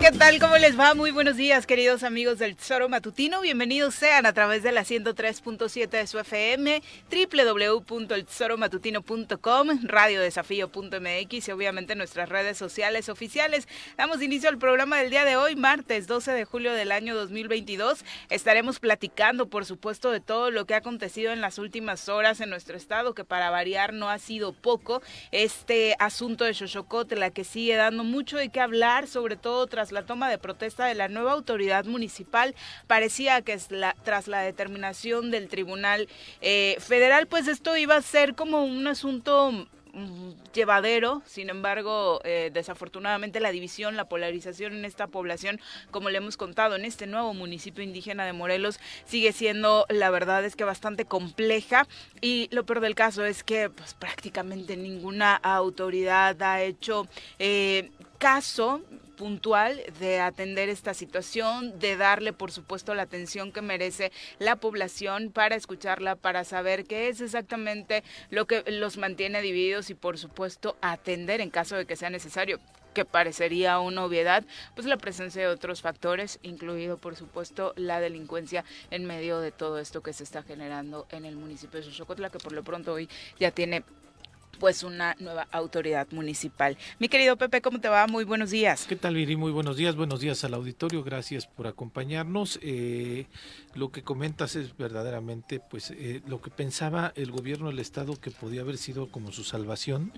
¿Qué 0.00 0.10
tal? 0.12 0.38
¿Cómo 0.40 0.56
les 0.56 0.80
va? 0.80 0.94
Muy 0.94 1.10
buenos 1.10 1.36
días, 1.36 1.66
queridos 1.66 2.04
amigos 2.04 2.38
del 2.38 2.56
Tesoro 2.56 2.88
Matutino. 2.88 3.42
Bienvenidos 3.42 3.94
sean 3.94 4.24
a 4.24 4.32
través 4.32 4.62
de 4.62 4.72
la 4.72 4.80
103.7 4.80 5.90
de 5.90 6.06
su 6.06 6.18
FM, 6.18 6.82
www.eltesoromatutino.com, 7.10 9.68
radiodesafío.mx 9.82 11.48
y 11.48 11.52
obviamente 11.52 11.96
nuestras 11.96 12.30
redes 12.30 12.56
sociales 12.56 13.10
oficiales. 13.10 13.68
Damos 13.98 14.22
inicio 14.22 14.48
al 14.48 14.56
programa 14.56 14.96
del 14.96 15.10
día 15.10 15.26
de 15.26 15.36
hoy, 15.36 15.54
martes 15.54 16.06
12 16.06 16.32
de 16.32 16.46
julio 16.46 16.72
del 16.72 16.92
año 16.92 17.14
2022. 17.14 18.02
Estaremos 18.30 18.80
platicando, 18.80 19.50
por 19.50 19.66
supuesto, 19.66 20.10
de 20.10 20.20
todo 20.20 20.50
lo 20.50 20.64
que 20.64 20.72
ha 20.72 20.78
acontecido 20.78 21.30
en 21.30 21.42
las 21.42 21.58
últimas 21.58 22.08
horas 22.08 22.40
en 22.40 22.48
nuestro 22.48 22.78
estado, 22.78 23.14
que 23.14 23.24
para 23.24 23.50
variar 23.50 23.92
no 23.92 24.08
ha 24.08 24.18
sido 24.18 24.54
poco. 24.54 25.02
Este 25.30 25.94
asunto 25.98 26.44
de 26.44 26.54
Xochocotla 26.54 27.28
que 27.28 27.44
sigue 27.44 27.76
dando 27.76 28.02
mucho 28.02 28.38
de 28.38 28.48
qué 28.48 28.60
hablar, 28.60 29.06
sobre 29.06 29.36
todo 29.36 29.66
tras 29.66 29.89
la 29.92 30.04
toma 30.04 30.28
de 30.30 30.38
protesta 30.38 30.86
de 30.86 30.94
la 30.94 31.08
nueva 31.08 31.32
autoridad 31.32 31.84
municipal, 31.84 32.54
parecía 32.86 33.42
que 33.42 33.52
es 33.52 33.70
la, 33.70 33.96
tras 34.04 34.28
la 34.28 34.40
determinación 34.42 35.30
del 35.30 35.48
Tribunal 35.48 36.08
eh, 36.40 36.76
Federal, 36.80 37.26
pues 37.26 37.48
esto 37.48 37.76
iba 37.76 37.96
a 37.96 38.02
ser 38.02 38.34
como 38.34 38.64
un 38.64 38.86
asunto 38.86 39.52
mm, 39.92 40.30
llevadero, 40.52 41.22
sin 41.26 41.50
embargo, 41.50 42.20
eh, 42.24 42.50
desafortunadamente 42.52 43.40
la 43.40 43.50
división, 43.50 43.96
la 43.96 44.08
polarización 44.08 44.74
en 44.74 44.84
esta 44.84 45.06
población, 45.06 45.60
como 45.90 46.10
le 46.10 46.18
hemos 46.18 46.36
contado, 46.36 46.76
en 46.76 46.84
este 46.84 47.06
nuevo 47.06 47.34
municipio 47.34 47.84
indígena 47.84 48.24
de 48.24 48.32
Morelos, 48.32 48.80
sigue 49.04 49.32
siendo, 49.32 49.86
la 49.88 50.10
verdad 50.10 50.44
es 50.44 50.56
que 50.56 50.64
bastante 50.64 51.04
compleja. 51.04 51.86
Y 52.20 52.48
lo 52.52 52.64
peor 52.64 52.80
del 52.80 52.94
caso 52.94 53.24
es 53.24 53.44
que 53.44 53.70
pues 53.70 53.94
prácticamente 53.94 54.76
ninguna 54.76 55.36
autoridad 55.36 56.40
ha 56.42 56.62
hecho 56.62 57.06
eh, 57.38 57.90
caso 58.18 58.82
puntual 59.20 59.82
de 59.98 60.18
atender 60.18 60.70
esta 60.70 60.94
situación, 60.94 61.78
de 61.78 61.98
darle, 61.98 62.32
por 62.32 62.52
supuesto, 62.52 62.94
la 62.94 63.02
atención 63.02 63.52
que 63.52 63.60
merece 63.60 64.12
la 64.38 64.56
población 64.56 65.30
para 65.30 65.56
escucharla, 65.56 66.16
para 66.16 66.42
saber 66.42 66.86
qué 66.86 67.08
es 67.08 67.20
exactamente 67.20 68.02
lo 68.30 68.46
que 68.46 68.64
los 68.66 68.96
mantiene 68.96 69.42
divididos 69.42 69.90
y, 69.90 69.94
por 69.94 70.16
supuesto, 70.16 70.74
atender 70.80 71.42
en 71.42 71.50
caso 71.50 71.76
de 71.76 71.84
que 71.84 71.96
sea 71.96 72.08
necesario 72.08 72.60
que 72.94 73.04
parecería 73.04 73.78
una 73.78 74.06
obviedad, 74.06 74.42
pues 74.74 74.86
la 74.86 74.96
presencia 74.96 75.42
de 75.42 75.48
otros 75.48 75.82
factores, 75.82 76.38
incluido 76.42 76.96
por 76.96 77.14
supuesto 77.14 77.74
la 77.76 78.00
delincuencia 78.00 78.64
en 78.90 79.04
medio 79.04 79.38
de 79.40 79.52
todo 79.52 79.78
esto 79.78 80.02
que 80.02 80.14
se 80.14 80.24
está 80.24 80.42
generando 80.42 81.06
en 81.10 81.26
el 81.26 81.36
municipio 81.36 81.78
de 81.78 81.86
Xochocotla, 81.86 82.30
que 82.30 82.38
por 82.38 82.52
lo 82.52 82.64
pronto 82.64 82.94
hoy 82.94 83.08
ya 83.38 83.50
tiene 83.50 83.84
pues 84.60 84.84
una 84.84 85.16
nueva 85.18 85.48
autoridad 85.50 86.06
municipal. 86.12 86.76
Mi 87.00 87.08
querido 87.08 87.36
Pepe, 87.36 87.62
¿cómo 87.62 87.80
te 87.80 87.88
va? 87.88 88.06
Muy 88.06 88.24
buenos 88.24 88.50
días. 88.50 88.86
¿Qué 88.86 88.94
tal, 88.94 89.14
Viri? 89.14 89.34
Muy 89.34 89.50
buenos 89.50 89.76
días. 89.76 89.96
Buenos 89.96 90.20
días 90.20 90.44
al 90.44 90.54
auditorio. 90.54 91.02
Gracias 91.02 91.46
por 91.46 91.66
acompañarnos. 91.66 92.60
Eh, 92.62 93.26
lo 93.74 93.90
que 93.90 94.02
comentas 94.02 94.56
es 94.56 94.76
verdaderamente, 94.76 95.60
pues, 95.60 95.90
eh, 95.92 96.22
lo 96.26 96.40
que 96.40 96.50
pensaba 96.50 97.12
el 97.14 97.30
gobierno 97.30 97.68
del 97.68 97.78
Estado 97.78 98.20
que 98.20 98.30
podía 98.30 98.62
haber 98.62 98.76
sido 98.76 99.08
como 99.08 99.32
su 99.32 99.44
salvación. 99.44 100.12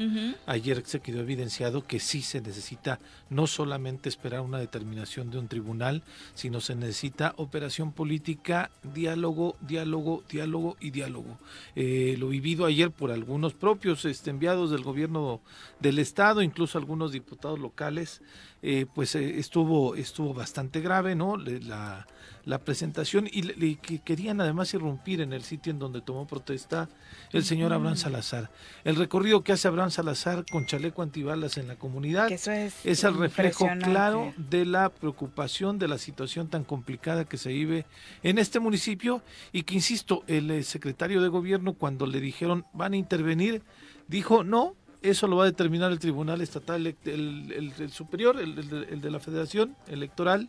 Ayer 0.47 0.83
se 0.86 1.00
quedó 1.00 1.20
evidenciado 1.20 1.86
que 1.86 2.00
sí 2.00 2.23
se 2.23 2.41
necesita 2.41 2.98
no 3.28 3.47
solamente 3.47 4.08
esperar 4.08 4.41
una 4.41 4.58
determinación 4.58 5.30
de 5.30 5.39
un 5.39 5.48
tribunal, 5.48 6.03
sino 6.34 6.61
se 6.61 6.75
necesita 6.75 7.34
operación 7.36 7.92
política, 7.92 8.70
diálogo, 8.95 9.56
diálogo, 9.61 10.23
diálogo 10.30 10.77
y 10.80 10.91
diálogo. 10.91 11.39
Eh, 11.77 12.17
lo 12.19 12.28
vivido 12.28 12.64
ayer 12.64 12.91
por 12.91 13.11
algunos 13.11 13.53
propios 13.55 14.05
este, 14.05 14.30
enviados 14.30 14.70
del 14.70 14.83
gobierno 14.83 15.41
del 15.80 15.98
estado, 15.98 16.42
incluso 16.42 16.78
algunos 16.78 17.12
diputados 17.12 17.58
locales, 17.58 18.23
eh, 18.62 18.86
pues 18.95 19.14
estuvo 19.14 19.97
estuvo 19.97 20.33
bastante 20.33 20.80
grave, 20.80 21.14
¿no? 21.14 21.36
La, 21.36 22.06
la 22.45 22.59
presentación 22.59 23.29
y 23.31 23.43
le, 23.43 23.77
querían 23.77 24.41
además 24.41 24.75
irrumpir 24.75 25.21
en 25.21 25.33
el 25.33 25.43
sitio 25.43 25.71
en 25.73 25.79
donde 25.79 26.01
tomó 26.01 26.27
protesta 26.27 26.89
el 27.33 27.45
señor 27.45 27.73
Abraham 27.73 27.97
Salazar. 27.97 28.51
El 28.85 28.97
recorrido 28.97 29.42
que 29.42 29.53
hace 29.53 29.69
Abraham 29.69 29.91
Salazar 29.91 30.45
con 30.51 30.67
chaleco 30.67 31.03
antibalas 31.03 31.57
en 31.57 31.69
la 31.69 31.77
comunidad 31.77 32.30
es, 32.30 32.48
es, 32.48 33.05
el 33.05 33.17
reflejo 33.17 33.69
claro 33.80 34.35
de 34.36 34.64
la 34.64 34.89
preocupación 34.89 35.79
de 35.79 35.89
la 35.89 35.98
situación 35.98 36.48
tan 36.48 36.64
complicada 36.64 37.25
que 37.25 37.36
se 37.36 37.51
vive 37.51 37.86
en 38.23 38.39
este 38.39 38.61
municipio 38.61 39.23
y 39.53 39.63
que, 39.63 39.74
insisto, 39.74 40.24
el 40.27 40.51
eh, 40.51 40.63
secretario 40.63 41.23
de 41.23 41.29
gobierno 41.29 41.74
cuando 41.74 42.07
le 42.07 42.20
dijeron 42.20 42.64
van 42.73 42.95
a 42.95 42.97
intervenir, 42.97 43.63
dijo 44.09 44.45
no, 44.45 44.74
eso 45.03 45.27
lo 45.27 45.36
va 45.36 45.45
a 45.45 45.47
determinar 45.47 45.91
el 45.91 45.98
Tribunal 45.98 46.41
Estatal, 46.41 46.86
el, 46.86 47.73
superior, 47.91 48.41
el, 48.41 49.01
de 49.01 49.11
la 49.11 49.19
Federación 49.19 49.77
Electoral. 49.89 50.48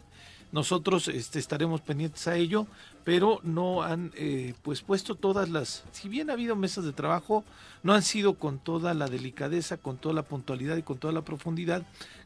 Nosotros 0.54 1.08
este, 1.08 1.40
estaremos 1.40 1.82
pendientes 1.82 2.28
a 2.28 2.36
ello, 2.36 2.68
pero 3.04 3.40
no 3.42 3.82
han 3.82 4.12
eh, 4.16 4.54
pues 4.62 4.84
puesto 4.84 5.16
todas 5.16 5.50
las, 5.50 5.84
si 5.92 6.10
bien 6.10 6.30
ha 6.30 6.34
habido 6.34 6.56
mesas 6.56 6.86
de 6.86 6.94
trabajo, 6.94 7.44
no 7.82 7.94
han 7.94 8.04
sido 8.04 8.36
con 8.36 8.60
toda 8.60 8.94
la 8.94 9.08
delicadeza, 9.08 9.78
con 9.78 9.98
toda 9.98 10.14
la 10.14 10.22
puntualidad 10.22 10.78
y 10.78 10.84
con 10.84 11.00
toda 11.00 11.12
la 11.12 11.24
profundidad 11.24 11.84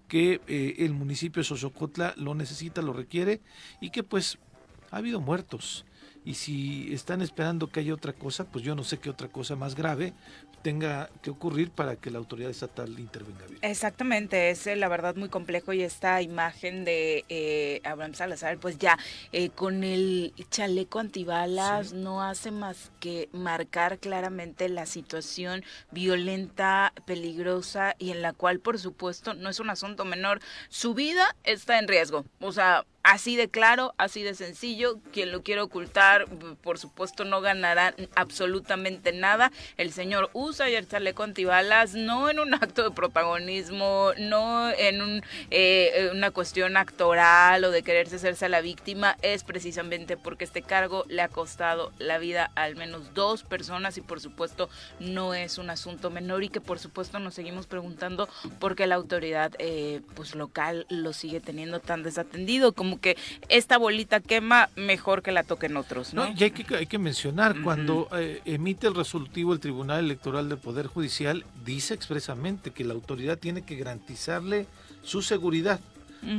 que 0.09 0.41
eh, 0.47 0.75
el 0.79 0.91
municipio 0.93 1.39
de 1.39 1.45
Sosocotla 1.45 2.15
lo 2.17 2.35
necesita, 2.35 2.81
lo 2.81 2.91
requiere 2.91 3.39
y 3.79 3.91
que 3.91 4.03
pues 4.03 4.37
ha 4.91 4.97
habido 4.97 5.21
muertos. 5.21 5.85
Y 6.25 6.33
si 6.33 6.93
están 6.93 7.21
esperando 7.21 7.67
que 7.67 7.79
haya 7.79 7.93
otra 7.93 8.11
cosa, 8.11 8.43
pues 8.43 8.61
yo 8.61 8.75
no 8.75 8.83
sé 8.83 8.97
qué 8.97 9.09
otra 9.09 9.29
cosa 9.29 9.55
más 9.55 9.73
grave 9.73 10.13
tenga 10.61 11.09
que 11.21 11.29
ocurrir 11.29 11.71
para 11.71 11.95
que 11.95 12.11
la 12.11 12.17
autoridad 12.17 12.49
estatal 12.49 12.99
intervenga 12.99 13.45
bien. 13.45 13.59
Exactamente, 13.61 14.49
es 14.49 14.67
eh, 14.67 14.75
la 14.75 14.87
verdad 14.87 15.15
muy 15.15 15.29
complejo 15.29 15.73
y 15.73 15.81
esta 15.81 16.21
imagen 16.21 16.85
de 16.85 17.25
eh, 17.29 17.81
Abraham 17.83 18.13
Salazar, 18.13 18.57
pues 18.57 18.77
ya 18.77 18.97
eh, 19.31 19.49
con 19.49 19.83
el 19.83 20.33
chaleco 20.49 20.99
antibalas 20.99 21.93
no 21.93 22.23
hace 22.23 22.51
más 22.51 22.91
que 22.99 23.29
marcar 23.31 23.99
claramente 23.99 24.69
la 24.69 24.85
situación 24.85 25.63
violenta, 25.91 26.93
peligrosa 27.05 27.95
y 27.97 28.11
en 28.11 28.21
la 28.21 28.33
cual 28.33 28.59
por 28.59 28.79
supuesto 28.79 29.33
no 29.33 29.49
es 29.49 29.59
un 29.59 29.69
asunto 29.69 30.05
menor, 30.05 30.39
su 30.69 30.93
vida 30.93 31.35
está 31.43 31.79
en 31.79 31.87
riesgo, 31.87 32.25
o 32.39 32.51
sea, 32.51 32.85
Así 33.09 33.37
de 33.37 33.47
claro, 33.47 33.93
así 33.97 34.21
de 34.21 34.35
sencillo. 34.35 34.99
Quien 35.13 35.31
lo 35.31 35.41
quiere 35.41 35.61
ocultar, 35.61 36.25
por 36.61 36.77
supuesto, 36.77 37.23
no 37.23 37.39
ganará 37.39 37.95
absolutamente 38.15 39.13
nada. 39.13 39.53
El 39.77 39.93
señor 39.93 40.29
usa 40.33 40.67
el 40.67 40.89
chaleco 40.89 41.23
antibalas 41.23 41.93
no 41.93 42.29
en 42.29 42.39
un 42.39 42.53
acto 42.53 42.83
de 42.83 42.91
protagonismo, 42.91 44.11
no 44.19 44.69
en 44.71 45.23
eh, 45.51 46.09
una 46.11 46.31
cuestión 46.31 46.75
actoral 46.75 47.63
o 47.63 47.71
de 47.71 47.81
quererse 47.81 48.17
hacerse 48.17 48.49
la 48.49 48.59
víctima, 48.59 49.15
es 49.21 49.45
precisamente 49.45 50.17
porque 50.17 50.43
este 50.43 50.61
cargo 50.61 51.05
le 51.07 51.21
ha 51.21 51.29
costado 51.29 51.93
la 51.99 52.17
vida 52.17 52.51
a 52.55 52.63
al 52.63 52.75
menos 52.75 53.13
dos 53.13 53.43
personas 53.43 53.97
y 53.97 54.01
por 54.01 54.19
supuesto 54.19 54.69
no 54.99 55.33
es 55.33 55.57
un 55.57 55.69
asunto 55.69 56.09
menor 56.09 56.43
y 56.43 56.49
que 56.49 56.59
por 56.59 56.79
supuesto 56.79 57.19
nos 57.19 57.35
seguimos 57.35 57.65
preguntando 57.67 58.27
por 58.59 58.75
qué 58.75 58.85
la 58.87 58.95
autoridad 58.95 59.53
eh, 59.59 60.01
pues 60.15 60.35
local 60.35 60.85
lo 60.89 61.13
sigue 61.13 61.39
teniendo 61.39 61.79
tan 61.79 62.03
desatendido 62.03 62.73
como 62.73 62.96
que 62.97 63.17
esta 63.49 63.77
bolita 63.77 64.19
quema, 64.19 64.69
mejor 64.75 65.21
que 65.21 65.31
la 65.31 65.43
toquen 65.43 65.77
otros, 65.77 66.13
¿no? 66.13 66.27
y 66.35 66.43
hay 66.43 66.51
que, 66.51 66.75
hay 66.75 66.87
que 66.87 66.97
mencionar, 66.97 67.61
cuando 67.61 68.07
eh, 68.13 68.41
emite 68.45 68.87
el 68.87 68.95
resolutivo 68.95 69.53
el 69.53 69.59
Tribunal 69.59 70.03
Electoral 70.03 70.49
del 70.49 70.57
Poder 70.57 70.87
Judicial, 70.87 71.45
dice 71.63 71.93
expresamente 71.93 72.71
que 72.71 72.83
la 72.83 72.93
autoridad 72.93 73.37
tiene 73.37 73.63
que 73.63 73.75
garantizarle 73.75 74.65
su 75.03 75.21
seguridad. 75.21 75.79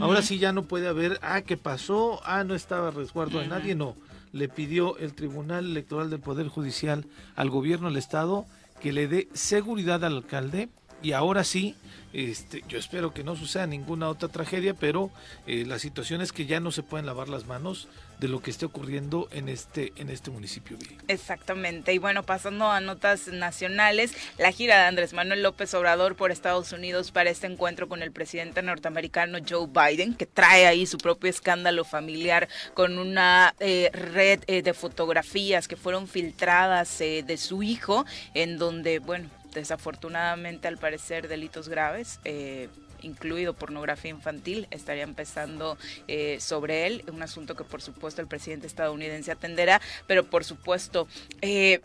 Ahora 0.00 0.22
sí 0.22 0.38
ya 0.38 0.52
no 0.52 0.64
puede 0.64 0.88
haber, 0.88 1.18
ah, 1.22 1.40
¿qué 1.42 1.56
pasó? 1.56 2.20
Ah, 2.24 2.44
no 2.44 2.54
estaba 2.54 2.90
resguardo 2.90 3.38
de 3.38 3.46
nadie, 3.46 3.74
no. 3.74 3.96
Le 4.32 4.48
pidió 4.48 4.98
el 4.98 5.14
Tribunal 5.14 5.64
Electoral 5.64 6.10
del 6.10 6.20
Poder 6.20 6.48
Judicial 6.48 7.06
al 7.36 7.48
gobierno 7.48 7.88
del 7.88 7.96
Estado 7.96 8.44
que 8.80 8.92
le 8.92 9.08
dé 9.08 9.28
seguridad 9.32 10.04
al 10.04 10.16
alcalde 10.16 10.68
y 11.02 11.12
ahora 11.12 11.44
sí 11.44 11.76
este, 12.12 12.64
yo 12.68 12.78
espero 12.78 13.12
que 13.12 13.22
no 13.22 13.36
suceda 13.36 13.66
ninguna 13.66 14.08
otra 14.08 14.28
tragedia, 14.28 14.72
pero 14.72 15.10
eh, 15.46 15.64
la 15.66 15.78
situación 15.78 16.22
es 16.22 16.32
que 16.32 16.46
ya 16.46 16.58
no 16.58 16.72
se 16.72 16.82
pueden 16.82 17.04
lavar 17.04 17.28
las 17.28 17.46
manos 17.46 17.88
de 18.18 18.28
lo 18.28 18.40
que 18.40 18.50
esté 18.50 18.64
ocurriendo 18.64 19.28
en 19.30 19.48
este 19.48 19.92
en 19.96 20.08
este 20.08 20.30
municipio. 20.30 20.78
Exactamente. 21.06 21.92
Y 21.92 21.98
bueno, 21.98 22.22
pasando 22.22 22.70
a 22.70 22.80
notas 22.80 23.28
nacionales, 23.28 24.14
la 24.38 24.50
gira 24.52 24.78
de 24.78 24.86
Andrés 24.86 25.12
Manuel 25.12 25.42
López 25.42 25.72
Obrador 25.74 26.16
por 26.16 26.32
Estados 26.32 26.72
Unidos 26.72 27.10
para 27.12 27.30
este 27.30 27.46
encuentro 27.46 27.88
con 27.88 28.02
el 28.02 28.10
presidente 28.10 28.62
norteamericano 28.62 29.38
Joe 29.46 29.68
Biden, 29.68 30.14
que 30.14 30.26
trae 30.26 30.66
ahí 30.66 30.86
su 30.86 30.96
propio 30.96 31.28
escándalo 31.28 31.84
familiar 31.84 32.48
con 32.74 32.98
una 32.98 33.54
eh, 33.60 33.90
red 33.92 34.40
eh, 34.46 34.62
de 34.62 34.72
fotografías 34.72 35.68
que 35.68 35.76
fueron 35.76 36.08
filtradas 36.08 36.98
de 36.98 37.36
su 37.36 37.62
hijo, 37.62 38.04
en 38.34 38.58
donde, 38.58 38.98
bueno, 38.98 39.28
desafortunadamente 39.58 40.68
al 40.68 40.78
parecer 40.78 41.28
delitos 41.28 41.68
graves. 41.68 42.20
Eh, 42.24 42.68
incluido 43.00 43.54
pornografía 43.54 44.10
infantil, 44.10 44.66
estaría 44.72 45.04
empezando 45.04 45.78
eh, 46.08 46.38
sobre 46.40 46.86
él, 46.86 47.04
un 47.12 47.22
asunto 47.22 47.54
que 47.54 47.62
por 47.62 47.80
supuesto 47.80 48.20
el 48.20 48.26
presidente 48.26 48.66
estadounidense 48.66 49.30
atenderá, 49.30 49.80
pero 50.08 50.24
por 50.24 50.42
supuesto 50.44 51.06
eh, 51.40 51.80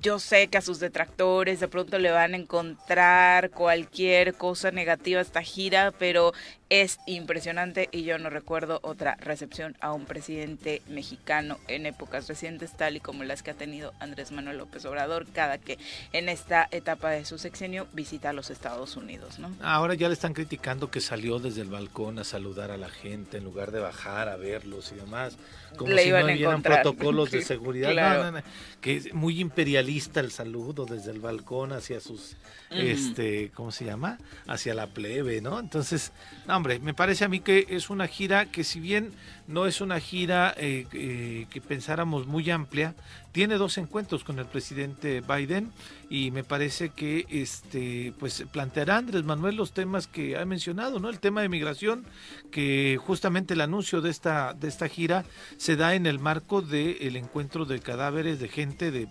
yo 0.00 0.18
sé 0.18 0.48
que 0.48 0.58
a 0.58 0.62
sus 0.62 0.80
detractores 0.80 1.60
de 1.60 1.68
pronto 1.68 1.98
le 1.98 2.10
van 2.10 2.34
a 2.34 2.36
encontrar 2.36 3.50
cualquier 3.50 4.34
cosa 4.34 4.70
negativa 4.70 5.20
a 5.20 5.22
esta 5.22 5.42
gira, 5.42 5.92
pero 5.98 6.32
es 6.70 6.98
impresionante 7.06 7.88
y 7.92 8.02
yo 8.02 8.18
no 8.18 8.28
recuerdo 8.28 8.80
otra 8.82 9.16
recepción 9.20 9.76
a 9.80 9.92
un 9.92 10.04
presidente 10.04 10.82
mexicano 10.88 11.58
en 11.66 11.86
épocas 11.86 12.28
recientes 12.28 12.76
tal 12.76 12.96
y 12.96 13.00
como 13.00 13.24
las 13.24 13.42
que 13.42 13.52
ha 13.52 13.54
tenido 13.54 13.94
Andrés 14.00 14.32
Manuel 14.32 14.58
López 14.58 14.84
Obrador 14.84 15.26
cada 15.32 15.58
que 15.58 15.78
en 16.12 16.28
esta 16.28 16.68
etapa 16.70 17.10
de 17.10 17.24
su 17.24 17.38
sexenio 17.38 17.86
visita 17.92 18.30
a 18.30 18.32
los 18.32 18.50
Estados 18.50 18.96
Unidos, 18.96 19.38
¿no? 19.38 19.50
Ahora 19.62 19.94
ya 19.94 20.08
le 20.08 20.14
están 20.14 20.34
criticando 20.34 20.90
que 20.90 21.00
salió 21.00 21.38
desde 21.38 21.62
el 21.62 21.70
balcón 21.70 22.18
a 22.18 22.24
saludar 22.24 22.70
a 22.70 22.76
la 22.76 22.90
gente 22.90 23.38
en 23.38 23.44
lugar 23.44 23.70
de 23.70 23.80
bajar 23.80 24.28
a 24.28 24.36
verlos 24.36 24.92
y 24.92 24.96
demás, 24.96 25.38
como 25.76 25.96
si 25.96 26.10
no 26.10 26.24
hubieran 26.24 26.62
protocolos 26.62 27.30
de 27.30 27.42
seguridad, 27.42 28.44
que 28.80 28.96
es 28.96 29.14
muy 29.14 29.40
imperialista 29.40 30.20
el 30.20 30.30
saludo 30.30 30.84
desde 30.84 31.12
el 31.12 31.20
balcón 31.20 31.72
hacia 31.72 32.00
sus 32.00 32.36
este, 32.70 33.50
¿cómo 33.54 33.70
se 33.70 33.84
llama? 33.84 34.18
hacia 34.46 34.74
la 34.74 34.86
plebe, 34.88 35.40
¿no? 35.40 35.58
Entonces, 35.58 36.12
hombre, 36.48 36.78
me 36.78 36.94
parece 36.94 37.24
a 37.24 37.28
mí 37.28 37.40
que 37.40 37.66
es 37.70 37.90
una 37.90 38.06
gira 38.06 38.46
que 38.46 38.64
si 38.64 38.80
bien 38.80 39.12
no 39.46 39.66
es 39.66 39.80
una 39.80 40.00
gira 40.00 40.54
eh, 40.56 40.86
eh, 40.92 41.46
que 41.50 41.60
pensáramos 41.60 42.26
muy 42.26 42.50
amplia, 42.50 42.94
tiene 43.32 43.56
dos 43.56 43.78
encuentros 43.78 44.24
con 44.24 44.38
el 44.38 44.46
presidente 44.46 45.20
Biden 45.20 45.70
y 46.10 46.30
me 46.30 46.44
parece 46.44 46.90
que 46.90 47.26
este 47.28 48.12
pues 48.18 48.44
planteará 48.50 48.96
Andrés 48.96 49.24
Manuel 49.24 49.56
los 49.56 49.72
temas 49.72 50.06
que 50.06 50.36
ha 50.36 50.44
mencionado, 50.44 50.98
¿no? 50.98 51.08
El 51.08 51.20
tema 51.20 51.42
de 51.42 51.48
migración, 51.48 52.04
que 52.50 52.98
justamente 53.00 53.54
el 53.54 53.60
anuncio 53.60 54.00
de 54.00 54.10
esta 54.10 54.54
de 54.54 54.68
esta 54.68 54.88
gira 54.88 55.24
se 55.56 55.76
da 55.76 55.94
en 55.94 56.06
el 56.06 56.18
marco 56.18 56.62
del 56.62 57.16
encuentro 57.16 57.64
de 57.64 57.80
cadáveres 57.80 58.40
de 58.40 58.48
gente 58.48 58.90
de, 58.90 59.08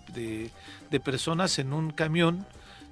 de, 0.90 1.00
personas 1.00 1.58
en 1.58 1.72
un 1.72 1.90
camión, 1.90 2.46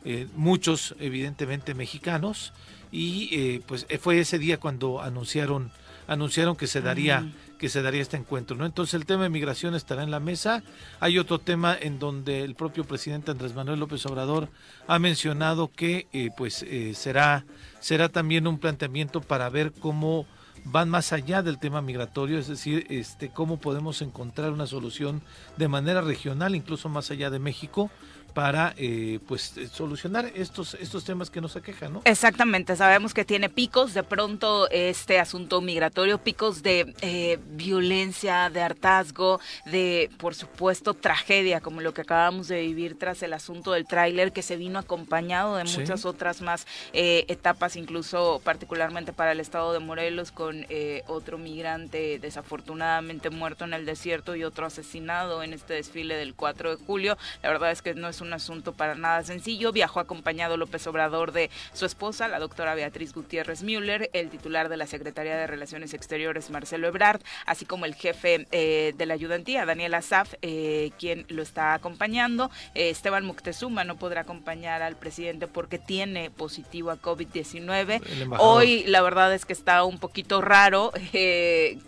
eh, 0.07 0.27
muchos 0.35 0.95
evidentemente 0.99 1.75
mexicanos 1.75 2.55
y 2.91 3.29
eh, 3.33 3.61
pues 3.67 3.87
fue 4.01 4.21
ese 4.21 4.39
día 4.39 4.59
cuando 4.59 5.03
anunciaron 5.03 5.71
anunciaron 6.09 6.57
que 6.57 6.67
se 6.67 6.81
daría 6.81 7.27
que 7.59 7.69
se 7.69 7.81
daría 7.81 8.03
este 8.03 8.17
encuentro, 8.17 8.57
¿no? 8.57 8.67
Entonces 8.67 8.95
el 8.95 9.07
tema 9.07 9.23
de 9.25 9.31
migración 9.31 9.75
estará 9.75 10.03
en 10.03 10.11
la 10.11 10.21
mesa. 10.21 10.63
Hay 11.01 11.19
otro 11.19 11.39
tema 11.39 11.77
en 11.79 11.99
donde 11.99 12.43
el 12.43 12.55
propio 12.55 12.85
presidente 12.85 13.31
Andrés 13.31 13.55
Manuel 13.55 13.81
López 13.81 14.05
Obrador 14.07 14.49
ha 14.87 14.99
mencionado 14.99 15.71
que 15.73 16.07
eh, 16.13 16.31
pues 16.37 16.63
eh, 16.63 16.93
será 16.95 17.45
será 17.81 18.09
también 18.09 18.47
un 18.47 18.59
planteamiento 18.59 19.21
para 19.21 19.49
ver 19.49 19.73
cómo 19.73 20.27
van 20.65 20.89
más 20.89 21.13
allá 21.13 21.43
del 21.43 21.59
tema 21.59 21.81
migratorio, 21.81 22.39
es 22.39 22.49
decir, 22.49 22.87
este 22.91 23.31
cómo 23.31 23.59
podemos 23.59 24.03
encontrar 24.03 24.53
una 24.53 24.67
solución 24.67 25.23
de 25.57 25.69
manera 25.69 26.01
regional, 26.01 26.55
incluso 26.57 26.89
más 26.89 27.11
allá 27.11 27.31
de 27.31 27.39
México, 27.39 27.91
para 28.37 28.75
eh, 28.77 29.19
pues 29.27 29.57
eh, 29.57 29.67
solucionar 29.67 30.31
estos 30.35 30.75
estos 30.75 31.05
temas 31.05 31.31
que 31.31 31.41
nos 31.41 31.57
aquejan, 31.57 31.95
¿no? 31.95 32.03
Exactamente, 32.05 32.77
sabemos 32.77 33.15
que 33.15 33.25
tiene 33.25 33.49
picos 33.49 33.95
de 33.95 34.03
pronto 34.03 34.69
este 34.71 35.19
asunto 35.19 35.63
migratorio, 35.63 36.19
picos 36.19 36.63
de 36.63 36.95
eh, 37.01 37.39
violencia, 37.53 38.51
de 38.51 38.61
hartazgo, 38.61 39.41
de 39.65 40.11
por 40.19 40.35
supuesto 40.35 40.93
tragedia 40.93 41.63
como 41.63 41.81
lo 41.81 41.95
que 41.95 42.03
acabamos 42.03 42.49
de 42.49 42.61
vivir 42.61 42.99
tras 42.99 43.23
el 43.23 43.33
asunto 43.33 43.73
del 43.73 43.87
tráiler 43.87 44.33
que 44.33 44.43
se 44.43 44.59
vino 44.59 44.79
acompañado 44.79 45.57
de 45.57 45.65
muchas 45.65 46.05
otras 46.05 46.43
más 46.43 46.67
etapas, 46.93 47.75
incluso 47.77 48.43
particularmente 48.45 49.15
para 49.15 49.33
el 49.33 49.41
estado 49.41 49.73
de 49.73 49.79
Morelos 49.79 50.31
con 50.31 50.67
otro 51.07 51.39
migrante 51.39 52.19
desafortunadamente 52.19 53.31
muerto 53.31 53.65
en 53.65 53.73
el 53.73 53.87
desierto 53.87 54.37
y 54.37 54.45
otro 54.45 54.67
asesinado 54.67 55.43
en 55.43 55.55
este 55.55 55.73
desfile 55.73 56.17
del 56.17 56.35
4 56.35 56.77
de 56.77 56.85
julio. 56.85 57.17
La 57.43 57.49
verdad 57.49 57.71
es 57.71 57.81
que 57.81 57.95
no 57.95 58.09
es 58.11 58.21
un 58.21 58.26
un 58.27 58.35
asunto 58.35 58.73
para 58.73 58.95
nada 58.95 59.23
sencillo. 59.23 59.73
Viajó 59.73 60.01
acompañado 60.01 60.57
López 60.57 60.87
Obrador 60.87 61.33
de 61.33 61.51
su 61.73 61.87
esposa, 61.87 62.29
la 62.29 62.39
doctora 62.39 62.75
Beatriz 62.75 63.13
Gutiérrez 63.13 63.63
Müller, 63.63 64.11
el 64.13 64.29
titular 64.29 64.69
de 64.69 64.77
la 64.77 64.87
Secretaría 64.87 65.37
de 65.37 65.47
Relaciones 65.47 65.95
Exteriores, 65.95 66.51
Marcelo 66.51 66.89
Ebrard, 66.89 67.21
así 67.47 67.65
como 67.65 67.87
el 67.87 67.95
jefe 67.95 68.47
eh, 68.51 68.95
de 68.97 69.07
la 69.07 69.15
ayudantía, 69.15 69.65
Daniel 69.65 69.95
Azaf, 69.95 70.35
eh, 70.43 70.91
quien 70.99 71.25
lo 71.29 71.43
está 71.43 71.75
acompañando. 71.75 72.51
Eh, 72.75 72.91
Esteban 72.91 73.25
Moctezuma 73.25 73.85
no 73.85 73.97
podrá 73.97 74.23
acompañar 74.23 74.83
al 74.83 74.97
presidente 74.97 75.47
porque 75.47 75.79
tiene 75.79 76.31
positivo 76.31 76.91
a 76.91 77.01
COVID-19. 77.01 78.03
Hoy 78.39 78.85
la 78.87 79.03
verdad 79.03 79.33
es 79.35 79.45
que 79.45 79.53
está 79.53 79.85
un 79.85 79.99
poquito 79.99 80.41
raro 80.41 80.93
que, 81.13 81.79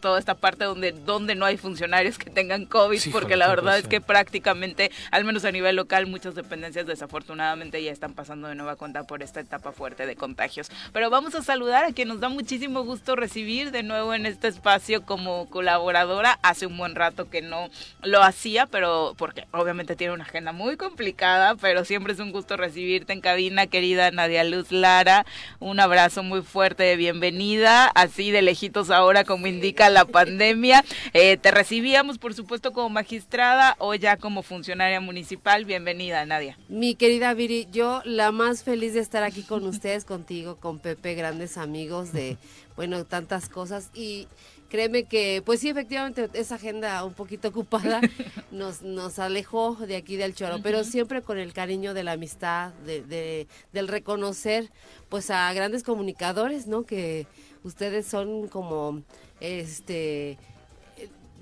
toda 0.00 0.18
esta 0.18 0.34
parte 0.34 0.64
donde, 0.64 0.92
donde 0.92 1.34
no 1.34 1.44
hay 1.44 1.56
funcionarios 1.56 2.18
que 2.18 2.30
tengan 2.30 2.66
COVID, 2.66 3.00
porque 3.12 3.36
la 3.36 3.48
verdad 3.48 3.78
es 3.78 3.86
que 3.86 4.00
prácticamente, 4.00 4.90
al 5.10 5.24
menos 5.24 5.44
a 5.44 5.52
nivel 5.52 5.71
local 5.72 6.06
muchas 6.06 6.34
dependencias 6.34 6.86
desafortunadamente 6.86 7.82
ya 7.82 7.92
están 7.92 8.14
pasando 8.14 8.48
de 8.48 8.54
nueva 8.54 8.76
cuenta 8.76 9.04
por 9.04 9.22
esta 9.22 9.40
etapa 9.40 9.72
fuerte 9.72 10.06
de 10.06 10.16
contagios. 10.16 10.68
Pero 10.92 11.10
vamos 11.10 11.34
a 11.34 11.42
saludar 11.42 11.84
a 11.84 11.92
quien 11.92 12.08
nos 12.08 12.20
da 12.20 12.28
muchísimo 12.28 12.84
gusto 12.84 13.16
recibir 13.16 13.70
de 13.70 13.82
nuevo 13.82 14.14
en 14.14 14.26
este 14.26 14.48
espacio 14.48 15.02
como 15.02 15.48
colaboradora. 15.48 16.38
Hace 16.42 16.66
un 16.66 16.76
buen 16.76 16.94
rato 16.94 17.30
que 17.30 17.42
no 17.42 17.68
lo 18.02 18.22
hacía, 18.22 18.66
pero 18.66 19.14
porque 19.16 19.46
obviamente 19.52 19.96
tiene 19.96 20.14
una 20.14 20.24
agenda 20.24 20.52
muy 20.52 20.76
complicada, 20.76 21.54
pero 21.56 21.84
siempre 21.84 22.12
es 22.12 22.18
un 22.18 22.32
gusto 22.32 22.56
recibirte 22.56 23.12
en 23.12 23.20
cabina, 23.20 23.66
querida 23.66 24.10
Nadia 24.10 24.44
Luz 24.44 24.72
Lara. 24.72 25.26
Un 25.60 25.80
abrazo 25.80 26.22
muy 26.22 26.42
fuerte 26.42 26.82
de 26.82 26.96
bienvenida, 26.96 27.86
así 27.86 28.30
de 28.30 28.42
lejitos 28.42 28.90
ahora 28.90 29.24
como 29.24 29.46
indica 29.46 29.90
la 29.90 30.04
pandemia. 30.04 30.84
Eh, 31.12 31.36
te 31.36 31.50
recibíamos, 31.50 32.18
por 32.18 32.34
supuesto, 32.34 32.72
como 32.72 32.88
magistrada 32.90 33.76
o 33.78 33.94
ya 33.94 34.16
como 34.16 34.42
funcionaria 34.42 35.00
municipal 35.00 35.61
bienvenida, 35.64 36.24
Nadia. 36.26 36.58
Mi 36.68 36.94
querida 36.94 37.34
Viri, 37.34 37.68
yo 37.70 38.02
la 38.04 38.32
más 38.32 38.62
feliz 38.62 38.94
de 38.94 39.00
estar 39.00 39.22
aquí 39.22 39.42
con 39.42 39.66
ustedes, 39.66 40.04
contigo, 40.04 40.56
con 40.56 40.78
Pepe, 40.78 41.14
grandes 41.14 41.58
amigos 41.58 42.12
de, 42.12 42.36
bueno, 42.76 43.04
tantas 43.04 43.48
cosas 43.48 43.90
y 43.94 44.28
créeme 44.68 45.04
que, 45.04 45.42
pues 45.44 45.60
sí, 45.60 45.68
efectivamente, 45.68 46.30
esa 46.32 46.54
agenda 46.54 47.04
un 47.04 47.14
poquito 47.14 47.48
ocupada 47.48 48.00
nos, 48.50 48.82
nos 48.82 49.18
alejó 49.18 49.76
de 49.76 49.96
aquí 49.96 50.16
del 50.16 50.34
choro, 50.34 50.60
pero 50.62 50.84
siempre 50.84 51.22
con 51.22 51.38
el 51.38 51.52
cariño 51.52 51.94
de 51.94 52.04
la 52.04 52.12
amistad, 52.12 52.72
de, 52.86 53.46
del 53.72 53.88
reconocer, 53.88 54.70
pues 55.08 55.30
a 55.30 55.52
grandes 55.52 55.82
comunicadores, 55.82 56.66
¿no? 56.66 56.84
Que 56.84 57.26
ustedes 57.62 58.06
son 58.06 58.48
como, 58.48 59.02
este, 59.40 60.38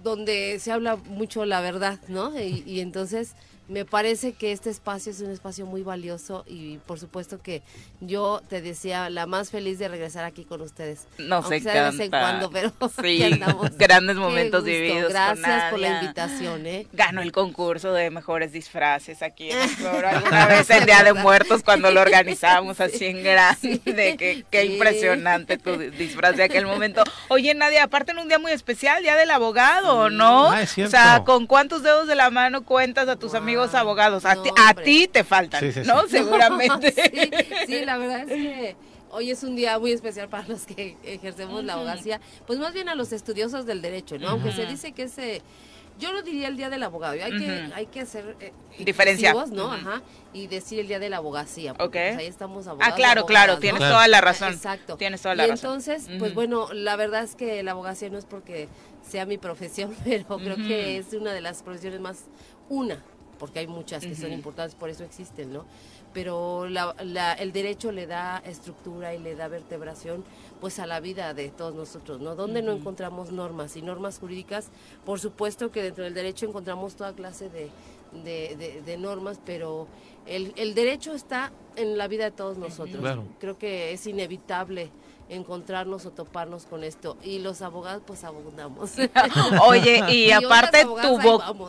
donde 0.02 0.58
se 0.58 0.72
habla 0.72 0.96
mucho 0.96 1.44
la 1.44 1.60
verdad, 1.60 2.00
¿no? 2.08 2.32
y 2.40 2.80
entonces 2.80 3.34
me 3.70 3.84
parece 3.84 4.32
que 4.32 4.50
este 4.50 4.68
espacio 4.68 5.12
es 5.12 5.20
un 5.20 5.30
espacio 5.30 5.64
muy 5.64 5.82
valioso 5.82 6.44
y 6.46 6.78
por 6.78 6.98
supuesto 6.98 7.40
que 7.40 7.62
yo 8.00 8.42
te 8.48 8.60
decía 8.60 9.08
la 9.10 9.26
más 9.26 9.50
feliz 9.50 9.78
de 9.78 9.86
regresar 9.86 10.24
aquí 10.24 10.44
con 10.44 10.60
ustedes. 10.60 11.06
No 11.18 11.42
sé 11.42 11.60
de 11.60 11.80
vez 11.80 12.00
en 12.00 12.10
cuando, 12.10 12.50
pero 12.50 12.72
sí, 13.02 13.40
grandes 13.76 14.16
momentos 14.16 14.64
vividos. 14.64 15.12
Gracias 15.12 15.70
por 15.70 15.78
la 15.78 16.00
invitación, 16.00 16.66
¿eh? 16.66 16.88
Ganó 16.92 17.22
el 17.22 17.30
concurso 17.30 17.92
de 17.92 18.10
mejores 18.10 18.52
disfraces 18.52 19.22
aquí 19.22 19.50
en 19.50 19.58
el 19.60 20.04
alguna 20.04 20.46
vez 20.46 20.68
el 20.70 20.84
Día 20.84 21.04
de 21.04 21.12
Muertos 21.12 21.62
cuando 21.62 21.92
lo 21.92 22.00
organizamos 22.00 22.80
así 22.80 23.06
en 23.06 23.22
grande, 23.22 23.80
que, 24.18 24.44
qué 24.50 24.64
impresionante 24.64 25.58
tu 25.58 25.78
disfraz 25.78 26.36
de 26.36 26.42
aquel 26.42 26.66
momento. 26.66 27.04
Oye, 27.28 27.54
Nadia, 27.54 27.84
aparte 27.84 28.10
en 28.10 28.18
un 28.18 28.26
día 28.26 28.40
muy 28.40 28.50
especial, 28.50 29.00
Día 29.02 29.14
del 29.14 29.30
Abogado, 29.30 30.10
¿no? 30.10 30.50
Ah, 30.50 30.62
o 30.62 30.88
sea, 30.88 31.22
¿con 31.24 31.46
cuántos 31.46 31.84
dedos 31.84 32.08
de 32.08 32.16
la 32.16 32.30
mano 32.30 32.64
cuentas 32.64 33.08
a 33.08 33.14
tus 33.14 33.34
amigos 33.34 33.59
abogados. 33.74 34.24
A, 34.24 34.42
ti, 34.42 34.50
a 34.56 34.74
ti 34.74 35.08
te 35.08 35.24
faltan, 35.24 35.72
¿no? 35.86 36.06
Seguramente. 36.08 36.94
sí, 37.66 37.84
la 37.84 37.98
verdad 37.98 38.20
es 38.20 38.28
que 38.28 38.76
hoy 39.10 39.30
es 39.30 39.42
un 39.42 39.56
día 39.56 39.78
muy 39.78 39.92
especial 39.92 40.28
para 40.28 40.46
los 40.48 40.64
que 40.64 40.96
ejercemos 41.02 41.64
la 41.64 41.74
abogacía, 41.74 42.20
pues 42.46 42.58
más 42.58 42.72
bien 42.72 42.88
a 42.88 42.94
los 42.94 43.12
estudiosos 43.12 43.66
del 43.66 43.82
derecho, 43.82 44.18
¿no? 44.18 44.28
Aunque 44.28 44.52
se 44.52 44.66
dice 44.66 44.92
que 44.92 45.04
ese 45.04 45.42
yo 46.00 46.12
no 46.12 46.22
diría 46.22 46.48
el 46.48 46.56
día 46.56 46.70
del 46.70 46.82
abogado, 46.82 47.12
hay 47.22 47.38
que 47.38 47.70
hay 47.74 47.86
que 47.86 48.00
hacer 48.00 48.36
eh, 48.40 48.52
diferencia, 48.78 49.34
¿no? 49.52 49.70
Ajá, 49.70 50.02
y 50.32 50.46
decir 50.46 50.80
el 50.80 50.88
día 50.88 50.98
de 50.98 51.10
la 51.10 51.18
abogacía, 51.18 51.74
porque 51.74 52.08
pues 52.08 52.18
ahí 52.18 52.26
estamos 52.26 52.66
abogados. 52.66 52.92
Ah, 52.92 52.96
claro, 52.96 53.26
claro, 53.26 53.58
tienes 53.58 53.80
toda 53.80 54.08
la 54.08 54.20
razón. 54.20 54.54
Exacto. 54.54 54.96
Tienes 54.96 55.20
toda 55.20 55.34
la 55.34 55.46
y 55.46 55.50
entonces, 55.50 56.08
pues 56.18 56.34
bueno, 56.34 56.72
la 56.72 56.96
verdad 56.96 57.22
es 57.22 57.36
que 57.36 57.62
la 57.62 57.72
abogacía 57.72 58.08
no 58.08 58.18
es 58.18 58.24
porque 58.24 58.68
sea 59.06 59.26
mi 59.26 59.36
profesión, 59.36 59.94
pero 60.04 60.38
creo 60.38 60.56
que 60.56 60.96
es 60.96 61.12
una 61.12 61.32
de 61.32 61.42
las 61.42 61.62
profesiones 61.62 62.00
más 62.00 62.24
una 62.70 63.02
porque 63.40 63.58
hay 63.58 63.66
muchas 63.66 64.04
que 64.04 64.14
son 64.14 64.32
importantes, 64.32 64.74
por 64.76 64.90
eso 64.90 65.02
existen, 65.02 65.52
¿no? 65.52 65.64
Pero 66.12 66.66
el 66.66 67.52
derecho 67.52 67.90
le 67.90 68.06
da 68.06 68.42
estructura 68.44 69.14
y 69.14 69.18
le 69.18 69.34
da 69.34 69.48
vertebración 69.48 70.22
pues 70.60 70.78
a 70.78 70.86
la 70.86 71.00
vida 71.00 71.32
de 71.32 71.48
todos 71.48 71.74
nosotros, 71.74 72.20
¿no? 72.20 72.36
Donde 72.36 72.60
no 72.60 72.72
encontramos 72.72 73.32
normas 73.32 73.76
y 73.76 73.82
normas 73.82 74.18
jurídicas, 74.18 74.68
por 75.06 75.18
supuesto 75.18 75.70
que 75.72 75.82
dentro 75.82 76.04
del 76.04 76.12
derecho 76.12 76.46
encontramos 76.46 76.94
toda 76.96 77.14
clase 77.14 77.48
de, 77.48 78.96
normas, 78.98 79.40
pero 79.44 79.88
el, 80.26 80.74
derecho 80.74 81.14
está 81.14 81.50
en 81.76 81.96
la 81.96 82.08
vida 82.08 82.24
de 82.24 82.32
todos 82.32 82.58
nosotros. 82.58 83.02
Creo 83.38 83.56
que 83.56 83.92
es 83.92 84.06
inevitable 84.06 84.90
encontrarnos 85.30 86.06
o 86.06 86.10
toparnos 86.10 86.66
con 86.66 86.84
esto. 86.84 87.16
Y 87.22 87.38
los 87.38 87.62
abogados, 87.62 88.02
pues 88.06 88.24
abundamos. 88.24 88.92
Oye, 89.66 90.02
y, 90.10 90.30
aparte 90.30 90.84
tu, 90.84 91.18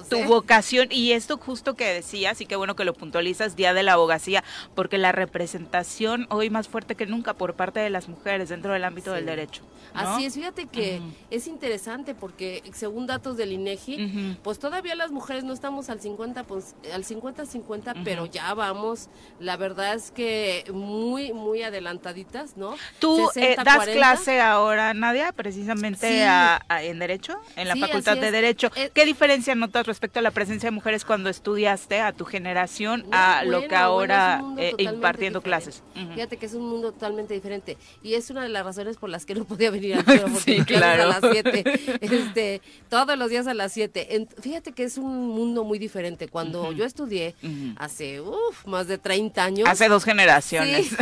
tu 0.09 0.15
¿eh? 0.17 0.25
vocación, 0.25 0.87
y 0.91 1.11
esto 1.13 1.37
justo 1.37 1.75
que 1.75 1.85
decías, 1.85 2.41
y 2.41 2.45
qué 2.45 2.55
bueno 2.55 2.75
que 2.75 2.83
lo 2.83 2.93
puntualizas, 2.93 3.55
Día 3.55 3.73
de 3.73 3.83
la 3.83 3.93
Abogacía, 3.93 4.43
porque 4.75 4.97
la 4.97 5.11
representación 5.11 6.27
hoy 6.29 6.49
más 6.49 6.67
fuerte 6.67 6.95
que 6.95 7.05
nunca 7.05 7.33
por 7.35 7.55
parte 7.55 7.79
de 7.79 7.89
las 7.89 8.07
mujeres 8.09 8.49
dentro 8.49 8.73
del 8.73 8.83
ámbito 8.83 9.13
del 9.13 9.25
derecho. 9.25 9.63
Así 9.93 10.25
es, 10.25 10.35
fíjate 10.35 10.67
que 10.67 11.01
es 11.29 11.47
interesante 11.47 12.15
porque 12.15 12.63
según 12.73 13.07
datos 13.07 13.37
del 13.37 13.51
INEGI, 13.51 14.37
pues 14.43 14.59
todavía 14.59 14.95
las 14.95 15.11
mujeres 15.11 15.43
no 15.43 15.53
estamos 15.53 15.89
al 15.89 15.99
50 15.99 16.43
pues, 16.43 16.75
al 16.93 17.03
50 17.03 17.45
50, 17.45 17.95
pero 18.03 18.25
ya 18.25 18.53
vamos, 18.53 19.09
la 19.39 19.57
verdad 19.57 19.93
es 19.93 20.11
que 20.11 20.63
muy 20.73 21.33
muy 21.33 21.63
adelantaditas, 21.63 22.57
¿no? 22.57 22.75
Tú 22.99 23.29
eh, 23.53 23.63
das 23.63 23.85
clase 23.87 24.41
ahora, 24.41 24.93
Nadia, 24.93 25.31
precisamente 25.31 26.25
en 26.69 26.99
derecho, 26.99 27.39
en 27.55 27.67
la 27.67 27.75
Facultad 27.75 28.17
de 28.17 28.31
Derecho. 28.31 28.71
Eh, 28.75 28.91
¿Qué 28.93 29.05
diferencia 29.05 29.55
notas 29.55 29.85
respecto 29.85 30.19
a 30.19 30.21
la 30.21 30.31
presencia 30.31 30.67
de 30.67 30.71
mujeres 30.71 31.05
cuando 31.05 31.29
estudiaste 31.29 32.01
a 32.01 32.13
tu 32.13 32.25
generación 32.25 33.05
a 33.11 33.43
lo 33.45 33.67
que 33.67 33.75
ahora 33.75 34.41
eh, 34.57 34.73
impartiendo 34.77 35.41
clases? 35.41 35.83
Fíjate 36.13 36.37
que 36.37 36.45
es 36.45 36.53
un 36.53 36.67
mundo 36.69 36.91
totalmente 36.91 37.33
diferente 37.33 37.77
y 38.03 38.15
es 38.15 38.29
una 38.29 38.43
de 38.43 38.49
las 38.49 38.65
razones 38.65 38.97
por 38.97 39.09
las 39.09 39.25
que 39.25 39.35
no 39.35 39.45
podía 39.45 39.71
venir 39.71 39.95
a 40.07 40.29
sí, 40.39 40.63
claro. 40.65 41.03
a 41.03 41.05
las 41.05 41.21
7, 41.31 41.63
este, 42.01 42.61
todos 42.89 43.17
los 43.17 43.29
días 43.29 43.47
a 43.47 43.53
las 43.53 43.71
7. 43.73 44.27
Fíjate 44.41 44.71
que 44.71 44.83
es 44.83 44.97
un 44.97 45.27
mundo 45.29 45.63
muy 45.63 45.79
diferente. 45.79 46.27
Cuando 46.27 46.71
yo 46.71 46.85
estudié 46.85 47.35
hace 47.77 48.21
más 48.65 48.87
de 48.87 48.97
30 48.97 49.43
años. 49.43 49.69
Hace 49.69 49.87
dos 49.87 50.03
generaciones. 50.03 50.91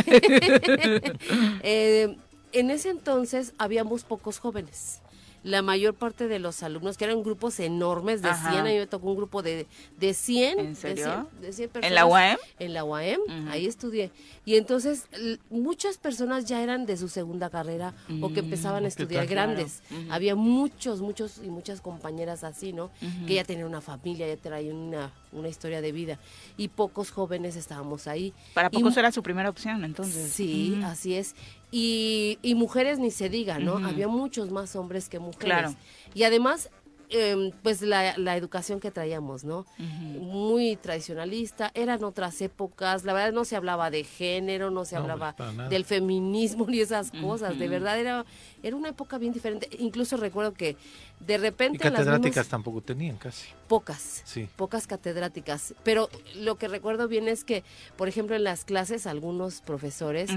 Eh, 1.62 2.16
en 2.52 2.70
ese 2.70 2.90
entonces 2.90 3.54
habíamos 3.58 4.04
pocos 4.04 4.38
jóvenes 4.38 5.00
la 5.42 5.62
mayor 5.62 5.94
parte 5.94 6.28
de 6.28 6.38
los 6.38 6.62
alumnos, 6.62 6.96
que 6.96 7.04
eran 7.04 7.22
grupos 7.22 7.58
enormes 7.60 8.20
de 8.22 8.34
100, 8.34 8.46
a 8.46 8.62
mí 8.64 8.78
me 8.78 8.86
tocó 8.86 9.08
un 9.08 9.16
grupo 9.16 9.42
de, 9.42 9.66
de 9.98 10.14
100. 10.14 10.58
¿En 10.58 10.76
serio? 10.76 11.28
De 11.40 11.52
100, 11.52 11.70
personas. 11.70 11.90
¿En 11.90 11.94
la 11.94 12.06
UAM? 12.06 12.36
En 12.58 12.74
la 12.74 12.84
UAM, 12.84 13.20
ahí 13.48 13.66
estudié. 13.66 14.10
Y 14.44 14.56
entonces 14.56 15.06
muchas 15.48 15.96
personas 15.96 16.44
ya 16.44 16.62
eran 16.62 16.84
de 16.86 16.96
su 16.96 17.08
segunda 17.08 17.48
carrera 17.48 17.94
o 18.20 18.32
que 18.32 18.40
empezaban 18.40 18.84
a 18.84 18.86
mm, 18.86 18.86
estudiar 18.86 19.26
grandes. 19.26 19.82
Había 20.10 20.34
muchos, 20.34 21.00
muchos 21.00 21.40
y 21.42 21.48
muchas 21.48 21.80
compañeras 21.80 22.44
así, 22.44 22.72
¿no? 22.72 22.90
Que 23.26 23.34
ya 23.34 23.44
tenían 23.44 23.66
una 23.66 23.80
familia, 23.80 24.26
ya 24.28 24.36
traían 24.36 24.76
una, 24.76 25.12
una 25.32 25.48
historia 25.48 25.80
de 25.80 25.92
vida. 25.92 26.18
Y 26.58 26.68
pocos 26.68 27.10
jóvenes 27.10 27.56
estábamos 27.56 28.06
ahí. 28.06 28.34
Para 28.52 28.70
pocos 28.70 28.96
era 28.96 29.10
su 29.10 29.22
primera 29.22 29.48
opción, 29.48 29.84
entonces. 29.84 30.32
Sí, 30.32 30.78
así 30.84 31.14
es. 31.14 31.34
Y, 31.70 32.38
y 32.42 32.54
mujeres 32.54 32.98
ni 32.98 33.10
se 33.10 33.28
diga, 33.28 33.58
¿no? 33.58 33.76
Había 33.86 34.08
muchos 34.08 34.50
más 34.50 34.74
hombres 34.74 35.08
que 35.08 35.18
mujeres. 35.18 35.38
Claro. 35.38 35.74
Y 36.14 36.24
además, 36.24 36.68
em, 37.10 37.52
pues 37.62 37.80
la, 37.82 38.18
la, 38.18 38.36
educación 38.36 38.80
que 38.80 38.90
traíamos, 38.90 39.44
¿no? 39.44 39.66
Muy 39.78 40.74
tradicionalista, 40.74 41.70
eran 41.74 42.02
otras 42.02 42.40
épocas, 42.40 43.04
la 43.04 43.12
verdad 43.12 43.32
no 43.32 43.44
se 43.44 43.54
hablaba 43.54 43.90
de 43.90 44.02
género, 44.02 44.70
no 44.70 44.84
se 44.84 44.96
hablaba 44.96 45.36
del 45.68 45.84
feminismo 45.84 46.66
ni 46.68 46.80
esas 46.80 47.12
cosas, 47.12 47.56
de 47.56 47.68
verdad 47.68 48.00
era, 48.00 48.24
era 48.64 48.74
una 48.74 48.88
época 48.88 49.18
bien 49.18 49.32
diferente. 49.32 49.68
Incluso 49.78 50.16
recuerdo 50.16 50.52
que 50.52 50.76
de 51.20 51.38
repente... 51.38 51.76
Y 51.76 51.90
catedráticas 51.90 52.48
tampoco 52.48 52.80
tenían 52.80 53.16
casi. 53.16 53.46
Pocas, 53.68 54.22
sí. 54.24 54.48
pocas 54.56 54.88
catedráticas, 54.88 55.74
pero 55.84 56.10
lo 56.34 56.56
que 56.56 56.66
recuerdo 56.66 57.06
bien 57.06 57.28
es 57.28 57.44
que, 57.44 57.62
por 57.96 58.08
ejemplo, 58.08 58.34
en 58.34 58.42
las 58.42 58.64
clases 58.64 59.06
algunos 59.06 59.60
profesores, 59.60 60.30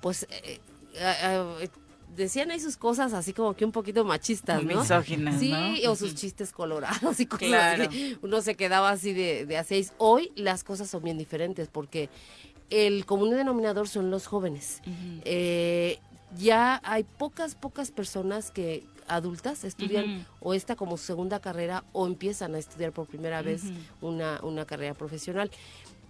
pues... 0.00 0.26
Eh, 0.30 0.60
decían 2.16 2.50
ahí 2.50 2.60
sus 2.60 2.76
cosas 2.76 3.12
así 3.12 3.32
como 3.32 3.54
que 3.54 3.64
un 3.64 3.72
poquito 3.72 4.04
machistas, 4.04 4.62
¿no? 4.62 4.80
Misóginas, 4.80 5.38
sí, 5.38 5.52
o 5.86 5.94
sus 5.94 6.14
chistes 6.14 6.52
colorados 6.52 7.20
y 7.20 7.26
cosas 7.26 7.46
claro. 7.48 7.84
Uno 8.22 8.40
se 8.42 8.56
quedaba 8.56 8.90
así 8.90 9.12
de, 9.12 9.46
de 9.46 9.56
a 9.56 9.64
seis. 9.64 9.92
Hoy 9.98 10.32
las 10.34 10.64
cosas 10.64 10.90
son 10.90 11.04
bien 11.04 11.18
diferentes 11.18 11.68
porque 11.68 12.08
el 12.70 13.06
común 13.06 13.30
denominador 13.30 13.88
son 13.88 14.10
los 14.10 14.26
jóvenes. 14.26 14.82
eh, 15.24 15.98
ya 16.36 16.80
hay 16.84 17.04
pocas, 17.04 17.54
pocas 17.54 17.90
personas 17.90 18.50
que 18.50 18.84
adultas 19.06 19.64
estudian 19.64 20.26
o 20.40 20.52
esta 20.52 20.76
como 20.76 20.98
segunda 20.98 21.40
carrera 21.40 21.84
o 21.92 22.06
empiezan 22.06 22.54
a 22.54 22.58
estudiar 22.58 22.92
por 22.92 23.06
primera 23.06 23.40
vez 23.40 23.62
una, 24.02 24.38
una 24.42 24.66
carrera 24.66 24.92
profesional. 24.92 25.50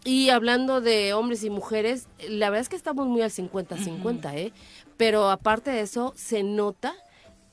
Y 0.04 0.30
hablando 0.30 0.80
de 0.80 1.12
hombres 1.12 1.44
y 1.44 1.50
mujeres, 1.50 2.08
la 2.28 2.50
verdad 2.50 2.62
es 2.62 2.68
que 2.68 2.76
estamos 2.76 3.06
muy 3.06 3.22
al 3.22 3.30
50-50, 3.30 4.34
¿eh? 4.34 4.52
Pero 4.96 5.30
aparte 5.30 5.70
de 5.70 5.80
eso, 5.80 6.14
se 6.16 6.42
nota 6.42 6.94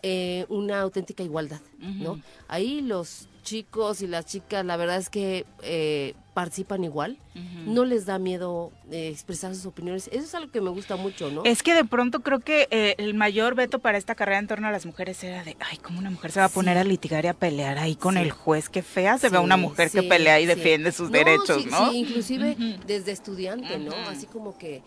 eh, 0.04 0.46
una 0.50 0.82
auténtica 0.82 1.24
igualdad, 1.24 1.62
¿no? 1.80 2.22
Ahí 2.48 2.82
los 2.82 3.28
chicos 3.46 4.02
y 4.02 4.08
las 4.08 4.26
chicas, 4.26 4.66
la 4.66 4.76
verdad 4.76 4.98
es 4.98 5.10
que 5.10 5.46
eh, 5.62 6.16
participan 6.34 6.84
igual, 6.84 7.18
no 7.66 7.86
les 7.86 8.06
da 8.06 8.20
miedo 8.20 8.74
eh, 8.92 9.08
expresar 9.08 9.56
sus 9.56 9.66
opiniones, 9.66 10.10
eso 10.12 10.26
es 10.26 10.36
algo 10.36 10.52
que 10.52 10.60
me 10.60 10.72
gusta 10.72 10.98
mucho, 10.98 11.32
¿no? 11.32 11.46
Es 11.46 11.64
que 11.64 11.74
de 11.74 11.86
pronto 11.86 12.20
creo 12.20 12.40
que 12.40 12.68
el 12.98 13.14
mayor 13.14 13.56
veto 13.56 13.80
para 13.80 13.98
esta 13.98 14.16
carrera 14.16 14.40
en 14.40 14.48
torno 14.48 14.68
a 14.68 14.72
las 14.72 14.86
mujeres 14.86 15.24
era 15.24 15.46
de, 15.46 15.56
ay, 15.60 15.78
¿cómo 15.78 16.00
una 16.00 16.10
mujer 16.10 16.32
se 16.32 16.42
va 16.42 16.48
a 16.48 16.50
poner 16.50 16.78
a 16.78 16.84
litigar 16.84 17.24
y 17.24 17.30
a 17.30 17.34
pelear 17.34 17.78
ahí 17.78 17.96
con 17.96 18.18
el 18.18 18.32
juez? 18.32 18.68
Qué 18.68 18.82
fea 18.82 19.18
se 19.18 19.30
ve 19.30 19.38
una 19.38 19.56
mujer 19.56 19.92
que 19.92 20.04
pelea 20.04 20.42
y 20.42 20.46
defiende 20.46 20.92
sus 20.92 21.10
derechos, 21.10 21.66
¿no? 21.68 21.92
Sí, 21.92 22.00
inclusive 22.00 22.58
desde 22.86 23.14
estudiante, 23.14 23.78
¿no? 23.78 23.96
Así 24.10 24.26
como 24.26 24.58
que 24.58 24.82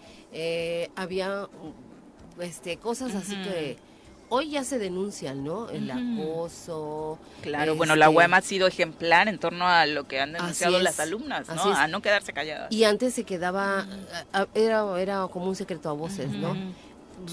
había 0.97 1.49
este, 2.41 2.77
cosas 2.77 3.15
así 3.15 3.35
que 3.37 3.79
hoy 4.29 4.51
ya 4.51 4.65
se 4.65 4.79
denuncian, 4.79 5.45
¿no? 5.45 5.69
El 5.71 5.91
acoso. 5.91 7.19
Claro, 7.43 7.77
bueno, 7.77 7.97
la 7.97 8.11
UEM 8.11 8.35
ha 8.35 8.41
sido 8.41 8.67
ejemplar 8.67 9.29
en 9.29 9.39
torno 9.39 9.67
a 9.67 9.87
lo 9.87 10.07
que 10.07 10.21
han 10.21 10.33
denunciado 10.33 10.79
las 10.79 11.01
alumnas, 11.01 11.49
¿no? 11.49 11.63
A 11.75 11.87
no 11.89 12.03
quedarse 12.03 12.33
calladas. 12.33 12.73
Y 12.73 12.85
antes 12.85 13.15
se 13.15 13.25
quedaba, 13.25 13.87
era, 14.55 15.01
era 15.01 15.29
como 15.29 15.47
un 15.47 15.57
secreto 15.57 15.89
a 15.89 15.93
voces, 15.93 16.31
¿no? 16.31 16.57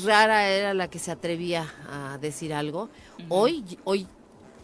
Rara 0.03 0.49
era 0.49 0.73
la 0.73 0.89
que 0.89 0.99
se 0.99 1.11
atrevía 1.11 1.67
a 1.89 2.17
decir 2.17 2.53
algo. 2.53 2.89
Hoy, 3.29 3.63
hoy 3.83 4.07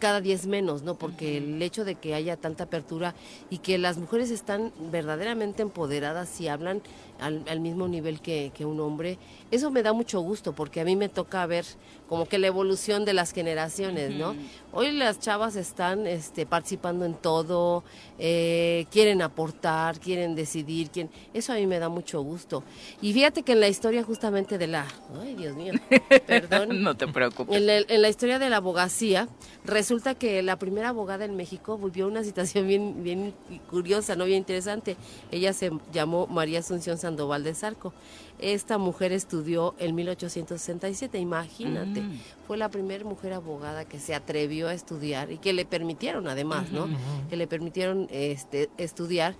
cada 0.01 0.19
día 0.19 0.33
es 0.35 0.47
menos, 0.47 0.81
¿no? 0.81 0.95
Porque 0.95 1.37
el 1.37 1.61
hecho 1.61 1.85
de 1.85 1.95
que 1.95 2.15
haya 2.15 2.35
tanta 2.35 2.65
apertura 2.65 3.13
y 3.49 3.59
que 3.59 3.77
las 3.77 3.97
mujeres 3.97 4.31
están 4.31 4.73
verdaderamente 4.91 5.61
empoderadas 5.61 6.41
y 6.41 6.47
hablan 6.47 6.81
al, 7.19 7.59
mismo 7.59 7.87
nivel 7.87 8.19
que, 8.19 8.51
un 8.65 8.79
hombre, 8.79 9.19
eso 9.51 9.69
me 9.69 9.83
da 9.83 9.93
mucho 9.93 10.19
gusto 10.19 10.53
porque 10.53 10.81
a 10.81 10.85
mí 10.85 10.95
me 10.95 11.07
toca 11.07 11.45
ver 11.45 11.65
como 12.11 12.25
que 12.25 12.37
la 12.39 12.47
evolución 12.47 13.05
de 13.05 13.13
las 13.13 13.31
generaciones, 13.31 14.13
¿no? 14.13 14.35
Hoy 14.73 14.91
las 14.91 15.21
chavas 15.21 15.55
están 15.55 16.05
este, 16.07 16.45
participando 16.45 17.05
en 17.05 17.13
todo, 17.13 17.85
eh, 18.19 18.85
quieren 18.91 19.21
aportar, 19.21 19.97
quieren 19.97 20.35
decidir, 20.35 20.89
quién, 20.89 21.09
eso 21.33 21.53
a 21.53 21.55
mí 21.55 21.65
me 21.67 21.79
da 21.79 21.87
mucho 21.87 22.21
gusto. 22.21 22.65
Y 23.01 23.13
fíjate 23.13 23.43
que 23.43 23.53
en 23.53 23.61
la 23.61 23.69
historia 23.69 24.03
justamente 24.03 24.57
de 24.57 24.67
la, 24.67 24.85
ay 25.21 25.35
Dios 25.35 25.55
mío, 25.55 25.71
perdón. 26.27 26.83
no 26.83 26.97
te 26.97 27.07
preocupes. 27.07 27.55
En 27.55 27.65
la, 27.65 27.77
en 27.77 28.01
la 28.01 28.09
historia 28.09 28.39
de 28.39 28.49
la 28.49 28.57
abogacía, 28.57 29.29
resulta 29.63 30.13
que 30.13 30.43
la 30.43 30.59
primera 30.59 30.89
abogada 30.89 31.23
en 31.23 31.37
México 31.37 31.77
vivió 31.77 32.07
una 32.07 32.25
situación 32.25 32.67
bien, 32.67 33.05
bien 33.05 33.33
curiosa, 33.69 34.17
no 34.17 34.25
bien 34.25 34.39
interesante. 34.39 34.97
Ella 35.31 35.53
se 35.53 35.71
llamó 35.93 36.27
María 36.27 36.59
Asunción 36.59 36.97
Sandoval 36.97 37.45
de 37.45 37.53
Zarco. 37.53 37.93
Esta 38.39 38.77
mujer 38.77 39.11
estudió 39.11 39.75
en 39.77 39.95
1867, 39.95 41.19
imagínate. 41.19 42.01
Mm. 42.01 42.19
Fue 42.47 42.57
la 42.57 42.69
primera 42.69 43.03
mujer 43.05 43.33
abogada 43.33 43.85
que 43.85 43.99
se 43.99 44.15
atrevió 44.15 44.67
a 44.67 44.73
estudiar 44.73 45.31
y 45.31 45.37
que 45.37 45.53
le 45.53 45.65
permitieron 45.65 46.27
además, 46.27 46.71
¿no? 46.71 46.87
Que 47.29 47.35
le 47.35 47.47
permitieron 47.47 48.07
este, 48.11 48.69
estudiar. 48.77 49.35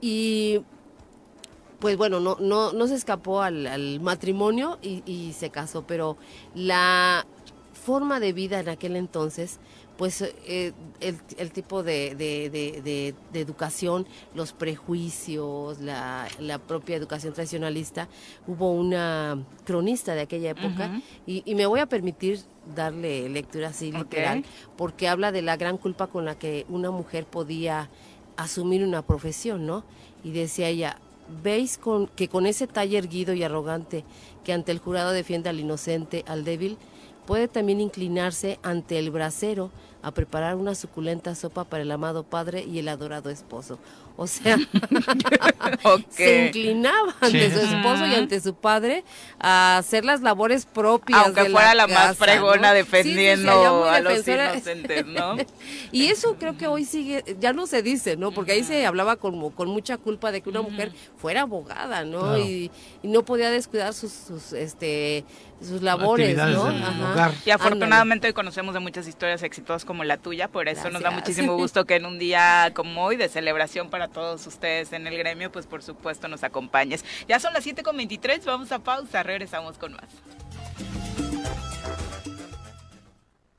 Y 0.00 0.60
pues 1.78 1.96
bueno, 1.96 2.20
no, 2.20 2.36
no, 2.40 2.72
no 2.72 2.86
se 2.86 2.94
escapó 2.94 3.42
al, 3.42 4.00
matrimonio 4.00 4.78
y, 4.82 5.02
y, 5.06 5.32
se 5.32 5.50
casó, 5.50 5.86
pero 5.86 6.16
la 6.54 7.26
forma 7.72 8.18
de 8.20 8.32
vida 8.32 8.60
en 8.60 8.68
aquel 8.68 8.96
entonces 8.96 9.60
pues 9.98 10.22
eh, 10.22 10.72
el, 11.00 11.50
tipo 11.50 11.82
de, 11.82 12.14
de, 12.14 13.14
educación, 13.34 14.06
los 14.32 14.52
prejuicios, 14.52 15.80
la, 15.80 16.28
la, 16.38 16.60
propia 16.60 16.94
educación 16.94 17.34
tradicionalista. 17.34 18.06
Hubo 18.46 18.70
una 18.70 19.44
cronista 19.64 20.14
de 20.14 20.20
aquella 20.20 20.50
época 20.50 21.02
y, 21.26 21.52
me 21.56 21.66
voy 21.66 21.80
a 21.80 21.86
permitir 21.86 22.38
darle 22.76 23.28
lectura 23.28 23.68
así 23.68 23.90
literal, 23.90 24.44
porque 24.76 25.08
habla 25.08 25.32
de 25.32 25.42
la 25.42 25.56
gran 25.56 25.76
culpa 25.76 26.06
con 26.06 26.24
la 26.24 26.38
que 26.38 26.64
una 26.68 26.92
mujer 26.92 27.26
podía 27.26 27.90
asumir 28.36 28.84
una 28.84 29.02
profesión, 29.02 29.66
¿no? 29.66 29.82
Y 30.22 30.30
decía 30.30 30.68
ella, 30.68 30.98
¿veis 31.42 31.76
con, 31.76 32.06
que 32.06 32.28
con 32.28 32.46
ese 32.46 32.68
talle 32.68 32.98
erguido 32.98 33.34
y 33.34 33.42
arrogante 33.42 34.04
que 34.44 34.52
ante 34.52 34.70
el 34.70 34.78
jurado 34.78 35.10
defiende 35.10 35.48
al 35.48 35.58
inocente, 35.58 36.24
al 36.28 36.44
débil, 36.44 36.78
puede 37.28 37.46
también 37.46 37.80
inclinarse 37.82 38.58
ante 38.62 38.98
el 38.98 39.10
brasero 39.10 39.70
a 40.02 40.10
preparar 40.12 40.56
una 40.56 40.74
suculenta 40.74 41.34
sopa 41.34 41.64
para 41.64 41.82
el 41.82 41.90
amado 41.90 42.22
padre 42.22 42.64
y 42.64 42.78
el 42.78 42.88
adorado 42.88 43.30
esposo. 43.30 43.78
O 44.20 44.26
sea, 44.26 44.58
se 46.10 46.46
inclinaba 46.46 47.14
ante 47.20 47.52
su 47.52 47.60
esposo 47.60 48.04
y 48.04 48.16
ante 48.16 48.40
su 48.40 48.52
padre 48.52 49.04
a 49.38 49.78
hacer 49.78 50.04
las 50.04 50.22
labores 50.22 50.66
propias. 50.66 51.24
Aunque 51.24 51.44
fuera 51.50 51.72
la, 51.72 51.86
más 51.86 52.18
fregona 52.18 52.72
defendiendo 52.72 53.84
a 53.88 54.00
los 54.00 54.26
inocentes, 54.26 55.06
¿no? 55.06 55.36
y 55.92 56.06
eso 56.06 56.34
creo 56.36 56.56
que 56.56 56.66
hoy 56.66 56.84
sigue, 56.84 57.22
ya 57.38 57.52
no 57.52 57.68
se 57.68 57.80
dice, 57.80 58.16
¿no? 58.16 58.32
Porque 58.32 58.50
ahí 58.50 58.64
se 58.64 58.86
hablaba 58.86 59.14
con, 59.14 59.50
con 59.52 59.68
mucha 59.68 59.98
culpa 59.98 60.32
de 60.32 60.40
que 60.40 60.50
una 60.50 60.62
mujer 60.62 60.90
fuera 61.16 61.42
abogada, 61.42 62.02
¿no? 62.04 62.36
Y, 62.38 62.72
no 63.04 63.24
podía 63.24 63.50
descuidar 63.50 63.94
sus, 63.94 64.12
sus 64.12 64.52
este 64.52 65.24
sus 65.60 65.82
labores, 65.82 66.36
¿no? 66.36 66.72
Y 67.44 67.50
afortunadamente 67.50 68.26
hoy 68.26 68.32
conocemos 68.32 68.74
de 68.74 68.80
muchas 68.80 69.08
historias 69.08 69.42
exitosas 69.42 69.84
como 69.84 70.04
la 70.04 70.16
tuya, 70.16 70.48
por 70.48 70.68
eso 70.68 70.90
nos 70.90 71.02
da 71.02 71.10
muchísimo 71.10 71.56
gusto 71.56 71.84
que 71.84 71.96
en 71.96 72.06
un 72.06 72.18
día 72.18 72.72
como 72.74 73.04
hoy 73.04 73.16
de 73.16 73.28
celebración 73.28 73.90
para 73.90 74.07
todos 74.08 74.46
ustedes 74.46 74.92
en 74.92 75.06
el 75.06 75.16
gremio, 75.16 75.52
pues 75.52 75.66
por 75.66 75.82
supuesto 75.82 76.28
nos 76.28 76.44
acompañes. 76.44 77.04
Ya 77.28 77.38
son 77.40 77.52
las 77.52 77.66
7.23, 77.66 78.44
vamos 78.44 78.72
a 78.72 78.78
pausa, 78.78 79.22
regresamos 79.22 79.78
con 79.78 79.92
más. 79.92 81.27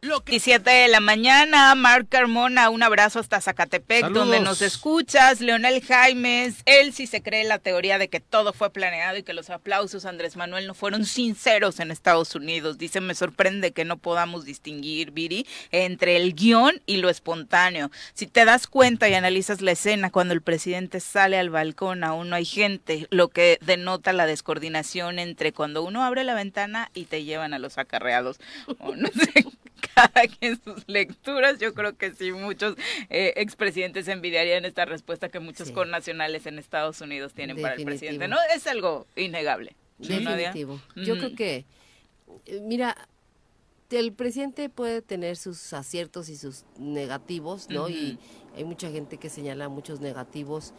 17 0.09 0.67
de 0.67 0.87
la 0.87 1.01
mañana, 1.01 1.75
Marc 1.75 2.09
Carmona, 2.09 2.71
un 2.71 2.81
abrazo 2.81 3.19
hasta 3.19 3.39
Zacatepec, 3.41 4.07
donde 4.09 4.39
nos 4.39 4.63
escuchas. 4.63 5.39
Leonel 5.39 5.83
Jaimes, 5.85 6.63
él 6.65 6.93
sí 6.93 7.05
se 7.05 7.21
cree 7.21 7.43
la 7.43 7.59
teoría 7.59 7.99
de 7.99 8.07
que 8.07 8.19
todo 8.19 8.51
fue 8.51 8.71
planeado 8.71 9.17
y 9.17 9.23
que 9.23 9.33
los 9.33 9.51
aplausos 9.51 10.05
a 10.05 10.09
Andrés 10.09 10.35
Manuel 10.35 10.65
no 10.65 10.73
fueron 10.73 11.05
sinceros 11.05 11.79
en 11.79 11.91
Estados 11.91 12.33
Unidos. 12.33 12.79
Dice, 12.79 13.01
me 13.01 13.13
sorprende 13.13 13.71
que 13.71 13.85
no 13.85 13.97
podamos 13.97 14.45
distinguir, 14.45 15.11
Viri, 15.11 15.45
entre 15.69 16.15
el 16.17 16.33
guion 16.33 16.81
y 16.87 16.97
lo 16.97 17.09
espontáneo. 17.09 17.91
Si 18.15 18.25
te 18.25 18.45
das 18.45 18.65
cuenta 18.65 19.09
y 19.09 19.13
analizas 19.13 19.61
la 19.61 19.73
escena 19.73 20.09
cuando 20.09 20.33
el 20.33 20.41
presidente 20.41 21.01
sale 21.01 21.37
al 21.37 21.51
balcón, 21.51 22.03
aún 22.03 22.29
no 22.29 22.35
hay 22.35 22.45
gente, 22.45 23.05
lo 23.11 23.27
que 23.27 23.59
denota 23.61 24.11
la 24.11 24.25
descoordinación 24.25 25.19
entre 25.19 25.53
cuando 25.53 25.83
uno 25.83 26.03
abre 26.03 26.23
la 26.23 26.33
ventana 26.33 26.89
y 26.95 27.05
te 27.05 27.23
llevan 27.23 27.53
a 27.53 27.59
los 27.59 27.77
acarreados. 27.77 28.39
O 28.79 28.95
no 28.95 29.09
sé 29.09 29.45
cada 29.95 30.27
quien 30.27 30.61
sus 30.63 30.87
lecturas. 30.87 31.59
Yo 31.59 31.73
creo 31.73 31.97
que 31.97 32.13
sí, 32.13 32.31
muchos 32.31 32.75
eh, 33.09 33.33
expresidentes 33.37 34.07
envidiarían 34.07 34.65
esta 34.65 34.85
respuesta 34.85 35.29
que 35.29 35.39
muchos 35.39 35.71
connacionales 35.71 36.45
en 36.45 36.59
Estados 36.59 37.01
Unidos 37.01 37.33
tienen 37.33 37.61
para 37.61 37.75
el 37.75 37.83
presidente. 37.83 38.27
No 38.27 38.37
es 38.53 38.67
algo 38.67 39.07
innegable. 39.15 39.75
Definitivo. 39.97 40.81
Yo 40.95 41.17
creo 41.17 41.35
que, 41.35 41.65
eh, 42.45 42.61
mira, 42.61 42.95
el 43.89 44.13
presidente 44.13 44.69
puede 44.69 45.01
tener 45.01 45.35
sus 45.35 45.73
aciertos 45.73 46.29
y 46.29 46.37
sus 46.37 46.63
negativos, 46.77 47.69
¿no? 47.69 47.89
Y 47.89 48.19
hay 48.55 48.63
mucha 48.63 48.91
gente 48.91 49.17
que 49.17 49.29
señala 49.29 49.67
muchos 49.67 49.99
negativos, 49.99 50.73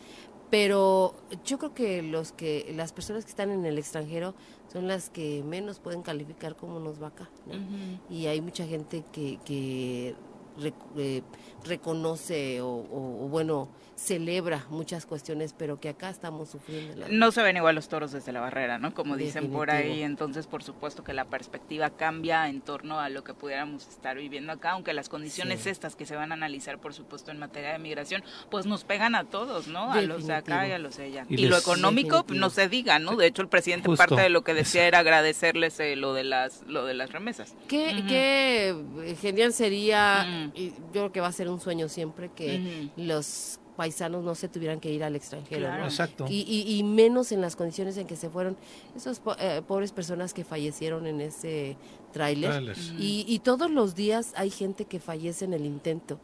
pero 0.50 1.14
yo 1.44 1.58
creo 1.58 1.74
que 1.74 2.02
los 2.02 2.32
que 2.32 2.72
las 2.76 2.92
personas 2.92 3.24
que 3.24 3.30
están 3.30 3.50
en 3.50 3.64
el 3.64 3.78
extranjero 3.78 4.34
son 4.72 4.88
las 4.88 5.08
que 5.08 5.42
menos 5.44 5.78
pueden 5.78 6.02
calificar 6.02 6.56
cómo 6.56 6.80
nos 6.80 7.02
va 7.02 7.08
acá 7.08 7.30
y 8.08 8.26
hay 8.26 8.40
mucha 8.40 8.66
gente 8.66 9.04
que, 9.12 9.38
que 9.44 10.14
eh, 10.96 11.22
reconoce 11.64 12.60
o, 12.60 12.82
bueno 13.30 13.68
celebra 14.00 14.64
muchas 14.70 15.04
cuestiones, 15.04 15.54
pero 15.56 15.78
que 15.78 15.90
acá 15.90 16.08
estamos 16.08 16.48
sufriendo. 16.48 17.06
No 17.10 17.32
se 17.32 17.42
ven 17.42 17.56
igual 17.58 17.74
los 17.74 17.88
toros 17.88 18.12
desde 18.12 18.32
la 18.32 18.40
barrera, 18.40 18.78
¿no? 18.78 18.94
Como 18.94 19.16
dicen 19.16 19.50
por 19.50 19.70
ahí, 19.70 20.02
entonces 20.02 20.46
por 20.46 20.62
supuesto 20.62 21.04
que 21.04 21.12
la 21.12 21.26
perspectiva 21.26 21.90
cambia 21.90 22.48
en 22.48 22.62
torno 22.62 22.98
a 22.98 23.10
lo 23.10 23.22
que 23.24 23.34
pudiéramos 23.34 23.86
estar 23.88 24.16
viviendo 24.16 24.52
acá, 24.52 24.70
aunque 24.70 24.94
las 24.94 25.08
condiciones 25.08 25.66
estas 25.66 25.96
que 25.96 26.06
se 26.06 26.16
van 26.16 26.32
a 26.32 26.34
analizar, 26.34 26.78
por 26.78 26.94
supuesto, 26.94 27.30
en 27.30 27.38
materia 27.38 27.72
de 27.72 27.78
migración, 27.78 28.24
pues 28.50 28.64
nos 28.64 28.84
pegan 28.84 29.14
a 29.14 29.24
todos, 29.24 29.68
¿no? 29.68 29.92
A 29.92 30.00
los 30.00 30.26
de 30.26 30.34
acá 30.34 30.66
y 30.66 30.72
a 30.72 30.78
los 30.78 30.96
de 30.96 31.04
allá. 31.04 31.26
Y, 31.28 31.46
lo 31.46 31.58
económico, 31.58 32.24
no 32.28 32.48
se 32.48 32.68
diga, 32.68 32.98
¿no? 32.98 33.16
De 33.16 33.26
hecho, 33.26 33.42
el 33.42 33.48
presidente 33.48 33.90
parte 33.96 34.20
de 34.20 34.30
lo 34.30 34.42
que 34.44 34.54
decía 34.54 34.86
era 34.86 35.00
agradecerles 35.00 35.78
eh, 35.80 35.96
lo 35.96 36.14
de 36.14 36.24
las 36.24 36.62
lo 36.66 36.86
de 36.86 36.94
las 36.94 37.12
remesas. 37.12 37.54
Qué, 37.68 38.02
qué 38.08 39.16
genial 39.20 39.52
sería, 39.52 40.50
y 40.54 40.70
yo 40.70 40.74
creo 40.92 41.12
que 41.12 41.20
va 41.20 41.28
a 41.28 41.32
ser 41.32 41.48
un 41.48 41.60
sueño 41.60 41.88
siempre 41.88 42.30
que 42.34 42.90
los 42.96 43.59
paisanos 43.80 44.22
no 44.22 44.34
se 44.34 44.46
tuvieran 44.46 44.78
que 44.78 44.92
ir 44.92 45.02
al 45.02 45.16
extranjero. 45.16 45.66
Exacto. 45.84 46.26
Y, 46.28 46.82
menos 46.84 47.32
en 47.32 47.40
las 47.40 47.56
condiciones 47.56 47.96
en 47.96 48.06
que 48.06 48.14
se 48.14 48.28
fueron 48.28 48.58
esas 48.94 49.22
eh, 49.38 49.62
pobres 49.66 49.90
personas 49.90 50.34
que 50.34 50.44
fallecieron 50.44 51.06
en 51.06 51.22
ese 51.22 51.78
tráiler. 52.12 52.74
Y, 52.98 53.40
todos 53.42 53.70
los 53.70 53.94
días 53.94 54.34
hay 54.36 54.50
gente 54.50 54.84
que 54.84 55.00
fallece 55.00 55.46
en 55.46 55.54
el 55.54 55.64
intento, 55.64 56.20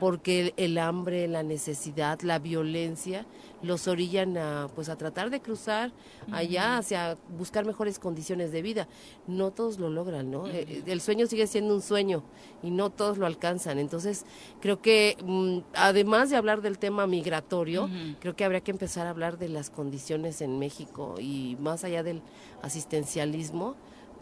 porque 0.00 0.54
el, 0.56 0.78
hambre, 0.78 1.28
la 1.28 1.42
necesidad, 1.42 2.20
la 2.22 2.38
violencia 2.38 3.26
los 3.62 3.88
orillan 3.88 4.36
a 4.36 4.68
pues 4.74 4.88
a 4.88 4.96
tratar 4.96 5.30
de 5.30 5.40
cruzar 5.40 5.92
allá 6.30 6.78
hacia 6.78 7.16
buscar 7.38 7.64
mejores 7.64 7.98
condiciones 7.98 8.52
de 8.52 8.62
vida. 8.62 8.88
No 9.26 9.50
todos 9.50 9.78
lo 9.78 9.88
logran, 9.88 10.30
¿no? 10.30 10.46
Eh, 10.46 10.82
el 10.86 11.00
sueño 11.00 11.26
sigue 11.26 11.46
siendo 11.46 11.74
un 11.74 11.82
sueño 11.82 12.22
y 12.62 12.70
no 12.70 12.90
todos 12.90 13.18
lo 13.18 13.26
alcanzan. 13.26 13.78
Entonces, 13.78 14.24
creo 14.60 14.80
que 14.80 15.16
mm, 15.24 15.58
además 15.74 16.30
de 16.30 16.36
hablar 16.36 16.60
del 16.60 16.78
tema 16.78 17.06
migratorio, 17.06 17.88
creo 18.20 18.36
que 18.36 18.44
habría 18.44 18.60
que 18.60 18.70
empezar 18.70 19.06
a 19.06 19.10
hablar 19.10 19.38
de 19.38 19.48
las 19.48 19.70
condiciones 19.70 20.40
en 20.42 20.58
México 20.58 21.14
y 21.18 21.56
más 21.60 21.84
allá 21.84 22.02
del 22.02 22.22
asistencialismo, 22.62 23.76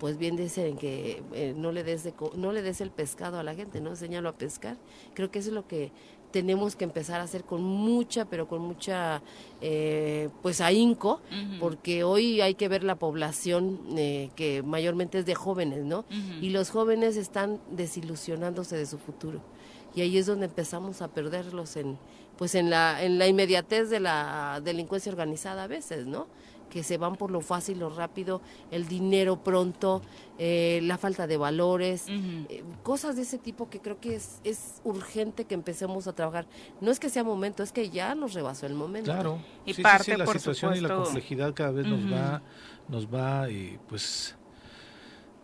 pues 0.05 0.19
bien 0.19 0.37
dicen 0.37 0.77
que 0.77 1.23
eh, 1.33 1.55
no 1.57 1.73
le 1.73 1.83
des 1.83 2.13
no 2.37 2.53
le 2.53 2.61
des 2.61 2.83
el 2.83 2.91
pescado 2.91 3.39
a 3.39 3.43
la 3.43 3.55
gente, 3.55 3.81
no 3.81 3.89
enséñalo 3.89 4.29
a 4.29 4.33
pescar. 4.33 4.77
Creo 5.15 5.31
que 5.31 5.39
eso 5.39 5.49
es 5.49 5.55
lo 5.55 5.67
que 5.67 5.93
tenemos 6.31 6.77
que 6.77 6.85
empezar 6.85 7.23
a 7.23 7.25
hacer 7.25 7.45
con 7.45 7.63
mucha, 7.63 8.27
pero 8.27 8.47
con 8.47 8.61
mucha, 8.61 9.23
eh, 9.63 10.29
pues 10.43 10.61
ahínco, 10.61 11.23
porque 11.59 12.05
hoy 12.05 12.43
hay 12.43 12.55
que 12.55 12.69
ver 12.69 12.85
la 12.85 12.97
población 12.97 13.81
eh, 13.97 14.29
que 14.37 14.63
mayormente 14.63 15.21
es 15.21 15.25
de 15.25 15.35
jóvenes, 15.35 15.87
¿no? 15.87 16.05
Y 16.43 16.51
los 16.51 16.69
jóvenes 16.69 17.17
están 17.17 17.59
desilusionándose 17.71 18.77
de 18.77 18.85
su 18.85 18.99
futuro. 18.99 19.41
Y 19.95 20.03
ahí 20.03 20.19
es 20.19 20.27
donde 20.27 20.45
empezamos 20.45 21.01
a 21.01 21.09
perderlos 21.09 21.77
en, 21.77 21.97
pues 22.37 22.55
en 22.55 22.69
la, 22.69 23.03
en 23.03 23.17
la 23.19 23.27
inmediatez 23.27 23.89
de 23.89 24.01
la 24.01 24.61
delincuencia 24.63 25.11
organizada 25.11 25.63
a 25.63 25.67
veces, 25.67 26.07
¿no? 26.07 26.27
Que 26.71 26.83
se 26.83 26.99
van 26.99 27.17
por 27.17 27.31
lo 27.31 27.41
fácil, 27.41 27.79
lo 27.79 27.91
rápido, 27.91 28.41
el 28.71 28.87
dinero 28.89 29.43
pronto, 29.43 30.03
eh, 30.39 30.81
la 30.83 30.99
falta 30.99 31.27
de 31.27 31.37
valores, 31.37 32.07
eh, 32.09 32.65
cosas 32.83 33.17
de 33.17 33.23
ese 33.23 33.39
tipo 33.39 33.71
que 33.71 33.81
creo 33.81 34.01
que 34.01 34.17
es, 34.17 34.41
es 34.45 34.81
urgente 34.85 35.45
que 35.45 35.55
empecemos 35.55 36.07
a 36.07 36.15
trabajar. 36.15 36.47
No 36.81 36.91
es 36.91 36.99
que 36.99 37.09
sea 37.09 37.25
momento, 37.25 37.63
es 37.63 37.73
que 37.73 37.91
ya 37.91 38.15
nos 38.15 38.35
rebasó 38.35 38.67
el 38.67 38.75
momento. 38.75 39.13
Claro, 39.13 39.39
y 39.65 39.75
parte, 39.75 40.17
la 40.17 40.27
situación 40.27 40.77
y 40.77 40.81
la 40.81 40.95
complejidad 40.95 41.55
cada 41.55 41.71
vez 41.71 41.87
nos 41.87 42.13
va, 42.13 42.43
nos 42.89 43.07
va, 43.07 43.49
eh, 43.49 43.79
pues 43.89 44.37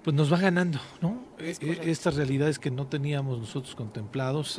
pues 0.03 0.17
nos 0.17 0.33
va 0.33 0.39
ganando, 0.39 0.81
¿no? 1.03 1.23
estas 1.39 2.17
realidades 2.17 2.59
que 2.59 2.71
no 2.71 2.87
teníamos 2.87 3.39
nosotros 3.39 3.75
contemplados. 3.75 4.59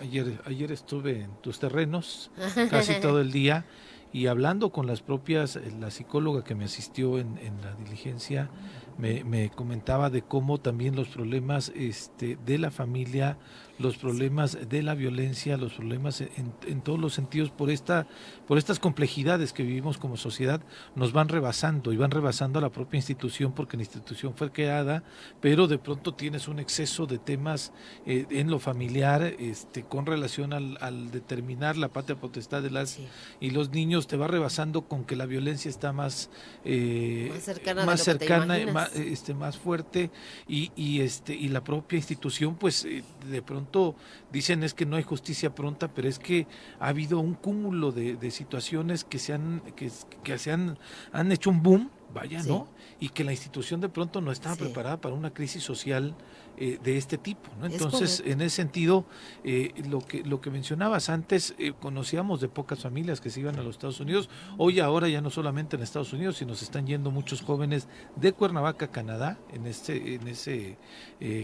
ayer, 0.00 0.40
ayer 0.46 0.72
estuve 0.72 1.20
en 1.24 1.30
tus 1.42 1.58
terrenos 1.58 2.30
casi 2.70 2.98
todo 3.00 3.20
el 3.20 3.30
día 3.30 3.66
y 4.12 4.26
hablando 4.26 4.70
con 4.70 4.86
las 4.86 5.02
propias, 5.02 5.56
eh, 5.56 5.72
la 5.80 5.90
psicóloga 5.90 6.44
que 6.44 6.54
me 6.54 6.64
asistió 6.64 7.18
en, 7.18 7.38
en 7.38 7.60
la 7.62 7.74
diligencia, 7.74 8.50
me, 8.98 9.24
me, 9.24 9.50
comentaba 9.50 10.10
de 10.10 10.22
cómo 10.22 10.60
también 10.60 10.94
los 10.94 11.08
problemas 11.08 11.72
este, 11.74 12.36
de 12.44 12.58
la 12.58 12.70
familia 12.70 13.38
los 13.82 13.96
problemas 13.96 14.56
de 14.68 14.82
la 14.82 14.94
violencia, 14.94 15.56
los 15.56 15.74
problemas 15.74 16.20
en, 16.20 16.52
en, 16.66 16.80
todos 16.80 16.98
los 16.98 17.12
sentidos 17.12 17.50
por 17.50 17.70
esta, 17.70 18.06
por 18.46 18.56
estas 18.56 18.78
complejidades 18.78 19.52
que 19.52 19.62
vivimos 19.62 19.98
como 19.98 20.16
sociedad, 20.16 20.62
nos 20.94 21.12
van 21.12 21.28
rebasando 21.28 21.92
y 21.92 21.96
van 21.96 22.10
rebasando 22.10 22.58
a 22.58 22.62
la 22.62 22.70
propia 22.70 22.98
institución 22.98 23.52
porque 23.52 23.76
la 23.76 23.82
institución 23.82 24.34
fue 24.34 24.52
creada, 24.52 25.02
pero 25.40 25.66
de 25.66 25.78
pronto 25.78 26.14
tienes 26.14 26.48
un 26.48 26.58
exceso 26.58 27.06
de 27.06 27.18
temas 27.18 27.72
eh, 28.06 28.26
en 28.30 28.50
lo 28.50 28.58
familiar, 28.58 29.22
este, 29.22 29.82
con 29.82 30.06
relación 30.06 30.52
al, 30.52 30.78
al, 30.80 31.10
determinar 31.10 31.76
la 31.76 31.88
patria 31.88 32.16
potestad 32.16 32.62
de 32.62 32.70
las 32.70 33.00
y 33.40 33.50
los 33.50 33.70
niños, 33.70 34.01
te 34.06 34.16
va 34.16 34.26
rebasando 34.26 34.82
con 34.82 35.04
que 35.04 35.16
la 35.16 35.26
violencia 35.26 35.68
está 35.68 35.92
más, 35.92 36.30
eh, 36.64 37.28
más 37.30 37.42
cercana, 37.42 37.84
más, 37.84 38.02
cercana 38.02 38.72
más, 38.72 38.94
este, 38.96 39.34
más 39.34 39.58
fuerte. 39.58 40.10
Y, 40.48 40.72
y 40.76 41.00
este 41.00 41.34
y 41.34 41.48
la 41.48 41.64
propia 41.64 41.96
institución, 41.96 42.56
pues 42.56 42.84
eh, 42.84 43.04
de 43.30 43.42
pronto 43.42 43.94
dicen 44.30 44.62
es 44.62 44.74
que 44.74 44.86
no 44.86 44.96
hay 44.96 45.02
justicia 45.02 45.54
pronta, 45.54 45.88
pero 45.88 46.08
es 46.08 46.18
que 46.18 46.46
ha 46.80 46.88
habido 46.88 47.18
un 47.18 47.34
cúmulo 47.34 47.92
de, 47.92 48.30
situaciones 48.30 49.04
que 49.04 49.18
se 49.18 49.34
han, 49.34 49.60
que, 49.76 49.90
que 50.22 50.38
se 50.38 50.52
han, 50.52 50.78
han 51.12 51.32
hecho 51.32 51.50
un 51.50 51.62
boom 51.62 51.90
vaya, 52.12 52.42
¿no? 52.42 52.68
Y 53.00 53.08
que 53.08 53.24
la 53.24 53.32
institución 53.32 53.80
de 53.80 53.88
pronto 53.88 54.20
no 54.20 54.32
estaba 54.32 54.56
preparada 54.56 55.00
para 55.00 55.14
una 55.14 55.32
crisis 55.32 55.62
social 55.62 56.14
eh, 56.58 56.78
de 56.82 56.98
este 56.98 57.16
tipo. 57.16 57.48
¿no? 57.58 57.66
Entonces, 57.66 58.22
en 58.26 58.42
ese 58.42 58.56
sentido, 58.56 59.06
eh, 59.42 59.72
lo, 59.88 60.00
que, 60.00 60.22
lo 60.22 60.40
que 60.40 60.50
mencionabas 60.50 61.08
antes, 61.08 61.54
eh, 61.58 61.72
conocíamos 61.80 62.40
de 62.40 62.48
pocas 62.48 62.80
familias 62.80 63.20
que 63.20 63.30
se 63.30 63.40
iban 63.40 63.58
a 63.58 63.62
los 63.62 63.76
Estados 63.76 64.00
Unidos. 64.00 64.28
Hoy, 64.58 64.78
ahora, 64.78 65.08
ya 65.08 65.22
no 65.22 65.30
solamente 65.30 65.76
en 65.76 65.82
Estados 65.82 66.12
Unidos, 66.12 66.36
sino 66.36 66.54
se 66.54 66.66
están 66.66 66.86
yendo 66.86 67.10
muchos 67.10 67.40
jóvenes 67.40 67.88
de 68.16 68.32
Cuernavaca, 68.32 68.88
Canadá, 68.88 69.38
en, 69.50 69.66
este, 69.66 70.14
en 70.14 70.28
ese 70.28 70.76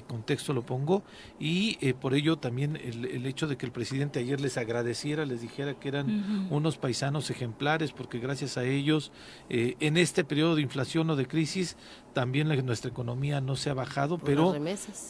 contexto 0.07 0.53
lo 0.53 0.67
pongo. 0.67 1.03
Y 1.41 1.93
por 1.95 2.15
ello 2.15 2.37
también 2.37 2.77
el, 2.77 3.07
el, 3.07 3.27
hecho 3.27 3.47
de 3.47 3.57
que 3.57 3.65
el 3.65 3.73
presidente 3.73 4.19
ayer 4.19 4.41
les 4.41 4.59
agradeciera, 4.59 5.25
les 5.25 5.41
dijera 5.41 5.75
que 5.75 5.89
eran 5.89 6.49
unos 6.51 6.77
paisanos 6.77 7.31
ejemplares, 7.31 7.93
porque 7.93 8.19
gracias 8.19 8.59
a 8.59 8.65
ellos, 8.65 9.11
en 9.49 9.97
este 9.97 10.25
periodo 10.25 10.57
de 10.57 10.63
inflación 10.63 11.09
o 11.11 11.17
de 11.17 11.27
crisis, 11.27 11.77
también 12.13 12.49
nuestra 12.65 12.91
economía 12.91 13.41
no 13.41 13.57
se 13.57 13.71
ha 13.71 13.75
bajado, 13.75 14.19
pero 14.19 14.55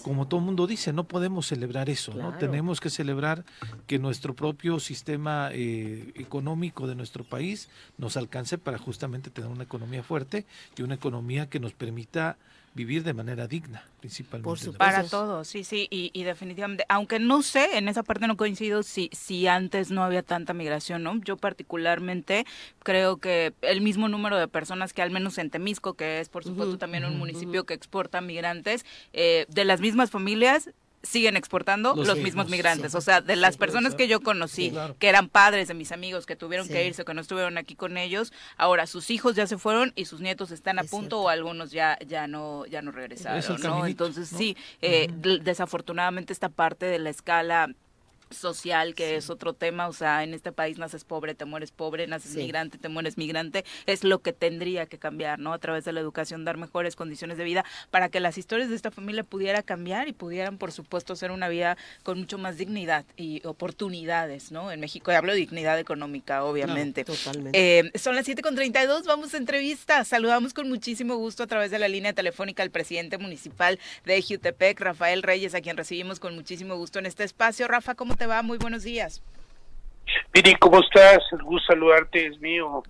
como 0.03 0.29
todo 0.29 0.41
mundo 0.41 0.67
dice, 0.67 0.93
no 0.93 1.05
podemos 1.05 1.47
celebrar 1.47 1.89
eso, 1.89 2.13
¿no? 2.15 2.37
Tenemos 2.39 2.81
que 2.81 2.91
celebrar 2.91 3.45
que 3.87 3.99
nuestro 3.99 4.35
propio 4.35 4.81
sistema 4.81 5.51
eh, 5.53 6.13
económico 6.17 6.87
de 6.87 6.95
nuestro 6.95 7.25
país 7.25 7.69
nos 7.97 8.17
alcance 8.17 8.59
para 8.59 8.79
justamente 8.79 9.31
tener 9.31 9.51
una 9.51 9.65
economía 9.65 10.03
fuerte 10.03 10.47
y 10.77 10.83
una 10.83 10.95
economía 10.95 11.49
que 11.49 11.61
nos 11.61 11.73
permita 11.73 12.37
vivir 12.79 13.03
de 13.03 13.13
manera 13.13 13.49
digna, 13.49 13.83
principalmente. 13.99 14.71
Para 14.79 15.03
todos, 15.03 15.49
sí, 15.49 15.65
sí, 15.65 15.89
y, 15.91 16.23
definitivamente, 16.23 16.85
aunque 16.89 17.19
no 17.19 17.43
sé, 17.43 17.77
en 17.77 17.89
esa 17.89 18.05
parte 18.05 18.29
no 18.29 18.37
coincido 18.37 18.85
si, 18.85 19.11
si 19.13 19.49
antes 19.49 19.91
no 19.91 20.05
había 20.05 20.23
tanta 20.23 20.55
migración, 20.55 21.03
¿no? 21.03 21.21
Yo 21.25 21.37
particularmente 21.37 22.47
creo 22.85 23.17
que 23.17 23.53
el 23.63 23.81
mismo 23.81 24.09
número 24.09 24.39
de 24.39 24.47
personas 24.47 24.93
que 24.93 25.03
al 25.03 25.11
menos 25.11 25.39
en 25.39 25.51
Temisco, 25.51 25.95
que 25.95 26.21
es 26.21 26.29
por 26.29 26.45
supuesto 26.45 26.79
también 26.79 27.05
un 27.05 27.19
municipio 27.19 27.65
que 27.65 27.75
exporta 27.75 28.21
migrantes, 28.21 28.87
eh, 29.13 29.47
de 29.49 29.65
las 29.65 29.81
mismas 29.81 30.13
familias, 30.13 30.71
siguen 31.03 31.37
exportando 31.37 31.95
los, 31.95 32.19
mismos 32.19 32.49
migrantes. 32.49 32.95
O 32.95 33.01
sea, 33.01 33.21
de 33.21 33.37
las 33.37 33.57
personas 33.57 33.95
que 33.95 34.09
yo 34.09 34.21
conocí, 34.21 34.73
que 34.99 35.09
eran 35.09 35.29
padres 35.29 35.69
de 35.69 35.75
mis 35.75 35.93
amigos, 35.93 36.27
que 36.27 36.37
tuvieron 36.37 36.69
que 36.69 36.87
irse, 36.87 37.05
que 37.05 37.15
no 37.15 37.21
estuvieron 37.21 37.59
aquí 37.59 37.75
con 37.75 37.97
ellos, 37.97 38.33
ahora 38.57 38.87
sus 38.87 39.11
hijos 39.11 39.37
ya 39.37 39.47
se 39.47 39.59
fueron 39.59 39.93
y 39.97 40.07
sus 40.07 40.21
nietos 40.21 40.51
están 40.51 40.79
a 40.79 40.85
punto 40.85 41.21
o 41.21 41.29
algunos 41.29 41.71
ya 41.71 41.99
ya 42.07 42.27
no 42.27 42.67
ya 42.67 42.83
no 42.83 42.91
regresaron, 42.91 43.61
¿no? 43.63 43.87
Entonces 43.87 44.29
sí, 44.29 44.57
eh, 44.83 45.09
desafortunadamente 45.43 46.33
esta 46.33 46.49
parte 46.49 46.87
de 46.87 46.99
la 46.99 47.11
escala 47.11 47.71
social, 48.31 48.95
que 48.95 49.17
es 49.17 49.31
otro 49.31 49.53
tema, 49.53 49.89
o 49.89 49.93
sea, 49.93 50.23
en 50.23 50.35
este 50.35 50.53
país 50.53 50.79
naces 50.79 51.05
pobre, 51.05 51.35
te 51.35 51.45
mueres 51.45 51.71
pobre, 51.71 52.07
naces 52.07 52.37
migrante, 52.37 52.79
te 52.79 52.89
mueres 52.89 53.19
migrante, 53.19 53.65
es 53.87 54.05
lo 54.05 54.21
que 54.21 54.33
tendría 54.33 54.87
que 54.87 54.99
cambiar, 54.99 55.39
¿no? 55.39 55.53
A 55.53 55.59
través 55.59 55.85
de 55.85 55.93
la 55.93 56.01
educación, 56.01 56.45
dar 56.45 56.57
mejores 56.57 56.97
condiciones 56.97 57.39
de 57.39 57.45
vida 57.45 57.65
para 57.91 58.09
que 58.09 58.21
las 58.21 58.39
historias 58.39 58.69
de 58.69 58.77
esta 58.77 58.91
familia 58.91 59.25
pudiera 59.25 59.63
cambiar 59.63 60.09
y 60.09 60.13
pudieran, 60.13 60.59
por 60.59 60.73
supuesto, 60.73 61.17
ser 61.17 61.31
una 61.31 61.49
vida 61.49 61.77
con 62.03 62.19
mucho 62.19 62.39
más 62.39 62.59
dignidad 62.59 63.05
y 63.17 63.45
oportunidades, 63.47 64.53
¿no? 64.53 64.71
En 64.71 64.81
México, 64.81 65.11
y 65.13 65.15
hablo 65.15 65.33
de 65.33 65.39
dignidad 65.39 65.79
económica, 65.79 66.45
obviamente. 66.45 67.05
totalmente. 67.05 67.79
Eh, 67.79 67.91
son 67.99 68.15
las 68.15 68.27
7.32, 68.27 69.05
vamos 69.05 69.35
a 69.35 69.39
entrevista. 69.39 70.05
Saludamos 70.05 70.53
con 70.53 70.69
muchísimo 70.69 71.17
gusto 71.17 71.43
a 71.43 71.47
través 71.47 71.71
de 71.71 71.79
la 71.79 71.89
línea 71.89 72.13
telefónica 72.13 72.63
al 72.63 72.71
presidente 72.71 73.17
municipal 73.17 73.79
de 74.05 74.23
Jutepec, 74.23 74.79
Rafael 74.81 75.23
Reyes, 75.23 75.55
a 75.55 75.61
quien 75.61 75.77
recibimos 75.77 76.21
con 76.21 76.35
muchísimo 76.35 76.77
gusto 76.77 76.99
en 76.99 77.07
este 77.07 77.25
espacio. 77.25 77.67
Rafa, 77.69 77.95
¿cómo 77.95 78.17
te 78.19 78.27
va? 78.27 78.43
Muy 78.43 78.59
buenos 78.59 78.83
días. 78.83 79.23
Piri, 80.33 80.55
¿cómo 80.57 80.81
estás? 80.81 81.19
El 81.33 81.43
gusto 81.43 81.73
saludarte 81.73 82.27
es 82.27 82.39
mío. 82.41 82.83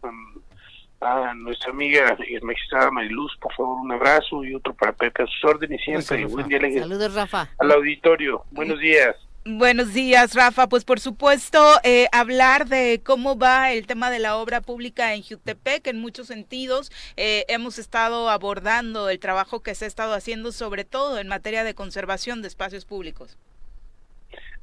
A 1.01 1.33
nuestra 1.35 1.71
amiga 1.71 2.17
y 2.27 2.45
magistrada 2.45 2.91
Mariluz, 2.91 3.31
por 3.41 3.55
favor, 3.55 3.79
un 3.85 3.93
abrazo 3.93 4.43
y 4.43 4.53
otro 4.53 4.75
para 4.75 4.93
Pepe 4.93 5.23
a 5.23 5.27
sus 5.27 5.45
órdenes 5.45 5.81
siempre. 5.85 6.25
Buen 6.25 6.49
día, 6.49 6.59
Saludos, 6.81 7.15
Rafa. 7.15 7.49
Al 7.59 7.71
auditorio. 7.71 8.43
Buenos 8.51 8.81
días. 8.81 9.15
Buenos 9.45 9.95
días, 9.95 10.35
Rafa. 10.35 10.69
Pues 10.69 10.85
por 10.85 10.99
supuesto, 10.99 11.59
eh, 11.85 12.09
hablar 12.11 12.67
de 12.67 13.01
cómo 13.05 13.39
va 13.39 13.73
el 13.73 13.87
tema 13.87 14.11
de 14.11 14.19
la 14.19 14.37
obra 14.37 14.61
pública 14.61 15.15
en 15.15 15.23
Jutepec 15.23 15.87
en 15.87 16.01
muchos 16.01 16.27
sentidos. 16.27 16.91
Eh, 17.17 17.45
hemos 17.49 17.79
estado 17.79 18.29
abordando 18.29 19.09
el 19.09 19.21
trabajo 19.21 19.63
que 19.63 19.77
se 19.77 19.85
ha 19.85 19.89
estado 19.89 20.15
haciendo, 20.15 20.51
sobre 20.51 20.85
todo 20.85 21.19
en 21.19 21.29
materia 21.29 21.63
de 21.63 21.75
conservación 21.75 22.43
de 22.43 22.49
espacios 22.49 22.85
públicos. 22.85 23.39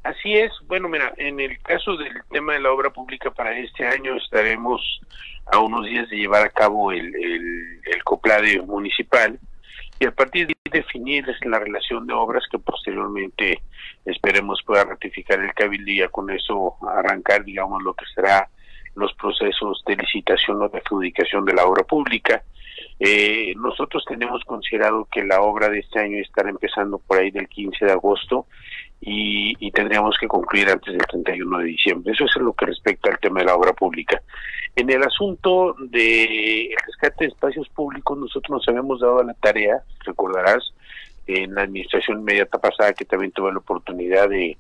Así 0.05 0.37
es. 0.37 0.51
Bueno, 0.67 0.87
mira, 0.87 1.15
en 1.17 1.39
el 1.39 1.59
caso 1.63 1.97
del 1.97 2.13
tema 2.29 2.53
de 2.53 2.59
la 2.59 2.71
obra 2.71 2.91
pública 2.91 3.31
para 3.31 3.57
este 3.57 3.87
año 3.87 4.15
estaremos 4.15 4.79
a 5.51 5.57
unos 5.57 5.83
días 5.87 6.07
de 6.11 6.17
llevar 6.17 6.43
a 6.43 6.49
cabo 6.49 6.91
el, 6.91 7.07
el, 7.15 7.81
el 7.83 8.03
coplade 8.03 8.61
municipal 8.61 9.39
y 9.99 10.05
a 10.05 10.11
partir 10.11 10.45
de 10.45 10.55
definir 10.69 11.25
la 11.45 11.57
relación 11.57 12.05
de 12.05 12.13
obras 12.13 12.43
que 12.51 12.59
posteriormente 12.59 13.63
esperemos 14.05 14.61
pueda 14.63 14.83
ratificar 14.83 15.39
el 15.39 15.51
cabildo 15.55 15.89
y 15.89 16.07
con 16.09 16.29
eso 16.29 16.75
arrancar, 16.87 17.43
digamos, 17.43 17.81
lo 17.81 17.95
que 17.95 18.05
será 18.13 18.47
los 18.93 19.11
procesos 19.15 19.83
de 19.87 19.95
licitación 19.95 20.61
o 20.61 20.69
de 20.69 20.77
adjudicación 20.77 21.45
de 21.45 21.53
la 21.53 21.65
obra 21.65 21.83
pública. 21.83 22.43
Eh, 22.99 23.55
nosotros 23.57 24.05
tenemos 24.07 24.43
considerado 24.43 25.07
que 25.11 25.23
la 25.23 25.41
obra 25.41 25.67
de 25.67 25.79
este 25.79 25.99
año 25.99 26.19
estará 26.19 26.51
empezando 26.51 26.99
por 26.99 27.17
ahí 27.17 27.31
del 27.31 27.49
15 27.49 27.85
de 27.85 27.91
agosto 27.91 28.45
y, 29.01 29.71
tendríamos 29.71 30.17
que 30.17 30.27
concluir 30.27 30.69
antes 30.69 30.93
del 30.93 31.05
31 31.05 31.59
de 31.59 31.65
diciembre. 31.65 32.13
Eso 32.13 32.25
es 32.25 32.35
lo 32.37 32.53
que 32.53 32.65
respecta 32.65 33.09
al 33.09 33.19
tema 33.19 33.39
de 33.39 33.45
la 33.45 33.55
obra 33.55 33.73
pública. 33.73 34.21
En 34.75 34.89
el 34.89 35.03
asunto 35.03 35.75
de 35.79 36.67
el 36.67 36.77
rescate 36.87 37.25
de 37.25 37.31
espacios 37.31 37.69
públicos, 37.69 38.17
nosotros 38.17 38.49
nos 38.49 38.67
habíamos 38.67 39.01
dado 39.01 39.21
la 39.23 39.33
tarea, 39.35 39.81
recordarás, 40.05 40.73
en 41.27 41.55
la 41.55 41.63
administración 41.63 42.19
inmediata 42.19 42.59
pasada 42.59 42.93
que 42.93 43.05
también 43.05 43.31
tuve 43.31 43.51
la 43.51 43.59
oportunidad 43.59 44.29
de, 44.29 44.57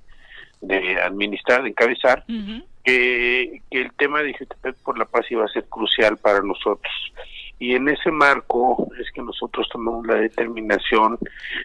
de 0.61 1.01
administrar, 1.01 1.63
de 1.63 1.69
encabezar, 1.69 2.25
que, 2.83 3.61
que 3.71 3.81
el 3.81 3.93
tema 3.93 4.21
de 4.21 4.33
Jutepec 4.33 4.75
por 4.83 4.97
la 4.97 5.05
Paz 5.05 5.25
iba 5.29 5.45
a 5.45 5.49
ser 5.49 5.65
crucial 5.65 6.17
para 6.17 6.41
nosotros 6.41 6.91
y 7.57 7.73
en 7.73 7.87
ese 7.87 8.11
marco 8.11 8.89
es 8.99 9.09
que 9.11 9.21
nosotros 9.21 9.67
tomamos 9.71 10.05
la 10.05 10.15
determinación 10.15 11.17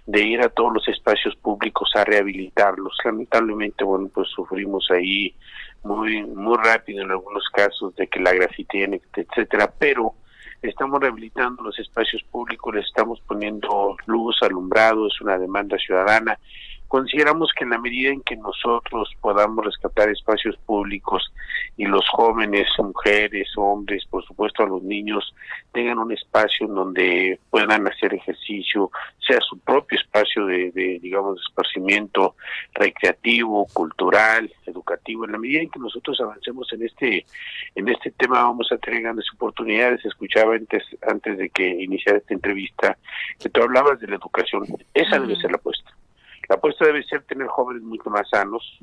de 0.07 0.23
ir 0.23 0.41
a 0.41 0.49
todos 0.49 0.75
los 0.75 0.89
espacios 0.89 1.35
públicos 1.37 1.91
a 1.97 2.05
rehabilitarlos. 2.05 2.97
Lamentablemente, 3.05 3.83
bueno, 3.85 4.09
pues 4.15 4.29
sufrimos 4.29 4.89
ahí 4.91 5.35
muy 5.83 6.23
muy 6.23 6.57
rápido 6.59 7.03
en 7.03 7.11
algunos 7.11 7.45
casos 7.53 7.95
de 7.97 8.07
que 8.07 8.21
la 8.21 8.33
grafitería, 8.33 9.01
etcétera, 9.17 9.73
pero 9.79 10.15
estamos 10.63 11.01
rehabilitando 11.01 11.63
los 11.63 11.79
espacios 11.79 12.23
públicos, 12.31 12.75
le 12.75 12.83
estamos 12.83 13.21
poniendo 13.27 13.97
luz, 14.07 14.37
alumbrado, 14.43 15.07
es 15.07 15.21
una 15.21 15.39
demanda 15.39 15.77
ciudadana 15.79 16.39
Consideramos 16.91 17.53
que 17.57 17.63
en 17.63 17.71
la 17.71 17.79
medida 17.79 18.11
en 18.11 18.21
que 18.23 18.35
nosotros 18.35 19.15
podamos 19.21 19.65
rescatar 19.65 20.09
espacios 20.09 20.57
públicos 20.67 21.33
y 21.77 21.85
los 21.85 22.05
jóvenes, 22.09 22.67
mujeres, 22.79 23.49
hombres, 23.57 24.05
por 24.11 24.25
supuesto 24.25 24.65
a 24.65 24.67
los 24.67 24.83
niños, 24.83 25.33
tengan 25.71 26.01
un 26.01 26.11
espacio 26.11 26.67
en 26.67 26.75
donde 26.75 27.39
puedan 27.49 27.87
hacer 27.87 28.13
ejercicio, 28.13 28.91
sea 29.25 29.39
su 29.41 29.57
propio 29.61 30.01
espacio 30.01 30.47
de, 30.47 30.99
digamos, 31.01 31.37
de 31.37 31.43
esparcimiento 31.43 32.35
recreativo, 32.75 33.69
cultural, 33.73 34.53
educativo, 34.67 35.27
en 35.27 35.31
la 35.31 35.39
medida 35.39 35.61
en 35.61 35.71
que 35.71 35.79
nosotros 35.79 36.21
avancemos 36.21 36.73
en 36.73 36.83
este 36.83 37.25
en 37.77 37.89
este 37.89 38.11
tema 38.11 38.43
vamos 38.43 38.67
a 38.73 38.79
tener 38.79 39.03
grandes 39.03 39.27
oportunidades. 39.33 40.05
Escuchaba 40.05 40.57
antes 40.57 40.83
antes 41.09 41.39
de 41.39 41.51
que 41.51 41.69
iniciara 41.69 42.19
esta 42.19 42.35
entrevista 42.35 42.99
que 43.39 43.49
tú 43.49 43.63
hablabas 43.63 44.01
de 44.01 44.09
la 44.09 44.17
educación. 44.17 44.65
Esa 44.93 45.21
debe 45.21 45.37
ser 45.37 45.53
la 45.53 45.59
apuesta 45.59 46.00
la 46.51 46.57
apuesta 46.57 46.85
debe 46.85 47.05
ser 47.05 47.23
tener 47.23 47.47
jóvenes 47.47 47.85
mucho 47.85 48.11
más 48.11 48.29
sanos, 48.29 48.81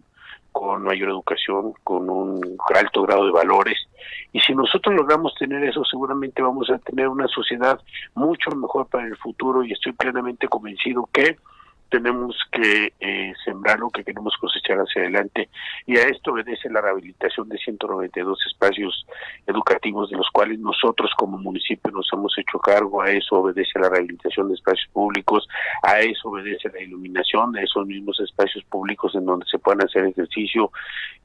con 0.54 0.84
mayor 0.84 1.10
educación, 1.10 1.74
con 1.84 2.10
un 2.10 2.58
alto 2.74 3.02
grado 3.02 3.26
de 3.26 3.34
valores. 3.34 3.78
Y 4.32 4.40
si 4.40 4.56
nosotros 4.56 4.96
logramos 4.96 5.36
tener 5.36 5.62
eso, 5.66 5.84
seguramente 5.84 6.42
vamos 6.42 6.70
a 6.70 6.78
tener 6.78 7.10
una 7.10 7.28
sociedad 7.28 7.78
mucho 8.16 8.52
mejor 8.52 8.88
para 8.88 9.06
el 9.06 9.18
futuro 9.18 9.66
y 9.66 9.74
estoy 9.74 9.92
plenamente 9.92 10.48
convencido 10.48 11.10
que 11.12 11.36
tenemos 11.90 12.36
que 12.52 12.94
eh, 13.00 13.34
sembrar 13.46 13.80
lo 13.80 13.90
que 13.90 14.04
queremos 14.04 14.36
cosechar 14.40 14.78
hacia 14.78 15.04
adelante. 15.04 15.50
Y 15.86 15.98
a 15.98 16.04
esto 16.04 16.32
obedece 16.32 16.70
la 16.70 16.82
rehabilitación 16.82 17.48
de 17.50 17.58
192 17.58 18.40
espacios 18.48 19.06
educativos 19.46 20.10
de 20.10 20.18
los 20.18 20.28
cuales 20.32 20.60
nosotros 20.60 21.12
como 21.18 21.38
municipio 21.38 21.92
nos 21.92 22.08
hemos 22.12 22.38
hecho 22.38 22.60
cargo, 22.60 23.02
a 23.02 23.12
eso 23.12 23.38
obedece 23.38 23.80
la 23.80 23.90
rehabilitación 23.90 24.50
de 24.50 24.56
espacios 24.56 24.90
públicos, 24.92 25.48
a 25.84 26.00
eso 26.00 26.30
obedece 26.30 26.70
la 26.70 26.82
iluminación 26.82 27.52
de 27.54 27.64
esos 27.64 27.86
mismos 27.86 28.20
espacios 28.20 28.64
públicos 28.66 29.16
en 29.16 29.26
donde 29.26 29.46
se 29.46 29.60
puedan 29.60 29.86
hacer 29.86 30.06
ejercicio, 30.06 30.72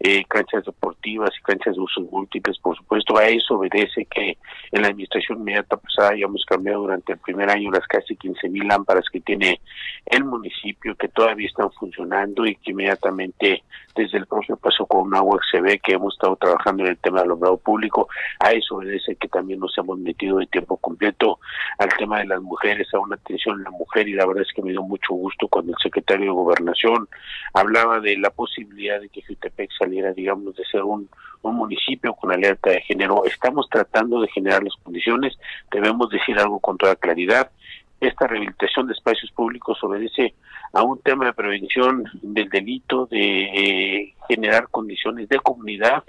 eh, 0.01 0.25
canchas 0.29 0.65
deportivas 0.65 1.31
y 1.39 1.43
canchas 1.43 1.75
de 1.75 1.81
usos 1.81 2.11
múltiples, 2.11 2.59
por 2.59 2.77
supuesto, 2.77 3.17
a 3.17 3.27
eso 3.27 3.55
obedece 3.55 4.07
que 4.07 4.37
en 4.71 4.83
la 4.83 4.89
administración 4.89 5.41
inmediata 5.41 5.77
pasada 5.77 6.11
hayamos 6.11 6.45
cambiado 6.45 6.83
durante 6.83 7.13
el 7.13 7.19
primer 7.19 7.51
año 7.51 7.71
las 7.71 7.87
casi 7.87 8.17
15 8.17 8.49
mil 8.49 8.67
lámparas 8.69 9.05
que 9.11 9.21
tiene 9.21 9.61
el 10.07 10.25
municipio 10.25 10.52
municipio 10.53 10.95
que 10.97 11.09
todavía 11.09 11.47
están 11.47 11.71
funcionando 11.73 12.47
y 12.47 12.57
que 12.57 12.73
inmediatamente 12.73 13.63
desde 13.95 14.19
el 14.19 14.27
propio 14.27 14.57
paso 14.57 14.87
con 14.87 15.15
agua 15.15 15.39
se 15.51 15.61
ve 15.61 15.79
que 15.79 15.93
hemos 15.93 16.15
estado 16.15 16.37
trabajando 16.37 16.85
en 16.85 16.91
el 16.91 16.99
tema 16.99 17.19
del 17.19 17.31
alumbrado 17.31 17.59
público. 17.59 18.09
A 18.39 18.53
eso 18.53 18.77
obedece 18.77 19.17
que 19.17 19.29
también 19.29 19.61
nos 19.61 19.77
hemos 19.77 19.99
metido 19.99 20.39
de 20.39 20.47
tiempo 20.47 20.77
completo 20.79 21.39
al 21.79 21.89
tema 21.99 22.21
de 22.21 22.27
las 22.27 22.41
mujeres, 22.41 22.89
a 22.95 22.99
una 22.99 23.17
atención 23.17 23.61
a 23.61 23.65
la 23.65 23.71
mujer 23.71 24.09
y 24.09 24.15
la 24.15 24.27
verdad 24.27 24.45
es 24.47 24.53
que 24.55 24.63
me 24.63 24.71
dio 24.71 24.83
mucho 24.83 25.15
gusto 25.15 25.49
cuando 25.49 25.73
el 25.73 25.79
secretario 25.83 26.27
de 26.27 26.33
Gobernación 26.33 27.09
hablaba 27.53 28.01
de 28.01 28.17
la 28.17 28.31
posibilidad 28.31 29.01
de 29.01 29.09
que 29.09 29.23
Jutepec 29.23 29.71
saliera, 29.79 30.13
digamos, 30.13 30.55
de 30.57 30.65
ser 30.65 30.83
un, 30.83 31.09
un 31.43 31.57
municipio 31.57 32.15
con 32.15 32.33
alerta 32.33 32.71
de 32.71 32.81
género. 32.83 33.25
Estamos 33.27 33.69
tratando 33.69 34.21
de 34.21 34.29
generar 34.29 34.63
las 34.63 34.75
condiciones, 34.83 35.37
debemos 35.71 36.09
decir 36.09 36.39
algo 36.39 36.61
con 36.61 36.79
toda 36.79 36.97
claridad 36.97 37.51
esta 38.03 38.27
rehabilitación 38.27 38.87
de 38.89 38.95
espacios 38.95 39.31
públicos 39.31 39.79
obedece 39.83 40.35
a 40.73 40.83
un 40.83 41.01
tema 41.01 41.27
de 41.27 41.33
prevención 41.33 42.05
del 42.21 42.49
delito, 42.49 43.07
de 43.07 43.45
eh, 43.45 44.15
generar 44.29 44.69
condiciones 44.71 45.29
de 45.29 45.39
comunidad, 45.39 46.03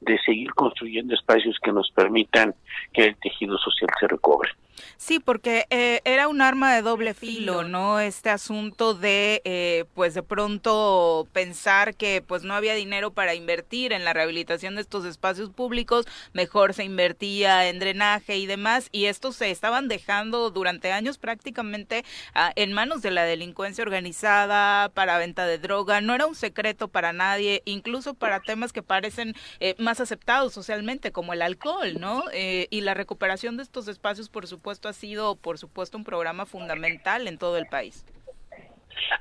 de 0.00 0.18
seguir 0.24 0.52
construyendo 0.54 1.14
espacios 1.14 1.58
que 1.62 1.72
nos 1.72 1.90
permitan 1.90 2.54
que 2.92 3.06
el 3.06 3.16
tejido 3.16 3.58
social 3.58 3.90
se 3.98 4.08
recobre. 4.08 4.50
Sí, 4.96 5.18
porque 5.18 5.66
eh, 5.70 6.00
era 6.04 6.28
un 6.28 6.42
arma 6.42 6.74
de 6.74 6.82
doble 6.82 7.14
filo, 7.14 7.64
¿no? 7.64 8.00
Este 8.00 8.30
asunto 8.30 8.94
de, 8.94 9.42
eh, 9.44 9.84
pues 9.94 10.14
de 10.14 10.22
pronto 10.22 11.26
pensar 11.32 11.94
que 11.94 12.22
pues 12.22 12.44
no 12.44 12.54
había 12.54 12.74
dinero 12.74 13.12
para 13.12 13.34
invertir 13.34 13.92
en 13.92 14.04
la 14.04 14.12
rehabilitación 14.12 14.74
de 14.74 14.82
estos 14.82 15.04
espacios 15.04 15.50
públicos, 15.50 16.06
mejor 16.32 16.74
se 16.74 16.84
invertía 16.84 17.68
en 17.68 17.78
drenaje 17.78 18.36
y 18.36 18.46
demás, 18.46 18.88
y 18.92 19.06
estos 19.06 19.36
se 19.36 19.50
estaban 19.50 19.88
dejando 19.88 20.50
durante 20.50 20.92
años 20.92 21.18
prácticamente 21.18 22.04
ah, 22.34 22.52
en 22.56 22.72
manos 22.72 23.02
de 23.02 23.10
la 23.10 23.24
delincuencia 23.24 23.82
organizada 23.82 24.90
para 24.90 25.18
venta 25.18 25.46
de 25.46 25.58
droga. 25.58 26.00
No 26.00 26.14
era 26.14 26.26
un 26.26 26.34
secreto 26.34 26.88
para 26.88 27.12
nadie, 27.12 27.62
incluso 27.64 28.14
para 28.14 28.40
temas 28.40 28.72
que 28.72 28.82
parecen 28.82 29.34
eh, 29.60 29.74
más 29.78 29.89
aceptados 29.98 30.52
socialmente, 30.52 31.10
como 31.10 31.32
el 31.32 31.42
alcohol, 31.42 31.98
¿no? 31.98 32.22
y 32.32 32.80
la 32.82 32.94
recuperación 32.94 33.56
de 33.56 33.64
estos 33.64 33.88
espacios, 33.88 34.28
por 34.28 34.46
supuesto, 34.46 34.70
esto 34.70 34.88
ha 34.88 34.92
sido, 34.92 35.34
por 35.36 35.58
supuesto, 35.58 35.98
un 35.98 36.04
programa 36.04 36.46
fundamental 36.46 37.26
en 37.26 37.38
todo 37.38 37.56
el 37.58 37.66
país. 37.66 38.04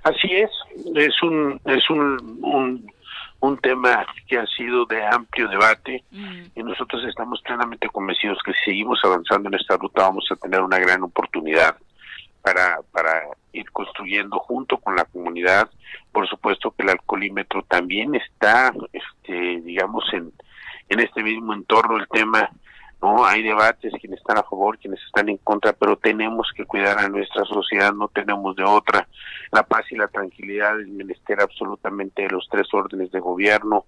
Así 0.04 0.28
es, 0.32 0.52
es 0.96 1.24
un 1.24 1.60
es 1.66 1.90
un, 1.90 2.92
un, 3.42 3.58
tema 3.58 4.06
que 4.28 4.38
ha 4.38 4.46
sido 4.46 4.86
de 4.86 5.04
amplio 5.06 5.48
debate 5.48 6.04
mm. 6.12 6.42
y 6.56 6.64
nosotros 6.64 7.04
estamos 7.06 7.42
plenamente 7.42 7.90
convencidos 7.90 8.38
que 8.46 8.54
si 8.54 8.66
seguimos 8.66 9.00
avanzando 9.04 9.50
en 9.50 9.56
esta 9.56 9.78
ruta 9.78 10.04
vamos 10.04 10.26
a 10.32 10.36
tener 10.36 10.62
una 10.62 10.80
gran 10.80 11.04
oportunidad 11.04 11.76
para, 12.42 12.80
para 12.92 13.24
ir 13.54 13.70
construyendo 13.72 14.40
junto 14.40 14.78
con 14.78 14.96
la 14.96 15.06
comunidad. 15.06 15.70
Por 16.12 16.28
supuesto 16.30 16.72
que 16.72 16.84
el 16.84 16.90
alcoholímetro 16.90 17.64
también 17.64 18.16
está, 18.16 18.74
este, 18.94 19.62
digamos, 19.62 20.04
en, 20.14 20.32
en 20.90 21.00
este 21.00 21.24
mismo 21.24 21.54
entorno 21.54 21.98
el 21.98 22.08
tema 22.08 22.50
no 23.02 23.26
hay 23.26 23.42
debates 23.44 23.94
quienes 24.02 24.20
están 24.20 24.40
a 24.40 24.44
favor 24.44 24.78
quienes 24.78 25.00
están 25.06 25.30
en 25.30 25.38
contra 25.38 25.72
pero 25.74 25.96
tenemos 25.98 26.50
que 26.56 26.66
cuidar 26.66 27.00
a 27.00 27.08
nuestra 27.08 27.46
sociedad 27.46 27.94
no 27.94 28.08
tenemos 28.10 28.56
de 28.56 28.64
otra. 28.64 29.08
La 29.52 29.64
paz 29.64 29.86
y 29.92 29.96
la 29.96 30.08
tranquilidad 30.08 30.80
es 30.80 30.88
menester 30.88 31.42
absolutamente 31.42 32.24
de 32.24 32.30
los 32.30 32.48
tres 32.50 32.68
órdenes 32.74 33.12
de 33.12 33.20
gobierno. 33.20 33.86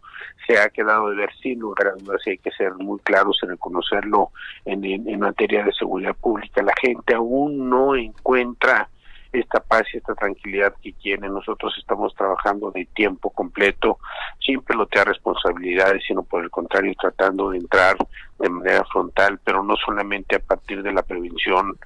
Se 0.47 0.59
ha 0.59 0.69
quedado 0.69 1.09
de 1.09 1.17
ver 1.17 1.29
sin 1.41 1.59
lugar 1.59 1.87
a 1.87 1.91
dudas 1.91 2.21
hay 2.25 2.39
que 2.39 2.51
ser 2.51 2.73
muy 2.75 2.99
claros 2.99 3.37
en 3.43 3.49
reconocerlo 3.49 4.31
en, 4.65 4.83
en 4.85 5.19
materia 5.19 5.63
de 5.63 5.71
seguridad 5.73 6.15
pública. 6.15 6.63
La 6.63 6.73
gente 6.81 7.13
aún 7.13 7.69
no 7.69 7.95
encuentra 7.95 8.89
esta 9.31 9.59
paz 9.59 9.83
y 9.93 9.97
esta 9.97 10.13
tranquilidad 10.15 10.73
que 10.81 10.93
quiere. 10.93 11.27
Nosotros 11.29 11.73
estamos 11.77 12.13
trabajando 12.15 12.71
de 12.71 12.85
tiempo 12.85 13.29
completo, 13.29 13.99
sin 14.39 14.61
pelotear 14.61 15.07
responsabilidades, 15.07 16.03
sino 16.07 16.23
por 16.23 16.43
el 16.43 16.49
contrario, 16.49 16.93
tratando 16.99 17.51
de 17.51 17.59
entrar 17.59 17.95
de 18.39 18.49
manera 18.49 18.83
frontal, 18.85 19.39
pero 19.43 19.63
no 19.63 19.75
solamente 19.77 20.35
a 20.35 20.39
partir 20.39 20.83
de 20.83 20.91
la 20.91 21.03
prevención 21.03 21.77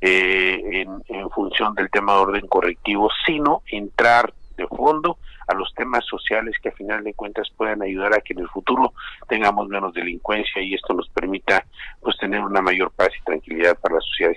eh, 0.00 0.84
en, 1.08 1.30
función 1.30 1.74
del 1.74 1.90
tema 1.90 2.12
de 2.12 2.18
orden 2.18 2.46
correctivo, 2.46 3.08
sino 3.24 3.62
entrar 3.66 4.32
de 4.56 4.66
fondo 4.66 5.18
a 5.48 5.54
los 5.54 5.72
temas 5.74 6.04
sociales 6.04 6.56
que 6.62 6.68
a 6.68 6.72
final 6.72 7.02
de 7.02 7.14
cuentas 7.14 7.48
puedan 7.56 7.82
ayudar 7.82 8.14
a 8.14 8.20
que 8.20 8.32
en 8.34 8.40
el 8.40 8.48
futuro 8.48 8.92
tengamos 9.28 9.68
menos 9.68 9.94
delincuencia 9.94 10.60
y 10.60 10.74
esto 10.74 10.92
nos 10.92 11.08
permita 11.08 11.64
pues 12.00 12.16
tener 12.18 12.40
una 12.40 12.60
mayor 12.60 12.90
paz 12.92 13.10
y 13.18 13.24
tranquilidad 13.24 13.78
para 13.78 13.94
la 13.94 14.00
sociedad 14.00 14.32
de 14.32 14.36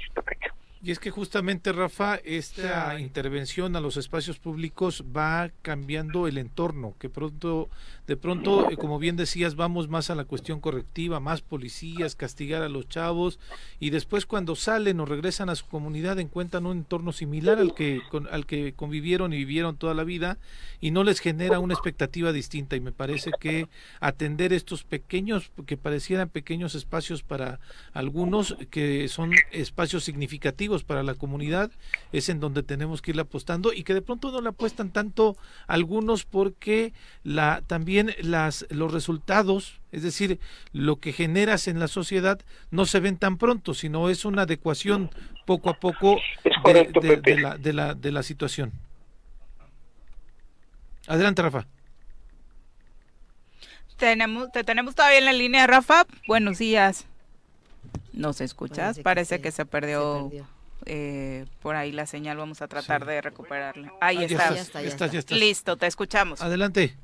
y 0.84 0.92
es 0.92 1.00
que 1.00 1.10
justamente, 1.10 1.72
Rafa, 1.72 2.16
esta 2.18 3.00
intervención 3.00 3.76
a 3.76 3.80
los 3.80 3.98
espacios 3.98 4.38
públicos 4.38 5.04
va 5.16 5.50
cambiando 5.62 6.28
el 6.28 6.38
entorno, 6.38 6.96
que 7.00 7.10
pronto, 7.10 7.70
de 8.06 8.18
pronto, 8.18 8.70
eh, 8.70 8.78
como 8.78 9.00
bien 9.00 9.16
decías, 9.16 9.56
vamos 9.56 9.88
más 9.88 10.10
a 10.10 10.16
la 10.16 10.26
cuestión 10.26 10.60
correctiva, 10.60 11.20
más 11.20 11.42
policías, 11.42 12.16
castigar 12.16 12.62
a 12.62 12.70
los 12.70 12.88
chavos, 12.88 13.40
y 13.80 13.90
después 13.90 14.26
cuando 14.26 14.56
salen 14.56 15.00
o 15.00 15.06
regresan 15.06 15.50
a 15.50 15.56
su 15.56 15.66
comunidad 15.66 16.20
encuentran 16.20 16.66
un 16.66 16.78
entorno 16.78 17.14
similar 17.14 17.58
al 17.58 17.74
que, 17.74 18.02
al 18.30 18.46
que 18.46 18.74
convivieron 18.74 19.34
y 19.34 19.38
vivieron 19.38 19.78
toda 19.78 19.94
la 19.94 20.04
vida, 20.04 20.38
y 20.82 20.92
no 20.92 21.04
les 21.04 21.20
genera 21.20 21.60
una 21.60 21.74
expectativa 21.74 22.32
distinta. 22.32 22.76
Y 22.76 22.80
me 22.80 22.92
parece 22.92 23.32
que 23.40 23.70
atender 24.00 24.54
estos 24.54 24.84
pequeños, 24.84 25.52
que 25.66 25.78
parecieran 25.78 26.30
pequeños 26.30 26.76
espacios 26.76 27.24
para 27.24 27.60
algunos, 27.94 28.56
que 28.70 29.08
son 29.08 29.32
espacios 29.52 30.04
significativos, 30.04 30.75
para 30.84 31.04
la 31.04 31.16
comunidad, 31.16 31.72
es 32.12 32.30
en 32.30 32.40
donde 32.40 32.64
tenemos 32.64 33.02
que 33.02 33.12
ir 33.12 33.20
apostando 33.20 33.74
y 33.74 33.84
que 33.84 33.94
de 33.94 34.02
pronto 34.02 34.32
no 34.32 34.42
le 34.42 34.50
apuestan 34.50 34.92
tanto 34.92 35.38
algunos 35.68 36.26
porque 36.26 36.94
la 37.24 37.62
también 37.68 38.14
las 38.22 38.66
los 38.70 38.92
resultados, 38.92 39.80
es 39.92 40.04
decir, 40.04 40.40
lo 40.74 40.98
que 40.98 41.14
generas 41.14 41.68
en 41.68 41.80
la 41.80 41.88
sociedad 41.88 42.40
no 42.72 42.86
se 42.86 43.00
ven 43.00 43.18
tan 43.18 43.38
pronto, 43.38 43.74
sino 43.74 44.10
es 44.10 44.26
una 44.26 44.44
adecuación 44.44 45.10
poco 45.46 45.70
a 45.70 45.80
poco 45.80 46.18
de, 46.64 47.40
la, 47.40 47.58
de, 47.58 47.74
la, 47.74 47.94
de 47.94 48.12
la 48.12 48.24
situación. 48.24 48.72
Adelante, 51.08 51.42
Rafa. 51.42 51.68
Tenemos, 53.98 54.52
te 54.52 54.64
tenemos 54.64 54.96
todavía 54.96 55.20
en 55.20 55.26
la 55.26 55.34
línea, 55.34 55.68
Rafa. 55.68 56.06
Buenos 56.28 56.58
días. 56.58 57.06
¿Nos 58.12 58.42
escuchas? 58.42 59.00
Parece, 59.00 59.40
que, 59.40 59.52
se, 59.52 59.66
perdió. 59.66 60.32
Eh, 60.86 61.46
por 61.62 61.76
ahí 61.76 61.92
la 61.92 62.06
señal, 62.06 62.38
vamos 62.38 62.62
a 62.62 62.68
tratar 62.68 63.06
de 63.06 63.22
recuperarla. 63.22 63.92
Ahí 64.00 64.24
está. 64.24 64.52
Listo, 65.32 65.78
te 65.78 65.88
escuchamos. 65.88 66.42
Adelante. 66.42 66.96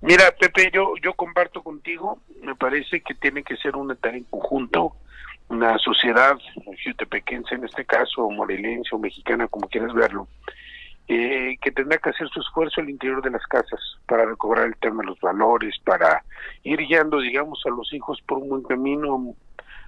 Mira, 0.00 0.30
Pepe, 0.38 0.70
yo, 0.72 0.94
yo 1.02 1.14
comparto 1.14 1.62
contigo, 1.62 2.20
me 2.42 2.54
parece 2.54 3.00
que 3.00 3.14
tiene 3.14 3.42
que 3.42 3.56
ser 3.56 3.76
una 3.76 3.94
tarea 3.94 4.18
en 4.18 4.24
conjunto, 4.24 4.94
una 5.48 5.78
sociedad 5.78 6.36
jutepequense 6.84 7.54
en 7.54 7.64
este 7.64 7.84
caso, 7.84 8.28
morelense 8.30 8.94
o 8.94 8.98
mexicana, 8.98 9.48
como 9.48 9.68
quieras 9.68 9.94
verlo, 9.94 10.28
eh, 11.08 11.56
que 11.62 11.72
tendrá 11.72 11.98
que 11.98 12.10
hacer 12.10 12.28
su 12.28 12.40
esfuerzo 12.40 12.80
al 12.80 12.90
interior 12.90 13.22
de 13.22 13.30
las 13.30 13.44
casas 13.46 13.80
para 14.06 14.26
recobrar 14.26 14.66
el 14.66 14.76
tema 14.76 15.02
de 15.02 15.08
los 15.08 15.20
valores, 15.20 15.74
para 15.84 16.24
ir 16.62 16.78
guiando, 16.78 17.20
digamos, 17.20 17.62
a 17.64 17.70
los 17.70 17.92
hijos 17.94 18.20
por 18.26 18.38
un 18.38 18.48
buen 18.48 18.62
camino, 18.64 19.34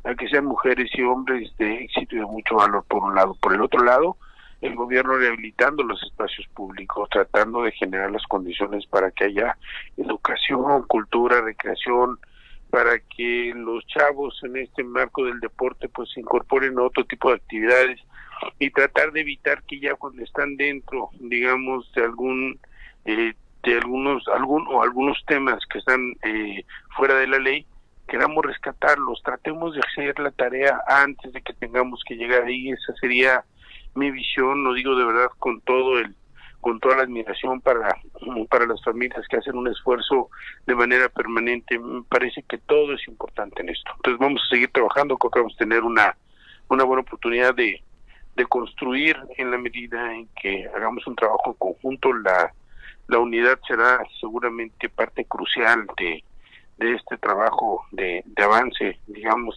a 0.05 0.15
que 0.15 0.29
sean 0.29 0.47
mujeres 0.47 0.91
y 0.95 1.03
hombres 1.03 1.55
de 1.59 1.85
éxito 1.85 2.17
y 2.17 2.19
de 2.19 2.27
mucho 2.27 2.57
valor 2.57 2.85
por 2.89 3.03
un 3.03 3.15
lado. 3.15 3.37
Por 3.41 3.55
el 3.55 3.61
otro 3.61 3.83
lado, 3.83 4.17
el 4.61 4.75
gobierno 4.75 5.15
rehabilitando 5.15 5.83
los 5.83 6.03
espacios 6.03 6.47
públicos, 6.49 7.09
tratando 7.11 7.63
de 7.63 7.73
generar 7.73 8.11
las 8.11 8.25
condiciones 8.25 8.87
para 8.87 9.11
que 9.11 9.25
haya 9.25 9.57
educación, 9.97 10.83
cultura, 10.89 11.41
recreación, 11.41 12.19
para 12.71 12.99
que 12.99 13.53
los 13.55 13.87
chavos 13.87 14.39
en 14.45 14.57
este 14.57 14.85
marco 14.85 15.25
del 15.25 15.41
deporte 15.41 15.89
pues 15.89 16.11
se 16.13 16.21
incorporen 16.21 16.79
a 16.79 16.83
otro 16.83 17.05
tipo 17.05 17.31
de 17.31 17.37
actividades 17.37 18.01
y 18.59 18.71
tratar 18.71 19.13
de 19.13 19.21
evitar 19.23 19.63
que 19.63 19.81
ya 19.81 19.95
cuando 19.95 20.23
están 20.23 20.57
dentro, 20.57 21.11
digamos, 21.19 21.91
de 21.95 22.05
algún 22.05 22.61
eh, 23.05 23.35
de 23.63 23.75
algunos 23.75 24.27
algún 24.29 24.67
o 24.69 24.83
algunos 24.83 25.19
temas 25.27 25.65
que 25.67 25.79
están 25.79 26.13
eh, 26.23 26.65
fuera 26.97 27.15
de 27.15 27.27
la 27.27 27.39
ley, 27.39 27.67
queramos 28.09 28.45
rescatarlos, 28.45 29.23
tratemos 29.23 29.75
de 29.75 29.81
hacer 29.81 30.19
la 30.19 30.31
tarea 30.33 30.81
antes 30.87 31.33
de 31.33 31.43
que 31.43 31.53
tengamos 31.53 32.03
que 32.07 32.17
llegar 32.17 32.45
ahí, 32.45 32.71
esa 32.71 32.95
sería 33.01 33.45
mi 33.95 34.11
visión, 34.11 34.65
lo 34.65 34.75
digo 34.75 34.97
de 34.97 35.05
verdad 35.05 35.29
con 35.39 35.61
todo 35.61 35.99
el 35.99 36.15
con 36.61 36.81
toda 36.81 36.97
la 36.97 37.03
admiración 37.05 37.61
para, 37.61 37.97
para 38.51 38.67
las 38.67 38.83
familias 38.83 39.25
que 39.29 39.37
hacen 39.37 39.57
un 39.57 39.69
esfuerzo 39.69 40.29
de 40.67 40.75
manera 40.75 41.09
permanente. 41.09 41.79
Me 41.79 42.03
parece 42.03 42.43
que 42.43 42.59
todo 42.59 42.95
es 42.95 43.07
importante 43.07 43.63
en 43.63 43.69
esto. 43.69 43.93
Entonces 43.95 44.19
vamos 44.19 44.43
a 44.45 44.49
seguir 44.55 44.69
trabajando, 44.73 45.17
creo 45.17 45.31
que 45.31 45.39
vamos 45.39 45.55
a 45.55 45.59
tener 45.59 45.85
una, 45.85 46.17
una 46.69 46.83
buena 46.83 47.03
oportunidad 47.03 47.55
de, 47.55 47.81
de 48.35 48.47
construir 48.47 49.17
en 49.37 49.53
la 49.53 49.59
medida 49.59 50.13
en 50.13 50.29
que 50.41 50.67
hagamos 50.75 51.07
un 51.07 51.15
trabajo 51.15 51.51
en 51.51 51.55
conjunto. 51.55 52.13
La, 52.13 52.53
la 53.07 53.19
unidad 53.21 53.61
será 53.67 54.03
seguramente 54.21 54.89
parte 54.89 55.25
crucial 55.27 55.87
de, 55.97 56.25
de 56.79 56.95
este 56.95 57.17
trabajo 57.19 57.85
de, 57.93 58.23
de, 58.25 58.43
avance, 58.43 58.99
digamos, 59.07 59.55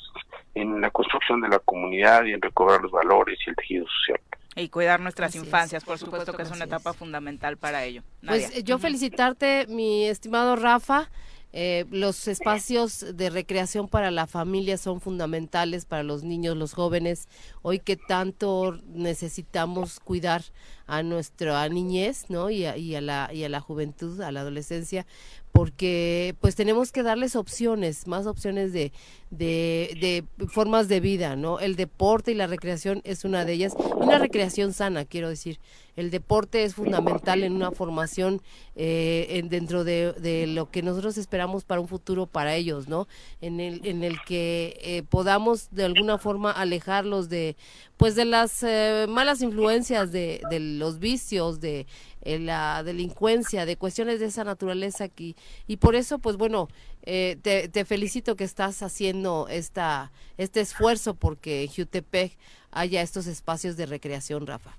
en 0.55 0.81
la 0.81 0.89
construcción 0.91 1.41
de 1.41 1.49
la 1.49 1.59
comunidad 1.59 2.25
y 2.25 2.33
en 2.33 2.41
recobrar 2.41 2.81
los 2.81 2.91
valores 2.91 3.39
y 3.45 3.49
el 3.49 3.55
tejido 3.55 3.85
social. 3.87 4.19
Y 4.55 4.67
cuidar 4.67 4.99
nuestras 4.99 5.35
infancias, 5.35 5.85
por 5.85 5.97
supuesto 5.97 6.33
que 6.33 6.43
es 6.43 6.51
una 6.51 6.65
etapa 6.65 6.93
fundamental 6.93 7.57
para 7.57 7.85
ello. 7.85 8.03
Pues 8.25 8.63
yo 8.63 8.79
felicitarte, 8.79 9.65
mi 9.69 10.05
estimado 10.05 10.55
Rafa. 10.55 11.09
Eh, 11.53 11.85
los 11.91 12.29
espacios 12.29 13.17
de 13.17 13.29
recreación 13.29 13.89
para 13.89 14.09
la 14.09 14.25
familia 14.25 14.77
son 14.77 15.01
fundamentales 15.01 15.83
para 15.85 16.01
los 16.01 16.23
niños, 16.23 16.55
los 16.55 16.73
jóvenes, 16.73 17.27
hoy 17.61 17.79
que 17.79 17.95
tanto 17.95 18.79
necesitamos 18.93 19.99
cuidar 19.99 20.43
a 20.87 21.03
nuestra 21.03 21.67
niñez, 21.69 22.25
¿no? 22.29 22.49
Y 22.49 22.65
y 22.65 22.95
a, 22.95 23.01
la, 23.01 23.29
y 23.33 23.43
a 23.43 23.49
la 23.49 23.61
juventud, 23.61 24.21
a 24.21 24.31
la 24.31 24.41
adolescencia, 24.41 25.05
porque 25.51 26.35
pues 26.39 26.55
tenemos 26.55 26.91
que 26.91 27.03
darles 27.03 27.35
opciones, 27.35 28.07
más 28.07 28.25
opciones 28.25 28.71
de, 28.71 28.91
de, 29.29 30.23
formas 30.47 30.87
de 30.87 30.99
vida, 30.99 31.35
¿no? 31.35 31.59
El 31.59 31.75
deporte 31.75 32.31
y 32.31 32.35
la 32.35 32.47
recreación 32.47 33.01
es 33.03 33.25
una 33.25 33.43
de 33.43 33.53
ellas, 33.53 33.73
una 33.95 34.17
recreación 34.17 34.73
sana, 34.73 35.05
quiero 35.05 35.29
decir. 35.29 35.59
El 35.97 36.09
deporte 36.09 36.63
es 36.63 36.75
fundamental 36.75 37.43
en 37.43 37.51
una 37.53 37.71
formación 37.71 38.41
eh, 38.75 39.27
en, 39.31 39.49
dentro 39.49 39.83
de, 39.83 40.13
de, 40.13 40.47
lo 40.47 40.71
que 40.71 40.81
nosotros 40.83 41.17
esperamos 41.17 41.65
para 41.65 41.81
un 41.81 41.87
futuro 41.89 42.27
para 42.27 42.55
ellos, 42.55 42.87
¿no? 42.87 43.09
En 43.41 43.59
el, 43.59 43.85
en 43.85 44.03
el 44.03 44.21
que 44.25 44.79
eh, 44.81 45.03
podamos 45.03 45.69
de 45.71 45.83
alguna 45.83 46.17
forma 46.17 46.51
alejarlos 46.51 47.27
de, 47.27 47.50
pues 47.97 48.15
de 48.15 48.25
las 48.25 48.63
eh, 48.63 49.05
malas 49.09 49.41
influencias, 49.41 50.11
de, 50.11 50.41
los 50.51 50.99
vicios, 50.99 51.61
de 51.61 51.85
eh, 52.21 52.39
la 52.39 52.83
delincuencia, 52.83 53.65
de 53.65 53.77
cuestiones 53.77 54.19
de 54.19 54.27
esa 54.27 54.43
naturaleza 54.43 55.03
aquí. 55.03 55.35
Y 55.67 55.77
por 55.77 55.95
eso, 55.95 56.19
pues 56.19 56.37
bueno, 56.37 56.67
eh, 57.03 57.37
te, 57.41 57.85
felicito 57.85 58.35
que 58.35 58.43
estás 58.43 58.83
haciendo 58.83 59.47
esta, 59.49 60.11
este 60.37 60.61
esfuerzo 60.61 61.15
porque 61.15 61.63
en 61.63 62.31
haya 62.71 63.01
estos 63.01 63.27
espacios 63.27 63.77
de 63.77 63.85
recreación, 63.85 64.47
Rafa. 64.47 64.71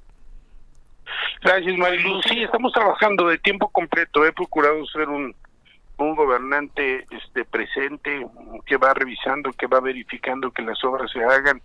Gracias, 1.43 1.77
Marilu. 1.77 2.23
Sí, 2.23 2.43
estamos 2.43 2.73
trabajando 2.73 3.27
de 3.29 3.39
tiempo 3.39 3.69
completo. 3.69 4.25
He 4.25 4.33
procurado 4.33 4.85
ser 4.87 5.09
un, 5.09 5.35
un 5.99 6.15
gobernante 6.15 7.07
este 7.11 7.45
presente 7.45 8.27
que 8.67 8.77
va 8.77 8.95
revisando, 8.95 9.53
que 9.53 9.67
va 9.67 9.81
verificando 9.81 10.51
que 10.51 10.63
las 10.63 10.83
obras 10.85 11.11
se 11.11 11.23
hagan 11.23 11.61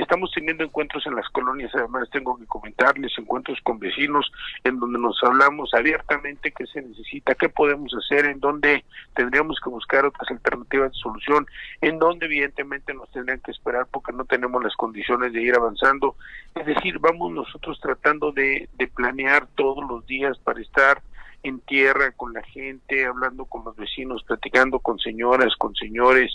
Estamos 0.00 0.30
teniendo 0.34 0.64
encuentros 0.64 1.06
en 1.06 1.14
las 1.14 1.28
colonias, 1.28 1.70
además 1.74 2.08
tengo 2.10 2.38
que 2.38 2.46
comentarles, 2.46 3.12
encuentros 3.18 3.58
con 3.62 3.78
vecinos 3.78 4.32
en 4.64 4.80
donde 4.80 4.98
nos 4.98 5.22
hablamos 5.22 5.74
abiertamente 5.74 6.52
qué 6.52 6.66
se 6.66 6.80
necesita, 6.80 7.34
qué 7.34 7.50
podemos 7.50 7.92
hacer, 7.94 8.24
en 8.24 8.40
donde 8.40 8.82
tendríamos 9.14 9.60
que 9.62 9.68
buscar 9.68 10.06
otras 10.06 10.30
alternativas 10.30 10.92
de 10.92 10.98
solución, 10.98 11.46
en 11.82 11.98
donde 11.98 12.26
evidentemente 12.26 12.94
nos 12.94 13.10
tendrían 13.10 13.40
que 13.40 13.50
esperar 13.50 13.86
porque 13.90 14.12
no 14.12 14.24
tenemos 14.24 14.64
las 14.64 14.74
condiciones 14.74 15.34
de 15.34 15.42
ir 15.42 15.54
avanzando. 15.54 16.16
Es 16.54 16.64
decir, 16.64 16.98
vamos 16.98 17.32
nosotros 17.32 17.78
tratando 17.78 18.32
de, 18.32 18.70
de 18.78 18.86
planear 18.88 19.48
todos 19.54 19.86
los 19.86 20.06
días 20.06 20.38
para 20.38 20.62
estar 20.62 21.02
en 21.42 21.60
tierra 21.60 22.12
con 22.12 22.32
la 22.32 22.42
gente, 22.42 23.06
hablando 23.06 23.44
con 23.44 23.64
los 23.64 23.76
vecinos, 23.76 24.22
platicando 24.24 24.78
con 24.78 24.98
señoras, 24.98 25.54
con 25.56 25.74
señores, 25.74 26.32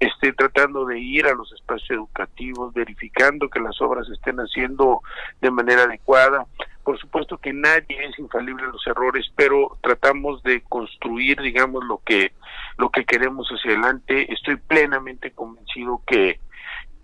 este, 0.00 0.32
tratando 0.32 0.84
de 0.84 0.98
ir 0.98 1.26
a 1.26 1.34
los 1.34 1.52
espacios 1.52 1.90
educativos, 1.90 2.74
verificando 2.74 3.48
que 3.48 3.60
las 3.60 3.80
obras 3.80 4.08
estén 4.08 4.38
haciendo 4.38 5.02
de 5.40 5.50
manera 5.50 5.84
adecuada. 5.84 6.46
Por 6.82 6.98
supuesto 6.98 7.38
que 7.38 7.52
nadie 7.52 8.06
es 8.06 8.18
infalible 8.18 8.64
a 8.64 8.68
los 8.68 8.86
errores, 8.86 9.30
pero 9.36 9.76
tratamos 9.82 10.42
de 10.42 10.62
construir, 10.62 11.40
digamos, 11.40 11.84
lo 11.84 12.00
que 12.04 12.32
lo 12.78 12.90
que 12.90 13.04
queremos 13.04 13.48
hacia 13.48 13.72
adelante. 13.72 14.32
Estoy 14.32 14.56
plenamente 14.56 15.30
convencido 15.32 16.02
que 16.06 16.40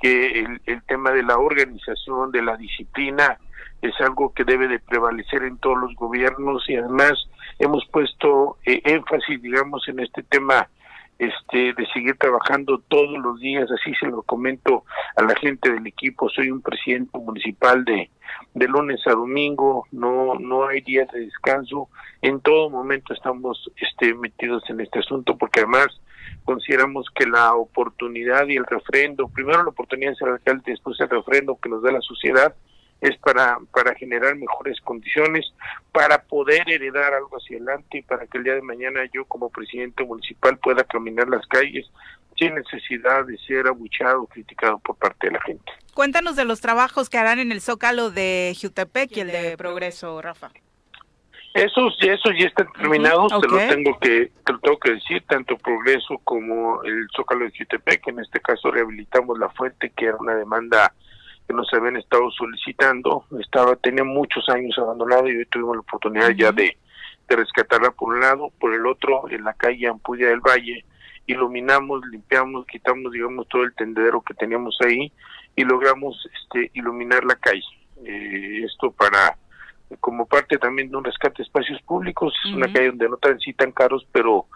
que 0.01 0.45
el 0.67 0.83
tema 0.83 1.13
de 1.13 1.23
la 1.23 1.39
organización, 1.39 2.31
de 2.31 2.43
la 2.43 2.59
disciplina, 2.59 3.39
es 3.89 4.01
algo 4.01 4.33
que 4.33 4.45
debe 4.45 4.69
de 4.69 4.79
prevalecer 4.79 5.43
en 5.43 5.59
todos 5.59 5.79
los 5.79 5.95
gobiernos 5.95 6.69
y 6.69 6.77
además 6.77 7.29
hemos 7.59 7.85
puesto 7.87 8.59
eh, 8.65 8.81
énfasis, 8.85 9.41
digamos, 9.41 9.87
en 9.89 10.01
este 10.01 10.23
tema 10.23 10.69
este 11.19 11.73
de 11.75 11.87
seguir 11.93 12.17
trabajando 12.19 12.79
todos 12.89 13.17
los 13.19 13.39
días, 13.39 13.71
así 13.71 13.95
se 13.95 14.07
lo 14.07 14.23
comento 14.23 14.85
a 15.17 15.23
la 15.23 15.35
gente 15.37 15.71
del 15.71 15.87
equipo, 15.87 16.29
soy 16.29 16.51
un 16.51 16.61
presidente 16.61 17.19
municipal 17.19 17.85
de 17.85 18.11
de 18.55 18.69
lunes 18.69 19.01
a 19.07 19.11
domingo, 19.11 19.87
no 19.93 20.35
no 20.35 20.67
hay 20.67 20.81
días 20.81 21.09
de 21.13 21.21
descanso, 21.21 21.89
en 22.23 22.41
todo 22.41 22.71
momento 22.71 23.13
estamos 23.13 23.71
este 23.77 24.15
metidos 24.15 24.63
en 24.71 24.81
este 24.81 25.01
asunto 25.01 25.37
porque 25.37 25.61
además 25.61 25.89
consideramos 26.45 27.07
que 27.15 27.27
la 27.27 27.55
oportunidad 27.55 28.47
y 28.49 28.57
el 28.57 28.67
refrendo, 28.67 29.29
primero 29.29 29.63
la 29.63 29.71
oportunidad 29.71 30.11
de 30.11 30.17
ser 30.17 30.29
alcalde, 30.29 30.63
después 30.67 30.99
el 31.01 31.09
refrendo 31.09 31.59
que 31.61 31.69
nos 31.69 31.83
da 31.83 31.93
la 31.93 32.01
sociedad, 32.01 32.55
es 33.05 33.19
para, 33.19 33.59
para 33.71 33.95
generar 33.95 34.35
mejores 34.35 34.81
condiciones, 34.81 35.45
para 35.93 36.23
poder 36.23 36.63
heredar 36.67 37.13
algo 37.13 37.37
hacia 37.37 37.59
adelante 37.59 37.99
y 37.99 38.03
para 38.03 38.27
que 38.27 38.39
el 38.39 38.45
día 38.45 38.55
de 38.55 38.63
mañana 38.63 39.01
yo 39.13 39.27
como 39.27 39.51
presidente 39.51 40.05
municipal 40.05 40.57
pueda 40.57 40.85
caminar 40.85 41.29
las 41.29 41.47
calles 41.47 41.87
sin 42.39 42.55
necesidad 42.55 43.27
de 43.27 43.37
ser 43.47 43.67
abuchado 43.67 44.23
o 44.23 44.27
criticado 44.27 44.79
por 44.79 44.97
parte 44.97 45.27
de 45.27 45.35
la 45.35 45.43
gente. 45.43 45.71
Cuéntanos 45.93 46.35
de 46.35 46.47
los 46.47 46.63
trabajos 46.63 47.11
que 47.11 47.19
harán 47.19 47.39
en 47.39 47.53
el 47.53 47.61
Zócalo 47.61 48.11
de 48.11 48.57
Jutepec 48.61 49.15
y 49.19 49.21
el 49.21 49.29
de 49.29 49.57
Progreso, 49.59 50.23
Rafa. 50.23 50.51
Esos, 51.53 51.97
esos 52.01 52.33
ya 52.39 52.47
están 52.47 52.73
terminados, 52.73 53.31
te 53.41 53.47
lo 53.47 53.59
tengo 53.59 53.99
que 54.01 54.33
te 54.45 54.53
lo 54.53 54.59
tengo 54.61 54.79
que 54.79 54.93
decir, 54.93 55.23
tanto 55.29 55.57
Progreso 55.59 56.19
como 56.25 56.83
el 56.83 57.07
Zócalo 57.15 57.45
de 57.45 57.53
Jutepec, 57.57 58.09
en 58.09 58.21
este 58.21 58.41
caso 58.41 58.71
rehabilitamos 58.71 59.39
la 59.39 59.51
fuente, 59.51 59.93
que 59.95 60.07
era 60.07 60.17
una 60.17 60.35
demanda 60.35 60.93
que 61.47 61.55
nos 61.55 61.73
habían 61.73 61.97
estado 61.97 62.31
solicitando. 62.31 63.25
Estaba 63.41 63.77
tenía 63.77 64.05
muchos 64.05 64.49
años 64.49 64.77
abandonado 64.79 65.29
y 65.29 65.37
hoy 65.37 65.47
tuvimos 65.47 65.77
la 65.77 65.81
oportunidad 65.81 66.31
ya 66.31 66.53
de, 66.53 66.77
de 67.29 67.37
rescatarla 67.37 67.91
por 67.91 68.15
un 68.15 68.21
lado, 68.21 68.51
por 68.59 68.75
el 68.75 68.87
otro, 68.87 69.29
en 69.31 69.45
la 69.45 69.55
calle 69.55 69.89
Ampudia 69.89 70.29
del 70.29 70.41
Valle, 70.41 70.85
iluminamos, 71.27 72.03
limpiamos, 72.11 72.67
quitamos, 72.67 73.13
digamos, 73.13 73.49
todo 73.49 73.63
el 73.63 73.75
tendedero 73.75 74.21
que 74.23 74.35
teníamos 74.35 74.77
ahí 74.85 75.13
y 75.57 75.65
logramos 75.65 76.29
este 76.43 76.71
iluminar 76.75 77.25
la 77.25 77.37
calle. 77.37 77.63
Eh, 78.05 78.65
esto 78.65 78.91
para 78.91 79.37
como 80.01 80.27
parte 80.27 80.59
también 80.59 80.91
de 80.91 80.97
un 80.97 81.05
rescate 81.05 81.39
de 81.39 81.45
espacios 81.45 81.81
públicos, 81.83 82.35
es 82.45 82.53
una 82.53 82.73
calle 82.73 82.89
donde 82.89 83.09
no 83.09 83.17
transitan 83.17 83.73
carros, 83.73 84.07
pero 84.13 84.47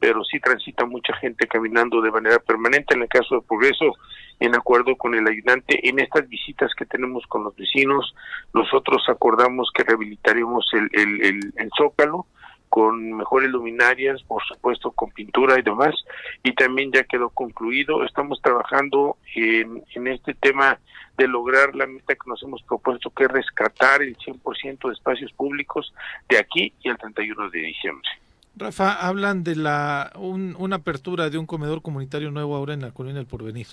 pero 0.00 0.22
sí 0.24 0.38
transita 0.40 0.84
mucha 0.84 1.14
gente 1.16 1.46
caminando 1.46 2.00
de 2.00 2.10
manera 2.10 2.38
permanente. 2.38 2.94
En 2.94 3.02
el 3.02 3.08
caso 3.08 3.36
de 3.36 3.42
Progreso, 3.42 3.94
en 4.40 4.54
acuerdo 4.54 4.96
con 4.96 5.14
el 5.14 5.26
ayudante, 5.26 5.88
en 5.88 5.98
estas 5.98 6.28
visitas 6.28 6.72
que 6.76 6.86
tenemos 6.86 7.24
con 7.26 7.44
los 7.44 7.56
vecinos, 7.56 8.14
nosotros 8.52 9.02
acordamos 9.08 9.70
que 9.74 9.84
rehabilitaremos 9.84 10.68
el, 10.74 10.88
el, 10.92 11.52
el 11.56 11.70
zócalo, 11.76 12.26
con 12.74 13.12
mejores 13.12 13.50
luminarias, 13.50 14.20
por 14.24 14.42
supuesto 14.42 14.90
con 14.90 15.08
pintura 15.12 15.56
y 15.56 15.62
demás, 15.62 15.94
y 16.42 16.52
también 16.54 16.90
ya 16.90 17.04
quedó 17.04 17.28
concluido. 17.28 18.04
Estamos 18.04 18.42
trabajando 18.42 19.16
en, 19.36 19.84
en 19.94 20.08
este 20.08 20.34
tema 20.34 20.80
de 21.16 21.28
lograr 21.28 21.76
la 21.76 21.86
meta 21.86 22.16
que 22.16 22.28
nos 22.28 22.42
hemos 22.42 22.64
propuesto, 22.64 23.10
que 23.10 23.26
es 23.26 23.30
rescatar 23.30 24.02
el 24.02 24.16
100% 24.16 24.88
de 24.88 24.92
espacios 24.92 25.32
públicos 25.34 25.94
de 26.28 26.36
aquí 26.38 26.72
y 26.82 26.88
el 26.88 26.98
31 26.98 27.48
de 27.50 27.60
diciembre. 27.60 28.08
Rafa, 28.56 28.94
hablan 29.06 29.44
de 29.44 29.54
la 29.54 30.10
una 30.16 30.74
apertura 30.74 31.30
de 31.30 31.38
un 31.38 31.46
comedor 31.46 31.80
comunitario 31.80 32.32
nuevo 32.32 32.56
ahora 32.56 32.74
en 32.74 32.82
la 32.82 32.90
colonia 32.90 33.18
del 33.18 33.26
Porvenir. 33.28 33.68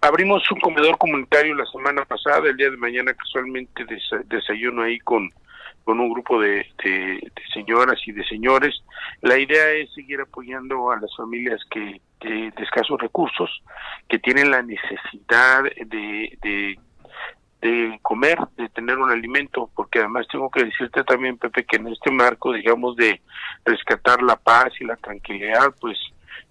Abrimos 0.00 0.42
un 0.50 0.58
comedor 0.58 0.98
comunitario 0.98 1.54
la 1.54 1.66
semana 1.66 2.04
pasada, 2.04 2.48
el 2.48 2.56
día 2.56 2.68
de 2.68 2.76
mañana 2.76 3.14
casualmente 3.14 3.84
desayuno 4.26 4.82
ahí 4.82 4.98
con 4.98 5.30
con 5.88 6.00
un 6.00 6.12
grupo 6.12 6.38
de, 6.38 6.66
de, 6.84 7.32
señoras 7.54 7.98
y 8.06 8.12
de 8.12 8.22
señores. 8.26 8.74
La 9.22 9.38
idea 9.38 9.70
es 9.70 9.90
seguir 9.94 10.20
apoyando 10.20 10.90
a 10.90 11.00
las 11.00 11.16
familias 11.16 11.62
que, 11.70 12.02
de 12.20 12.52
escasos 12.58 13.00
recursos, 13.00 13.62
que 14.06 14.18
tienen 14.18 14.50
la 14.50 14.60
necesidad 14.60 15.62
de, 15.62 16.36
de, 16.42 16.78
de 17.62 17.98
comer, 18.02 18.38
de 18.58 18.68
tener 18.68 18.98
un 18.98 19.10
alimento, 19.10 19.70
porque 19.74 20.00
además 20.00 20.26
tengo 20.30 20.50
que 20.50 20.64
decirte 20.64 21.04
también, 21.04 21.38
Pepe, 21.38 21.64
que 21.64 21.76
en 21.76 21.88
este 21.88 22.10
marco, 22.10 22.52
digamos, 22.52 22.94
de 22.96 23.22
rescatar 23.64 24.22
la 24.22 24.36
paz 24.36 24.70
y 24.80 24.84
la 24.84 24.96
tranquilidad, 24.96 25.74
pues 25.80 25.96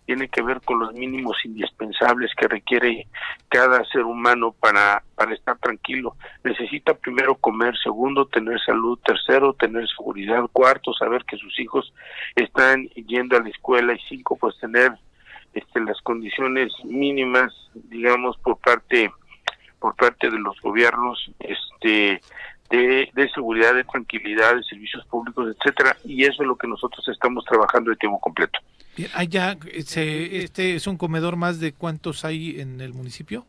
tiene 0.06 0.30
que 0.30 0.42
ver 0.42 0.62
con 0.62 0.80
los 0.80 0.94
mínimos 0.94 1.38
indispensables 1.44 2.32
que 2.36 2.48
requiere 2.48 3.08
cada 3.50 3.84
ser 3.86 4.04
humano 4.04 4.54
para, 4.60 5.04
para 5.16 5.34
estar 5.34 5.58
tranquilo. 5.58 6.16
Necesita 6.44 6.94
primero 6.94 7.36
comer, 7.36 7.76
segundo 7.84 8.26
tener 8.26 8.60
salud, 8.66 8.98
tercero 9.06 9.54
tener 9.54 9.88
seguridad, 9.90 10.44
cuarto 10.52 10.94
saber 10.94 11.26
que 11.26 11.38
sus 11.38 11.60
hijos 11.60 11.94
están 12.36 12.88
yendo 12.90 13.38
a 13.38 13.42
la 13.42 13.50
escuela 13.50 13.94
y 13.94 14.00
cinco 14.08 14.38
pues 14.38 14.58
tener 14.60 14.94
este, 15.54 15.80
las 15.82 16.00
condiciones 16.02 16.72
mínimas, 16.84 17.54
digamos, 17.74 18.38
por 18.38 18.58
parte 18.58 19.12
por 19.80 19.96
parte 19.96 20.30
de 20.30 20.40
los 20.40 20.60
gobiernos 20.62 21.32
este 21.40 22.22
de, 22.70 23.10
de, 23.14 23.30
seguridad, 23.30 23.74
de 23.74 23.84
tranquilidad, 23.86 24.56
de 24.56 24.64
servicios 24.64 25.06
públicos, 25.06 25.56
etcétera, 25.56 25.96
y 26.04 26.26
eso 26.26 26.42
es 26.42 26.48
lo 26.48 26.58
que 26.58 26.68
nosotros 26.68 27.08
estamos 27.08 27.46
trabajando 27.46 27.92
de 27.92 27.96
tiempo 27.96 28.20
completo. 28.20 28.60
Allá, 29.14 29.58
este 29.74 30.76
es 30.76 30.88
un 30.88 30.98
comedor 30.98 31.36
más 31.36 31.60
de 31.60 31.74
cuántos 31.74 32.26
hay 32.26 32.60
en 32.60 32.82
el 32.82 32.94
municipio? 32.94 33.46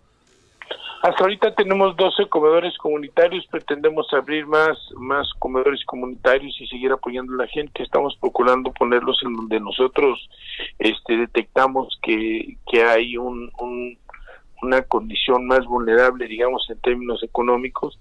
Hasta 1.00 1.22
ahorita 1.22 1.54
tenemos 1.54 1.96
12 1.96 2.28
comedores 2.28 2.76
comunitarios, 2.76 3.46
pretendemos 3.46 4.12
abrir 4.12 4.46
más, 4.46 4.76
más 4.96 5.28
comedores 5.38 5.84
comunitarios 5.84 6.60
y 6.60 6.66
seguir 6.66 6.90
apoyando 6.90 7.34
a 7.34 7.44
la 7.44 7.46
gente. 7.46 7.84
Estamos 7.84 8.16
procurando 8.20 8.72
ponerlos 8.72 9.20
en 9.22 9.36
donde 9.36 9.60
nosotros 9.60 10.28
este, 10.78 11.16
detectamos 11.16 11.98
que, 12.02 12.56
que 12.68 12.82
hay 12.82 13.16
un, 13.16 13.48
una 14.60 14.82
condición 14.82 15.46
más 15.46 15.64
vulnerable, 15.66 16.26
digamos, 16.26 16.68
en 16.68 16.80
términos 16.80 17.22
económicos. 17.22 17.98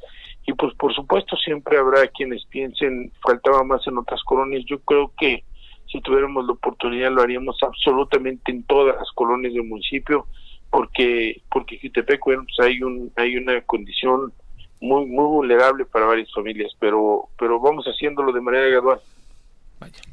Y 0.47 0.53
pues 0.53 0.73
por 0.73 0.93
supuesto 0.95 1.35
siempre 1.37 1.77
habrá 1.77 2.07
quienes 2.07 2.45
piensen, 2.45 3.11
faltaba 3.21 3.63
más 3.63 3.85
en 3.85 3.99
otras 3.99 4.23
colonias. 4.23 4.63
Yo 4.65 4.79
creo 4.79 5.11
que 5.19 5.43
si 5.91 6.01
tuviéramos 6.01 6.45
la 6.45 6.53
oportunidad 6.53 7.11
lo 7.11 7.21
haríamos 7.21 7.57
absolutamente 7.61 8.51
en 8.51 8.63
todas 8.63 8.95
las 8.95 9.09
colonias 9.13 9.53
del 9.53 9.63
municipio 9.63 10.27
porque 10.69 11.41
porque 11.51 11.79
Jutepec 11.81 12.23
bueno 12.23 12.43
pues 12.43 12.67
hay 12.67 12.81
un 12.81 13.11
hay 13.15 13.37
una 13.37 13.61
condición 13.61 14.33
muy 14.81 15.05
muy 15.05 15.25
vulnerable 15.25 15.85
para 15.85 16.05
varias 16.05 16.31
familias 16.33 16.71
pero 16.79 17.29
pero 17.39 17.59
vamos 17.59 17.85
haciéndolo 17.85 18.31
de 18.31 18.41
manera 18.41 18.67
gradual. 18.67 18.99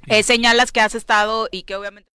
Eh, 0.06 0.22
señalas 0.22 0.72
que 0.72 0.80
has 0.80 0.94
estado 0.94 1.48
y 1.50 1.62
que 1.62 1.74
obviamente 1.74 2.13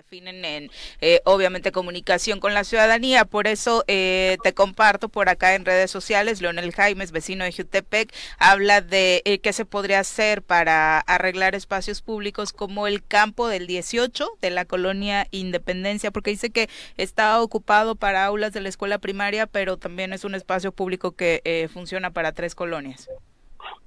definen 0.00 0.46
en, 0.46 0.70
eh, 1.02 1.20
obviamente, 1.26 1.72
comunicación 1.72 2.40
con 2.40 2.54
la 2.54 2.64
ciudadanía. 2.64 3.26
Por 3.26 3.46
eso 3.46 3.84
eh, 3.86 4.38
te 4.42 4.54
comparto 4.54 5.10
por 5.10 5.28
acá 5.28 5.54
en 5.54 5.66
redes 5.66 5.90
sociales, 5.90 6.40
Leonel 6.40 6.72
Jaimes, 6.72 7.12
vecino 7.12 7.44
de 7.44 7.52
Jutepec, 7.52 8.10
habla 8.38 8.80
de 8.80 9.20
eh, 9.26 9.40
qué 9.40 9.52
se 9.52 9.66
podría 9.66 10.00
hacer 10.00 10.40
para 10.40 11.00
arreglar 11.00 11.54
espacios 11.54 12.00
públicos 12.00 12.54
como 12.54 12.86
el 12.86 13.04
campo 13.04 13.46
del 13.46 13.66
18 13.66 14.26
de 14.40 14.50
la 14.50 14.64
colonia 14.64 15.26
Independencia, 15.32 16.10
porque 16.10 16.30
dice 16.30 16.48
que 16.48 16.70
está 16.96 17.42
ocupado 17.42 17.94
para 17.94 18.24
aulas 18.24 18.54
de 18.54 18.62
la 18.62 18.70
escuela 18.70 18.98
primaria, 18.98 19.46
pero 19.46 19.76
también 19.76 20.14
es 20.14 20.24
un 20.24 20.34
espacio 20.34 20.72
público 20.72 21.12
que 21.12 21.68
funciona 21.70 22.10
para 22.10 22.32
tres 22.32 22.54
colonias. 22.54 23.10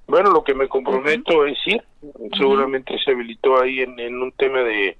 Bueno, 0.06 0.30
lo 0.30 0.44
que 0.44 0.54
me 0.54 0.68
comprometo 0.68 1.44
es 1.44 1.58
ir, 1.66 1.82
seguramente 2.36 2.96
se 3.04 3.10
habilitó 3.10 3.60
ahí 3.60 3.80
en 3.80 4.22
un 4.22 4.30
tema 4.32 4.60
de 4.60 4.96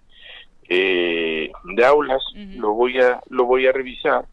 eh, 0.68 1.50
de 1.64 1.84
aulas, 1.84 2.22
lo 2.34 2.72
voy 2.72 2.98
a 3.00 3.20
lo 3.28 3.44
voy 3.44 3.66
a 3.66 3.72
revisar. 3.72 4.24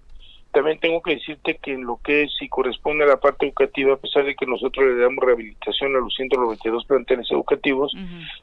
También 0.51 0.79
tengo 0.79 1.01
que 1.01 1.15
decirte 1.15 1.57
que 1.61 1.71
en 1.71 1.85
lo 1.85 1.97
que 2.03 2.23
es 2.23 2.31
y 2.41 2.49
corresponde 2.49 3.05
a 3.05 3.07
la 3.07 3.21
parte 3.21 3.45
educativa, 3.45 3.93
a 3.93 3.97
pesar 3.97 4.25
de 4.25 4.35
que 4.35 4.45
nosotros 4.45 4.85
le 4.85 5.01
damos 5.01 5.23
rehabilitación 5.23 5.95
a 5.95 5.99
los 5.99 6.13
192 6.13 6.85
planteles 6.85 7.31
educativos, 7.31 7.93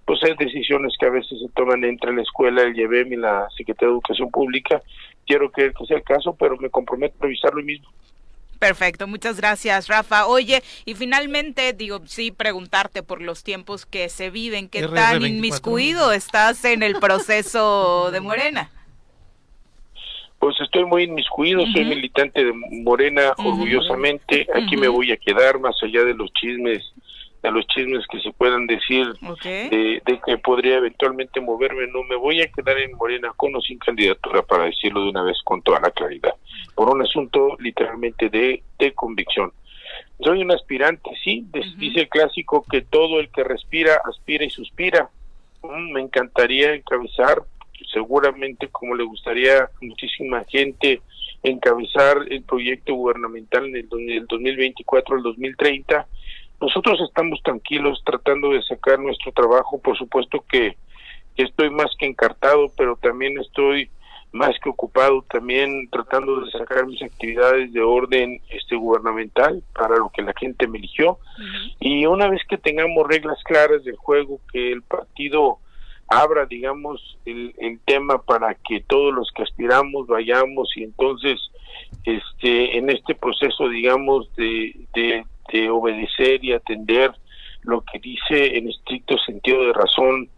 pues 0.07 0.23
hay 0.25 0.35
decisiones 0.39 0.95
que 0.99 1.05
a 1.05 1.11
veces 1.11 1.39
se 1.39 1.49
toman 1.51 1.85
entre 1.85 2.15
la 2.15 2.23
escuela, 2.23 2.63
el 2.63 2.75
IEBEM 2.75 3.13
y 3.13 3.17
la 3.17 3.47
Secretaría 3.55 3.89
de 3.89 3.95
Educación 3.95 4.31
Pública. 4.31 4.81
Quiero 5.27 5.51
que, 5.51 5.71
que 5.75 5.85
sea 5.85 5.99
el 5.99 6.03
caso, 6.03 6.35
pero 6.35 6.57
me 6.57 6.71
comprometo 6.71 7.15
a 7.21 7.23
revisarlo 7.25 7.63
mismo. 7.63 7.89
Perfecto, 8.59 9.07
muchas 9.07 9.37
gracias, 9.37 9.87
Rafa. 9.87 10.27
Oye, 10.27 10.63
y 10.85 10.95
finalmente, 10.95 11.73
digo, 11.73 12.01
sí, 12.07 12.33
preguntarte 12.33 13.03
por 13.03 13.23
los 13.23 13.45
tiempos 13.45 13.87
que 13.87 14.09
se 14.09 14.31
viven, 14.31 14.69
¿qué 14.69 14.87
tan 14.89 15.25
inmiscuido 15.25 16.13
estás 16.13 16.65
en 16.65 16.83
el 16.83 16.99
proceso 16.99 18.11
de 18.11 18.21
Morena? 18.21 18.71
Pues 20.41 20.57
estoy 20.61 20.85
muy 20.85 21.05
inmiscuido, 21.05 21.65
soy 21.73 21.85
militante 21.85 22.45
de 22.45 22.53
Morena 22.53 23.35
orgullosamente, 23.39 24.47
aquí 24.55 24.77
me 24.77 24.89
voy 24.89 25.11
a 25.13 25.17
quedar 25.17 25.59
más 25.59 25.77
allá 25.83 26.05
de 26.05 26.15
los 26.15 26.33
chismes 26.33 26.83
a 27.43 27.51
los 27.51 27.67
chismes 27.69 28.07
que 28.11 28.21
se 28.21 28.33
puedan 28.33 28.67
decir 28.67 29.07
de, 29.43 30.21
que 30.25 30.39
podría 30.39 30.77
eventualmente 30.77 31.41
moverme, 31.41 31.87
no 31.87 32.03
me 32.05 32.17
voy 32.17 32.43
a 32.43 32.51
quedar 32.51 32.79
en 32.79 32.97
Morena 32.97 33.33
con 33.37 33.55
o 33.55 33.61
sin 33.61 33.79
candidatura 33.79 34.43
para 34.43 34.65
decirlo 34.65 35.03
de 35.05 35.11
una 35.11 35.23
vez 35.23 35.39
con 35.45 35.63
toda 35.63 35.81
la 35.81 35.91
claridad, 35.91 36.35
por 36.75 36.91
un 36.91 37.03
asunto 37.03 37.57
literalmente 37.61 38.29
de, 38.29 38.63
de 38.79 38.93
convicción. 38.93 39.53
Soy 40.21 40.43
un 40.43 40.51
aspirante, 40.51 41.11
sí, 41.23 41.47
dice 41.77 42.01
el 42.01 42.09
clásico 42.09 42.65
que 42.69 42.83
todo 42.83 43.21
el 43.21 43.29
que 43.31 43.45
respira, 43.45 44.01
aspira 44.05 44.45
y 44.45 44.51
suspira. 44.51 45.09
Mm, 45.63 45.93
me 45.93 46.01
encantaría 46.01 46.75
encabezar, 46.75 47.43
seguramente 47.93 48.69
como 48.69 48.97
le 48.97 49.05
gustaría 49.05 49.65
a 49.65 49.71
muchísima 49.81 50.45
gente, 50.49 51.01
encabezar 51.45 52.19
el 52.31 52.43
proyecto 52.43 52.95
gubernamental 52.95 53.67
en 53.67 53.77
el, 53.77 54.11
el 54.11 54.27
2024 54.27 55.17
al 55.17 55.23
2030 55.23 56.07
nosotros 56.61 57.01
estamos 57.01 57.41
tranquilos 57.43 58.03
tratando 58.05 58.51
de 58.51 58.63
sacar 58.63 58.99
nuestro 58.99 59.33
trabajo, 59.33 59.81
por 59.81 59.97
supuesto 59.97 60.45
que, 60.49 60.77
estoy 61.37 61.71
más 61.71 61.95
que 61.97 62.07
encartado, 62.07 62.73
pero 62.77 62.97
también 62.97 63.39
estoy 63.39 63.89
más 64.33 64.59
que 64.61 64.69
ocupado 64.69 65.25
también 65.31 65.89
tratando 65.89 66.41
de 66.41 66.51
sacar 66.51 66.85
mis 66.85 67.01
actividades 67.01 67.73
de 67.73 67.81
orden 67.81 68.41
este 68.51 68.75
gubernamental 68.75 69.63
para 69.73 69.97
lo 69.97 70.11
que 70.11 70.23
la 70.23 70.35
gente 70.37 70.67
me 70.67 70.79
eligió. 70.79 71.19
Y 71.79 72.07
una 72.07 72.29
vez 72.29 72.43
que 72.49 72.59
tengamos 72.59 73.07
reglas 73.07 73.39
claras 73.45 73.85
del 73.85 73.95
juego 73.95 74.41
que 74.53 74.73
el 74.73 74.83
partido 74.83 75.59
abra 76.09 76.47
digamos 76.47 77.19
el, 77.27 77.55
el 77.59 77.79
tema 77.81 78.21
para 78.23 78.55
que 78.55 78.81
todos 78.81 79.15
los 79.15 79.31
que 79.31 79.43
aspiramos 79.43 80.07
vayamos 80.07 80.75
y 80.75 80.83
entonces 80.83 81.39
este 82.05 82.79
en 82.79 82.89
este 82.89 83.15
proceso 83.15 83.69
digamos 83.69 84.35
de, 84.35 84.75
de 84.95 85.25
de 85.53 85.71
obedecer 85.71 86.45
y 86.45 86.53
atender 86.53 87.13
lo 87.63 87.83
que 87.83 87.99
dice 87.99 88.57
en 88.57 88.69
estricto 88.69 89.17
sentido 89.19 89.67
de 89.67 89.73
razón 89.73 90.29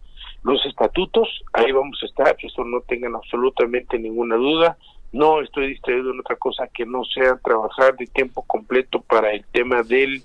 los 0.42 0.64
estatutos, 0.64 1.28
ahí 1.52 1.70
vamos 1.70 1.98
a 2.02 2.06
estar, 2.06 2.36
eso 2.38 2.64
no 2.64 2.80
tengan 2.80 3.14
absolutamente 3.14 3.98
ninguna 3.98 4.36
duda. 4.36 4.78
No 5.12 5.40
estoy 5.42 5.68
distraído 5.68 6.12
en 6.12 6.20
otra 6.20 6.36
cosa 6.36 6.68
que 6.72 6.86
no 6.86 7.04
sea 7.04 7.36
trabajar 7.44 7.96
de 7.96 8.06
tiempo 8.06 8.42
completo 8.46 9.00
para 9.02 9.32
el 9.32 9.44
tema 9.52 9.82
del 9.82 10.22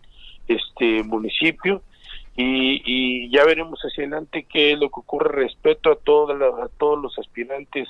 este 0.48 1.04
municipio. 1.04 1.82
Y, 2.38 2.82
y 2.86 3.30
ya 3.30 3.46
veremos 3.46 3.80
hacia 3.82 4.04
adelante 4.04 4.46
qué 4.50 4.74
es 4.74 4.80
lo 4.80 4.90
que 4.90 5.00
ocurre. 5.00 5.44
Respecto 5.44 5.92
a, 5.92 5.96
todas 5.96 6.40
a 6.42 6.70
todos 6.78 7.02
los 7.02 7.18
aspirantes, 7.18 7.88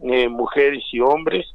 eh, 0.00 0.28
mujeres 0.28 0.84
y 0.92 1.00
hombres, 1.00 1.46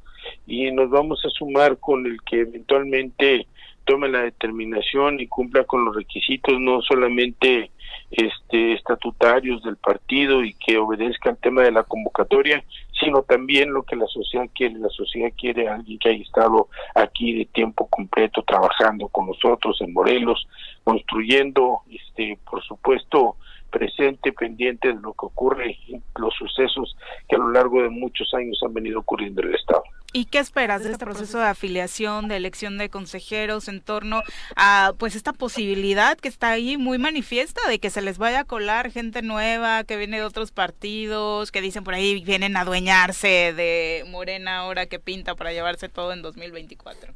y 0.45 0.69
nos 0.71 0.89
vamos 0.89 1.23
a 1.25 1.29
sumar 1.29 1.77
con 1.77 2.05
el 2.05 2.17
que 2.23 2.41
eventualmente 2.41 3.47
tome 3.85 4.09
la 4.09 4.21
determinación 4.21 5.19
y 5.19 5.27
cumpla 5.27 5.63
con 5.63 5.85
los 5.85 5.95
requisitos 5.95 6.59
no 6.59 6.81
solamente 6.81 7.71
este 8.11 8.73
estatutarios 8.73 9.63
del 9.63 9.77
partido 9.77 10.43
y 10.43 10.53
que 10.53 10.77
obedezca 10.77 11.31
al 11.31 11.37
tema 11.37 11.63
de 11.63 11.71
la 11.71 11.83
convocatoria, 11.83 12.63
sino 12.99 13.23
también 13.23 13.73
lo 13.73 13.83
que 13.83 13.95
la 13.95 14.07
sociedad 14.07 14.47
quiere. 14.53 14.75
La 14.75 14.89
sociedad 14.89 15.31
quiere 15.37 15.67
a 15.67 15.75
alguien 15.75 15.99
que 15.99 16.09
haya 16.09 16.23
estado 16.23 16.67
aquí 16.95 17.33
de 17.33 17.45
tiempo 17.45 17.87
completo 17.87 18.43
trabajando 18.43 19.07
con 19.07 19.27
nosotros 19.27 19.77
en 19.81 19.93
Morelos, 19.93 20.47
construyendo, 20.83 21.81
este, 21.89 22.37
por 22.49 22.63
supuesto, 22.63 23.37
presente, 23.71 24.31
pendiente 24.31 24.89
de 24.89 25.01
lo 25.01 25.13
que 25.13 25.25
ocurre, 25.25 25.77
los 26.17 26.33
sucesos 26.35 26.95
que 27.27 27.35
a 27.35 27.39
lo 27.39 27.49
largo 27.51 27.81
de 27.81 27.89
muchos 27.89 28.31
años 28.35 28.59
han 28.63 28.73
venido 28.73 28.99
ocurriendo 28.99 29.41
en 29.41 29.49
el 29.49 29.55
Estado. 29.55 29.83
¿Y 30.15 30.25
qué 30.25 30.37
esperas 30.37 30.83
de 30.83 30.91
este 30.91 31.03
proceso 31.03 31.39
de 31.39 31.47
afiliación, 31.47 32.27
de 32.27 32.37
elección 32.37 32.77
de 32.77 32.89
consejeros 32.89 33.67
en 33.67 33.81
torno 33.81 34.21
a 34.55 34.93
pues 34.99 35.15
esta 35.15 35.33
posibilidad 35.33 36.19
que 36.19 36.27
está 36.27 36.51
ahí 36.51 36.77
muy 36.77 36.99
manifiesta 36.99 37.67
de 37.67 37.79
que 37.79 37.89
se 37.89 38.03
les 38.03 38.19
vaya 38.19 38.41
a 38.41 38.43
colar 38.45 38.91
gente 38.91 39.23
nueva 39.23 39.83
que 39.85 39.97
viene 39.97 40.17
de 40.17 40.23
otros 40.23 40.51
partidos, 40.51 41.51
que 41.51 41.61
dicen 41.61 41.83
por 41.83 41.95
ahí 41.95 42.23
vienen 42.23 42.55
a 42.57 42.61
adueñarse 42.61 43.53
de 43.53 44.05
Morena 44.07 44.59
ahora 44.59 44.85
que 44.85 44.99
pinta 44.99 45.33
para 45.33 45.51
llevarse 45.51 45.89
todo 45.89 46.13
en 46.13 46.21
2024? 46.21 47.11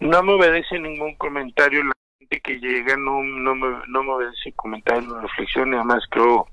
No 0.00 0.22
me 0.24 0.32
obedece 0.32 0.76
ningún 0.76 1.14
comentario 1.14 1.84
la 1.84 1.92
gente 2.18 2.40
que 2.40 2.58
llega, 2.58 2.96
no, 2.96 3.22
no, 3.22 3.54
me, 3.54 3.86
no 3.86 4.02
me 4.02 4.10
obedece 4.10 4.50
comentario, 4.56 5.20
reflexión, 5.20 5.72
y 5.72 5.76
además 5.76 6.02
creo 6.10 6.48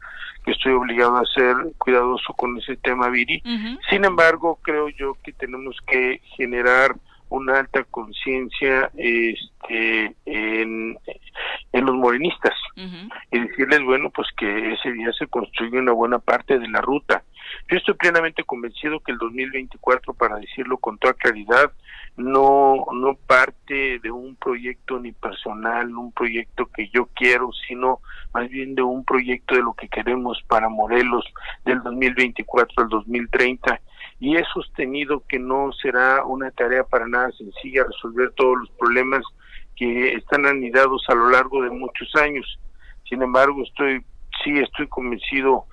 estoy 0.52 0.74
obligado 0.74 1.18
a 1.18 1.26
ser 1.26 1.56
cuidadoso 1.78 2.34
con 2.34 2.58
ese 2.58 2.78
tema, 2.78 3.10
Viri. 3.10 3.42
Sin 3.90 4.06
embargo, 4.06 4.60
creo 4.62 4.90
yo 4.90 5.16
que 5.24 5.34
tenemos 5.34 5.78
que 5.86 6.22
generar 6.36 6.96
una 7.30 7.60
alta 7.60 7.84
conciencia 7.84 8.90
este, 8.96 10.16
en, 10.26 10.98
en, 11.74 11.86
los 11.86 11.96
morenistas 11.96 12.54
y 13.32 13.40
decirles, 13.40 13.84
bueno, 13.84 14.10
pues 14.12 14.28
que 14.38 14.74
ese 14.74 14.94
día 14.94 15.12
se 15.18 15.28
construye 15.28 15.78
una 15.78 15.92
buena 15.92 16.20
parte 16.20 16.58
de 16.58 16.70
la 16.70 16.82
ruta. 16.82 17.24
Yo 17.70 17.78
estoy 17.78 17.94
plenamente 17.96 18.44
convencido 18.44 19.00
que 19.00 19.12
el 19.12 19.18
2024, 19.18 20.14
para 20.14 20.38
decirlo 20.38 20.78
con 20.78 20.98
toda 20.98 21.14
claridad, 21.14 21.72
no, 22.16 22.86
no 22.94 23.16
parte 23.16 24.00
de 24.00 24.12
un 24.12 24.36
proyecto 24.36 25.00
ni 25.00 25.12
personal, 25.12 25.96
un 25.96 26.12
proyecto 26.12 26.66
que 26.68 26.90
yo 26.90 27.08
quiero, 27.14 27.52
sino 27.68 28.00
más 28.34 28.50
bien 28.50 28.76
de 28.76 28.82
un 28.82 29.06
proyecto 29.06 29.56
de 29.56 29.62
lo 29.62 29.74
que 29.74 29.88
queremos 29.88 30.42
para 30.48 30.70
Morelos 30.70 31.26
del 31.66 31.82
2024 31.84 32.84
al 32.84 32.90
2030 32.90 33.80
y 34.20 34.36
he 34.36 34.44
sostenido 34.46 35.24
que 35.28 35.38
no 35.38 35.72
será 35.74 36.26
una 36.26 36.50
tarea 36.52 36.84
para 36.84 37.08
nada 37.08 37.32
sencilla 37.32 37.84
resolver 37.84 38.32
todos 38.32 38.58
los 38.60 38.70
problemas 38.72 39.22
que 39.76 40.14
están 40.14 40.48
anidados 40.48 41.04
a 41.08 41.14
lo 41.14 41.30
largo 41.30 41.62
de 41.62 41.70
muchos 41.70 42.16
años. 42.16 42.60
Sin 43.08 43.22
embargo, 43.22 43.62
estoy 43.64 44.04
sí 44.44 44.58
estoy 44.60 44.88
convencido 44.88 45.66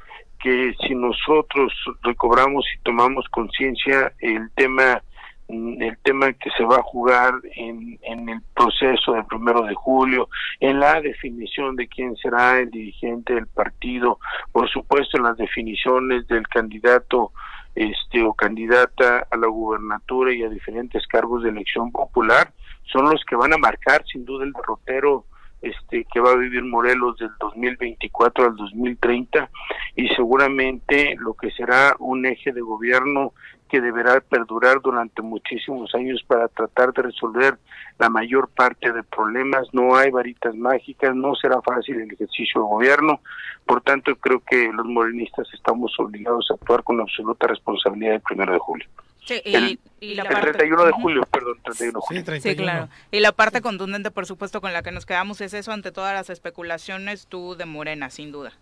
que 0.45 0.75
si 0.87 0.95
nosotros 0.95 1.73
recobramos 2.03 2.67
y 2.75 2.79
tomamos 2.83 3.27
conciencia 3.31 4.13
el 4.21 4.51
tema 4.55 5.03
el 5.49 5.99
tema 6.03 6.33
que 6.33 6.51
se 6.57 6.65
va 6.65 6.77
a 6.77 6.83
jugar 6.83 7.35
en, 7.57 7.99
en 8.03 8.29
el 8.31 8.41
proceso 8.55 9.13
del 9.13 9.27
primero 9.27 9.63
de 9.63 9.75
julio, 9.75 10.29
en 10.59 10.81
la 10.81 11.03
definición 11.03 11.77
de 11.77 11.87
quién 11.87 12.17
será 12.17 12.61
el 12.61 12.71
dirigente 12.71 13.35
del 13.35 13.47
partido, 13.47 14.19
por 14.53 14.71
supuesto 14.71 15.19
en 15.19 15.25
las 15.25 15.37
definiciones 15.37 16.27
del 16.29 16.49
candidato 16.49 17.33
este 17.75 18.23
o 18.23 18.33
candidata 18.33 19.27
a 19.31 19.37
la 19.37 19.49
gubernatura 19.49 20.33
y 20.33 20.43
a 20.43 20.49
diferentes 20.49 21.07
cargos 21.09 21.43
de 21.43 21.51
elección 21.51 21.91
popular, 21.93 22.51
son 22.85 23.11
los 23.11 23.23
que 23.25 23.37
van 23.37 23.53
a 23.53 23.59
marcar 23.59 24.03
sin 24.07 24.25
duda 24.25 24.45
el 24.45 24.53
derrotero 24.53 25.27
este 25.65 26.07
que 26.13 26.21
va 26.21 26.33
a 26.33 26.37
vivir 26.37 26.63
Morelos 26.63 27.19
del 27.19 27.31
2024 27.41 28.47
al 28.47 28.57
2030 28.57 29.51
y 29.97 30.09
seguramente 30.09 31.17
lo 31.19 31.35
que 31.35 31.51
será 31.51 31.97
un 31.99 32.27
eje 32.27 32.53
de 32.53 32.61
gobierno 32.61 33.33
que 33.69 33.81
deberá 33.81 34.21
perdurar 34.21 34.81
durante 34.81 35.23
muchísimos 35.23 35.95
años 35.95 36.23
para 36.27 36.49
tratar 36.49 36.93
de 36.93 37.03
resolver 37.03 37.59
la 37.99 38.09
mayor 38.09 38.49
parte 38.49 38.93
de 38.93 39.03
problemas. 39.03 39.67
No 39.73 39.97
hay 39.97 40.11
varitas 40.11 40.55
mágicas, 40.55 41.15
no 41.15 41.35
será 41.35 41.61
fácil 41.63 42.01
el 42.01 42.13
ejercicio 42.13 42.61
de 42.61 42.69
gobierno. 42.69 43.21
Por 43.67 43.81
tanto, 43.81 44.15
creo 44.17 44.41
que 44.41 44.71
los 44.73 44.87
morenistas 44.87 45.49
estamos 45.53 45.93
obligados 45.99 46.51
a 46.51 46.55
actuar 46.55 46.85
con 46.85 47.01
absoluta 47.01 47.47
responsabilidad 47.47 48.15
el 48.15 48.21
primero 48.21 48.53
de 48.53 48.59
julio. 48.59 48.89
Sí, 49.25 49.41
y, 49.45 49.55
el, 49.55 50.17
la 50.17 50.25
31 50.25 50.85
de 50.85 50.93
julio, 50.93 51.23
perdón, 51.31 51.59
31 51.65 51.93
de 51.93 52.23
julio. 52.23 52.41
Sí, 52.41 52.57
claro. 52.57 52.89
Y 53.11 53.21
la 53.21 53.33
parte 53.33 53.63
contundente, 53.63 54.11
por 54.11 54.27
supuesto, 54.27 54.61
con 54.61 54.73
la 54.73 54.83
que 54.83 54.93
nos 54.93 55.07
quedamos 55.07 55.41
es 55.41 55.55
eso 55.55 55.73
ante 55.73 55.93
todas 55.93 56.13
las 56.13 56.29
especulaciones, 56.29 57.27
tú 57.27 57.57
de 57.57 57.65
Morena, 57.65 58.11
sin 58.11 58.33
duda. 58.33 58.53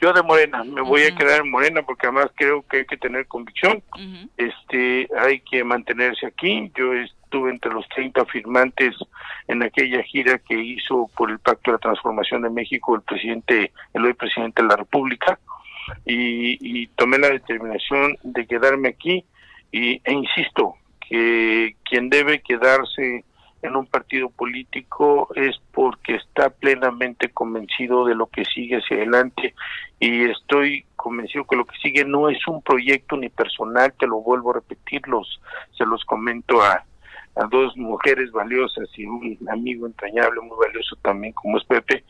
Yo 0.00 0.12
de 0.12 0.22
Morena, 0.24 0.64
me 0.64 0.80
voy 0.80 1.02
a 1.02 1.14
quedar 1.14 1.42
en 1.42 1.50
Morena 1.50 1.82
porque 1.82 2.08
además 2.08 2.32
creo 2.34 2.66
que 2.66 2.78
hay 2.78 2.86
que 2.86 2.96
tener 2.96 3.28
convicción, 3.28 3.80
este, 4.36 5.08
hay 5.16 5.38
que 5.40 5.62
mantenerse 5.62 6.26
aquí. 6.26 6.72
Yo 6.76 6.92
estuve 6.92 7.52
entre 7.52 7.72
los 7.72 7.88
30 7.90 8.24
firmantes 8.24 8.96
en 9.46 9.62
aquella 9.62 10.02
gira 10.02 10.38
que 10.38 10.58
hizo 10.58 11.08
por 11.16 11.30
el 11.30 11.38
Pacto 11.38 11.70
de 11.70 11.76
la 11.76 11.78
Transformación 11.78 12.42
de 12.42 12.50
México 12.50 12.96
el 12.96 13.02
presidente, 13.02 13.70
el 13.94 14.04
hoy 14.04 14.14
presidente 14.14 14.62
de 14.62 14.68
la 14.68 14.76
República 14.76 15.38
y, 16.04 16.86
tomé 16.88 17.18
la 17.18 17.30
determinación 17.30 18.16
de 18.22 18.46
quedarme 18.46 18.88
aquí. 18.88 19.24
Y, 19.70 20.00
e 20.04 20.12
insisto 20.12 20.74
que 21.08 21.76
quien 21.84 22.10
debe 22.10 22.40
quedarse 22.40 23.24
en 23.62 23.76
un 23.76 23.86
partido 23.86 24.28
político 24.28 25.28
es 25.36 25.56
porque 25.72 26.16
está 26.16 26.50
plenamente 26.50 27.30
convencido 27.30 28.04
de 28.04 28.14
lo 28.14 28.26
que 28.26 28.44
sigue 28.44 28.76
hacia 28.76 28.96
adelante. 28.96 29.54
Y 30.00 30.24
estoy 30.24 30.84
convencido 30.96 31.44
que 31.44 31.56
lo 31.56 31.64
que 31.64 31.78
sigue 31.78 32.04
no 32.04 32.28
es 32.28 32.46
un 32.48 32.60
proyecto 32.62 33.16
ni 33.16 33.28
personal, 33.28 33.94
te 33.98 34.06
lo 34.06 34.20
vuelvo 34.20 34.50
a 34.50 34.54
repetir, 34.54 35.06
los, 35.06 35.40
se 35.76 35.86
los 35.86 36.04
comento 36.04 36.60
a, 36.60 36.84
a 37.36 37.46
dos 37.46 37.76
mujeres 37.76 38.30
valiosas 38.32 38.88
y 38.96 39.06
un 39.06 39.38
amigo 39.50 39.86
entrañable 39.86 40.40
muy 40.40 40.56
valioso 40.58 40.96
también 41.02 41.32
como 41.32 41.58
es 41.58 41.64
Pepe, 41.64 42.04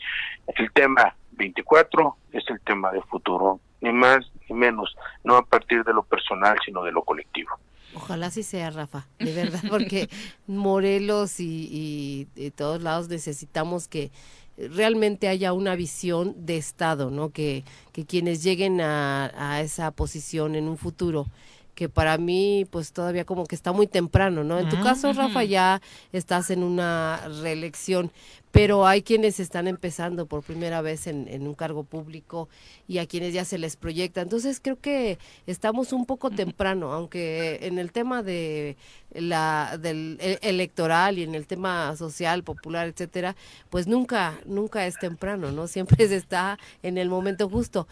el 0.56 0.72
tema 0.72 1.14
24 1.32 2.16
es 2.32 2.44
el 2.48 2.60
tema 2.60 2.90
de 2.92 3.02
futuro, 3.02 3.60
ni 3.82 3.92
más 3.92 4.24
ni 4.48 4.56
menos, 4.56 4.96
no 5.24 5.36
a 5.36 5.44
partir 5.44 5.84
de 5.84 5.92
lo 5.92 6.02
personal, 6.02 6.56
sino 6.64 6.82
de 6.82 6.92
lo 6.92 7.02
colectivo. 7.02 7.50
Ojalá 7.94 8.30
sí 8.30 8.42
sea, 8.42 8.70
Rafa, 8.70 9.06
de 9.18 9.32
verdad, 9.34 9.60
porque 9.68 10.08
Morelos 10.46 11.38
y, 11.40 12.28
de 12.34 12.50
todos 12.50 12.82
lados 12.82 13.08
necesitamos 13.08 13.88
que 13.88 14.10
realmente 14.56 15.28
haya 15.28 15.52
una 15.52 15.74
visión 15.76 16.46
de 16.46 16.56
Estado, 16.56 17.10
¿no? 17.10 17.30
Que, 17.30 17.64
que 17.92 18.06
quienes 18.06 18.42
lleguen 18.42 18.80
a, 18.80 19.30
a 19.34 19.60
esa 19.60 19.90
posición 19.90 20.54
en 20.54 20.68
un 20.68 20.78
futuro 20.78 21.26
que 21.74 21.88
para 21.88 22.18
mí 22.18 22.66
pues 22.70 22.92
todavía 22.92 23.24
como 23.24 23.46
que 23.46 23.54
está 23.54 23.72
muy 23.72 23.86
temprano, 23.86 24.44
¿no? 24.44 24.58
En 24.58 24.68
tu 24.68 24.80
caso, 24.82 25.12
Rafa, 25.12 25.42
ya 25.44 25.80
estás 26.12 26.50
en 26.50 26.62
una 26.62 27.20
reelección, 27.42 28.12
pero 28.52 28.86
hay 28.86 29.02
quienes 29.02 29.40
están 29.40 29.66
empezando 29.66 30.26
por 30.26 30.42
primera 30.42 30.82
vez 30.82 31.06
en, 31.06 31.46
un 31.46 31.54
cargo 31.54 31.84
público 31.84 32.50
y 32.86 32.98
a 32.98 33.06
quienes 33.06 33.32
ya 33.32 33.46
se 33.46 33.56
les 33.56 33.76
proyecta. 33.76 34.20
Entonces 34.20 34.60
creo 34.62 34.78
que 34.78 35.18
estamos 35.46 35.92
un 35.94 36.04
poco 36.04 36.30
temprano, 36.30 36.92
aunque 36.92 37.60
en 37.62 37.78
el 37.78 37.92
tema 37.92 38.22
de 38.22 38.76
la 39.10 39.78
del 39.80 40.18
e, 40.20 40.38
electoral 40.42 41.18
y 41.18 41.22
en 41.22 41.34
el 41.34 41.46
tema 41.46 41.96
social, 41.96 42.44
popular, 42.44 42.88
etcétera, 42.88 43.36
pues 43.70 43.86
nunca 43.86 44.38
nunca 44.44 44.86
es 44.86 44.98
temprano, 44.98 45.50
¿no? 45.50 45.66
Siempre 45.66 46.06
se 46.06 46.16
está 46.16 46.58
en 46.82 46.98
el 46.98 47.08
momento 47.08 47.48
justo. 47.48 47.88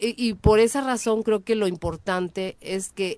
y 0.00 0.34
por 0.34 0.60
esa 0.60 0.80
razón 0.80 1.24
creo 1.24 1.42
que 1.42 1.56
lo 1.56 1.66
importante 1.66 2.56
es 2.60 2.92
que 2.92 3.16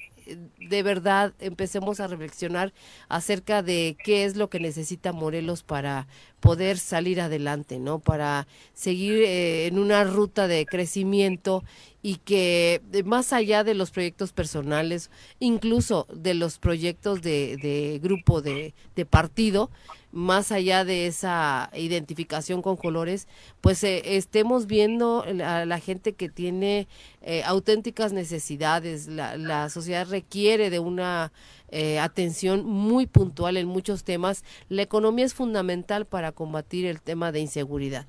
de 0.59 0.83
verdad 0.83 1.35
empecemos 1.39 2.01
a 2.01 2.07
reflexionar 2.07 2.73
acerca 3.09 3.63
de 3.63 3.97
qué 4.05 4.25
es 4.25 4.37
lo 4.37 4.49
que 4.51 4.61
necesita 4.61 5.13
Morelos 5.13 5.63
para 5.63 6.07
poder 6.41 6.79
salir 6.79 7.21
adelante, 7.21 7.79
¿no? 7.79 7.99
Para 7.99 8.47
seguir 8.75 9.23
eh, 9.25 9.67
en 9.67 9.79
una 9.79 10.05
ruta 10.05 10.49
de 10.49 10.67
crecimiento 10.67 11.65
y 12.03 12.17
que 12.17 12.83
más 13.05 13.33
allá 13.33 13.65
de 13.65 13.75
los 13.75 13.91
proyectos 13.91 14.33
personales, 14.33 15.11
incluso 15.41 16.07
de 16.13 16.35
los 16.35 16.59
proyectos 16.59 17.23
de, 17.23 17.57
de 17.57 17.99
grupo, 18.03 18.43
de, 18.43 18.75
de 18.95 19.07
partido, 19.07 19.71
más 20.13 20.53
allá 20.53 20.85
de 20.85 21.07
esa 21.07 21.71
identificación 21.75 22.63
con 22.63 22.77
colores, 22.77 23.29
pues 23.61 23.83
eh, 23.85 24.17
estemos 24.17 24.67
viendo 24.67 25.25
a 25.45 25.65
la 25.65 25.79
gente 25.79 26.15
que 26.15 26.29
tiene 26.29 26.89
eh, 27.23 27.43
auténticas 27.45 28.13
necesidades. 28.13 29.09
La, 29.09 29.37
la, 29.37 29.69
sociedad 29.69 30.09
requiere 30.09 30.71
de 30.71 30.79
una 30.79 31.33
eh, 31.69 31.99
atención 31.99 32.65
muy 32.65 33.07
puntual 33.07 33.57
en 33.57 33.67
muchos 33.67 34.05
temas. 34.05 34.45
La 34.69 34.83
economía 34.83 35.25
es 35.25 35.35
fundamental 35.35 36.07
para 36.07 36.31
combatir 36.31 36.87
el 36.87 37.03
tema 37.03 37.33
de 37.33 37.41
inseguridad. 37.41 38.07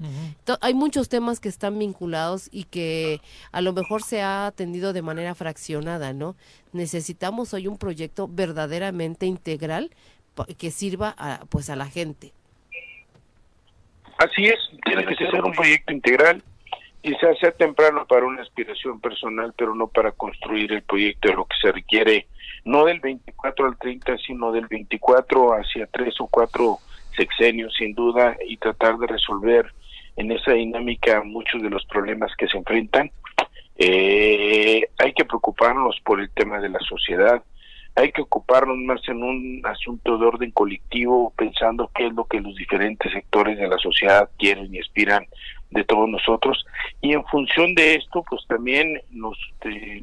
Hay 0.61 0.75
muchos 0.75 1.09
temas 1.09 1.39
que 1.39 1.49
están 1.49 1.79
vinculados 1.79 2.49
y 2.51 2.65
que 2.65 3.19
a 3.51 3.61
lo 3.61 3.73
mejor 3.73 4.03
se 4.03 4.21
ha 4.21 4.45
atendido 4.45 4.93
de 4.93 5.01
manera 5.01 5.33
fraccionada, 5.33 6.13
¿no? 6.13 6.35
Necesitamos 6.71 7.53
hoy 7.53 7.67
un 7.67 7.77
proyecto 7.77 8.27
verdaderamente 8.27 9.25
integral 9.25 9.89
que 10.45 10.71
sirva 10.71 11.15
a, 11.17 11.41
pues 11.49 11.69
a 11.69 11.75
la 11.75 11.87
gente. 11.87 12.31
Así 14.17 14.45
es, 14.45 14.59
tiene 14.83 15.05
que 15.05 15.15
ser 15.15 15.43
un 15.43 15.51
proyecto 15.51 15.93
integral 15.93 16.41
y 17.03 17.13
se 17.15 17.29
hace 17.29 17.51
temprano 17.51 18.05
para 18.07 18.25
una 18.25 18.41
aspiración 18.41 18.99
personal, 18.99 19.53
pero 19.55 19.75
no 19.75 19.87
para 19.87 20.11
construir 20.11 20.71
el 20.73 20.81
proyecto 20.81 21.29
de 21.29 21.35
lo 21.35 21.45
que 21.45 21.55
se 21.61 21.71
requiere, 21.71 22.27
no 22.65 22.85
del 22.85 22.99
24 22.99 23.65
al 23.65 23.77
30, 23.77 24.17
sino 24.17 24.51
del 24.51 24.67
24 24.67 25.53
hacia 25.53 25.85
tres 25.87 26.19
o 26.19 26.27
cuatro 26.27 26.79
sexenios, 27.15 27.73
sin 27.77 27.93
duda, 27.93 28.35
y 28.47 28.57
tratar 28.57 28.97
de 28.97 29.07
resolver 29.07 29.71
en 30.17 30.31
esa 30.31 30.53
dinámica 30.53 31.21
muchos 31.23 31.61
de 31.61 31.69
los 31.69 31.85
problemas 31.85 32.31
que 32.37 32.47
se 32.47 32.57
enfrentan. 32.57 33.11
Eh, 33.77 34.81
hay 34.97 35.13
que 35.13 35.25
preocuparnos 35.25 35.99
por 36.03 36.19
el 36.19 36.29
tema 36.31 36.59
de 36.59 36.69
la 36.69 36.79
sociedad, 36.79 37.43
hay 37.97 38.11
que 38.11 38.21
ocuparnos 38.21 38.77
más 38.77 39.01
en 39.07 39.23
un 39.23 39.61
asunto 39.65 40.19
de 40.19 40.25
orden 40.27 40.51
colectivo, 40.51 41.33
pensando 41.35 41.89
qué 41.95 42.05
es 42.05 42.13
lo 42.13 42.25
que 42.25 42.39
los 42.39 42.55
diferentes 42.55 43.11
sectores 43.11 43.57
de 43.57 43.67
la 43.67 43.77
sociedad 43.79 44.29
quieren 44.37 44.73
y 44.73 44.79
aspiran 44.79 45.25
de 45.71 45.83
todos 45.83 46.07
nosotros. 46.07 46.63
Y 47.01 47.13
en 47.13 47.25
función 47.25 47.73
de 47.73 47.95
esto 47.95 48.23
pues 48.29 48.45
también 48.47 49.01
nos 49.09 49.35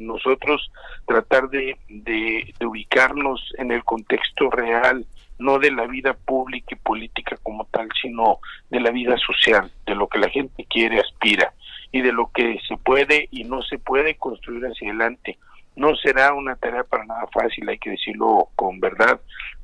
nosotros 0.00 0.72
tratar 1.06 1.48
de, 1.50 1.76
de, 1.88 2.52
ubicarnos 2.66 3.40
en 3.58 3.70
el 3.70 3.84
contexto 3.84 4.50
real 4.50 5.06
no 5.38 5.60
de 5.60 5.70
la 5.70 5.86
vida 5.86 6.14
pública 6.14 6.74
y 6.74 6.76
política 6.76 7.36
como 7.42 7.64
tal 7.66 7.88
sino 8.00 8.38
de 8.70 8.80
la 8.80 8.90
vida 8.90 9.16
social 9.18 9.70
de 9.86 9.94
lo 9.94 10.08
que 10.08 10.18
la 10.18 10.28
gente 10.28 10.64
quiere 10.68 11.00
aspira 11.00 11.54
y 11.92 12.02
de 12.02 12.12
lo 12.12 12.30
que 12.32 12.58
se 12.68 12.76
puede 12.76 13.28
y 13.30 13.44
no 13.44 13.62
se 13.62 13.78
puede 13.78 14.16
construir 14.16 14.64
hacia 14.64 14.90
adelante 14.90 15.38
no 15.76 15.94
será 15.96 16.32
una 16.34 16.56
tarea 16.56 16.84
para 16.84 17.04
nada 17.04 17.26
fácil, 17.32 17.68
hay 17.68 17.78
que 17.78 17.90
decirlo 17.90 18.48
con 18.54 18.80
verdad, 18.80 19.20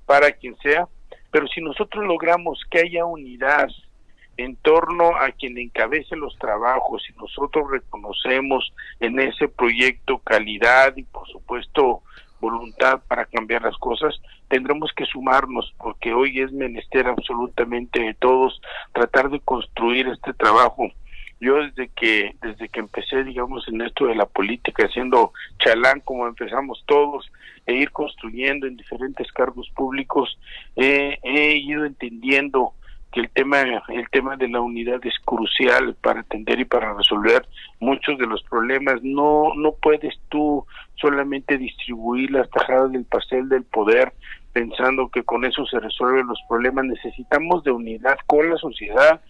para 0.07 0.33
quien 0.33 0.57
sea, 0.59 0.89
pero 1.31 1.47
si 1.49 1.61
nosotros 1.61 2.05
logramos 2.05 2.63
que 2.71 2.81
haya 2.81 3.05
unidad 3.05 3.69
en 4.37 4.57
torno 4.57 5.17
a 5.17 5.31
quien 5.33 5.59
encabece 5.59 6.17
los 6.17 6.37
trabajos, 6.39 7.03
y 7.09 7.19
nosotros 7.19 7.71
reconocemos 7.71 8.73
en 8.99 9.21
ese 9.21 9.49
proyecto 9.49 10.19
calidad 10.19 10.97
y 10.97 11.03
por 11.03 11.29
supuesto 11.29 12.03
voluntad 12.41 13.03
para 13.07 13.27
cambiar 13.27 13.63
las 13.63 13.77
cosas, 13.77 14.19
tendremos 14.49 14.91
que 14.97 15.05
sumarnos 15.05 15.75
porque 15.79 16.15
hoy 16.15 16.41
es 16.41 16.51
menester 16.53 17.07
absolutamente 17.07 18.01
de 18.01 18.15
todos 18.15 18.61
tratar 18.93 19.29
de 19.29 19.41
construir 19.41 20.09
este 20.09 20.33
trabajo 20.33 20.91
yo 21.41 21.57
desde 21.57 21.89
que 21.89 22.37
desde 22.43 22.69
que 22.69 22.81
empecé 22.81 23.25
digamos 23.25 23.67
en 23.69 23.81
esto 23.81 24.07
de 24.07 24.15
la 24.15 24.27
política 24.27 24.85
haciendo 24.85 25.33
chalán 25.59 26.01
como 26.01 26.27
empezamos 26.27 26.83
todos 26.87 27.31
e 27.67 27.75
ir 27.75 27.91
construyendo 27.91 28.67
en 28.67 28.77
diferentes 28.77 29.31
cargos 29.33 29.71
públicos 29.75 30.39
he 30.77 31.57
ido 31.57 31.85
entendiendo 31.85 32.75
que 33.13 33.21
el 33.21 33.31
tema 33.31 33.61
el 33.61 34.09
tema 34.11 34.37
de 34.37 34.49
la 34.49 34.61
unidad 34.61 35.01
es 35.05 35.15
crucial 35.25 35.97
para 36.01 36.21
atender 36.21 36.61
y 36.61 36.65
para 36.65 36.95
resolver 36.95 37.47
muchos 37.81 38.19
de 38.19 38.27
los 38.27 38.43
problemas. 38.45 39.03
No 39.03 39.53
no 39.57 39.73
puedes 39.73 40.15
tú 40.29 40.65
solamente 40.95 41.59
distribuir 41.59 42.31
las 42.31 42.49
tajadas 42.51 42.93
del 42.93 43.05
pastel 43.05 43.49
del 43.49 43.65
poder 43.65 44.13
pensando 44.53 45.09
que 45.09 45.23
con 45.23 45.45
eso 45.45 45.65
se 45.67 45.81
resuelven 45.81 46.27
los 46.27 46.41
problemas. 46.49 46.85
Necesitamos 46.85 47.65
de 47.65 47.73
unidad 47.73 48.19
con 48.27 48.49
la 48.49 48.57
sociedad 48.57 49.21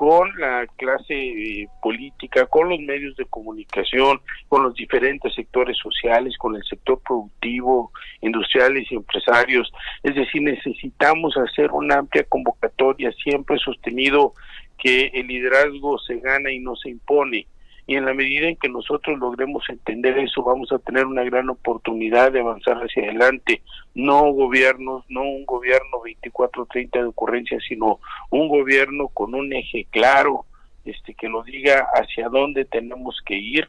con 0.00 0.30
la 0.38 0.66
clase 0.78 1.12
eh, 1.12 1.68
política, 1.82 2.46
con 2.46 2.70
los 2.70 2.80
medios 2.80 3.14
de 3.16 3.26
comunicación, 3.26 4.18
con 4.48 4.62
los 4.62 4.72
diferentes 4.72 5.34
sectores 5.34 5.76
sociales, 5.76 6.38
con 6.38 6.56
el 6.56 6.64
sector 6.64 7.02
productivo, 7.06 7.92
industriales 8.22 8.90
y 8.90 8.94
empresarios. 8.94 9.70
Es 10.02 10.14
decir, 10.14 10.40
necesitamos 10.40 11.36
hacer 11.36 11.70
una 11.72 11.98
amplia 11.98 12.24
convocatoria, 12.24 13.12
siempre 13.12 13.58
sostenido 13.58 14.32
que 14.78 15.08
el 15.12 15.26
liderazgo 15.26 15.98
se 15.98 16.18
gana 16.18 16.50
y 16.50 16.60
no 16.60 16.76
se 16.76 16.88
impone 16.88 17.46
y 17.86 17.96
en 17.96 18.04
la 18.04 18.14
medida 18.14 18.48
en 18.48 18.56
que 18.56 18.68
nosotros 18.68 19.18
logremos 19.18 19.68
entender 19.68 20.18
eso 20.18 20.42
vamos 20.42 20.70
a 20.72 20.78
tener 20.78 21.06
una 21.06 21.24
gran 21.24 21.50
oportunidad 21.50 22.32
de 22.32 22.40
avanzar 22.40 22.76
hacia 22.78 23.04
adelante. 23.04 23.62
No 23.94 24.30
gobiernos 24.32 25.04
no 25.08 25.22
un 25.22 25.44
gobierno 25.46 26.00
24-30 26.04 26.90
de 26.92 27.04
ocurrencia 27.04 27.58
sino 27.66 28.00
un 28.30 28.48
gobierno 28.48 29.08
con 29.08 29.34
un 29.34 29.52
eje 29.52 29.86
claro 29.90 30.44
este 30.84 31.14
que 31.14 31.28
nos 31.28 31.44
diga 31.46 31.86
hacia 31.94 32.28
dónde 32.28 32.64
tenemos 32.64 33.20
que 33.24 33.34
ir 33.34 33.68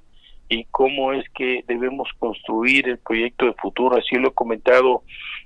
y 0.52 0.66
cómo 0.66 1.14
es 1.14 1.28
que 1.30 1.64
debemos 1.66 2.10
construir 2.20 2.90
el 2.90 2.98
proyecto 2.98 3.46
de 3.46 3.54
futuro. 3.54 3.98
Así 3.98 4.18
lo 4.18 4.30
he 4.30 4.34
comentado 4.34 5.04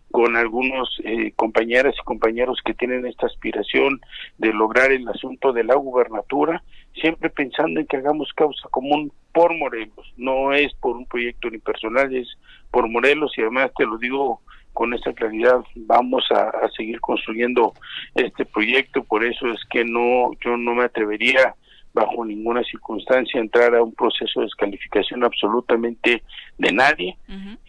con 0.10 0.36
algunos 0.36 1.00
eh, 1.04 1.32
compañeras 1.36 1.94
y 2.00 2.04
compañeros 2.04 2.60
que 2.66 2.74
tienen 2.74 3.06
esta 3.06 3.28
aspiración 3.28 4.02
de 4.38 4.52
lograr 4.52 4.92
el 4.92 5.08
asunto 5.08 5.54
de 5.54 5.64
la 5.64 5.76
gubernatura, 5.76 6.64
siempre 7.00 7.30
pensando 7.30 7.80
en 7.80 7.88
que 7.88 7.98
hagamos 7.98 8.32
causa 8.34 8.68
común 8.70 9.12
por 9.34 9.56
Morelos, 9.58 10.14
no 10.18 10.54
es 10.54 10.74
por 10.76 10.96
un 10.96 11.06
proyecto 11.06 11.48
unipersonal, 11.48 12.16
es 12.16 12.28
por 12.72 12.90
Morelos 12.90 13.34
y 13.38 13.42
además 13.42 13.72
te 13.78 13.86
lo 13.86 13.98
digo 13.98 14.42
con 14.74 14.94
esta 14.94 15.14
claridad, 15.14 15.62
vamos 15.76 16.26
a, 16.32 16.50
a 16.50 16.70
seguir 16.76 17.00
construyendo 17.00 17.74
este 18.14 18.46
proyecto, 18.46 19.04
por 19.04 19.24
eso 19.24 19.48
es 19.48 19.60
que 19.70 19.86
no, 19.86 20.32
yo 20.44 20.58
no 20.58 20.76
me 20.76 20.84
atrevería 20.84 21.56
bajo 21.96 22.26
ninguna 22.26 22.62
circunstancia 22.64 23.40
entrar 23.40 23.74
a 23.74 23.82
un 23.82 23.94
proceso 23.94 24.42
de 24.42 24.48
descalificación 24.48 25.24
absolutamente 25.24 26.24
de 26.58 26.72
nadie. 26.74 27.18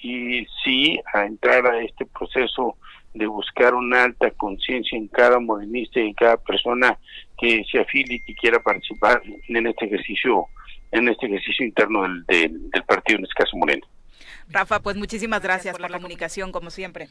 Y 0.02 0.44
sí 0.64 0.98
a 1.14 1.24
entrar 1.24 1.64
a 1.64 1.80
este 1.80 2.04
proceso 2.06 2.76
de 3.16 3.26
buscar 3.26 3.74
una 3.74 4.04
alta 4.04 4.30
conciencia 4.32 4.96
en 4.96 5.08
cada 5.08 5.38
morenista 5.38 6.00
y 6.00 6.08
en 6.08 6.14
cada 6.14 6.36
persona 6.36 6.98
que 7.38 7.64
se 7.70 7.80
afile 7.80 8.14
y 8.14 8.20
que 8.20 8.34
quiera 8.34 8.60
participar 8.60 9.22
en 9.48 9.66
este 9.66 9.86
ejercicio 9.86 10.46
en 10.92 11.08
este 11.08 11.26
ejercicio 11.26 11.66
interno 11.66 12.02
del, 12.02 12.24
del, 12.26 12.84
partido 12.84 13.18
en 13.18 13.24
este 13.24 13.34
caso 13.34 13.56
Moreno. 13.56 13.86
Rafa, 14.48 14.80
pues 14.80 14.96
muchísimas 14.96 15.42
gracias 15.42 15.74
por, 15.74 15.80
la 15.80 15.88
comunicación 15.88 16.52
como 16.52 16.70
siempre. 16.70 17.08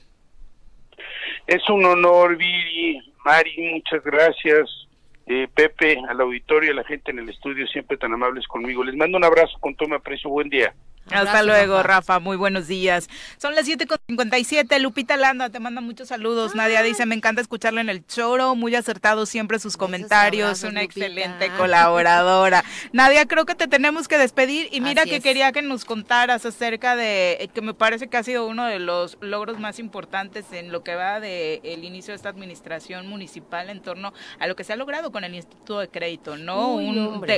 Es 1.46 1.70
un 1.70 1.84
honor, 1.86 2.38
Viri, 2.38 3.02
Mari, 3.26 3.74
muchas 3.74 4.04
gracias 4.04 4.86
eh, 5.28 5.48
Pepe, 5.54 5.98
al 6.08 6.22
auditorio, 6.22 6.72
a 6.72 6.76
la 6.76 6.84
gente 6.84 7.12
en 7.12 7.20
el 7.20 7.30
estudio, 7.30 7.66
siempre 7.68 7.98
tan 7.98 8.14
amables 8.14 8.46
conmigo. 8.48 8.84
Les 8.84 8.96
mando 8.96 9.18
un 9.18 9.24
abrazo 9.24 9.58
con 9.60 9.76
todo 9.76 9.90
mi 9.90 9.96
aprecio. 9.96 10.30
Buen 10.30 10.50
día. 10.50 10.74
Hasta 11.12 11.44
luego, 11.44 11.84
Rafa. 11.84 12.20
Muy 12.20 12.36
buenos 12.36 12.68
días. 12.68 13.10
Son 13.38 13.54
las 13.54 13.68
7.57. 13.68 14.80
Lupita 14.80 15.18
Landa 15.18 15.50
te 15.50 15.60
manda 15.60 15.82
muchos 15.82 16.08
saludos. 16.08 16.56
Nadia 16.56 16.82
dice, 16.82 17.06
me 17.06 17.16
encanta 17.16 17.42
escucharlo 17.42 17.80
en 17.80 17.90
el 17.90 18.06
choro. 18.06 18.56
Muy 18.56 18.74
acertado 18.76 19.26
siempre 19.26 19.60
sus 19.60 19.78
comentarios. 19.78 20.64
Una 20.64 20.82
excelente 20.82 21.52
colaboradora. 21.58 22.64
Nadia, 22.92 23.28
creo 23.28 23.46
que 23.46 23.54
te 23.56 23.68
tenemos 23.68 24.08
que 24.08 24.18
despedir. 24.18 24.68
Y 24.72 24.82
mira 24.82 25.04
que 25.04 25.22
quería 25.22 25.52
que 25.52 25.62
nos 25.62 25.86
contaras 25.86 26.46
acerca 26.46 26.96
de, 26.96 27.38
eh, 27.40 27.50
que 27.54 27.62
me 27.62 27.74
parece 27.74 28.08
que 28.08 28.18
ha 28.18 28.24
sido 28.24 28.48
uno 28.48 28.66
de 28.66 28.80
los 28.80 29.18
logros 29.22 29.60
más 29.60 29.78
importantes 29.78 30.52
en 30.52 30.72
lo 30.72 30.84
que 30.84 30.96
va 30.96 31.20
de 31.20 31.62
el 31.64 31.84
inicio 31.84 32.14
de 32.14 32.16
esta 32.16 32.30
administración 32.30 33.08
municipal 33.08 33.70
en 33.70 33.82
torno 33.82 34.14
a 34.40 34.48
lo 34.48 34.56
que 34.56 34.64
se 34.64 34.74
ha 34.74 34.76
logrado 34.76 35.12
con 35.12 35.24
el 35.24 35.36
Instituto 35.36 35.80
de 35.80 35.88
Crédito, 35.88 36.38
¿no? 36.38 36.82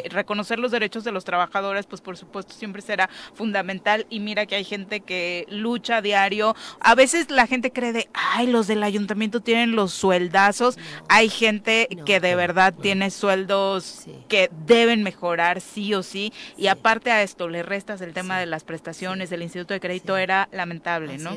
reconocer 0.09 0.59
los 0.59 0.71
derechos 0.71 1.03
de 1.03 1.11
los 1.11 1.25
trabajadores, 1.25 1.85
pues 1.85 2.01
por 2.01 2.17
supuesto 2.17 2.53
siempre 2.53 2.81
será 2.81 3.09
fundamental 3.33 3.56
fundamental 3.57 4.05
y 4.09 4.19
mira 4.19 4.45
que 4.45 4.55
hay 4.55 4.63
gente 4.63 4.99
que 4.99 5.45
lucha 5.49 5.97
a 5.97 6.01
diario. 6.01 6.55
A 6.79 6.93
veces 6.93 7.31
la 7.31 7.47
gente 7.47 7.71
cree 7.71 7.91
de, 7.91 8.07
ay, 8.13 8.47
los 8.47 8.67
del 8.67 8.83
ayuntamiento 8.83 9.39
tienen 9.39 9.75
los 9.75 9.93
sueldazos. 9.93 10.77
Hay 11.09 11.29
gente 11.29 11.87
que 12.05 12.19
de 12.19 12.35
verdad 12.35 12.73
tiene 12.73 13.09
sueldos 13.09 14.05
que 14.27 14.51
deben 14.67 15.01
mejorar 15.01 15.59
sí 15.61 15.93
o 15.95 16.03
sí. 16.03 16.31
Y 16.55 16.67
aparte 16.67 17.11
a 17.11 17.23
esto, 17.23 17.49
le 17.49 17.63
restas 17.63 18.01
el 18.01 18.13
tema 18.13 18.39
de 18.39 18.45
las 18.45 18.63
prestaciones 18.63 19.29
del 19.29 19.41
Instituto 19.41 19.73
de 19.73 19.79
Crédito, 19.79 20.17
era 20.17 20.49
lamentable, 20.51 21.17
¿no? 21.17 21.31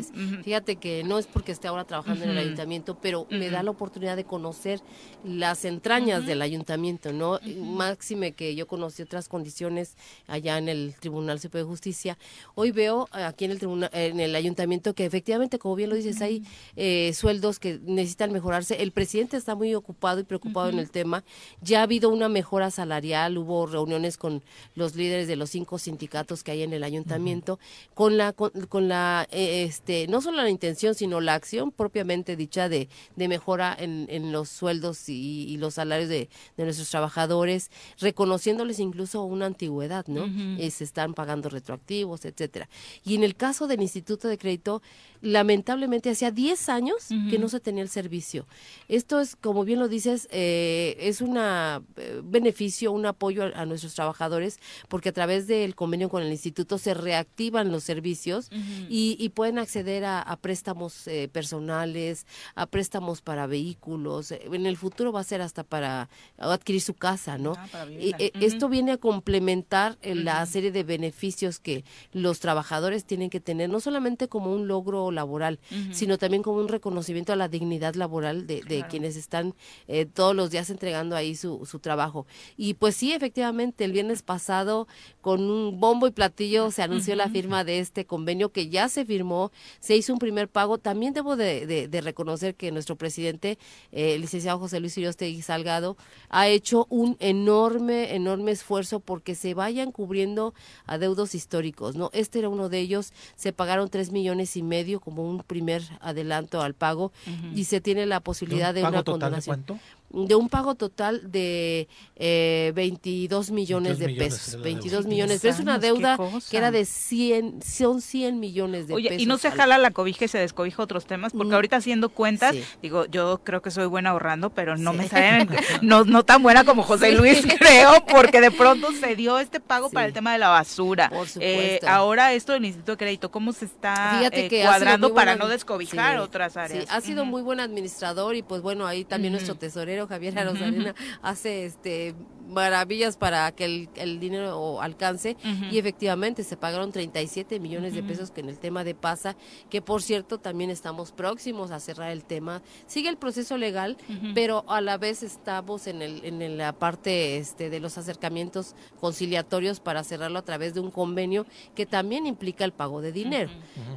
Fíjate 0.45 0.77
que 0.77 1.03
no 1.05 1.19
es 1.19 1.27
porque 1.27 1.53
esté 1.53 1.69
ahora 1.69 1.85
trabajando 1.85 2.25
en 2.25 2.31
el 2.31 2.39
ayuntamiento, 2.39 2.99
pero 3.01 3.27
me 3.31 3.51
da 3.51 3.63
la 3.63 3.71
oportunidad 3.71 4.17
de 4.17 4.25
conocer 4.25 4.81
las 5.25 5.65
entrañas 5.65 6.27
del 6.27 6.43
ayuntamiento, 6.43 7.13
¿no? 7.13 7.41
Máxime 7.57 8.33
que 8.33 8.55
yo 8.55 8.67
conocí 8.67 9.03
otras 9.03 9.29
condiciones 9.29 9.97
allá 10.27 10.59
en 10.59 10.69
el 10.69 10.95
Tribunal 11.01 11.41
Superior 11.41 11.67
de 11.67 11.71
Justicia 11.71 12.10
Hoy 12.55 12.71
veo 12.71 13.09
aquí 13.13 13.45
en 13.45 13.51
el 13.53 13.59
tribunal, 13.59 13.91
en 13.93 14.21
el 14.21 14.35
ayuntamiento 14.35 14.95
que 14.95 15.05
efectivamente, 15.05 15.59
como 15.59 15.77
bien 15.77 15.91
lo 15.91 15.97
dices, 15.97 16.21
hay 16.23 16.45
eh, 16.77 17.13
sueldos 17.15 17.59
que 17.59 17.81
necesitan 17.83 18.33
mejorarse. 18.33 18.83
El 18.83 18.93
presidente 18.93 19.37
está 19.37 19.55
muy 19.55 19.75
ocupado 19.75 20.21
y 20.21 20.25
preocupado 20.25 20.69
en 20.69 20.79
el 20.79 20.91
tema. 20.91 21.25
Ya 21.61 21.81
ha 21.81 21.83
habido 21.85 22.11
una 22.11 22.29
mejora 22.29 22.71
salarial, 22.71 23.39
hubo 23.39 23.67
reuniones 23.67 24.17
con 24.17 24.43
los 24.75 24.95
líderes 24.95 25.29
de 25.29 25.37
los 25.37 25.51
cinco 25.51 25.79
sindicatos 25.79 26.43
que 26.43 26.53
hay 26.53 26.63
en 26.63 26.73
el 26.73 26.85
ayuntamiento, 26.85 27.59
con 27.95 28.17
la, 28.17 28.33
con, 28.33 28.89
la, 28.89 29.27
eh, 29.31 29.65
este, 29.65 30.07
no 30.09 30.21
solo 30.21 30.39
la 30.39 30.51
intención, 30.51 30.95
sino 30.95 31.21
la 31.21 31.35
acción 31.35 31.73
propiamente 31.73 32.37
dicha 32.37 32.69
de, 32.69 32.89
de 33.17 33.29
mejora 33.29 33.77
en, 33.79 34.07
en 34.11 34.33
los 34.33 34.49
sueldos 34.49 35.09
y, 35.09 35.57
los 35.61 35.75
salarios 35.75 36.09
de, 36.09 36.31
de, 36.57 36.65
nuestros 36.65 36.89
trabajadores, 36.89 37.71
reconociéndoles 37.99 38.79
incluso 38.79 39.23
una 39.25 39.47
antigüedad, 39.47 40.07
¿no? 40.07 40.27
Eh, 40.59 40.71
se 40.71 40.85
están 40.85 41.13
pagando 41.13 41.49
retroactivos 41.51 42.00
etcétera. 42.25 42.69
Y 43.05 43.15
en 43.15 43.25
el 43.25 43.37
caso 43.37 43.67
del 43.67 43.83
Instituto 43.83 44.29
de 44.29 44.39
Crédito, 44.39 44.83
lamentablemente 45.23 46.11
hacía 46.11 46.31
10 46.31 46.69
años 46.69 47.09
que 47.31 47.39
no 47.39 47.49
se 47.49 47.61
tenía 47.61 47.83
el 47.83 47.89
servicio. 47.89 48.47
Esto 48.89 49.21
es, 49.21 49.37
como 49.37 49.65
bien 49.65 49.79
lo 49.79 49.89
dices, 49.89 50.29
eh, 50.31 50.97
es 50.99 51.21
un 51.21 51.37
eh, 51.39 51.81
beneficio, 52.25 52.93
un 52.93 53.07
apoyo 53.07 53.45
a, 53.55 53.67
nuestros 53.67 53.95
trabajadores, 53.95 54.59
porque 54.89 55.11
a 55.11 55.13
través 55.13 55.47
del 55.47 55.75
convenio 55.75 56.09
con 56.09 56.23
el 56.23 56.31
instituto 56.31 56.79
se 56.79 56.95
reactivan 56.95 57.71
los 57.71 57.85
servicios 57.85 58.51
y, 58.89 59.29
pueden 59.35 59.59
acceder 59.59 60.05
a, 60.05 60.39
préstamos 60.41 61.07
eh, 61.07 61.29
personales, 61.31 62.27
a 62.55 62.67
préstamos 62.67 63.23
para 63.23 63.47
vehículos. 63.47 64.33
En 64.33 64.67
el 64.67 64.77
futuro 64.77 65.13
va 65.13 65.21
a 65.21 65.25
ser 65.25 65.41
hasta 65.41 65.63
para 65.63 66.09
adquirir 66.39 66.81
su 66.81 66.95
casa, 66.95 67.39
¿no? 67.39 67.53
Ah, 67.57 67.87
y, 67.89 68.15
Esto 68.45 68.69
viene 68.69 68.93
a 68.93 68.97
complementar 68.97 69.99
la 70.03 70.45
serie 70.47 70.73
de 70.73 70.83
beneficios 70.83 71.61
que 71.61 71.85
los 72.13 72.41
trabajadores 72.41 73.05
tienen 73.05 73.31
que 73.31 73.41
tener, 73.41 73.71
no 73.71 73.81
solamente 73.81 74.29
como 74.29 74.53
un 74.53 74.69
logro 74.69 75.11
laboral, 75.11 75.59
sino 75.93 76.19
también 76.19 76.43
como 76.43 76.59
un 76.59 76.69
reconocimiento 76.69 77.33
a 77.33 77.37
la 77.37 77.49
dignidad 77.49 77.95
laboral 77.95 78.47
de, 78.47 78.85
quienes 78.89 79.17
están 79.17 79.55
eh, 79.89 80.07
todos 80.07 80.35
los 80.35 80.51
días 80.51 80.71
entregando 80.71 81.17
ahí 81.17 81.37
su, 81.37 81.67
su 81.67 81.79
trabajo. 81.79 82.27
Y 82.57 82.75
pues 82.75 82.97
sí, 82.97 83.13
efectivamente, 83.13 83.85
el 83.85 83.93
viernes 83.93 84.23
pasado, 84.23 84.89
con 85.21 85.43
un 85.43 85.81
bombo 85.81 86.07
y 86.07 86.11
platillo, 86.11 86.71
se 86.71 86.83
anunció 86.83 87.15
la 87.17 87.29
firma 87.29 87.65
de 87.65 87.79
este 87.79 88.05
convenio 88.07 88.53
que 88.53 88.69
ya 88.69 88.89
se 88.89 89.05
firmó, 89.05 89.53
se 89.81 89.97
hizo 89.97 90.13
un 90.13 90.19
primer 90.19 90.49
pago. 90.49 90.79
También 90.79 91.13
debo 91.13 91.37
de, 91.37 91.89
reconocer 92.03 92.55
que 92.55 92.73
nuestro 92.73 92.97
presidente, 92.97 93.59
eh, 93.93 94.15
el 94.15 94.23
licenciado 94.23 94.59
José 94.59 94.81
Luis 94.81 94.97
y 94.99 95.43
Salgado, 95.43 95.97
ha 96.29 96.49
hecho 96.49 96.87
un 96.89 97.17
enorme, 97.21 98.15
enorme 98.15 98.53
esfuerzo 98.53 99.01
porque 99.01 99.35
se 99.35 99.55
vayan 99.55 99.93
cubriendo 99.93 100.55
adeudos 100.87 101.35
históricos, 101.35 101.70
¿no? 101.95 102.11
Este 102.13 102.39
era 102.39 102.49
uno 102.49 102.69
de 102.69 102.79
ellos, 102.81 103.13
se 103.37 103.53
pagaron 103.53 103.89
tres 103.89 104.13
millones 104.13 104.57
y 104.57 104.63
medio 104.63 105.01
como 105.01 105.29
un 105.29 105.43
primer 105.43 105.83
adelanto 106.01 106.61
al 106.61 106.75
pago 106.75 107.13
y 107.55 107.65
se 107.65 107.81
tiene 107.81 108.07
la 108.07 108.21
posibilidad 108.21 108.75
de, 108.75 108.85
una 108.85 109.03
condonación. 109.03 109.65
de 109.67 109.75
un 110.13 110.49
pago 110.49 110.75
total 110.75 111.31
de 111.31 111.89
eh, 112.17 112.73
22 112.75 113.51
millones 113.51 113.99
de 113.99 114.09
pesos. 114.11 114.61
22 114.61 115.07
millones. 115.07 115.41
Pero 115.41 115.55
es 115.55 115.61
una 115.61 115.79
deuda 115.79 116.19
que 116.51 116.57
era 116.57 116.71
de 116.71 116.85
100, 116.85 117.63
son 117.63 118.01
100 118.01 118.41
millones 118.41 118.89
de 118.89 118.95
Oye, 118.95 119.17
y 119.19 119.27
no 119.27 119.39
se 119.39 119.51
jala 119.51 119.79
la 119.79 119.91
cobija 119.91 120.25
y 120.25 120.29
se 120.29 120.39
descobija 120.39 120.83
otros 120.83 121.07
temas, 121.07 121.33
porque 121.33 121.51
mm. 121.51 121.55
ahorita 121.55 121.77
haciendo 121.77 122.09
cuentas, 122.09 122.57
digo, 122.83 123.07
yo 123.07 123.41
creo 123.45 123.63
que 123.63 123.71
soy 123.71 123.87
buena 123.87 124.11
ahorrando, 124.11 124.51
pero 124.51 124.77
no 124.77 124.93
me 124.93 125.09
salen, 125.09 125.49
no, 125.83 126.05
no 126.05 126.25
tan 126.25 126.43
buena 126.43 126.65
como 126.65 126.83
José 126.83 127.13
Luis, 127.13 127.45
creo, 127.59 128.05
porque 128.07 128.41
de 128.41 128.51
pronto 128.51 128.93
se 128.93 129.15
dio 129.15 129.39
este 129.39 129.61
pago 129.61 129.91
para 129.91 130.07
el 130.07 130.13
tema 130.13 130.33
de 130.33 130.39
la 130.39 130.49
basura. 130.49 131.11
Eh, 131.39 131.81
ahora 131.87 132.33
esto 132.33 132.53
del 132.53 132.65
Instituto 132.65 132.93
de 132.93 132.99
Crédito, 132.99 133.31
¿cómo 133.31 133.53
se 133.53 133.67
está 133.67 134.29
eh, 134.33 134.63
cuadrando 134.65 135.15
para 135.15 135.37
no 135.37 135.49
descobijar 135.49 136.19
otras 136.19 136.57
áreas? 136.57 136.87
ha 136.91 137.01
sido 137.01 137.25
muy 137.25 137.43
buen 137.43 137.61
administrador 137.61 138.35
y 138.35 138.43
pues 138.43 138.63
bueno, 138.63 138.87
ahí 138.87 139.05
también 139.05 139.33
nuestro 139.33 139.55
tesorero 139.55 140.00
ingeniero 140.01 140.07
Javier 140.07 140.39
Arozarena 140.39 140.95
hace 141.23 141.65
este 141.67 142.15
maravillas 142.51 143.17
para 143.17 143.51
que 143.53 143.65
el, 143.65 143.89
el 143.97 144.21
dinero 144.21 144.81
alcance. 144.83 145.37
Y 145.71 145.79
efectivamente 145.79 146.45
se 146.45 146.57
pagaron 146.57 146.93
37 146.93 147.61
millones 147.61 147.95
de 147.95 148.03
pesos 148.03 148.31
que 148.31 148.41
en 148.41 148.49
el 148.49 148.59
tema 148.59 148.85
de 148.85 148.95
PASA, 148.95 149.37
que 149.69 149.83
por 149.83 150.03
cierto 150.03 150.39
también 150.39 150.71
estamos 150.71 151.13
próximos 151.13 151.71
a 151.71 151.81
cerrar 151.81 152.11
el 152.11 152.25
tema. 152.25 152.63
Sigue 152.87 153.09
el 153.09 153.17
proceso 153.17 153.57
legal, 153.57 153.97
pero 154.35 154.65
a 154.69 154.81
la 154.81 154.99
vez 154.99 155.23
estamos 155.23 155.87
en, 155.87 156.03
el, 156.03 156.25
en 156.25 156.59
la 156.59 156.73
parte 156.73 157.37
este, 157.37 157.71
de 157.71 157.81
los 157.81 157.99
acercamientos 157.99 158.75
conciliatorios 159.01 159.81
para 159.81 160.05
cerrarlo 160.05 160.39
a 160.39 160.43
través 160.43 160.75
de 160.75 160.81
un 160.81 160.91
convenio 160.91 161.47
que 161.75 161.87
también 161.87 162.27
implica 162.27 162.65
el 162.65 162.73
pago 162.73 163.01
de 163.01 163.13
dinero. 163.13 163.51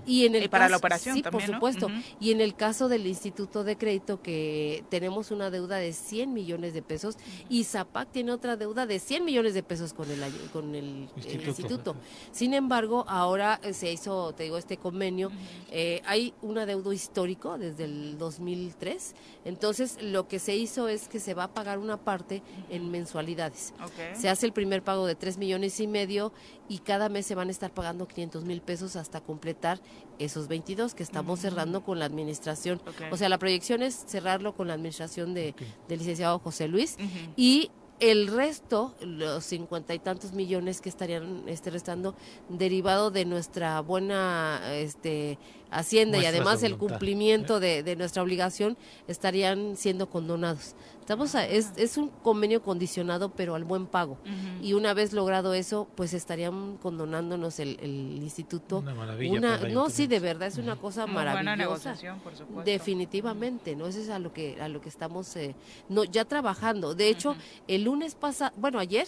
Y 0.06 0.26
en 0.26 0.36
el 0.36 0.50
para 0.50 0.70
la 0.70 0.78
operación 0.78 1.16
sí, 1.16 1.24
por 1.24 1.42
supuesto. 1.42 1.88
Y 2.20 2.32
en 2.32 2.42
el 2.42 2.56
caso 2.56 2.88
del 2.90 3.08
Instituto 3.08 3.64
de 3.64 3.78
Crédito 3.78 4.22
que 4.22 4.84
tenemos 4.90 5.32
una 5.32 5.50
deuda 5.50 5.78
de 5.78 5.94
100 5.94 6.34
millones 6.34 6.74
de 6.74 6.82
pesos 6.82 7.16
y 7.50 7.64
Zapac 7.64 8.12
tiene 8.12 8.32
otra 8.32 8.43
otra 8.44 8.58
deuda 8.58 8.86
de 8.86 9.00
100 9.00 9.24
millones 9.24 9.54
de 9.54 9.64
pesos 9.64 9.94
con 9.94 10.12
el, 10.12 10.22
con 10.52 10.76
el, 10.76 11.08
instituto. 11.46 11.96
Sin 12.34 12.54
embargo, 12.54 13.06
ahora 13.08 13.58
eh, 13.64 13.72
se 13.72 13.90
hizo, 13.90 14.34
te 14.34 14.44
digo, 14.44 14.58
este 14.58 14.76
convenio. 14.76 15.32
Eh, 15.72 16.02
hay 16.06 16.34
un 16.42 16.58
adeudo 16.58 16.92
histórico 16.92 17.58
desde 17.58 17.86
el 17.86 18.18
2003. 18.18 19.16
Entonces, 19.46 19.98
lo 20.02 20.28
que 20.28 20.40
se 20.40 20.58
hizo 20.58 20.90
es 20.90 21.08
que 21.08 21.22
se 21.22 21.34
va 21.34 21.46
a 21.46 21.54
pagar 21.54 21.80
una 21.80 21.96
parte 22.04 22.44
en 22.70 22.92
mensualidades. 22.92 23.74
Se 24.14 24.28
hace 24.28 24.46
el 24.46 24.52
primer 24.52 24.84
pago 24.84 25.08
de 25.08 25.16
3 25.16 25.38
millones 25.38 25.80
y 25.80 25.88
medio 25.88 26.34
y 26.68 26.80
cada 26.80 27.08
mes 27.08 27.26
se 27.26 27.36
van 27.36 27.48
a 27.48 27.52
estar 27.52 27.74
pagando 27.74 28.10
500 28.10 28.44
mil 28.44 28.62
pesos 28.62 28.98
hasta 28.98 29.22
completar 29.22 29.80
esos 30.20 30.50
22 30.50 30.96
que 30.96 31.04
estamos 31.04 31.40
cerrando 31.40 31.82
con 31.84 31.98
la 31.98 32.06
administración. 32.06 32.82
O 33.10 33.16
sea, 33.16 33.30
la 33.30 33.38
proyección 33.38 33.84
es 33.84 34.04
cerrarlo 34.06 34.54
con 34.54 34.68
la 34.68 34.74
administración 34.74 35.34
de, 35.34 35.56
del 35.88 36.00
licenciado 36.00 36.40
José 36.40 36.68
Luis 36.68 36.98
y 37.38 37.72
el 38.12 38.28
resto, 38.28 38.94
los 39.00 39.46
cincuenta 39.46 39.94
y 39.94 40.00
tantos 40.00 40.34
millones 40.34 40.82
que 40.82 40.90
estarían 40.90 41.44
este, 41.48 41.70
restando, 41.70 42.16
derivado 42.50 43.12
de 43.12 43.24
nuestra 43.24 43.80
buena 43.80 44.62
este, 44.74 45.38
hacienda 45.74 46.18
y 46.18 46.26
además 46.26 46.64
el 46.64 46.78
cumplimiento 46.78 47.60
de, 47.60 47.84
de, 47.84 47.96
nuestra 47.96 48.24
obligación, 48.24 48.78
estarían 49.08 49.76
siendo 49.76 50.10
condonados. 50.10 50.76
Estamos 51.04 51.36
es, 51.36 51.74
es 51.76 51.98
un 51.98 52.08
convenio 52.08 52.64
condicionado, 52.64 53.28
pero 53.28 53.56
al 53.56 53.66
buen 53.66 53.88
pago. 53.88 54.18
Y 54.62 54.72
una 54.72 54.94
vez 54.94 55.12
logrado 55.12 55.54
eso, 55.54 55.86
pues 55.96 56.14
estarían 56.14 56.78
condonándonos 56.78 57.60
el, 57.60 57.78
el 57.82 58.24
instituto. 58.24 58.80
Una 58.80 58.96
maravilla. 58.96 59.58
no, 59.68 59.90
sí, 59.90 60.08
de 60.08 60.22
verdad, 60.22 60.48
es 60.48 60.58
una 60.58 60.78
cosa 60.78 61.06
maravillosa. 61.06 61.34
Buena 61.34 61.56
negociación, 61.58 62.20
por 62.22 62.38
supuesto. 62.38 62.64
Definitivamente, 62.64 63.76
¿no? 63.76 63.88
Eso 63.88 64.00
es 64.00 64.10
a 64.10 64.18
lo 64.18 64.32
que, 64.32 64.62
a 64.62 64.70
lo 64.70 64.80
que 64.80 64.88
estamos 64.88 65.36
eh, 65.36 65.56
no, 65.90 66.06
ya 66.06 66.24
trabajando. 66.24 66.96
De 66.96 67.10
hecho, 67.10 67.36
el 67.68 67.84
lunes 67.84 68.16
pasado, 68.16 68.54
bueno, 68.56 68.80
ayer, 68.80 69.06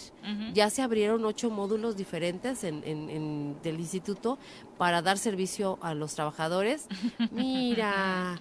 ya 0.52 0.68
se 0.68 0.82
abrieron 0.82 1.24
ocho 1.24 1.48
módulos 1.48 1.96
diferentes 1.96 2.62
en, 2.62 2.82
en, 2.84 3.08
en, 3.08 3.56
del 3.62 3.80
instituto 3.80 4.38
para 4.76 5.00
dar 5.00 5.16
servicio 5.16 5.78
a 5.80 5.94
los 5.94 6.14
trabajadores. 6.14 6.55
Mira 7.32 8.38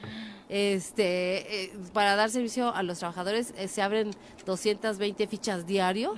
este 0.50 1.64
eh, 1.64 1.74
para 1.92 2.16
dar 2.16 2.30
servicio 2.30 2.74
a 2.74 2.84
los 2.84 3.00
trabajadores 3.00 3.54
eh, 3.58 3.68
se 3.68 3.82
abren 3.82 4.12
220 4.46 5.28
fichas 5.28 5.66
diario 5.66 6.14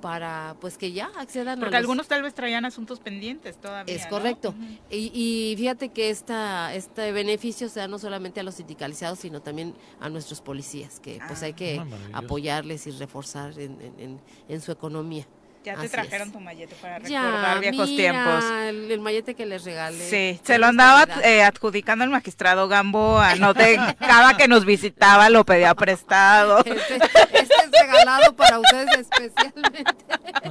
para 0.00 0.56
pues 0.60 0.78
que 0.78 0.92
ya 0.92 1.10
accedan 1.18 1.58
porque 1.58 1.76
algunos 1.76 2.06
tal 2.06 2.22
vez 2.22 2.32
traían 2.32 2.64
asuntos 2.64 3.00
pendientes 3.00 3.56
todavía 3.60 3.94
es 3.94 4.06
correcto. 4.06 4.54
Y, 4.90 5.54
fíjate 5.56 5.88
que 5.88 6.10
esta 6.10 6.74
este 6.74 7.10
beneficio 7.12 7.68
se 7.68 7.80
da 7.80 7.88
no 7.88 7.98
solamente 7.98 8.38
a 8.38 8.42
los 8.44 8.54
sindicalizados 8.56 9.18
sino 9.18 9.42
también 9.42 9.74
a 9.98 10.08
nuestros 10.08 10.40
policías 10.40 11.00
que 11.00 11.18
pues 11.26 11.42
hay 11.42 11.52
ah. 11.52 11.56
que 11.56 11.80
ah, 11.80 12.18
apoyarles 12.18 12.86
y 12.86 12.92
reforzar 12.92 13.58
en, 13.58 14.20
en 14.48 14.60
su 14.60 14.70
economía 14.70 15.26
ya 15.64 15.76
te 15.76 15.88
trajeron 15.88 16.32
tu 16.32 16.40
mallete 16.40 16.74
para 16.80 16.98
recordar 16.98 17.60
viejos 17.60 17.88
tiempos. 17.88 18.44
El, 18.44 18.90
el, 18.90 19.00
mallete 19.00 19.34
que 19.34 19.46
les 19.46 19.64
regalé. 19.64 20.08
Sí, 20.08 20.40
se 20.42 20.58
lo 20.58 20.66
andaba 20.66 21.06
eh, 21.22 21.42
adjudicando 21.42 22.04
el 22.04 22.10
magistrado 22.10 22.68
Gamboa. 22.68 23.36
No 23.36 23.54
te, 23.54 23.76
cada 23.98 24.36
que 24.36 24.48
nos 24.48 24.64
visitaba 24.64 25.30
lo 25.30 25.44
pedía 25.44 25.74
prestado. 25.74 26.64
Este, 26.72 26.96
este 26.96 27.54
es 27.64 27.70
regalado 27.70 28.34
para 28.34 28.58
ustedes 28.58 28.88
especialmente. 28.98 29.84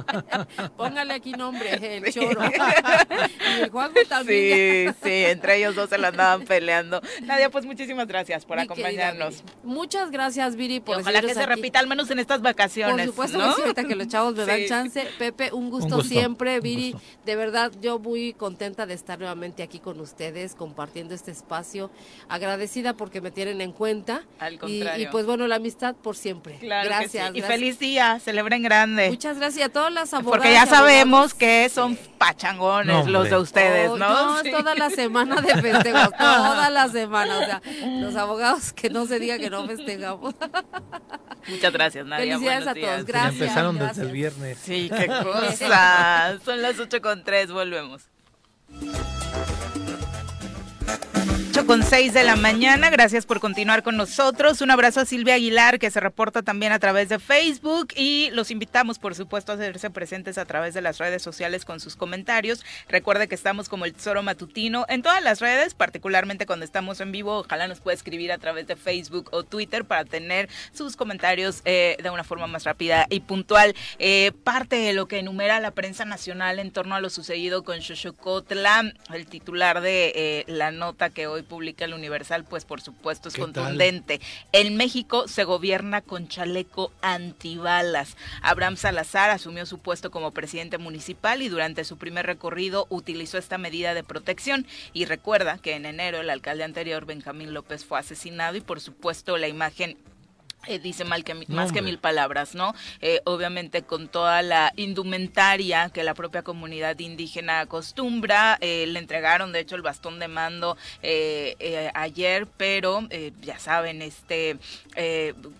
Póngale 0.76 1.14
aquí 1.14 1.32
nombre, 1.32 1.96
el 1.98 2.12
choro. 2.12 2.40
y 2.44 3.60
el 3.60 3.70
Juan 3.70 3.92
también. 4.08 4.94
Sí, 4.94 4.98
sí, 5.02 5.24
entre 5.26 5.56
ellos 5.56 5.74
dos 5.74 5.90
se 5.90 5.98
lo 5.98 6.06
andaban 6.06 6.44
peleando. 6.44 7.00
Nadia, 7.22 7.50
pues 7.50 7.64
muchísimas 7.64 8.06
gracias 8.06 8.44
por 8.44 8.58
acompañarnos. 8.58 9.42
Muchas 9.62 10.10
gracias, 10.10 10.56
Viri, 10.56 10.80
por 10.80 11.00
Ojalá 11.00 11.20
que 11.20 11.34
se 11.34 11.44
repita 11.44 11.78
al 11.78 11.86
menos 11.86 12.10
en 12.10 12.18
estas 12.18 12.40
vacaciones. 12.40 13.10
Por 13.10 13.28
supuesto, 13.28 13.38
¿no? 13.38 13.52
ahorita 13.52 13.84
que 13.84 13.96
los 13.96 14.08
chavos 14.08 14.34
me 14.34 14.44
dan 14.44 14.66
chance 14.66 15.01
Pepe, 15.18 15.52
un 15.52 15.70
gusto, 15.70 16.02
siempre. 16.02 16.60
Viri, 16.60 16.94
de 17.24 17.36
verdad, 17.36 17.72
yo 17.80 17.98
muy 17.98 18.32
contenta 18.32 18.86
de 18.86 18.94
estar 18.94 19.18
nuevamente 19.18 19.62
aquí 19.62 19.78
con 19.78 20.00
ustedes, 20.00 20.54
compartiendo 20.54 21.14
este 21.14 21.30
espacio. 21.30 21.90
Agradecida 22.28 22.94
porque 22.94 23.20
me 23.20 23.30
tienen 23.30 23.60
en 23.60 23.72
cuenta. 23.72 24.22
Al 24.38 24.58
contrario. 24.58 25.08
Y, 25.08 25.10
pues 25.10 25.26
bueno, 25.26 25.46
la 25.46 25.56
amistad 25.56 25.94
por 25.94 26.16
siempre. 26.16 26.58
gracias, 26.60 27.34
Y 27.34 27.42
feliz 27.42 27.78
día, 27.78 28.18
celebren 28.20 28.62
grande. 28.62 29.08
Muchas 29.10 29.38
gracias 29.38 29.68
a 29.68 29.72
todas 29.72 29.92
las 29.92 30.12
abogadas. 30.14 30.38
Porque 30.38 30.52
ya 30.52 30.66
sabemos 30.66 31.34
que 31.34 31.68
son 31.68 31.96
pachangones 32.18 33.06
los 33.06 33.30
de 33.30 33.36
ustedes, 33.36 33.90
oh, 33.90 33.96
¿no? 33.96 34.42
No, 34.42 34.50
toda 34.50 34.74
la 34.74 34.90
semana 34.90 35.40
de 35.40 35.54
festejos, 35.60 36.10
toda 36.18 36.70
la 36.70 36.88
semana. 36.88 37.38
O 37.38 37.44
sea, 37.44 37.62
los 38.00 38.16
abogados 38.16 38.72
que 38.72 38.90
no 38.90 39.06
se 39.06 39.18
diga 39.18 39.38
que 39.38 39.50
no 39.50 39.66
festejamos. 39.66 40.34
Muchas 41.48 41.72
gracias, 41.72 42.06
Nadia. 42.06 42.38
Felicidades 42.38 42.66
a 42.66 42.74
todos. 42.74 43.06
Gracias. 43.06 43.40
empezaron 43.40 43.78
desde 43.78 44.02
el 44.02 44.12
viernes. 44.12 44.58
Sí, 44.62 44.90
qué 44.96 45.06
cosa. 45.22 46.38
Son 46.44 46.62
las 46.62 46.78
ocho 46.78 47.00
con 47.00 47.24
tres, 47.24 47.50
volvemos 47.50 48.02
con 51.66 51.82
6 51.82 52.14
de 52.14 52.24
la 52.24 52.34
mañana. 52.34 52.90
Gracias 52.90 53.26
por 53.26 53.38
continuar 53.38 53.82
con 53.82 53.96
nosotros. 53.96 54.60
Un 54.62 54.70
abrazo 54.70 55.00
a 55.00 55.04
Silvia 55.04 55.34
Aguilar, 55.34 55.78
que 55.78 55.90
se 55.90 56.00
reporta 56.00 56.42
también 56.42 56.72
a 56.72 56.78
través 56.78 57.08
de 57.08 57.18
Facebook. 57.18 57.88
Y 57.94 58.30
los 58.32 58.50
invitamos, 58.50 58.98
por 58.98 59.14
supuesto, 59.14 59.52
a 59.52 59.54
hacerse 59.56 59.90
presentes 59.90 60.38
a 60.38 60.44
través 60.44 60.74
de 60.74 60.80
las 60.80 60.98
redes 60.98 61.22
sociales 61.22 61.64
con 61.64 61.78
sus 61.78 61.94
comentarios. 61.94 62.64
Recuerde 62.88 63.28
que 63.28 63.34
estamos 63.34 63.68
como 63.68 63.84
el 63.84 63.92
Tesoro 63.92 64.22
Matutino 64.22 64.86
en 64.88 65.02
todas 65.02 65.22
las 65.22 65.40
redes, 65.40 65.74
particularmente 65.74 66.46
cuando 66.46 66.64
estamos 66.64 67.00
en 67.00 67.12
vivo. 67.12 67.40
Ojalá 67.40 67.68
nos 67.68 67.80
pueda 67.80 67.94
escribir 67.94 68.32
a 68.32 68.38
través 68.38 68.66
de 68.66 68.74
Facebook 68.74 69.28
o 69.30 69.44
Twitter 69.44 69.84
para 69.84 70.04
tener 70.04 70.48
sus 70.72 70.96
comentarios 70.96 71.60
eh, 71.64 71.96
de 72.02 72.10
una 72.10 72.24
forma 72.24 72.46
más 72.46 72.64
rápida 72.64 73.06
y 73.10 73.20
puntual. 73.20 73.74
Eh, 73.98 74.32
parte 74.42 74.76
de 74.76 74.94
lo 74.94 75.06
que 75.06 75.18
enumera 75.18 75.60
la 75.60 75.70
prensa 75.70 76.04
nacional 76.04 76.58
en 76.58 76.72
torno 76.72 76.94
a 76.94 77.00
lo 77.00 77.10
sucedido 77.10 77.62
con 77.62 77.82
Xochocotla, 77.82 78.92
el 79.12 79.26
titular 79.26 79.80
de 79.80 80.12
eh, 80.16 80.44
la 80.48 80.70
nota 80.70 81.10
que 81.10 81.26
hoy 81.26 81.42
publica 81.52 81.84
el 81.84 81.92
Universal, 81.92 82.44
pues 82.44 82.64
por 82.64 82.80
supuesto 82.80 83.28
es 83.28 83.36
contundente. 83.36 84.22
En 84.52 84.74
México 84.78 85.28
se 85.28 85.44
gobierna 85.44 86.00
con 86.00 86.26
chaleco 86.26 86.94
antibalas. 87.02 88.16
Abraham 88.40 88.78
Salazar 88.78 89.28
asumió 89.28 89.66
su 89.66 89.78
puesto 89.78 90.10
como 90.10 90.30
presidente 90.30 90.78
municipal 90.78 91.42
y 91.42 91.50
durante 91.50 91.84
su 91.84 91.98
primer 91.98 92.24
recorrido 92.24 92.86
utilizó 92.88 93.36
esta 93.36 93.58
medida 93.58 93.92
de 93.92 94.02
protección. 94.02 94.66
Y 94.94 95.04
recuerda 95.04 95.58
que 95.58 95.74
en 95.74 95.84
enero 95.84 96.22
el 96.22 96.30
alcalde 96.30 96.64
anterior, 96.64 97.04
Benjamín 97.04 97.52
López, 97.52 97.84
fue 97.84 97.98
asesinado 97.98 98.56
y 98.56 98.62
por 98.62 98.80
supuesto 98.80 99.36
la 99.36 99.48
imagen 99.48 99.98
eh, 100.68 100.78
dice 100.78 101.04
mal 101.04 101.24
que, 101.24 101.34
más 101.48 101.72
que 101.72 101.82
mil 101.82 101.98
palabras, 101.98 102.54
¿no? 102.54 102.72
Eh, 103.00 103.20
obviamente 103.24 103.82
con 103.82 104.06
toda 104.06 104.42
la 104.42 104.72
indumentaria 104.76 105.90
que 105.90 106.04
la 106.04 106.14
propia 106.14 106.42
comunidad 106.42 106.98
indígena 107.00 107.60
acostumbra, 107.60 108.58
eh, 108.60 108.86
le 108.86 109.00
entregaron 109.00 109.50
de 109.50 109.58
hecho 109.60 109.74
el 109.74 109.82
bastón 109.82 110.20
de 110.20 110.28
mando 110.28 110.76
ayer, 111.94 112.46
pero 112.56 113.08
ya 113.40 113.58
saben, 113.58 114.02
este 114.02 114.56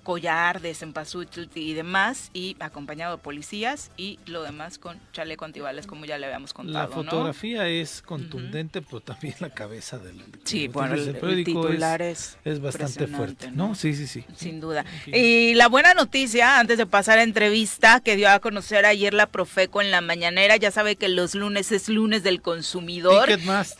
collar 0.03 0.61
de 0.61 0.75
cempasúchil 0.75 1.51
y 1.55 1.75
demás, 1.75 2.31
y 2.33 2.57
acompañado 2.61 3.17
de 3.17 3.23
policías 3.23 3.91
y 3.97 4.21
lo 4.27 4.43
demás 4.43 4.79
con 4.79 5.01
chaleco 5.13 5.45
antibales, 5.45 5.87
como 5.87 6.05
ya 6.05 6.19
le 6.19 6.27
habíamos 6.27 6.53
contado. 6.53 6.89
La 6.89 6.95
fotografía 6.95 7.69
es 7.69 8.03
contundente, 8.03 8.83
pero 8.83 9.01
también 9.01 9.35
la 9.41 9.51
cabeza 9.51 9.99
del, 9.99 10.23
sí, 10.45 10.69
bueno, 10.69 10.95
el, 10.95 11.45
titular 11.45 12.03
es, 12.03 12.39
es, 12.45 12.61
bastante 12.61 13.07
fuerte, 13.09 13.51
¿no? 13.51 13.75
Sí, 13.75 13.95
sí, 13.95 14.07
sí. 14.07 14.25
Sin 14.37 14.61
duda. 14.61 14.85
Y 15.07 15.55
la 15.55 15.69
buena 15.69 15.95
noticia, 15.95 16.59
antes 16.59 16.79
de 16.79 16.87
pasar 16.87 17.19
a 17.19 17.23
entrevista, 17.23 18.01
que 18.01 18.17
dio 18.17 18.31
a 18.31 18.41
conocer 18.41 18.87
ayer 18.87 19.15
la 19.15 19.27
Profeco 19.27 19.81
en 19.81 19.91
la 19.91 20.01
mañanera, 20.01 20.57
ya 20.57 20.71
sabe 20.71 20.97
que 20.97 21.09
los 21.09 21.35
lunes 21.35 21.73
es 21.73 21.89
lunes 21.89 22.23
del 22.23 22.43
consumidor. 22.43 23.29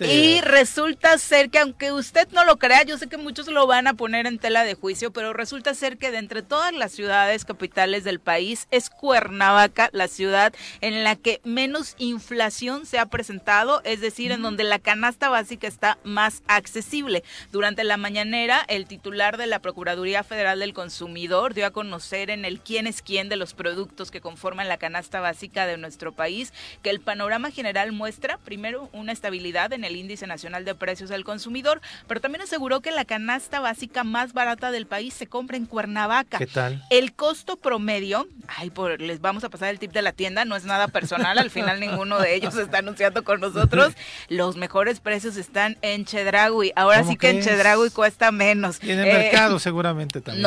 Y 0.01 0.41
resulta 0.41 1.19
ser 1.19 1.51
que, 1.51 1.59
aunque 1.59 1.93
usted 1.93 2.29
no 2.33 2.45
lo 2.45 2.59
crea, 2.59 2.83
yo 2.83 2.99
sé 2.99 3.09
que 3.09 3.17
muchos 3.19 3.47
lo 3.49 3.67
van 3.67 3.87
a 3.87 3.95
poner 3.95 4.27
en 4.27 4.39
tela 4.39 4.65
de 4.65 4.75
juicio, 4.75 5.13
pero 5.13 5.33
resulta 5.33 5.75
ser 5.75 5.99
que 5.99 6.11
de 6.11 6.19
entre 6.19 6.43
todas 6.43 6.73
las 6.73 6.93
ciudades 6.93 7.45
capitales 7.45 8.05
del 8.05 8.21
país, 8.21 8.67
es 8.71 8.91
Cuernavaca 8.91 9.91
la 9.93 10.09
ciudad 10.09 10.53
en 10.81 11.05
la 11.05 11.17
que 11.17 11.41
menos 11.45 11.95
inflación 11.99 12.87
se 12.87 12.99
ha 12.99 13.07
presentado, 13.07 13.83
es 13.85 14.01
decir, 14.01 14.33
en 14.33 14.43
donde 14.43 14.65
la 14.65 14.79
canasta 14.79 15.29
básica 15.29 15.67
está 15.67 15.99
más 16.05 16.43
accesible. 16.47 17.23
Durante 17.51 17.85
la 17.85 17.97
mañanera, 17.97 18.65
el 18.69 18.87
titular 18.87 19.37
de 19.37 19.47
la 19.47 19.61
Procuraduría 19.61 20.25
Federal 20.25 20.59
del 20.59 20.73
Consumidor, 20.73 21.02
consumidor 21.03 21.53
dio 21.53 21.67
a 21.67 21.73
conocer 21.73 22.31
en 22.31 22.45
el 22.45 22.61
quién 22.61 22.87
es 22.87 23.03
quién 23.03 23.29
de 23.29 23.35
los 23.35 23.55
productos 23.55 24.13
que 24.13 24.21
conforman 24.21 24.69
la 24.69 24.77
canasta 24.77 25.21
básica 25.21 25.67
de 25.67 25.77
nuestro 25.77 26.13
país 26.13 26.53
que 26.81 26.91
el 26.91 27.01
panorama 27.01 27.51
general 27.51 27.91
muestra, 27.91 28.39
primero, 28.39 28.89
una 28.93 29.11
estabilidad 29.11 29.73
en 29.73 29.83
el 29.83 29.97
índice 29.97 30.29
nacional 30.29 30.65
de 30.65 30.77
precios 30.77 31.11
del 31.11 31.25
consumidor, 31.25 31.81
pero 32.07 32.21
también 32.21 32.43
aseguró 32.43 32.81
que 32.81 32.93
la 32.93 33.05
canasta 33.05 33.59
básica 33.59 34.05
más 34.05 34.33
barata 34.33 34.71
del 34.71 34.87
país 34.87 35.13
se 35.13 35.27
compra 35.27 35.57
en 35.57 35.67
Cuernavaca. 35.67 36.39
¿Qué 36.39 36.47
tal? 36.47 36.85
El 36.89 37.15
costo 37.15 37.57
promedio, 37.57 38.29
ay, 38.47 38.71
por, 38.71 39.01
les 39.01 39.21
vamos 39.21 39.43
a 39.43 39.49
pasar 39.49 39.71
el 39.71 39.81
tip 39.81 39.91
de 39.91 40.03
la 40.03 40.13
tienda, 40.13 40.45
no 40.45 40.55
es 40.55 40.65
nada 40.65 40.87
personal, 40.87 41.37
al 41.37 41.51
final 41.51 41.81
ninguno 41.81 42.21
de 42.21 42.37
ellos 42.37 42.57
está 42.57 42.79
anunciando 42.79 43.25
con 43.25 43.41
nosotros. 43.41 43.93
Los 44.29 44.57
mejores 44.57 45.01
precios 45.01 45.37
están 45.37 45.79
en 45.83 46.05
Chedragui. 46.05 46.73
Ahora 46.77 47.03
sí 47.03 47.17
que 47.17 47.31
en 47.31 47.43
Chedragui 47.43 47.91
cuesta 47.91 48.31
menos. 48.31 48.79
Y 48.81 48.93
en 48.93 49.01
el 49.01 49.07
mercado 49.07 49.59
seguramente 49.59 50.21
también. 50.21 50.43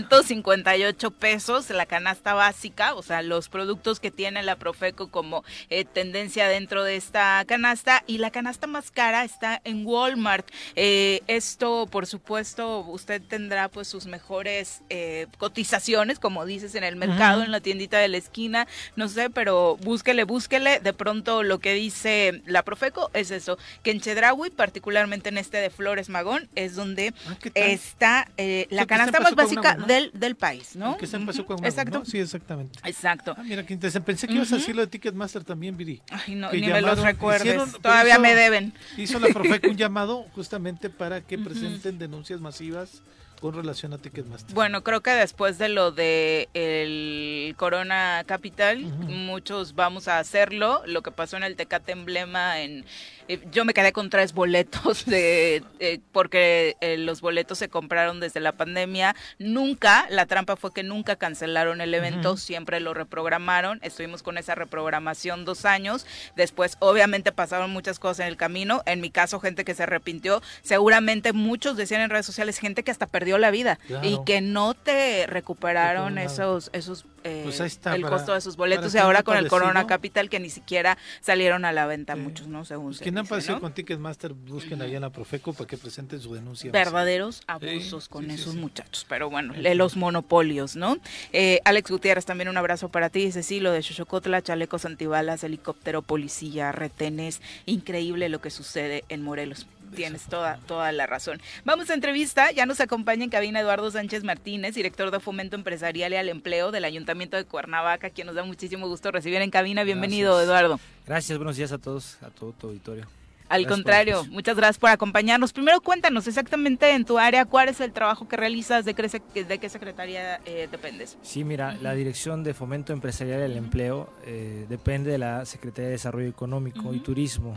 958 0.00 1.10
pesos 1.10 1.70
la 1.70 1.86
canasta 1.86 2.34
básica, 2.34 2.94
o 2.94 3.02
sea, 3.02 3.22
los 3.22 3.48
productos 3.48 4.00
que 4.00 4.10
tiene 4.10 4.42
la 4.42 4.56
Profeco 4.56 5.08
como 5.08 5.44
eh, 5.70 5.84
tendencia 5.84 6.48
dentro 6.48 6.84
de 6.84 6.96
esta 6.96 7.44
canasta 7.46 8.02
y 8.06 8.18
la 8.18 8.30
canasta 8.30 8.66
más 8.66 8.90
cara 8.90 9.24
está 9.24 9.60
en 9.64 9.86
Walmart. 9.86 10.48
Eh, 10.74 11.22
esto, 11.26 11.86
por 11.86 12.06
supuesto, 12.06 12.80
usted 12.80 13.22
tendrá 13.22 13.68
pues 13.68 13.88
sus 13.88 14.06
mejores 14.06 14.82
eh, 14.90 15.26
cotizaciones, 15.38 16.18
como 16.18 16.44
dices, 16.44 16.74
en 16.74 16.84
el 16.84 16.96
mercado, 16.96 17.42
en 17.42 17.50
la 17.50 17.60
tiendita 17.60 17.98
de 17.98 18.08
la 18.08 18.16
esquina, 18.16 18.66
no 18.96 19.08
sé, 19.08 19.30
pero 19.30 19.76
búsquele, 19.82 20.24
búsquele. 20.24 20.80
De 20.80 20.92
pronto 20.92 21.42
lo 21.42 21.58
que 21.58 21.74
dice 21.74 22.42
la 22.46 22.62
Profeco 22.62 23.10
es 23.14 23.30
eso, 23.30 23.58
que 23.82 23.90
en 23.90 24.00
Chedraui, 24.00 24.50
particularmente 24.50 25.28
en 25.28 25.38
este 25.38 25.58
de 25.58 25.70
Flores 25.70 26.08
Magón, 26.08 26.48
es 26.54 26.74
donde 26.74 27.14
ah, 27.28 27.36
está 27.54 28.28
la 28.36 28.86
canasta 28.86 29.20
más 29.20 29.34
básica 29.34 29.76
del, 29.86 30.10
del 30.12 30.36
país, 30.36 30.76
¿no? 30.76 30.96
Que 30.96 31.06
se 31.06 31.18
pasó 31.20 31.44
con 31.46 31.64
Exacto. 31.64 32.04
Sí, 32.04 32.18
exactamente. 32.18 32.78
Exacto. 32.84 33.34
Ah, 33.36 33.42
mira, 33.42 33.64
que 33.64 33.76
Pensé 33.76 34.26
que 34.26 34.34
ibas 34.34 34.52
a 34.52 34.56
decirlo 34.56 34.82
de 34.82 34.88
Ticketmaster 34.88 35.44
también, 35.44 35.76
Viri. 35.76 36.02
Ay, 36.10 36.34
no, 36.34 36.50
ni 36.52 36.66
me 36.66 36.80
los 36.80 37.00
recuerdes. 37.00 37.72
Todavía 37.80 38.18
me 38.18 38.34
deben. 38.34 38.72
Hizo 38.96 39.18
la 39.18 39.28
Profeco 39.28 39.68
un 39.68 39.76
llamado 39.76 40.26
justamente 40.34 40.90
para 40.90 41.20
que 41.20 41.38
presenten 41.38 41.98
denuncias 41.98 42.40
masivas 42.40 43.02
con 43.40 43.54
relación 43.54 43.92
a 43.92 43.98
Ticketmaster? 43.98 44.54
Bueno, 44.54 44.82
creo 44.82 45.02
que 45.02 45.10
después 45.10 45.58
de 45.58 45.68
lo 45.68 45.92
de 45.92 46.48
el 46.54 47.54
Corona 47.56 48.24
Capital, 48.26 48.80
muchos 48.82 49.74
vamos 49.74 50.08
a 50.08 50.18
hacerlo. 50.18 50.82
Lo 50.86 51.02
que 51.02 51.10
pasó 51.10 51.36
en 51.36 51.44
el 51.44 51.56
Tecate 51.56 51.92
Emblema 51.92 52.60
en 52.60 52.84
eh, 53.28 53.40
yo 53.50 53.64
me 53.64 53.74
quedé 53.74 53.92
con 53.92 54.10
tres 54.10 54.32
boletos 54.32 55.04
de 55.06 55.62
eh, 55.80 56.00
porque 56.12 56.76
eh, 56.80 56.96
los 56.96 57.20
boletos 57.20 57.58
se 57.58 57.68
compraron 57.68 58.20
desde 58.20 58.40
la 58.40 58.52
pandemia. 58.52 59.16
Nunca, 59.38 60.06
la 60.10 60.26
trampa 60.26 60.56
fue 60.56 60.72
que 60.72 60.82
nunca 60.82 61.16
cancelaron 61.16 61.80
el 61.80 61.92
evento, 61.94 62.36
siempre 62.36 62.80
lo 62.80 62.94
reprogramaron. 62.94 63.80
Estuvimos 63.82 64.22
con 64.22 64.38
esa 64.38 64.54
reprogramación 64.54 65.44
dos 65.44 65.64
años. 65.64 66.06
Después, 66.36 66.76
obviamente, 66.80 67.32
pasaron 67.32 67.70
muchas 67.70 67.98
cosas 67.98 68.20
en 68.20 68.26
el 68.28 68.36
camino. 68.36 68.82
En 68.86 69.00
mi 69.00 69.10
caso, 69.10 69.40
gente 69.40 69.64
que 69.64 69.74
se 69.74 69.82
arrepintió. 69.82 70.42
Seguramente 70.62 71.32
muchos 71.32 71.76
decían 71.76 72.02
en 72.02 72.10
redes 72.10 72.26
sociales, 72.26 72.58
gente 72.58 72.82
que 72.82 72.90
hasta 72.90 73.06
perdió 73.06 73.38
la 73.38 73.50
vida 73.50 73.78
y 74.02 74.18
que 74.24 74.40
no 74.40 74.74
te 74.74 75.26
recuperaron 75.26 76.18
esos, 76.18 76.70
esos 76.72 77.04
pues 77.42 77.60
el 77.86 78.02
costo 78.02 78.34
de 78.34 78.40
sus 78.40 78.56
boletos. 78.56 78.94
Y 78.94 78.98
ahora 78.98 79.22
con 79.22 79.36
el 79.36 79.48
Corona 79.48 79.86
Capital 79.86 80.28
que 80.28 80.38
ni 80.38 80.50
siquiera 80.50 80.96
salieron 81.20 81.64
a 81.64 81.72
la 81.72 81.86
venta 81.86 82.14
muchos, 82.16 82.46
¿no? 82.46 82.64
Según 82.64 82.94
se 82.94 83.04
han 83.16 83.26
aparecido 83.26 83.60
con 83.60 83.72
Ticketmaster, 83.72 84.32
busquen 84.32 84.82
allá 84.82 84.96
en 84.96 85.02
la 85.02 85.10
Profeco 85.10 85.52
para 85.52 85.66
que 85.66 85.76
presenten 85.76 86.20
su 86.20 86.34
denuncia. 86.34 86.70
Verdaderos 86.70 87.42
abusos 87.46 88.08
con 88.08 88.30
esos 88.30 88.54
muchachos, 88.54 89.06
pero 89.08 89.30
bueno, 89.30 89.54
los 89.74 89.96
monopolios, 89.96 90.76
¿no? 90.76 90.98
Eh, 91.32 91.60
Alex 91.64 91.90
Gutiérrez, 91.90 92.24
también 92.24 92.48
un 92.48 92.56
abrazo 92.56 92.88
para 92.88 93.10
ti. 93.10 93.26
Dice, 93.26 93.42
sí, 93.42 93.60
lo 93.60 93.72
de 93.72 93.82
Xochocotla, 93.82 94.42
chalecos 94.42 94.84
antibalas, 94.84 95.44
helicóptero, 95.44 96.02
policía, 96.02 96.72
retenes, 96.72 97.40
increíble 97.66 98.28
lo 98.28 98.40
que 98.40 98.50
sucede 98.50 99.04
en 99.08 99.22
Morelos. 99.22 99.66
Tienes 99.94 100.24
toda, 100.24 100.58
toda 100.66 100.92
la 100.92 101.06
razón. 101.06 101.40
Vamos 101.64 101.90
a 101.90 101.94
entrevista. 101.94 102.50
Ya 102.50 102.66
nos 102.66 102.80
acompaña 102.80 103.24
en 103.24 103.30
cabina 103.30 103.60
Eduardo 103.60 103.90
Sánchez 103.90 104.24
Martínez, 104.24 104.74
director 104.74 105.10
de 105.10 105.20
Fomento 105.20 105.56
Empresarial 105.56 106.12
y 106.12 106.16
al 106.16 106.28
Empleo 106.28 106.70
del 106.70 106.84
Ayuntamiento 106.84 107.36
de 107.36 107.44
Cuernavaca, 107.44 108.10
quien 108.10 108.26
nos 108.26 108.36
da 108.36 108.44
muchísimo 108.44 108.88
gusto 108.88 109.10
recibir 109.10 109.40
en 109.42 109.50
cabina. 109.50 109.84
Bienvenido, 109.84 110.40
Eduardo. 110.40 110.80
Gracias, 111.06 111.38
buenos 111.38 111.56
días 111.56 111.72
a 111.72 111.78
todos, 111.78 112.18
a 112.22 112.30
todo 112.30 112.52
tu 112.52 112.68
auditorio. 112.68 113.06
Al 113.48 113.66
contrario, 113.66 114.24
muchas 114.30 114.56
gracias 114.56 114.78
por 114.78 114.90
acompañarnos. 114.90 115.52
Primero 115.52 115.80
cuéntanos 115.80 116.26
exactamente 116.26 116.90
en 116.90 117.04
tu 117.04 117.18
área 117.18 117.44
cuál 117.44 117.68
es 117.68 117.80
el 117.80 117.92
trabajo 117.92 118.26
que 118.26 118.36
realizas, 118.36 118.84
de 118.84 118.94
qué, 118.94 119.44
de 119.44 119.58
qué 119.58 119.68
secretaría 119.68 120.40
eh, 120.44 120.68
dependes. 120.70 121.16
Sí, 121.22 121.44
mira, 121.44 121.76
la 121.80 121.94
Dirección 121.94 122.42
de 122.42 122.54
Fomento 122.54 122.92
Empresarial 122.92 123.40
y 123.40 123.44
el 123.44 123.56
Empleo 123.56 124.12
eh, 124.24 124.66
depende 124.68 125.12
de 125.12 125.18
la 125.18 125.44
Secretaría 125.46 125.86
de 125.86 125.92
Desarrollo 125.92 126.28
Económico 126.28 126.92
y 126.92 126.98
Turismo. 126.98 127.56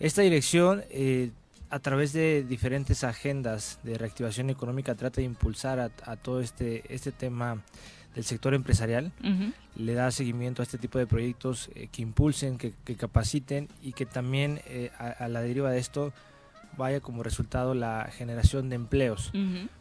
Esta 0.00 0.22
dirección 0.22 0.82
eh, 0.90 1.30
a 1.72 1.78
través 1.78 2.12
de 2.12 2.44
diferentes 2.44 3.02
agendas 3.02 3.80
de 3.82 3.96
reactivación 3.96 4.50
económica 4.50 4.94
trata 4.94 5.22
de 5.22 5.24
impulsar 5.24 5.80
a, 5.80 6.16
todo 6.16 6.42
este, 6.42 6.84
este 6.94 7.12
tema 7.12 7.62
del 8.14 8.24
sector 8.24 8.52
empresarial, 8.52 9.10
le 9.74 9.94
da 9.94 10.10
seguimiento 10.10 10.60
a 10.60 10.64
este 10.64 10.76
tipo 10.76 10.98
de 10.98 11.06
proyectos 11.06 11.70
eh, 11.74 11.88
que 11.90 12.02
impulsen, 12.02 12.58
que, 12.58 12.74
capaciten 12.94 13.68
y 13.82 13.94
que 13.94 14.04
también 14.04 14.60
eh, 14.66 14.90
a, 14.98 15.26
la 15.28 15.40
deriva 15.40 15.70
de 15.70 15.78
esto 15.78 16.12
vaya 16.76 17.00
como 17.00 17.22
resultado 17.22 17.72
la 17.72 18.06
generación 18.12 18.68
de 18.68 18.76
empleos. 18.76 19.32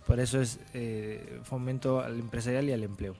Por 0.08 0.22
eso 0.22 0.39
es 0.39 0.62
eh, 0.74 1.42
fomento 1.44 2.00
al 2.00 2.18
empresarial 2.20 2.70
y 2.70 2.72
al 2.72 2.84
empleo. 2.86 3.18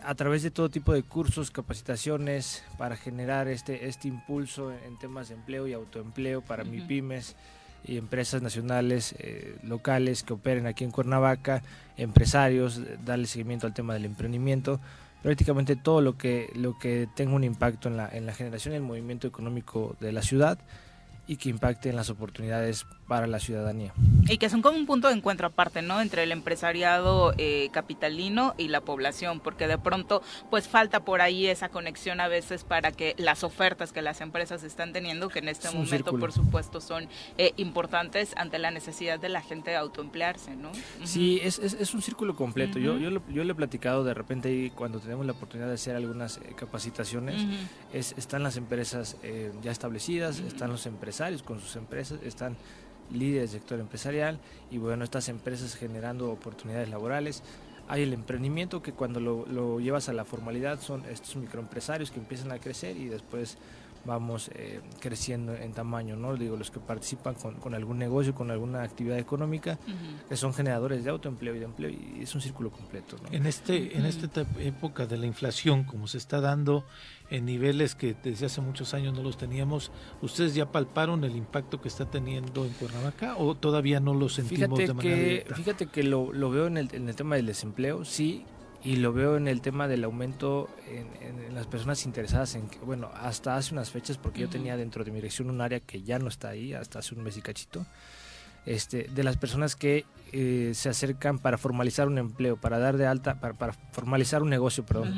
a 0.00 0.14
través 0.14 0.44
de 0.44 0.52
todo 0.52 0.68
tipo 0.68 0.92
de 0.92 1.02
cursos, 1.02 1.50
capacitaciones 1.50 2.62
para 2.78 2.96
generar 2.96 3.48
este, 3.48 3.88
este 3.88 4.06
impulso 4.06 4.70
en 4.70 4.96
temas 4.96 5.28
de 5.28 5.34
empleo 5.34 5.66
y 5.66 5.72
autoempleo 5.72 6.40
para 6.40 6.62
mi 6.62 6.78
MIPIMES, 6.78 7.34
y 7.84 7.96
empresas 7.96 8.42
nacionales, 8.42 9.14
eh, 9.18 9.56
locales 9.62 10.22
que 10.22 10.32
operen 10.32 10.66
aquí 10.66 10.84
en 10.84 10.90
Cuernavaca, 10.90 11.62
empresarios, 11.96 12.80
darle 13.04 13.26
seguimiento 13.26 13.66
al 13.66 13.74
tema 13.74 13.94
del 13.94 14.04
emprendimiento, 14.04 14.80
prácticamente 15.22 15.76
todo 15.76 16.00
lo 16.00 16.16
que, 16.16 16.50
lo 16.54 16.78
que 16.78 17.08
tenga 17.14 17.34
un 17.34 17.44
impacto 17.44 17.88
en 17.88 17.96
la, 17.96 18.08
en 18.08 18.26
la 18.26 18.32
generación 18.32 18.74
y 18.74 18.76
el 18.76 18.82
movimiento 18.82 19.26
económico 19.26 19.96
de 20.00 20.12
la 20.12 20.22
ciudad 20.22 20.58
y 21.26 21.36
que 21.36 21.48
impacte 21.48 21.88
en 21.88 21.96
las 21.96 22.10
oportunidades 22.10 22.86
para 23.06 23.26
la 23.26 23.38
ciudadanía. 23.38 23.92
Y 24.28 24.38
que 24.38 24.48
son 24.48 24.62
como 24.62 24.78
un 24.78 24.86
punto 24.86 25.08
de 25.08 25.14
encuentro 25.14 25.48
aparte, 25.48 25.82
¿no? 25.82 26.00
Entre 26.00 26.22
el 26.22 26.32
empresariado 26.32 27.34
eh, 27.36 27.68
capitalino 27.72 28.54
y 28.56 28.68
la 28.68 28.80
población, 28.80 29.40
porque 29.40 29.66
de 29.66 29.76
pronto 29.76 30.22
pues 30.50 30.68
falta 30.68 31.04
por 31.04 31.20
ahí 31.20 31.46
esa 31.46 31.68
conexión 31.68 32.20
a 32.20 32.28
veces 32.28 32.64
para 32.64 32.92
que 32.92 33.14
las 33.18 33.44
ofertas 33.44 33.92
que 33.92 34.00
las 34.00 34.20
empresas 34.22 34.62
están 34.62 34.92
teniendo, 34.92 35.28
que 35.28 35.40
en 35.40 35.48
este 35.48 35.70
momento 35.70 36.18
por 36.18 36.32
supuesto 36.32 36.80
son 36.80 37.08
eh, 37.36 37.52
importantes 37.56 38.32
ante 38.36 38.58
la 38.58 38.70
necesidad 38.70 39.18
de 39.18 39.28
la 39.28 39.42
gente 39.42 39.70
de 39.70 39.76
autoemplearse, 39.76 40.56
¿no? 40.56 40.72
Sí, 41.04 41.40
es, 41.42 41.58
es, 41.58 41.94
un 41.94 42.00
círculo 42.00 42.34
completo. 42.34 42.78
yo, 42.78 42.96
yo, 42.96 43.10
yo, 43.28 43.44
le 43.44 43.52
he 43.52 43.54
platicado 43.54 44.04
de 44.04 44.14
repente 44.14 44.72
cuando 44.74 45.00
tenemos 45.00 45.26
la 45.26 45.32
oportunidad 45.32 45.68
de 45.68 45.74
hacer 45.74 45.96
algunas 45.96 46.38
eh, 46.38 46.54
capacitaciones, 46.56 47.44
es, 47.92 48.14
están 48.16 48.42
las 48.42 48.56
empresas 48.56 49.16
ya 49.62 49.70
establecidas, 49.70 50.38
están 50.40 50.70
los 50.70 50.86
empresarios 50.86 51.42
con 51.42 51.60
sus 51.60 51.76
empresas, 51.76 52.20
están 52.22 52.56
líderes 53.12 53.52
del 53.52 53.60
sector 53.60 53.80
empresarial 53.80 54.38
y 54.70 54.78
bueno, 54.78 55.04
estas 55.04 55.28
empresas 55.28 55.74
generando 55.74 56.30
oportunidades 56.30 56.88
laborales. 56.88 57.42
Hay 57.86 58.02
el 58.02 58.14
emprendimiento 58.14 58.82
que 58.82 58.92
cuando 58.92 59.20
lo, 59.20 59.46
lo 59.46 59.78
llevas 59.78 60.08
a 60.08 60.14
la 60.14 60.24
formalidad 60.24 60.80
son 60.80 61.04
estos 61.06 61.36
microempresarios 61.36 62.10
que 62.10 62.18
empiezan 62.18 62.50
a 62.50 62.58
crecer 62.58 62.96
y 62.96 63.06
después 63.06 63.58
vamos 64.04 64.50
eh, 64.54 64.80
creciendo 65.00 65.54
en 65.54 65.72
tamaño, 65.72 66.16
¿no? 66.16 66.36
Digo, 66.36 66.56
los 66.56 66.70
que 66.70 66.80
participan 66.80 67.34
con, 67.34 67.54
con 67.54 67.74
algún 67.74 67.98
negocio, 67.98 68.34
con 68.34 68.50
alguna 68.50 68.82
actividad 68.82 69.18
económica, 69.18 69.78
que 70.28 70.36
son 70.36 70.52
generadores 70.52 71.04
de 71.04 71.10
autoempleo 71.10 71.54
y 71.54 71.58
de 71.58 71.64
empleo, 71.64 71.90
y 71.90 72.22
es 72.22 72.34
un 72.34 72.40
círculo 72.40 72.70
completo, 72.70 73.16
¿no? 73.22 73.28
En, 73.32 73.46
este, 73.46 73.96
en 73.96 74.04
esta 74.04 74.46
época 74.58 75.06
de 75.06 75.16
la 75.16 75.26
inflación, 75.26 75.84
como 75.84 76.06
se 76.06 76.18
está 76.18 76.40
dando 76.40 76.84
en 77.30 77.46
niveles 77.46 77.94
que 77.94 78.14
desde 78.22 78.46
hace 78.46 78.60
muchos 78.60 78.94
años 78.94 79.14
no 79.14 79.22
los 79.22 79.36
teníamos, 79.36 79.90
¿ustedes 80.22 80.54
ya 80.54 80.70
palparon 80.70 81.24
el 81.24 81.36
impacto 81.36 81.80
que 81.80 81.88
está 81.88 82.04
teniendo 82.10 82.64
en 82.64 82.72
Cuernavaca 82.72 83.36
o 83.36 83.54
todavía 83.54 84.00
no 84.00 84.14
lo 84.14 84.28
sentimos 84.28 84.78
fíjate 84.78 84.86
de 84.86 84.94
manera 84.94 85.16
que, 85.16 85.24
directa? 85.24 85.54
Fíjate 85.54 85.86
que 85.86 86.02
lo, 86.02 86.32
lo 86.32 86.50
veo 86.50 86.66
en 86.66 86.76
el, 86.76 86.88
en 86.92 87.08
el 87.08 87.16
tema 87.16 87.36
del 87.36 87.46
desempleo, 87.46 88.04
sí, 88.04 88.44
y 88.84 88.96
lo 88.96 89.14
veo 89.14 89.36
en 89.36 89.48
el 89.48 89.62
tema 89.62 89.88
del 89.88 90.04
aumento 90.04 90.68
en, 90.86 91.54
las 91.54 91.66
personas 91.66 92.04
interesadas 92.04 92.54
en 92.54 92.68
que, 92.68 92.78
bueno, 92.80 93.10
hasta 93.14 93.56
hace 93.56 93.72
unas 93.72 93.90
fechas, 93.90 94.18
porque 94.18 94.42
yo 94.42 94.48
tenía 94.48 94.76
dentro 94.76 95.04
de 95.04 95.10
mi 95.10 95.16
dirección 95.16 95.48
un 95.48 95.60
área 95.60 95.80
que 95.80 96.02
ya 96.02 96.18
no 96.18 96.28
está 96.28 96.50
ahí, 96.50 96.74
hasta 96.74 96.98
hace 96.98 97.14
un 97.14 97.22
mes 97.22 97.36
y 97.36 97.40
cachito, 97.40 97.86
este, 98.66 99.08
de 99.14 99.24
las 99.24 99.36
personas 99.36 99.76
que 99.76 100.04
eh, 100.32 100.72
se 100.74 100.88
acercan 100.88 101.38
para 101.38 101.58
formalizar 101.58 102.08
un 102.08 102.18
empleo, 102.18 102.56
para 102.56 102.78
dar 102.78 102.96
de 102.96 103.06
alta, 103.06 103.40
para, 103.40 103.72
formalizar 103.92 104.42
un 104.42 104.50
negocio, 104.50 104.84
perdón, 104.84 105.14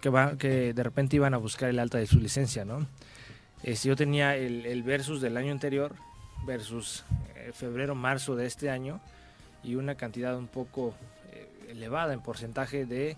que, 0.00 0.08
va, 0.08 0.38
que 0.38 0.72
de 0.72 0.82
repente 0.82 1.16
iban 1.16 1.34
a 1.34 1.36
buscar 1.36 1.68
el 1.68 1.78
alta 1.78 1.98
de 1.98 2.06
su 2.06 2.18
licencia, 2.18 2.64
¿no? 2.64 2.86
Este, 3.62 3.88
yo 3.88 3.96
tenía 3.96 4.36
el, 4.36 4.82
versus 4.84 5.20
del 5.20 5.36
año 5.36 5.52
anterior, 5.52 5.94
versus 6.46 7.04
eh, 7.34 7.50
febrero, 7.52 7.94
marzo 7.94 8.36
de 8.36 8.46
este 8.46 8.70
año, 8.70 9.00
y 9.64 9.74
una 9.74 9.96
cantidad 9.96 10.36
un 10.36 10.46
poco 10.46 10.94
elevada 11.68 12.14
en 12.14 12.20
porcentaje 12.20 12.86
de 12.86 13.16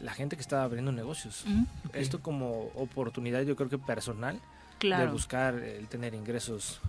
la 0.00 0.12
gente 0.12 0.36
que 0.36 0.42
está 0.42 0.62
abriendo 0.62 0.92
negocios. 0.92 1.44
Esto 1.92 2.20
como 2.20 2.70
oportunidad 2.74 3.42
yo 3.42 3.56
creo 3.56 3.68
que 3.68 3.78
personal 3.78 4.40
de 4.80 5.06
buscar 5.06 5.54
el 5.54 5.88
tener 5.88 6.14
ingresos 6.14 6.80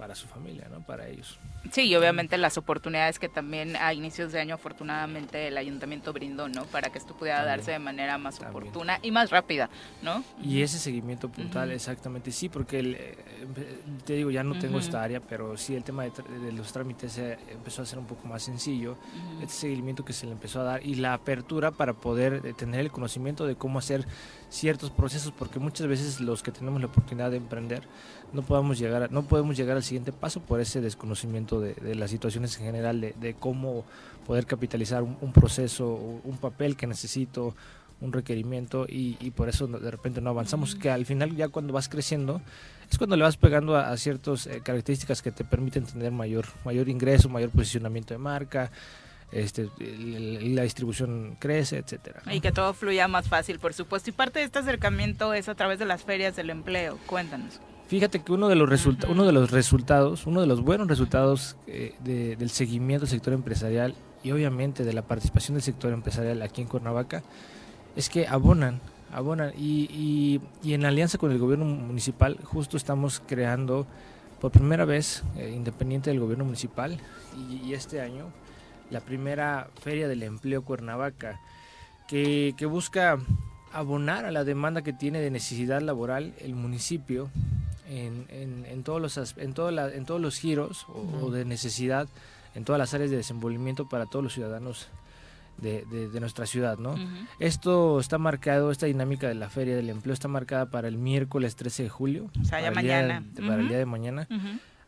para 0.00 0.14
su 0.14 0.26
familia, 0.26 0.66
¿no? 0.70 0.80
Para 0.80 1.08
ellos. 1.08 1.38
Sí, 1.70 1.82
y 1.82 1.94
obviamente 1.94 2.38
las 2.38 2.56
oportunidades 2.56 3.18
que 3.18 3.28
también 3.28 3.76
a 3.76 3.92
inicios 3.92 4.32
de 4.32 4.40
año 4.40 4.54
afortunadamente 4.54 5.48
el 5.48 5.58
ayuntamiento 5.58 6.14
brindó, 6.14 6.48
¿no? 6.48 6.64
Para 6.64 6.88
que 6.88 6.96
esto 6.96 7.14
pudiera 7.14 7.44
darse 7.44 7.72
de 7.72 7.78
manera 7.78 8.16
más 8.16 8.40
oportuna 8.40 8.98
y 9.02 9.10
más 9.10 9.28
rápida, 9.28 9.68
¿no? 10.00 10.24
Y 10.42 10.62
ese 10.62 10.78
seguimiento 10.78 11.28
puntual, 11.28 11.70
exactamente, 11.70 12.32
sí, 12.32 12.48
porque 12.48 12.78
el, 12.78 12.94
eh, 12.94 13.18
te 14.06 14.14
digo, 14.14 14.30
ya 14.30 14.42
no 14.42 14.58
tengo 14.58 14.78
esta 14.78 15.02
área, 15.02 15.20
pero 15.20 15.58
sí 15.58 15.74
el 15.74 15.84
tema 15.84 16.04
de, 16.04 16.52
los 16.52 16.72
trámites 16.72 17.18
empezó 17.18 17.82
a 17.82 17.86
ser 17.86 17.98
un 17.98 18.06
poco 18.06 18.26
más 18.26 18.42
sencillo, 18.42 18.96
este 19.42 19.54
seguimiento 19.54 20.02
que 20.02 20.14
se 20.14 20.24
le 20.24 20.32
empezó 20.32 20.62
a 20.62 20.64
dar 20.64 20.86
y 20.86 20.94
la 20.94 21.12
apertura 21.12 21.72
para 21.72 21.92
poder 21.92 22.40
eh, 22.42 22.54
tener 22.54 22.80
el 22.80 22.90
conocimiento 22.90 23.46
de 23.46 23.54
cómo 23.54 23.78
hacer 23.78 24.06
ciertos 24.50 24.90
procesos, 24.90 25.32
porque 25.36 25.58
muchas 25.58 25.86
veces 25.86 26.20
los 26.20 26.42
que 26.42 26.50
tenemos 26.50 26.80
la 26.80 26.88
oportunidad 26.88 27.30
de 27.30 27.36
emprender 27.36 27.84
no 28.32 28.42
podemos 28.42 28.78
llegar, 28.78 29.10
no 29.10 29.22
podemos 29.22 29.56
llegar 29.56 29.76
al 29.76 29.82
siguiente 29.84 30.12
paso 30.12 30.40
por 30.40 30.60
ese 30.60 30.80
desconocimiento 30.80 31.60
de, 31.60 31.94
las 31.94 32.10
situaciones 32.10 32.58
en 32.58 32.64
general, 32.64 33.00
de, 33.00 33.36
cómo 33.38 33.84
poder 34.26 34.46
capitalizar 34.46 35.02
un, 35.02 35.32
proceso, 35.32 35.88
un 36.24 36.36
papel 36.36 36.76
que 36.76 36.86
necesito, 36.86 37.54
un 38.00 38.12
requerimiento 38.12 38.86
y, 38.88 39.14
por 39.30 39.48
eso 39.48 39.66
de 39.66 39.90
repente 39.90 40.20
no 40.20 40.30
avanzamos, 40.30 40.74
que 40.74 40.90
al 40.90 41.06
final 41.06 41.36
ya 41.36 41.48
cuando 41.48 41.72
vas 41.72 41.88
creciendo 41.88 42.40
es 42.90 42.98
cuando 42.98 43.16
le 43.16 43.22
vas 43.22 43.36
pegando 43.36 43.76
a, 43.76 43.96
ciertas 43.96 44.46
eh, 44.46 44.62
características 44.64 45.22
que 45.22 45.30
te 45.30 45.44
permiten 45.44 45.84
tener 45.84 46.10
mayor, 46.10 46.46
mayor 46.64 46.88
ingreso, 46.88 47.28
mayor 47.28 47.50
posicionamiento 47.50 48.14
de 48.14 48.18
marca, 48.18 48.72
este, 49.32 49.70
la 49.78 50.62
distribución 50.62 51.36
crece, 51.38 51.78
etcétera. 51.78 52.22
Y 52.30 52.40
que 52.40 52.52
todo 52.52 52.74
fluya 52.74 53.08
más 53.08 53.28
fácil, 53.28 53.58
por 53.58 53.74
supuesto. 53.74 54.10
Y 54.10 54.12
parte 54.12 54.40
de 54.40 54.46
este 54.46 54.58
acercamiento 54.58 55.32
es 55.34 55.48
a 55.48 55.54
través 55.54 55.78
de 55.78 55.84
las 55.84 56.02
ferias 56.02 56.36
del 56.36 56.50
empleo. 56.50 56.98
Cuéntanos. 57.06 57.60
Fíjate 57.90 58.22
que 58.22 58.30
uno 58.32 58.48
de 58.48 58.54
los, 58.54 58.68
resultados 58.68 59.12
uno 59.12 59.26
de 59.26 59.32
los 59.32 59.50
resultados, 59.50 60.24
uno 60.24 60.40
de 60.40 60.46
los 60.46 60.60
buenos 60.60 60.86
resultados 60.86 61.56
eh, 61.66 61.94
del 62.04 62.50
seguimiento 62.50 63.04
del 63.04 63.10
sector 63.10 63.32
empresarial 63.32 63.96
y 64.22 64.30
obviamente 64.30 64.84
de 64.84 64.92
la 64.92 65.02
participación 65.02 65.56
del 65.56 65.62
sector 65.62 65.92
empresarial 65.92 66.40
aquí 66.42 66.62
en 66.62 66.68
Cuernavaca 66.68 67.24
es 67.96 68.08
que 68.08 68.28
abonan, 68.28 68.80
abonan 69.12 69.52
y, 69.58 70.40
y, 70.62 70.72
en 70.72 70.84
alianza 70.84 71.18
con 71.18 71.32
el 71.32 71.38
gobierno 71.38 71.64
municipal 71.64 72.38
justo 72.44 72.76
estamos 72.76 73.20
creando 73.26 73.88
por 74.40 74.52
primera 74.52 74.84
vez, 74.84 75.24
eh, 75.36 75.52
independiente 75.52 76.10
del 76.10 76.20
gobierno 76.20 76.44
municipal 76.44 76.96
y 77.64 77.72
este 77.74 78.00
año, 78.00 78.26
la 78.90 79.00
primera 79.00 79.68
Feria 79.80 80.08
del 80.08 80.22
Empleo 80.22 80.62
Cuernavaca, 80.62 81.40
que, 82.08 82.54
busca 82.68 83.18
abonar 83.72 84.24
a 84.24 84.32
la 84.32 84.44
demanda 84.44 84.82
que 84.82 84.92
tiene 84.92 85.20
de 85.20 85.30
necesidad 85.30 85.80
laboral 85.80 86.34
el 86.40 86.54
municipio 86.54 87.30
en, 87.88 88.26
en, 88.68 88.82
todos, 88.82 89.00
los, 89.00 89.16
en, 89.36 89.54
en 89.56 90.04
todos 90.04 90.20
los 90.20 90.36
giros 90.36 90.86
o, 90.88 91.30
de 91.30 91.44
necesidad 91.44 92.08
en 92.54 92.64
todas 92.64 92.80
las 92.80 92.94
áreas 92.94 93.10
de 93.10 93.16
desenvolvimiento 93.16 93.88
para 93.88 94.06
todos 94.06 94.24
los 94.24 94.34
ciudadanos 94.34 94.88
de, 95.58 95.84
nuestra 96.20 96.46
ciudad. 96.46 96.78
¿no? 96.78 96.96
Esto 97.38 98.00
está 98.00 98.18
marcado, 98.18 98.70
esta 98.70 98.86
dinámica 98.86 99.28
de 99.28 99.34
la 99.34 99.50
Feria 99.50 99.76
del 99.76 99.90
Empleo 99.90 100.14
está 100.14 100.26
marcada 100.26 100.66
para 100.66 100.88
el 100.88 100.98
miércoles 100.98 101.54
13 101.54 101.84
de 101.84 101.88
julio. 101.88 102.30
O 102.40 102.44
sea, 102.44 102.60
ya 102.60 102.70
mañana. 102.70 103.22
para 103.36 103.60
el 103.60 103.68
día 103.68 103.78
de 103.78 103.86
mañana. 103.86 104.26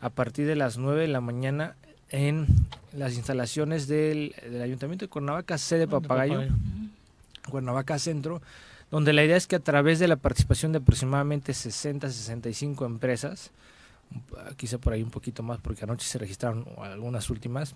A 0.01 0.11
partir 0.11 0.47
de 0.47 0.57
las 0.57 0.79
9 0.79 1.03
de 1.03 1.09
la 1.09 1.21
mañana 1.21 1.77
en 2.13 2.47
las 2.93 3.15
instalaciones 3.15 3.89
del, 3.89 4.35
Ayuntamiento 4.63 5.07
de 5.07 5.09
Cuernavaca, 5.09 5.59
sede 5.59 5.89
Papagayo, 5.89 6.43
Cuernavaca 7.51 7.99
Centro, 7.99 8.41
donde 8.91 9.13
la 9.13 9.25
idea 9.25 9.37
es 9.37 9.47
que 9.47 9.57
a 9.57 9.61
través 9.61 9.99
de 9.99 10.07
la 10.07 10.17
participación 10.17 10.73
de 10.73 10.79
aproximadamente 10.79 11.55
60, 11.55 12.09
65 12.09 12.85
empresas, 12.85 13.51
quizá 14.57 14.79
por 14.79 14.93
ahí 14.93 15.03
un 15.03 15.11
poquito 15.11 15.43
más 15.43 15.59
porque 15.59 15.85
anoche 15.85 16.07
se 16.07 16.19
registraron 16.19 16.67
algunas 16.79 17.31
últimas, 17.31 17.75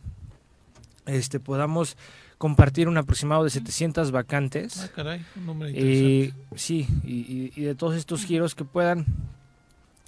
este, 1.07 1.41
podamos 1.41 1.97
compartir 2.37 2.89
un 2.89 2.99
aproximado 2.99 3.45
de 3.45 3.51
700 3.51 4.11
vacantes. 4.11 4.81
Ah, 4.81 4.91
caray, 4.95 5.25
un 5.37 5.47
número 5.47 5.71
interesante. 5.71 6.35
sí, 6.57 6.87
y, 7.05 7.61
de 7.61 7.75
todos 7.75 7.97
estos 7.97 8.25
giros 8.25 8.55
que 8.55 8.65
puedan 8.65 9.07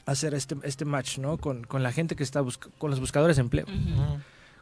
hacer 0.09 0.35
este, 0.35 0.57
este 0.63 0.85
match, 0.85 1.19
¿no? 1.19 1.37
Con, 1.37 1.65
con 1.65 1.83
la 1.83 1.93
gente 1.93 2.17
que 2.17 2.23
está 2.23 2.43
con 2.79 2.91
los 2.91 2.99
buscadores 2.99 3.37
de 3.37 3.43
empleo. 3.43 3.67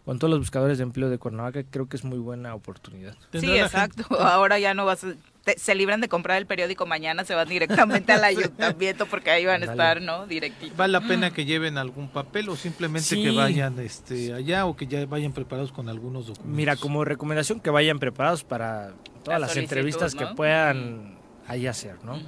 Con 0.04 0.18
todos 0.20 0.30
los 0.30 0.38
buscadores 0.38 0.78
de 0.78 0.84
empleo 0.84 1.08
de 1.08 1.18
Cuernavaca, 1.18 1.64
creo 1.64 1.88
que 1.88 1.96
es 1.96 2.04
muy 2.04 2.18
buena 2.18 2.54
oportunidad. 2.54 3.16
Sí, 3.32 3.58
exacto. 3.58 4.04
Ahora 4.20 4.58
ya 4.60 4.72
no 4.72 4.84
vas 4.84 5.02
a, 5.02 5.14
se 5.56 5.74
libran 5.74 6.00
de 6.00 6.08
comprar 6.08 6.38
el 6.38 6.46
periódico 6.46 6.86
mañana, 6.86 7.24
se 7.24 7.34
van 7.34 7.48
directamente 7.48 8.12
al 8.12 8.22
ayuntamiento 8.24 9.06
porque 9.06 9.30
ahí 9.30 9.44
van 9.44 9.62
a 9.62 9.66
estar, 9.66 10.00
¿no? 10.00 10.26
Directito. 10.26 10.74
¿Vale 10.76 10.92
la 10.92 11.00
pena 11.00 11.32
que 11.32 11.44
lleven 11.44 11.78
algún 11.78 12.08
papel 12.08 12.48
o 12.48 12.56
simplemente 12.56 13.16
que 13.16 13.30
vayan 13.30 13.78
este 13.80 14.32
allá 14.32 14.66
o 14.66 14.76
que 14.76 14.86
ya 14.86 15.06
vayan 15.06 15.32
preparados 15.32 15.72
con 15.72 15.88
algunos 15.88 16.26
documentos? 16.26 16.56
Mira, 16.56 16.76
como 16.76 17.04
recomendación 17.04 17.60
que 17.60 17.70
vayan 17.70 17.98
preparados 17.98 18.44
para 18.44 18.94
todas 19.24 19.40
las 19.40 19.56
entrevistas 19.56 20.14
que 20.14 20.26
puedan 20.26 21.18
ahí 21.48 21.66
hacer, 21.66 21.96
¿no? 22.04 22.20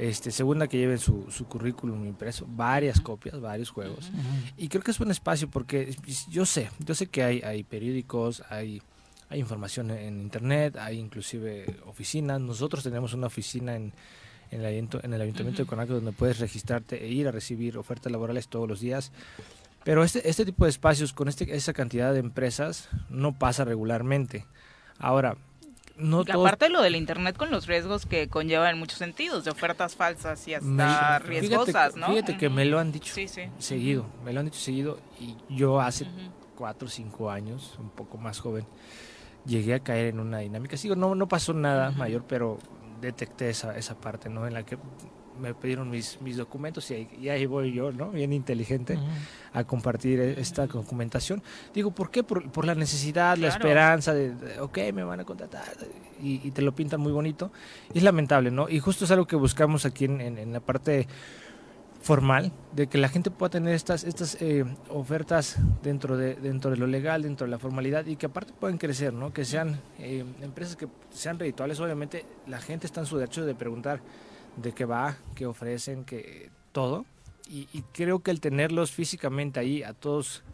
Este, 0.00 0.30
segunda 0.30 0.66
que 0.66 0.78
lleven 0.78 0.98
su, 0.98 1.26
su 1.30 1.44
currículum 1.44 2.06
impreso, 2.06 2.46
varias 2.48 3.02
copias, 3.02 3.38
varios 3.38 3.68
juegos. 3.68 4.10
Y 4.56 4.68
creo 4.68 4.82
que 4.82 4.92
es 4.92 5.00
un 5.00 5.10
espacio 5.10 5.50
porque 5.50 5.94
yo 6.30 6.46
sé, 6.46 6.70
yo 6.78 6.94
sé 6.94 7.08
que 7.08 7.22
hay, 7.22 7.42
hay 7.42 7.64
periódicos, 7.64 8.42
hay, 8.48 8.80
hay 9.28 9.40
información 9.40 9.90
en 9.90 10.18
internet, 10.22 10.78
hay 10.78 10.98
inclusive 10.98 11.66
oficinas. 11.84 12.40
Nosotros 12.40 12.82
tenemos 12.82 13.12
una 13.12 13.26
oficina 13.26 13.76
en, 13.76 13.92
en, 14.50 14.64
el, 14.64 14.88
en 15.02 15.12
el 15.12 15.20
Ayuntamiento 15.20 15.64
de 15.64 15.68
Conaco 15.68 15.92
donde 15.92 16.12
puedes 16.12 16.38
registrarte 16.38 17.04
e 17.04 17.08
ir 17.08 17.28
a 17.28 17.30
recibir 17.30 17.76
ofertas 17.76 18.10
laborales 18.10 18.48
todos 18.48 18.66
los 18.66 18.80
días. 18.80 19.12
Pero 19.84 20.02
este, 20.02 20.26
este 20.30 20.46
tipo 20.46 20.64
de 20.64 20.70
espacios 20.70 21.12
con 21.12 21.28
este, 21.28 21.54
esa 21.54 21.74
cantidad 21.74 22.14
de 22.14 22.20
empresas 22.20 22.88
no 23.10 23.38
pasa 23.38 23.66
regularmente. 23.66 24.46
Ahora, 24.98 25.36
no 26.00 26.20
Aparte 26.20 26.68
lo 26.68 26.82
del 26.82 26.96
internet 26.96 27.36
con 27.36 27.50
los 27.50 27.66
riesgos 27.66 28.06
que 28.06 28.28
conlleva 28.28 28.70
en 28.70 28.78
muchos 28.78 28.98
sentidos, 28.98 29.44
de 29.44 29.50
ofertas 29.50 29.94
falsas 29.94 30.46
y 30.48 30.54
hasta 30.54 31.18
riesgosas, 31.20 31.96
¿no? 31.96 32.08
Fíjate 32.08 32.36
que 32.36 32.48
me 32.48 32.64
lo 32.64 32.78
han 32.78 32.92
dicho 32.92 33.14
seguido, 33.58 34.06
me 34.24 34.32
lo 34.32 34.40
han 34.40 34.46
dicho 34.46 34.60
seguido 34.60 34.98
y 35.20 35.36
yo 35.48 35.80
hace 35.80 36.06
cuatro 36.56 36.86
o 36.86 36.90
cinco 36.90 37.30
años, 37.30 37.76
un 37.78 37.90
poco 37.90 38.18
más 38.18 38.40
joven, 38.40 38.66
llegué 39.46 39.74
a 39.74 39.80
caer 39.80 40.06
en 40.06 40.20
una 40.20 40.38
dinámica. 40.38 40.76
Sigo, 40.76 40.96
no, 40.96 41.14
no 41.14 41.28
pasó 41.28 41.54
nada 41.54 41.90
mayor, 41.90 42.24
pero 42.26 42.58
detecté 43.00 43.50
esa, 43.50 43.76
esa 43.76 43.98
parte, 43.98 44.28
¿no? 44.28 44.46
En 44.46 44.54
la 44.54 44.64
que 44.64 44.78
me 45.40 45.54
pidieron 45.54 45.90
mis, 45.90 46.20
mis 46.20 46.36
documentos 46.36 46.90
y 46.90 47.28
ahí, 47.28 47.46
voy 47.46 47.72
yo, 47.72 47.92
¿no? 47.92 48.10
Bien 48.10 48.32
inteligente 48.32 48.98
a 49.52 49.64
compartir 49.64 50.20
esta 50.20 50.66
documentación. 50.66 51.42
Digo, 51.74 51.90
¿por 51.90 52.10
qué? 52.10 52.22
Por, 52.22 52.64
la 52.64 52.74
necesidad, 52.74 53.36
la 53.36 53.48
esperanza 53.48 54.14
de, 54.14 54.60
ok, 54.60 54.78
me 54.92 55.02
van 55.02 55.20
a 55.20 55.24
contratar 55.24 55.64
y, 56.22 56.50
te 56.50 56.62
lo 56.62 56.72
pintan 56.72 57.00
muy 57.00 57.12
bonito. 57.12 57.50
Y 57.92 57.98
es 57.98 58.04
lamentable, 58.04 58.50
¿no? 58.50 58.68
Y 58.68 58.78
justo 58.78 59.04
es 59.04 59.10
algo 59.10 59.26
que 59.26 59.36
buscamos 59.36 59.84
aquí 59.84 60.04
en, 60.04 60.20
en, 60.20 60.52
la 60.52 60.60
parte 60.60 61.06
formal, 62.02 62.50
de 62.72 62.86
que 62.86 62.96
la 62.96 63.08
gente 63.08 63.30
pueda 63.30 63.50
tener 63.50 63.74
estas, 63.74 64.04
estas 64.04 64.38
eh, 64.40 64.64
ofertas 64.88 65.58
dentro 65.82 66.16
de, 66.16 66.34
dentro 66.34 66.70
de 66.70 66.78
lo 66.78 66.86
legal, 66.86 67.22
dentro 67.22 67.46
de 67.46 67.50
la 67.50 67.58
formalidad 67.58 68.06
y 68.06 68.16
que 68.16 68.26
aparte 68.26 68.54
puedan 68.58 68.78
crecer, 68.78 69.12
¿no? 69.12 69.32
Que 69.32 69.44
sean 69.44 69.80
eh, 69.98 70.24
empresas 70.40 70.76
que 70.76 70.88
sean 71.10 71.38
redituales. 71.38 71.78
Obviamente 71.78 72.24
la 72.46 72.58
gente 72.58 72.86
está 72.86 73.00
en 73.00 73.06
su 73.06 73.18
derecho 73.18 73.44
de 73.44 73.54
preguntar, 73.54 74.00
de 74.56 74.72
qué 74.72 74.84
va, 74.84 75.16
qué 75.34 75.46
ofrecen, 75.46 76.04
que 76.04 76.50
todo. 76.72 77.04
Y, 77.48 77.68
y, 77.72 77.82
creo 77.92 78.20
que 78.20 78.30
el 78.30 78.40
tenerlos 78.40 78.92
físicamente 78.92 79.58
ahí 79.58 79.82
a 79.82 79.92
todos 79.92 80.44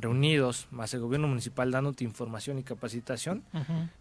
reunidos, 0.00 0.68
más 0.70 0.92
el 0.94 1.00
gobierno 1.00 1.28
municipal 1.28 1.70
dándote 1.70 2.04
información 2.04 2.58
y 2.58 2.62
capacitación, 2.62 3.44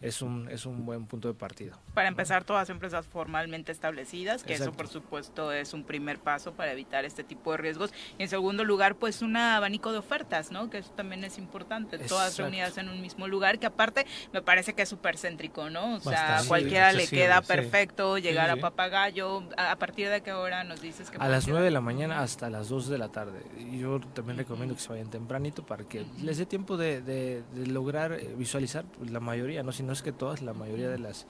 es, 0.02 0.22
un, 0.22 0.50
es 0.50 0.66
un 0.66 0.86
buen 0.86 1.06
punto 1.06 1.28
de 1.28 1.34
partida. 1.34 1.78
Para 1.94 2.08
empezar, 2.08 2.44
todas 2.44 2.70
empresas 2.70 3.08
formalmente 3.08 3.72
establecidas, 3.72 4.44
que 4.44 4.54
eso 4.54 4.72
por 4.72 4.88
supuesto 4.88 5.52
es 5.52 5.74
un 5.74 5.84
primer 5.84 6.20
paso 6.20 6.54
para 6.54 6.72
evitar 6.72 7.06
este 7.06 7.24
tipo 7.24 7.52
de 7.52 7.58
riesgos. 7.58 7.94
Y 8.18 8.24
en 8.24 8.30
segundo 8.30 8.64
lugar, 8.64 8.96
pues 8.96 9.22
un 9.22 9.38
abanico 9.38 9.92
de 9.92 10.00
ofertas, 10.00 10.52
¿no? 10.52 10.70
Que 10.70 10.80
eso 10.80 10.92
también 10.92 11.24
es 11.24 11.38
importante, 11.38 11.98
todas 12.00 12.38
reunidas 12.38 12.78
en 12.78 12.90
un 12.90 13.02
mismo 13.02 13.28
lugar, 13.28 13.60
que 13.60 13.66
aparte 13.66 14.06
me 14.34 14.42
parece 14.42 14.74
que 14.74 14.84
es 14.84 14.90
súper 14.90 15.18
céntrico, 15.18 15.70
¿no? 15.70 15.96
O 15.96 16.00
sea, 16.00 16.40
a 16.40 16.44
cualquiera 16.46 16.92
le 16.92 17.08
queda 17.08 17.42
perfecto 17.42 18.18
llegar 18.18 18.50
a 18.50 18.58
Papagayo. 18.58 19.44
¿A 19.58 19.76
partir 19.78 20.10
de 20.10 20.22
qué 20.22 20.34
hora 20.34 20.64
nos 20.64 20.82
dices 20.82 21.10
que... 21.10 21.18
A 21.18 21.28
las 21.28 21.48
9 21.48 21.64
de 21.64 21.72
la 21.72 21.82
mañana 21.82 22.22
hasta 22.22 22.50
las 22.50 22.70
2 22.70 22.90
de 22.90 22.98
la 22.98 23.10
tarde. 23.10 23.44
Yo 23.78 24.00
también 24.00 24.38
recomiendo 24.38 24.76
que 24.76 24.82
se 24.82 24.90
vayan 24.90 25.10
tempranito 25.10 25.64
para 25.70 25.84
que 25.86 26.06
les 26.22 26.38
dé 26.38 26.46
tiempo 26.46 26.76
de, 26.76 27.44
lograr 27.68 28.12
eh, 28.14 28.36
visualizar 28.36 28.84
pues, 28.86 29.12
la 29.12 29.20
mayoría, 29.20 29.64
no 29.64 29.72
si 29.72 29.84
no 29.84 29.94
es 29.94 30.02
que 30.02 30.12
todas, 30.12 30.42
la 30.42 30.54
mayoría 30.54 30.90
de 30.90 31.00
las 31.00 31.28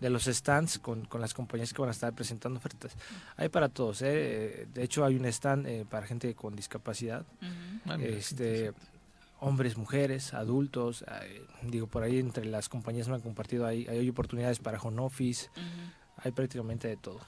de 0.00 0.10
los 0.10 0.24
stands 0.24 0.78
con, 0.78 1.08
las 1.18 1.34
compañías 1.34 1.72
que 1.72 1.80
van 1.80 1.88
a 1.88 1.92
estar 1.92 2.12
presentando 2.12 2.58
ofertas. 2.58 2.96
Hay 3.36 3.48
para 3.48 3.68
todos, 3.68 4.02
¿eh? 4.02 4.66
de 4.74 4.82
hecho 4.82 5.04
hay 5.04 5.16
un 5.16 5.24
stand 5.26 5.66
eh, 5.66 5.86
para 5.88 6.06
gente 6.06 6.34
con 6.34 6.54
discapacidad. 6.56 7.24
Ah, 7.86 7.96
este 8.00 8.74
hombres, 9.40 9.76
mujeres, 9.76 10.34
adultos. 10.34 11.04
Eh, 11.22 11.42
digo, 11.62 11.86
por 11.86 12.02
ahí 12.02 12.18
entre 12.18 12.44
las 12.44 12.68
compañías 12.68 13.08
me 13.08 13.14
han 13.14 13.20
compartido, 13.20 13.66
hay, 13.66 13.86
hay 13.86 14.08
oportunidades 14.08 14.58
para 14.58 14.78
home 14.78 15.00
office. 15.02 15.48
Hay 16.22 16.32
prácticamente 16.32 16.88
de 16.88 16.96
todo. 16.96 17.20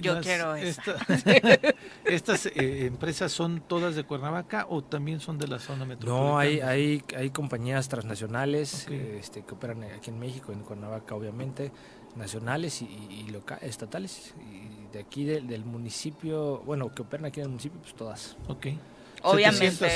Yo 0.00 0.20
quiero 0.20 0.54
¿Estas 2.04 2.46
eh, 2.46 2.86
empresas 2.86 3.32
son 3.32 3.60
todas 3.60 3.94
de 3.94 4.04
Cuernavaca 4.04 4.66
o 4.68 4.82
también 4.82 5.20
son 5.20 5.38
de 5.38 5.46
la 5.46 5.58
zona 5.58 5.84
metropolitana? 5.84 6.30
No, 6.30 6.38
hay, 6.38 6.60
hay, 6.60 7.04
hay 7.16 7.30
compañías 7.30 7.88
transnacionales 7.88 8.88
este, 8.88 9.42
que 9.42 9.54
operan 9.54 9.82
aquí 9.84 10.10
en 10.10 10.18
México, 10.18 10.52
en 10.52 10.60
Cuernavaca 10.60 11.14
obviamente, 11.14 11.70
nacionales 12.16 12.82
y, 12.82 12.86
y 12.86 13.36
estatales. 13.60 14.34
Y 14.50 14.92
de 14.92 15.00
aquí 15.00 15.24
del 15.24 15.64
municipio, 15.64 16.62
bueno, 16.64 16.94
que 16.94 17.02
operan 17.02 17.26
aquí 17.26 17.40
en 17.40 17.44
el 17.44 17.50
municipio, 17.50 17.80
pues 17.80 17.94
todas. 17.94 18.36
Ok. 18.48 18.68
Obviamente. 19.22 19.88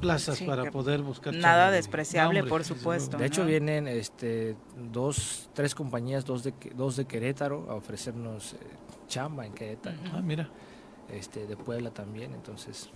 plazas 0.00 0.40
para 0.42 0.70
poder 0.70 1.02
buscar. 1.02 1.34
Nada 1.34 1.70
despreciable, 1.70 2.42
por 2.44 2.64
supuesto. 2.64 3.16
De 3.16 3.26
hecho, 3.26 3.44
vienen 3.44 3.88
este, 3.88 4.56
dos, 4.92 5.48
tres 5.54 5.74
compañías, 5.74 6.24
dos 6.24 6.42
de, 6.44 6.52
dos 6.74 6.96
de 6.96 7.06
Querétaro, 7.06 7.66
a 7.70 7.74
ofrecernos 7.74 8.54
eh, 8.54 8.56
chamba 9.08 9.46
en 9.46 9.52
Querétaro. 9.52 9.96
Ah, 10.12 10.20
mira. 10.22 10.48
Este, 11.10 11.46
de 11.46 11.56
Puebla 11.56 11.90
también, 11.90 12.32
entonces 12.32 12.88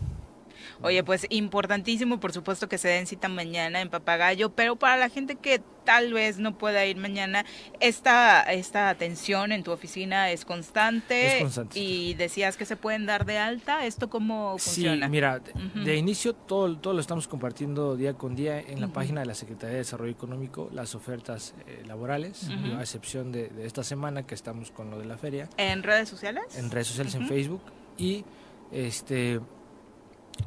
Oye, 0.83 1.03
pues 1.05 1.27
importantísimo, 1.31 2.21
por 2.21 2.33
supuesto 2.33 2.69
que 2.69 2.79
se 2.79 2.89
den 2.89 3.07
cita 3.07 3.29
mañana 3.29 3.81
en 3.81 3.89
Papagayo, 3.89 4.51
pero 4.51 4.77
para 4.77 4.97
la 4.97 5.09
gente 5.09 5.37
que 5.37 5.63
tal 5.89 6.13
vez 6.13 6.39
no 6.39 6.59
pueda 6.59 6.85
ir 6.85 6.99
mañana, 6.99 7.47
esta, 7.81 8.43
esta 8.43 8.91
atención 8.91 9.53
en 9.53 9.63
tu 9.63 9.73
oficina 9.73 10.31
es 10.31 10.45
constante, 10.45 11.47
y 11.73 12.13
decías 12.13 12.59
que 12.59 12.67
se 12.67 12.77
pueden 12.77 13.07
dar 13.07 13.25
de 13.25 13.39
alta, 13.39 13.87
¿esto 13.87 14.11
cómo 14.11 14.59
funciona? 14.59 15.07
Sí, 15.07 15.11
mira, 15.11 15.41
de 15.41 15.97
inicio 15.97 16.35
todo, 16.35 16.77
todo 16.77 16.93
lo 16.93 17.01
estamos 17.01 17.27
compartiendo 17.27 17.97
día 17.97 18.13
con 18.13 18.37
día 18.37 18.61
en 18.61 18.83
la 18.83 18.89
página 18.89 19.21
de 19.21 19.27
la 19.29 19.35
Secretaría 19.35 19.73
de 19.73 19.79
Desarrollo 19.79 20.13
Económico, 20.13 20.69
las 20.75 20.95
ofertas 20.95 21.55
eh, 21.67 21.83
laborales, 21.87 22.51
a 22.77 22.81
excepción 22.81 23.33
de, 23.33 23.49
de, 23.49 23.67
esta 23.67 23.83
semana 23.83 24.27
que 24.27 24.35
estamos 24.35 24.71
con 24.71 24.91
lo 24.91 24.99
de 24.99 25.07
la 25.07 25.17
feria. 25.17 25.49
¿En 25.57 25.83
redes 25.83 26.11
sociales? 26.11 26.45
En 26.59 26.71
redes 26.71 26.89
sociales, 26.89 27.15
en 27.15 27.27
Facebook, 27.27 27.63
y 27.97 28.27
este 28.73 29.41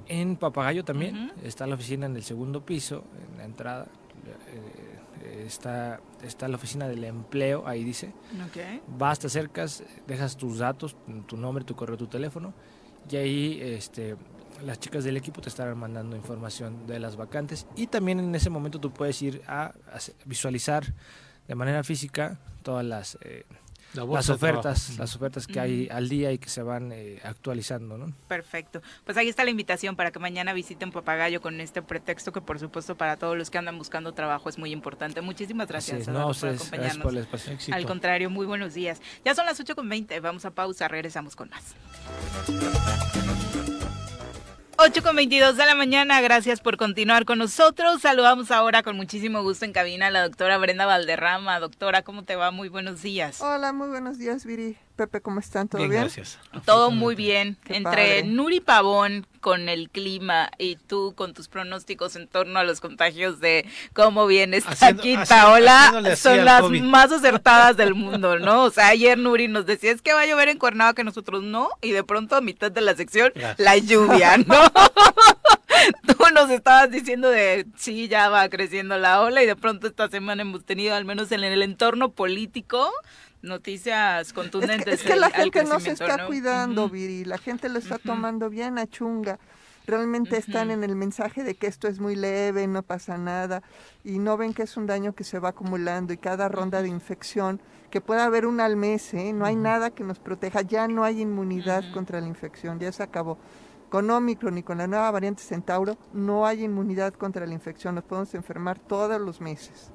en 0.07 0.35
Papagayo 0.35 0.83
también 0.83 1.31
está 1.43 1.67
la 1.67 1.75
oficina 1.75 2.05
en 2.05 2.15
el 2.15 2.23
segundo 2.23 2.65
piso, 2.65 3.03
en 3.31 3.37
la 3.37 3.45
entrada. 3.45 3.87
Eh, 5.23 5.45
está, 5.45 5.99
está 6.23 6.47
la 6.47 6.55
oficina 6.55 6.87
del 6.87 7.03
empleo, 7.03 7.67
ahí 7.67 7.83
dice. 7.83 8.13
Okay. 8.49 8.81
Vas, 8.87 9.19
te 9.19 9.27
acercas, 9.27 9.83
dejas 10.07 10.37
tus 10.37 10.59
datos, 10.59 10.95
tu 11.27 11.37
nombre, 11.37 11.63
tu 11.63 11.75
correo, 11.75 11.97
tu 11.97 12.07
teléfono, 12.07 12.53
y 13.09 13.15
ahí 13.15 13.59
este, 13.61 14.15
las 14.65 14.79
chicas 14.79 15.03
del 15.03 15.17
equipo 15.17 15.41
te 15.41 15.49
estarán 15.49 15.77
mandando 15.77 16.15
información 16.15 16.87
de 16.87 16.99
las 16.99 17.15
vacantes. 17.15 17.67
Y 17.75 17.87
también 17.87 18.19
en 18.19 18.33
ese 18.35 18.49
momento 18.49 18.79
tú 18.79 18.91
puedes 18.91 19.21
ir 19.21 19.41
a, 19.47 19.73
visualizar 20.25 20.93
de 21.47 21.55
manera 21.55 21.83
física 21.83 22.39
todas 22.63 22.85
las... 22.85 23.17
Eh, 23.21 23.45
las 23.93 24.29
ofertas, 24.29 24.97
las 24.97 25.15
ofertas 25.15 25.47
que 25.47 25.59
hay 25.59 25.87
al 25.89 26.09
día 26.09 26.31
y 26.31 26.37
que 26.37 26.49
se 26.49 26.63
van 26.63 26.91
eh, 26.91 27.19
actualizando, 27.23 27.97
¿no? 27.97 28.13
Perfecto. 28.27 28.81
Pues 29.05 29.17
ahí 29.17 29.29
está 29.29 29.43
la 29.43 29.51
invitación 29.51 29.95
para 29.95 30.11
que 30.11 30.19
mañana 30.19 30.53
visiten 30.53 30.91
Papagayo 30.91 31.41
con 31.41 31.59
este 31.61 31.81
pretexto 31.81 32.31
que 32.31 32.41
por 32.41 32.59
supuesto 32.59 32.95
para 32.95 33.17
todos 33.17 33.37
los 33.37 33.49
que 33.49 33.57
andan 33.57 33.77
buscando 33.77 34.13
trabajo 34.13 34.49
es 34.49 34.57
muy 34.57 34.71
importante. 34.71 35.21
Muchísimas 35.21 35.67
gracias 35.67 36.07
no, 36.07 36.31
por 36.31 36.49
acompañarnos. 36.49 37.69
Al 37.71 37.85
contrario, 37.85 38.29
muy 38.29 38.45
buenos 38.45 38.73
días. 38.73 39.01
Ya 39.25 39.35
son 39.35 39.45
las 39.45 39.59
8.20, 39.59 40.21
vamos 40.21 40.45
a 40.45 40.51
pausa, 40.51 40.87
regresamos 40.87 41.35
con 41.35 41.49
más. 41.49 41.75
8 44.83 45.03
con 45.03 45.15
22 45.15 45.57
de 45.57 45.65
la 45.67 45.75
mañana, 45.75 46.21
gracias 46.21 46.59
por 46.59 46.75
continuar 46.75 47.23
con 47.25 47.37
nosotros. 47.37 48.01
Saludamos 48.01 48.49
ahora 48.49 48.81
con 48.81 48.95
muchísimo 48.95 49.43
gusto 49.43 49.63
en 49.63 49.73
cabina 49.73 50.07
a 50.07 50.09
la 50.09 50.23
doctora 50.23 50.57
Brenda 50.57 50.87
Valderrama. 50.87 51.59
Doctora, 51.59 52.01
¿cómo 52.01 52.23
te 52.23 52.35
va? 52.35 52.49
Muy 52.49 52.67
buenos 52.67 53.03
días. 53.03 53.41
Hola, 53.41 53.73
muy 53.73 53.89
buenos 53.89 54.17
días, 54.17 54.43
Viri. 54.43 54.75
Pepe, 54.95 55.21
¿cómo 55.21 55.39
están? 55.39 55.67
¿Todo 55.67 55.81
bien? 55.87 56.01
Gracias. 56.01 56.39
Todo 56.65 56.91
muy 56.91 57.15
bien. 57.15 57.57
Entre 57.67 58.23
Nuri 58.23 58.59
Pavón 58.59 59.25
con 59.39 59.69
el 59.69 59.89
clima 59.89 60.51
y 60.57 60.75
tú 60.75 61.13
con 61.15 61.33
tus 61.33 61.47
pronósticos 61.47 62.15
en 62.15 62.27
torno 62.27 62.59
a 62.59 62.63
los 62.63 62.79
contagios 62.79 63.39
de 63.39 63.65
cómo 63.93 64.27
viene 64.27 64.57
esta 64.57 64.93
quinta 64.93 65.51
ola, 65.51 66.15
son 66.15 66.45
las 66.45 66.69
más 66.69 67.11
acertadas 67.11 67.75
del 67.75 67.95
mundo, 67.95 68.37
¿no? 68.37 68.63
O 68.63 68.69
sea, 68.69 68.89
ayer 68.89 69.17
Nuri 69.17 69.47
nos 69.47 69.65
decía, 69.65 69.91
es 69.91 70.01
que 70.01 70.13
va 70.13 70.21
a 70.21 70.27
llover 70.27 70.49
en 70.49 70.59
Cuernavaca, 70.59 70.97
que 70.97 71.03
nosotros 71.03 71.43
no, 71.43 71.69
y 71.81 71.91
de 71.91 72.03
pronto 72.03 72.35
a 72.35 72.41
mitad 72.41 72.71
de 72.71 72.81
la 72.81 72.95
sección, 72.95 73.33
la 73.57 73.77
lluvia, 73.77 74.37
¿no? 74.47 74.55
tú 76.07 76.23
nos 76.33 76.49
estabas 76.49 76.91
diciendo 76.91 77.29
de, 77.29 77.65
sí, 77.75 78.07
ya 78.07 78.29
va 78.29 78.47
creciendo 78.49 78.97
la 78.97 79.21
ola, 79.21 79.41
y 79.41 79.45
de 79.45 79.55
pronto 79.55 79.87
esta 79.87 80.07
semana 80.09 80.43
hemos 80.43 80.65
tenido, 80.65 80.95
al 80.95 81.05
menos 81.05 81.31
en 81.31 81.43
el 81.43 81.61
entorno 81.61 82.11
político, 82.11 82.91
noticias 83.41 84.33
contundentes. 84.33 85.01
Es 85.01 85.03
que, 85.03 85.15
la 85.15 85.29
gente 85.29 85.63
no 85.63 85.79
se 85.79 85.91
está 85.91 86.25
cuidando, 86.25 86.89
Viri, 86.89 87.25
la 87.25 87.37
gente 87.37 87.69
lo 87.69 87.79
está 87.79 87.97
tomando 87.97 88.49
bien 88.49 88.77
a 88.77 88.87
chunga. 88.87 89.39
Realmente 89.87 90.37
están 90.37 90.69
en 90.69 90.83
el 90.83 90.95
mensaje 90.95 91.43
de 91.43 91.55
que 91.55 91.67
esto 91.67 91.87
es 91.87 91.99
muy 91.99 92.15
leve, 92.15 92.67
no 92.67 92.83
pasa 92.83 93.17
nada, 93.17 93.63
y 94.03 94.19
no 94.19 94.37
ven 94.37 94.53
que 94.53 94.63
es 94.63 94.77
un 94.77 94.85
daño 94.85 95.15
que 95.15 95.23
se 95.23 95.39
va 95.39 95.49
acumulando 95.49 96.13
y 96.13 96.17
cada 96.17 96.47
ronda 96.49 96.83
de 96.83 96.87
infección, 96.87 97.59
que 97.89 97.99
puede 97.99 98.21
haber 98.21 98.45
una 98.45 98.65
al 98.65 98.75
mes, 98.75 99.13
¿eh? 99.15 99.33
no 99.33 99.43
hay 99.45 99.55
nada 99.55 99.89
que 99.89 100.03
nos 100.03 100.19
proteja, 100.19 100.61
ya 100.61 100.87
no 100.87 101.03
hay 101.03 101.21
inmunidad 101.21 101.83
contra 101.93 102.21
la 102.21 102.27
infección, 102.27 102.79
ya 102.79 102.91
se 102.91 103.03
acabó. 103.03 103.37
Con 103.89 104.09
Omicron 104.09 104.57
y 104.57 104.63
con 104.63 104.77
la 104.77 104.87
nueva 104.87 105.11
variante 105.11 105.43
Centauro 105.43 105.97
no 106.13 106.45
hay 106.45 106.63
inmunidad 106.63 107.13
contra 107.13 107.45
la 107.45 107.53
infección, 107.53 107.95
nos 107.95 108.05
podemos 108.05 108.33
enfermar 108.35 108.79
todos 108.79 109.19
los 109.19 109.41
meses 109.41 109.91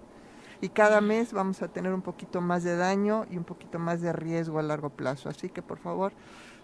y 0.61 0.69
cada 0.69 1.01
mes 1.01 1.33
vamos 1.33 1.63
a 1.63 1.69
tener 1.69 1.93
un 1.93 2.03
poquito 2.03 2.41
más 2.41 2.65
de 2.65 2.77
daño 2.77 3.27
y 3.31 3.37
un 3.37 3.45
poquito 3.45 3.79
más 3.79 4.01
de 4.01 4.13
riesgo 4.13 4.59
a 4.59 4.63
largo 4.63 4.91
plazo. 4.91 5.29
Así 5.29 5.49
que 5.49 5.63
por 5.63 5.79
favor 5.79 6.13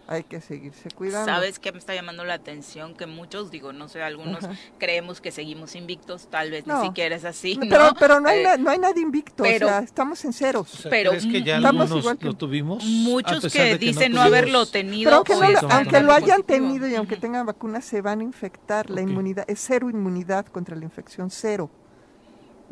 hay 0.09 0.25
que 0.25 0.41
seguirse 0.41 0.91
cuidando. 0.91 1.27
¿Sabes 1.27 1.59
qué 1.59 1.73
me 1.73 1.79
está 1.79 1.95
llamando 1.95 2.25
la 2.25 2.35
atención? 2.35 2.95
Que 2.95 3.07
muchos, 3.07 3.51
digo, 3.51 3.73
no 3.73 3.89
sé, 3.89 4.03
algunos 4.03 4.45
creemos 4.79 5.21
que 5.21 5.31
seguimos 5.31 5.75
invictos, 5.75 6.29
tal 6.29 6.51
vez 6.51 6.67
ni 6.67 6.75
siquiera 6.83 7.15
es 7.17 7.25
así. 7.25 7.59
Pero, 7.69 7.95
pero 7.99 8.21
no, 8.21 8.29
hay, 8.29 8.41
eh, 8.41 8.59
no 8.59 8.71
hay 8.71 8.79
nada 8.79 8.99
invicto, 8.99 9.45
o 9.45 9.47
sea, 9.47 9.79
estamos 9.79 10.25
en 10.25 10.33
ceros. 10.33 10.87
pero 10.91 11.13
es 11.13 11.25
que 11.25 11.43
ya 11.43 11.57
algunos 11.57 12.05
lo 12.23 12.35
tuvimos. 12.35 12.85
Muchos 12.85 13.53
que, 13.53 13.79
dicen 13.79 14.13
no, 14.13 14.23
haberlo 14.23 14.67
tenido. 14.67 15.13
aunque 15.71 16.01
lo 16.01 16.13
hayan 16.13 16.43
tenido 16.43 16.89
y 16.89 16.95
aunque 16.95 17.17
tengan 17.17 17.47
vacunas, 17.47 17.85
se 17.85 18.03
van 18.03 18.21
a 18.21 18.23
infectar. 18.23 18.91
La 18.91 19.01
inmunidad 19.01 19.45
es 19.49 19.61
cero 19.61 19.89
inmunidad 19.91 20.47
contra 20.47 20.77
la 20.77 20.85
infección, 20.85 21.31
cero 21.31 21.71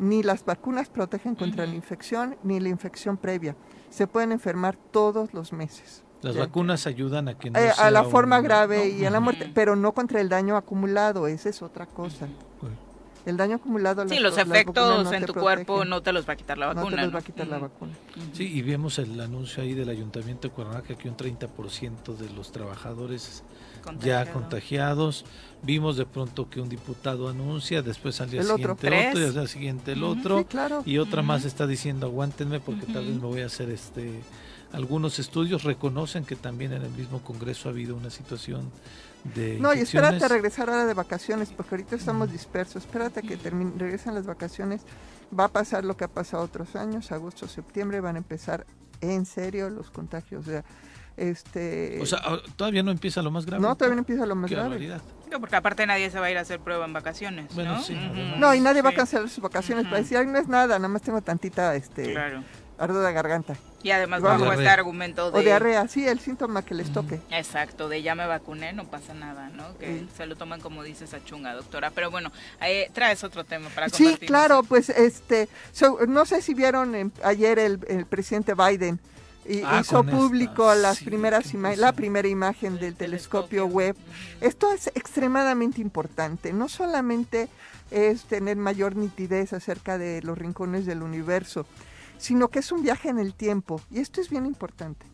ni 0.01 0.23
las 0.23 0.43
vacunas 0.43 0.89
protegen 0.89 1.35
contra 1.35 1.65
la 1.65 1.75
infección 1.75 2.35
ni 2.43 2.59
la 2.59 2.69
infección 2.69 3.17
previa. 3.17 3.55
Se 3.91 4.07
pueden 4.07 4.31
enfermar 4.31 4.75
todos 4.75 5.33
los 5.33 5.53
meses. 5.53 6.03
Las 6.21 6.35
vacunas 6.35 6.87
ayudan 6.87 7.27
a 7.27 7.37
que 7.37 7.51
no 7.51 7.59
eh, 7.59 7.71
a 7.77 7.91
la 7.91 8.03
forma 8.03 8.41
grave 8.41 8.89
y 8.89 9.05
a 9.05 9.11
la 9.11 9.19
muerte, 9.19 9.49
pero 9.53 9.75
no 9.75 9.93
contra 9.93 10.19
el 10.19 10.29
daño 10.29 10.57
acumulado, 10.57 11.27
esa 11.27 11.49
es 11.49 11.61
otra 11.61 11.85
cosa. 11.85 12.27
El 13.25 13.37
daño 13.37 13.57
acumulado. 13.57 14.07
Sí, 14.09 14.17
los 14.17 14.35
efectos 14.37 15.11
en 15.13 15.25
tu 15.25 15.35
cuerpo 15.35 15.85
no 15.85 16.01
te 16.01 16.11
los 16.11 16.27
va 16.27 16.33
a 16.33 16.35
quitar 16.35 16.57
la 16.57 16.67
vacuna. 16.67 16.83
No 16.83 16.95
te 16.95 17.01
los 17.03 17.13
va 17.13 17.19
a 17.19 17.21
quitar 17.21 17.47
la 17.47 17.59
vacuna. 17.59 17.93
Sí, 18.33 18.51
y 18.51 18.63
vemos 18.63 18.97
el 18.97 19.19
anuncio 19.21 19.61
ahí 19.61 19.75
del 19.75 19.89
Ayuntamiento 19.89 20.47
de 20.47 20.53
Cuernavaca 20.53 20.95
que 20.95 21.07
un 21.07 21.15
30% 21.15 22.17
de 22.17 22.29
los 22.31 22.51
trabajadores 22.51 23.43
ya 23.99 24.31
contagiados. 24.31 25.25
Vimos 25.63 25.95
de 25.95 26.05
pronto 26.05 26.49
que 26.49 26.59
un 26.59 26.69
diputado 26.69 27.29
anuncia, 27.29 27.83
después 27.83 28.19
al 28.19 28.31
día 28.31 28.41
siguiente 28.41 28.87
otro, 28.87 29.17
y 29.19 29.23
al 29.23 29.33
día 29.33 29.47
siguiente 29.47 29.91
el 29.91 30.03
otro, 30.03 30.45
y 30.85 30.97
otra 30.97 31.21
más 31.21 31.45
está 31.45 31.67
diciendo 31.67 32.07
aguántenme 32.07 32.59
porque 32.59 32.87
tal 32.87 33.05
vez 33.05 33.15
me 33.15 33.27
voy 33.27 33.41
a 33.41 33.45
hacer 33.45 33.69
este 33.69 34.21
algunos 34.73 35.19
estudios 35.19 35.63
reconocen 35.63 36.23
que 36.23 36.35
también 36.35 36.73
en 36.73 36.83
el 36.83 36.91
mismo 36.91 37.21
Congreso 37.23 37.67
ha 37.67 37.71
habido 37.71 37.95
una 37.95 38.09
situación 38.09 38.71
de 39.35 39.59
No, 39.59 39.73
y 39.73 39.79
espérate 39.79 40.23
a 40.23 40.27
regresar 40.27 40.69
ahora 40.69 40.85
de 40.85 40.93
vacaciones, 40.93 41.51
porque 41.55 41.75
ahorita 41.75 41.95
estamos 41.95 42.31
dispersos. 42.31 42.83
Espérate 42.83 43.21
que 43.21 43.37
termine, 43.37 43.71
regresen 43.77 44.15
las 44.15 44.25
vacaciones. 44.25 44.81
Va 45.37 45.45
a 45.45 45.49
pasar 45.49 45.83
lo 45.83 45.95
que 45.95 46.05
ha 46.05 46.07
pasado 46.07 46.43
otros 46.43 46.75
años, 46.75 47.11
agosto, 47.11 47.47
septiembre, 47.47 48.01
van 48.01 48.15
a 48.15 48.19
empezar 48.19 48.65
en 49.01 49.25
serio 49.25 49.69
los 49.69 49.91
contagios. 49.91 50.47
O 50.47 50.49
sea, 50.49 50.63
este... 51.29 51.99
O 52.01 52.05
sea, 52.05 52.21
todavía 52.55 52.83
no 52.83 52.91
empieza 52.91 53.21
lo 53.21 53.31
más 53.31 53.45
grave. 53.45 53.61
No, 53.61 53.75
todavía 53.75 53.95
no 53.95 54.01
empieza 54.01 54.25
lo 54.25 54.35
más 54.35 54.49
grave. 54.49 54.99
No, 55.29 55.39
porque 55.39 55.55
aparte 55.55 55.85
nadie 55.87 56.09
se 56.09 56.19
va 56.19 56.25
a 56.25 56.31
ir 56.31 56.37
a 56.37 56.41
hacer 56.41 56.59
prueba 56.59 56.85
en 56.85 56.93
vacaciones. 56.93 57.53
Bueno, 57.55 57.75
¿no? 57.75 57.83
Sí, 57.83 57.95
no, 58.37 58.53
y 58.53 58.59
nadie 58.59 58.81
va 58.81 58.89
a 58.89 58.93
cancelar 58.93 59.29
sus 59.29 59.41
vacaciones 59.41 59.85
para 59.85 59.97
decir, 59.97 60.17
ay, 60.17 60.25
no 60.25 60.37
es 60.37 60.47
nada, 60.47 60.77
nada 60.77 60.89
más 60.89 61.01
tengo 61.01 61.21
tantita 61.21 61.73
este, 61.75 62.11
claro. 62.11 62.43
ardo 62.77 63.01
de 63.01 63.13
garganta. 63.13 63.55
Y 63.83 63.91
además 63.91 64.21
bajo 64.21 64.51
este 64.51 64.67
argumento 64.67 65.31
de... 65.31 65.39
O 65.39 65.41
diarrea, 65.41 65.87
sí, 65.87 66.07
el 66.07 66.19
síntoma 66.19 66.63
que 66.63 66.75
les 66.75 66.91
toque. 66.91 67.19
Exacto, 67.31 67.87
de 67.89 68.01
ya 68.01 68.13
me 68.13 68.27
vacuné, 68.27 68.73
no 68.73 68.85
pasa 68.85 69.13
nada, 69.13 69.49
¿no? 69.49 69.77
Que 69.77 70.05
se 70.15 70.25
lo 70.25 70.35
toman 70.35 70.59
como 70.59 70.83
dices 70.83 71.13
a 71.13 71.23
chunga, 71.23 71.53
doctora. 71.53 71.91
Pero 71.91 72.11
bueno, 72.11 72.31
traes 72.93 73.23
otro 73.23 73.43
tema 73.45 73.69
para 73.69 73.87
compartir. 73.89 74.19
Sí, 74.19 74.25
claro, 74.25 74.63
pues 74.63 74.89
este, 74.89 75.49
no 76.07 76.25
sé 76.25 76.41
si 76.41 76.53
vieron 76.53 77.11
ayer 77.23 77.57
el, 77.57 77.79
el 77.87 78.05
presidente 78.05 78.53
Biden 78.53 78.99
ah, 79.65 79.79
hizo 79.81 80.03
público 80.03 80.73
las 80.75 81.01
primeras 81.01 81.53
la 81.77 81.93
primera 81.93 82.27
imagen 82.27 82.77
del 82.77 82.95
telescopio 82.95 83.65
web. 83.65 83.95
Esto 84.39 84.71
es 84.71 84.87
extremadamente 84.87 85.81
importante. 85.81 86.53
No 86.53 86.69
solamente 86.69 87.49
es 87.89 88.23
tener 88.23 88.57
mayor 88.57 88.95
nitidez 88.95 89.53
acerca 89.53 89.97
de 89.97 90.21
los 90.21 90.37
rincones 90.37 90.85
del 90.85 91.03
universo, 91.03 91.65
sino 92.17 92.49
que 92.49 92.59
es 92.59 92.71
un 92.71 92.83
viaje 92.83 93.09
en 93.09 93.19
el 93.19 93.33
tiempo. 93.33 93.81
Y 93.91 93.99
esto 93.99 94.21
es 94.21 94.29
bien 94.29 94.45
importante. 94.45 95.05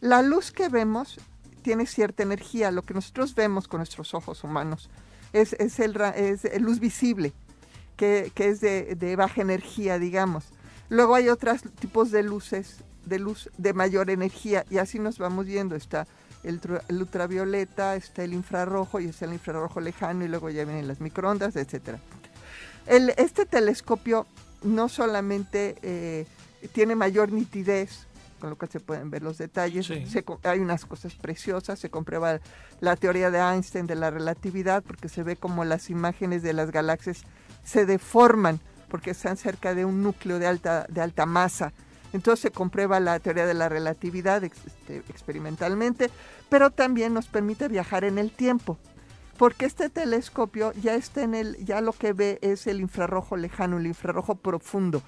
La 0.00 0.22
luz 0.22 0.52
que 0.52 0.68
vemos 0.68 1.18
tiene 1.62 1.86
cierta 1.86 2.22
energía. 2.22 2.70
Lo 2.70 2.82
que 2.82 2.94
nosotros 2.94 3.34
vemos 3.34 3.68
con 3.68 3.78
nuestros 3.78 4.14
ojos 4.14 4.44
humanos 4.44 4.90
es, 5.32 5.54
es, 5.54 5.78
el, 5.80 6.00
es 6.00 6.60
luz 6.60 6.80
visible, 6.80 7.32
que, 7.96 8.32
que 8.34 8.48
es 8.48 8.60
de, 8.60 8.94
de 8.94 9.16
baja 9.16 9.42
energía, 9.42 9.98
digamos. 9.98 10.44
Luego 10.88 11.14
hay 11.14 11.28
otros 11.28 11.62
tipos 11.78 12.10
de 12.10 12.22
luces 12.22 12.82
de 13.10 13.18
luz 13.18 13.50
de 13.58 13.74
mayor 13.74 14.08
energía. 14.08 14.64
Y 14.70 14.78
así 14.78 14.98
nos 14.98 15.18
vamos 15.18 15.44
viendo. 15.44 15.76
Está 15.76 16.06
el, 16.42 16.58
ultravioleta, 16.88 17.96
está 17.96 18.24
el 18.24 18.32
infrarrojo 18.32 19.00
y 19.00 19.06
está 19.06 19.26
el 19.26 19.34
infrarrojo 19.34 19.80
lejano 19.80 20.24
y 20.24 20.28
luego 20.28 20.48
ya 20.48 20.64
vienen 20.64 20.88
las 20.88 21.00
microondas, 21.02 21.56
etcétera. 21.56 21.98
El, 22.86 23.10
este 23.18 23.44
telescopio 23.44 24.26
no 24.62 24.88
solamente 24.88 25.76
eh, 25.82 26.26
tiene 26.72 26.94
mayor 26.94 27.30
nitidez, 27.30 28.06
con 28.40 28.50
lo 28.50 28.56
cual 28.56 28.70
se 28.70 28.80
pueden 28.80 29.10
ver 29.10 29.22
los 29.22 29.36
detalles, 29.36 29.90
hay 30.44 30.60
unas 30.60 30.86
cosas 30.86 31.14
preciosas, 31.14 31.78
se 31.78 31.90
comprueba 31.90 32.40
la 32.80 32.96
teoría 32.96 33.30
de 33.30 33.38
Einstein 33.38 33.86
de 33.86 33.96
la 33.96 34.10
relatividad 34.10 34.82
porque 34.82 35.10
se 35.10 35.22
ve 35.22 35.36
como 35.36 35.66
las 35.66 35.90
imágenes 35.90 36.42
de 36.42 36.54
las 36.54 36.70
galaxias 36.70 37.22
se 37.64 37.84
deforman 37.84 38.60
porque 38.88 39.10
están 39.10 39.36
cerca 39.36 39.74
de 39.74 39.84
un 39.84 40.02
núcleo 40.02 40.38
de 40.38 40.46
alta, 40.46 40.86
de 40.88 41.02
alta 41.02 41.26
masa 41.26 41.74
entonces 42.12 42.40
se 42.40 42.50
comprueba 42.50 43.00
la 43.00 43.18
teoría 43.20 43.46
de 43.46 43.54
la 43.54 43.68
relatividad 43.68 44.42
este, 44.44 44.98
experimentalmente, 45.08 46.10
pero 46.48 46.70
también 46.70 47.14
nos 47.14 47.28
permite 47.28 47.68
viajar 47.68 48.04
en 48.04 48.18
el 48.18 48.30
tiempo, 48.30 48.78
porque 49.36 49.66
este 49.66 49.88
telescopio 49.88 50.72
ya 50.72 50.94
está 50.94 51.22
en 51.22 51.34
el, 51.34 51.56
ya 51.64 51.80
lo 51.80 51.92
que 51.92 52.12
ve 52.12 52.38
es 52.42 52.66
el 52.66 52.80
infrarrojo 52.80 53.36
lejano, 53.36 53.78
el 53.78 53.86
infrarrojo 53.86 54.34
profundo. 54.34 55.02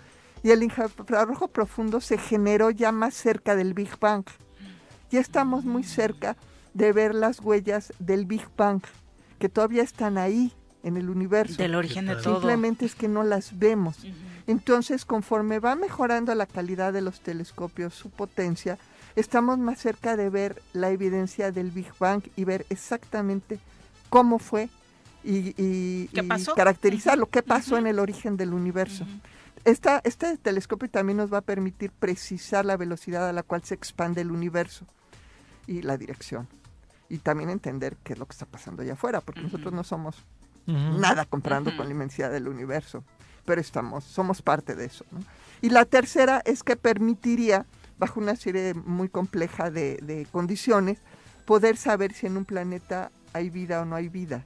Y 0.45 0.51
el 0.51 0.63
infrarrojo 0.63 1.49
profundo 1.49 2.01
se 2.01 2.19
generó 2.19 2.71
ya 2.71 2.91
más 2.91 3.15
cerca 3.15 3.55
del 3.55 3.75
Big 3.75 3.97
Bang. 4.01 4.25
Ya 5.11 5.21
estamos 5.21 5.65
muy 5.65 5.85
cerca 5.85 6.37
de 6.75 6.93
ver 6.93 7.15
las 7.15 7.41
huellas 7.41 7.93
del 8.01 8.27
Big 8.27 8.49
Bang, 8.57 8.83
que 9.39 9.49
todavía 9.49 9.83
están 9.83 10.19
ahí 10.19 10.53
en 10.83 10.97
el 10.97 11.11
universo. 11.11 11.57
Del 11.59 11.75
origen 11.75 12.07
de 12.07 12.17
todo. 12.17 12.37
Simplemente 12.37 12.87
es 12.87 12.95
que 12.95 13.09
no 13.09 13.23
las 13.23 13.59
vemos. 13.59 13.99
Entonces, 14.47 15.05
conforme 15.05 15.59
va 15.59 15.75
mejorando 15.75 16.35
la 16.35 16.47
calidad 16.47 16.93
de 16.93 17.01
los 17.01 17.21
telescopios, 17.21 17.95
su 17.95 18.11
potencia, 18.11 18.79
estamos 19.17 19.59
más 19.59 19.79
cerca 19.79 20.17
de 20.17 20.31
ver 20.31 20.63
la 20.73 20.91
evidencia 20.91 21.53
del 21.53 21.71
Big 21.71 21.93
Bang 21.99 22.23
y 22.37 22.45
ver 22.45 22.67
exactamente 22.71 23.59
cómo 24.09 24.39
fue 24.39 24.69
y, 25.25 26.09
caracterizar 26.57 27.17
lo 27.17 27.27
que 27.27 27.43
pasó 27.43 27.77
en 27.77 27.87
el 27.87 27.99
origen 27.99 28.37
del 28.37 28.53
universo. 28.53 29.07
este 29.65 30.37
telescopio 30.39 30.91
también 30.91 31.19
nos 31.19 31.33
va 31.33 31.39
a 31.39 31.43
permitir 31.43 31.93
precisar 31.93 32.65
la 32.65 32.77
velocidad 32.77 33.29
a 33.29 33.33
la 33.33 33.45
cual 33.45 33.63
se 33.63 33.75
expande 33.75 34.21
el 34.21 34.33
universo 34.33 34.85
y 35.67 35.83
la 35.83 35.97
dirección. 35.97 36.49
Y 37.09 37.19
también 37.19 37.51
entender 37.51 37.97
qué 38.03 38.15
es 38.15 38.19
lo 38.19 38.27
que 38.27 38.33
está 38.33 38.47
pasando 38.47 38.83
allá 38.83 38.95
afuera, 38.95 39.21
porque 39.21 39.43
nosotros 39.43 39.73
no 39.73 39.85
somos 39.85 40.17
nada 40.67 41.25
comparando 41.25 41.77
con 41.77 41.87
la 41.87 41.93
inmensidad 41.93 42.31
del 42.31 42.49
universo 42.49 43.05
pero 43.45 43.61
estamos, 43.61 44.05
somos 44.05 44.43
parte 44.43 44.75
de 44.75 44.87
eso. 44.87 45.05
Y 45.61 45.71
la 45.71 45.85
tercera 45.85 46.43
es 46.45 46.63
que 46.63 46.77
permitiría, 46.77 47.67
bajo 47.99 48.21
una 48.21 48.37
serie 48.37 48.75
muy 48.75 49.09
compleja 49.09 49.71
de, 49.71 49.99
de 50.03 50.27
condiciones, 50.31 50.99
poder 51.45 51.77
saber 51.77 52.13
si 52.13 52.27
en 52.27 52.37
un 52.37 52.45
planeta 52.45 53.11
hay 53.33 53.51
vida 53.51 53.83
o 53.83 53.85
no 53.85 53.97
hay 53.97 54.09
vida 54.09 54.45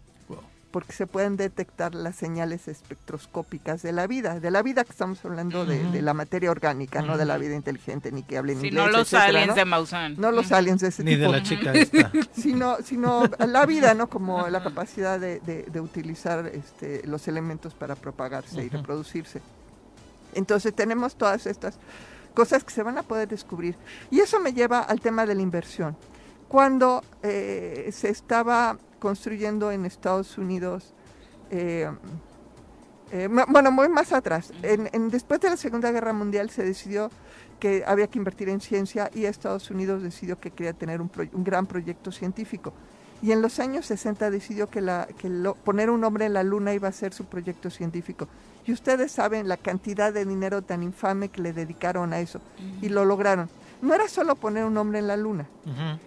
porque 0.71 0.93
se 0.93 1.07
pueden 1.07 1.37
detectar 1.37 1.95
las 1.95 2.17
señales 2.17 2.69
espectroscópicas 2.69 3.83
de 3.83 3.93
la 3.93 4.07
vida, 4.07 4.41
de 4.41 4.51
la 4.51 4.63
vida 4.63 4.85
que 4.85 4.91
estamos 4.91 5.25
hablando 5.25 5.65
de, 5.65 6.03
la 6.03 6.15
materia 6.15 6.51
orgánica, 6.51 7.03
no 7.03 7.17
de 7.17 7.25
la 7.25 7.39
vida 7.39 7.55
inteligente, 7.55 8.13
ni 8.13 8.23
que 8.23 8.39
hablen 8.39 8.61
si 8.61 8.69
inglés, 8.69 8.85
no 8.85 8.91
los 8.91 9.15
aliens 9.15 9.55
de 9.55 9.65
Maussan. 9.65 10.17
No 10.19 10.31
los 10.33 10.53
aliens 10.53 10.81
de 10.81 10.89
ese 10.89 11.05
ni 11.05 11.13
tipo. 11.13 11.27
Ni 11.27 11.33
de 11.33 11.39
la 11.39 11.43
chica 11.43 11.73
esta. 11.73 12.13
Sino, 12.33 12.77
sino 12.83 13.25
la 13.39 13.67
vida, 13.67 13.95
¿no? 13.95 14.09
Como 14.09 14.49
la 14.49 14.63
capacidad 14.63 15.19
de, 15.19 15.41
de, 15.41 15.81
utilizar 15.81 16.47
este, 16.47 17.07
los 17.07 17.29
elementos 17.29 17.75
para 17.75 17.95
propagarse 17.95 18.65
y 18.65 18.69
reproducirse. 18.69 19.41
Entonces 20.35 20.75
tenemos 20.75 21.17
todas 21.17 21.47
estas 21.47 21.79
cosas 22.35 22.65
que 22.65 22.73
se 22.73 22.83
van 22.83 22.99
a 22.99 23.03
poder 23.03 23.29
descubrir. 23.29 23.77
Y 24.11 24.21
eso 24.21 24.41
me 24.41 24.53
lleva 24.53 24.81
al 24.81 25.01
tema 25.01 25.25
de 25.27 25.35
la 25.35 25.43
inversión. 25.43 25.97
Cuando 26.49 27.03
eh, 27.23 27.89
se 27.93 28.11
estaba 28.11 28.79
construyendo 28.99 29.71
en 29.73 29.85
Estados 29.87 30.39
Unidos, 30.39 30.95
eh, 31.51 31.91
eh, 33.13 33.29
bueno, 33.49 33.71
muy 33.71 33.89
más 33.89 34.13
atrás. 34.13 34.53
En, 34.63 35.11
después 35.11 35.41
de 35.41 35.51
la 35.51 35.57
Segunda 35.57 35.93
Guerra 35.93 36.13
Mundial 36.13 36.51
se 36.51 36.65
decidió 36.65 37.11
que 37.61 37.85
había 37.87 38.09
que 38.09 38.19
invertir 38.19 38.49
en 38.49 38.61
ciencia 38.61 39.11
y 39.15 39.25
Estados 39.25 39.71
Unidos 39.71 40.03
decidió 40.03 40.39
que 40.39 40.51
quería 40.51 40.73
tener 40.73 41.01
un, 41.01 41.11
gran 41.33 41.67
proyecto 41.67 42.11
científico. 42.11 42.73
Y 43.23 43.33
en 43.33 43.41
los 43.41 43.61
años 43.61 43.87
60 43.87 44.31
decidió 44.31 44.69
que, 44.69 44.83
la, 44.83 45.09
que 45.19 45.31
poner 45.65 45.89
un 45.89 46.05
hombre 46.05 46.27
en 46.27 46.35
la 46.35 46.43
luna 46.43 46.75
iba 46.75 46.89
a 46.89 46.93
ser 46.93 47.15
su 47.15 47.25
proyecto 47.25 47.71
científico. 47.71 48.29
Y 48.67 48.73
ustedes 48.73 49.13
saben 49.13 49.49
la 49.49 49.57
cantidad 49.57 50.13
de 50.13 50.27
dinero 50.27 50.61
tan 50.61 50.83
infame 50.83 51.31
que 51.31 51.41
le 51.41 51.53
dedicaron 51.53 52.13
a 52.13 52.21
eso. 52.21 52.41
Y 52.83 52.89
lo 52.89 53.05
lograron. 53.05 53.49
No 53.83 53.95
era 53.95 54.09
solo 54.09 54.37
poner 54.37 54.65
un 54.65 54.77
hombre 54.79 54.99
en 54.99 55.07
la 55.07 55.17
luna, 55.17 55.47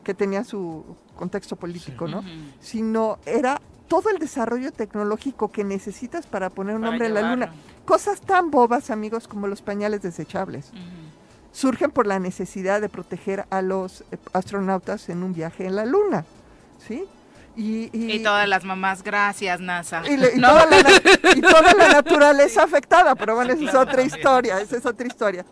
que 0.04 0.14
tenía 0.14 0.44
su 0.44 0.84
contexto 1.16 1.56
político, 1.56 2.08
¿no? 2.08 2.24
Sino 2.60 3.20
era 3.26 3.62
todo 3.88 4.10
el 4.10 4.20
desarrollo 4.20 4.72
tecnológico 4.72 5.52
que 5.52 5.64
necesitas 5.64 6.28
para 6.28 6.50
poner 6.50 6.76
un 6.76 6.86
hombre 6.86 7.08
en 7.08 7.14
la 7.14 7.22
luna. 7.32 7.54
Cosas 7.86 8.22
tan 8.22 8.52
bobas, 8.52 8.90
amigos, 8.92 9.28
como 9.28 9.48
los 9.48 9.62
pañales 9.62 10.02
desechables. 10.02 10.72
Surgen 11.52 11.90
por 11.90 12.06
la 12.06 12.20
necesidad 12.20 12.80
de 12.82 12.90
proteger 12.90 13.46
a 13.50 13.64
los 13.64 14.02
eh, 14.12 14.18
astronautas 14.34 15.10
en 15.10 15.24
un 15.24 15.34
viaje 15.34 15.66
en 15.66 15.76
la 15.76 15.86
luna, 15.86 16.24
¿sí? 16.78 17.06
Y, 17.56 18.20
todas 18.24 18.48
las 18.48 18.64
mamás, 18.64 19.04
gracias 19.04 19.60
NASA. 19.60 20.02
Y, 20.08 20.40
toda, 20.40 20.66
la, 20.66 21.88
naturaleza 21.94 22.64
afectada, 22.64 23.16
pero 23.16 23.36
bueno, 23.36 23.54
esa 23.54 23.66
es 23.66 23.76
otra 23.76 24.02
historia, 24.02 24.62
esa 24.62 24.78
es 24.78 24.86
otra 24.86 25.08
historia. 25.08 25.46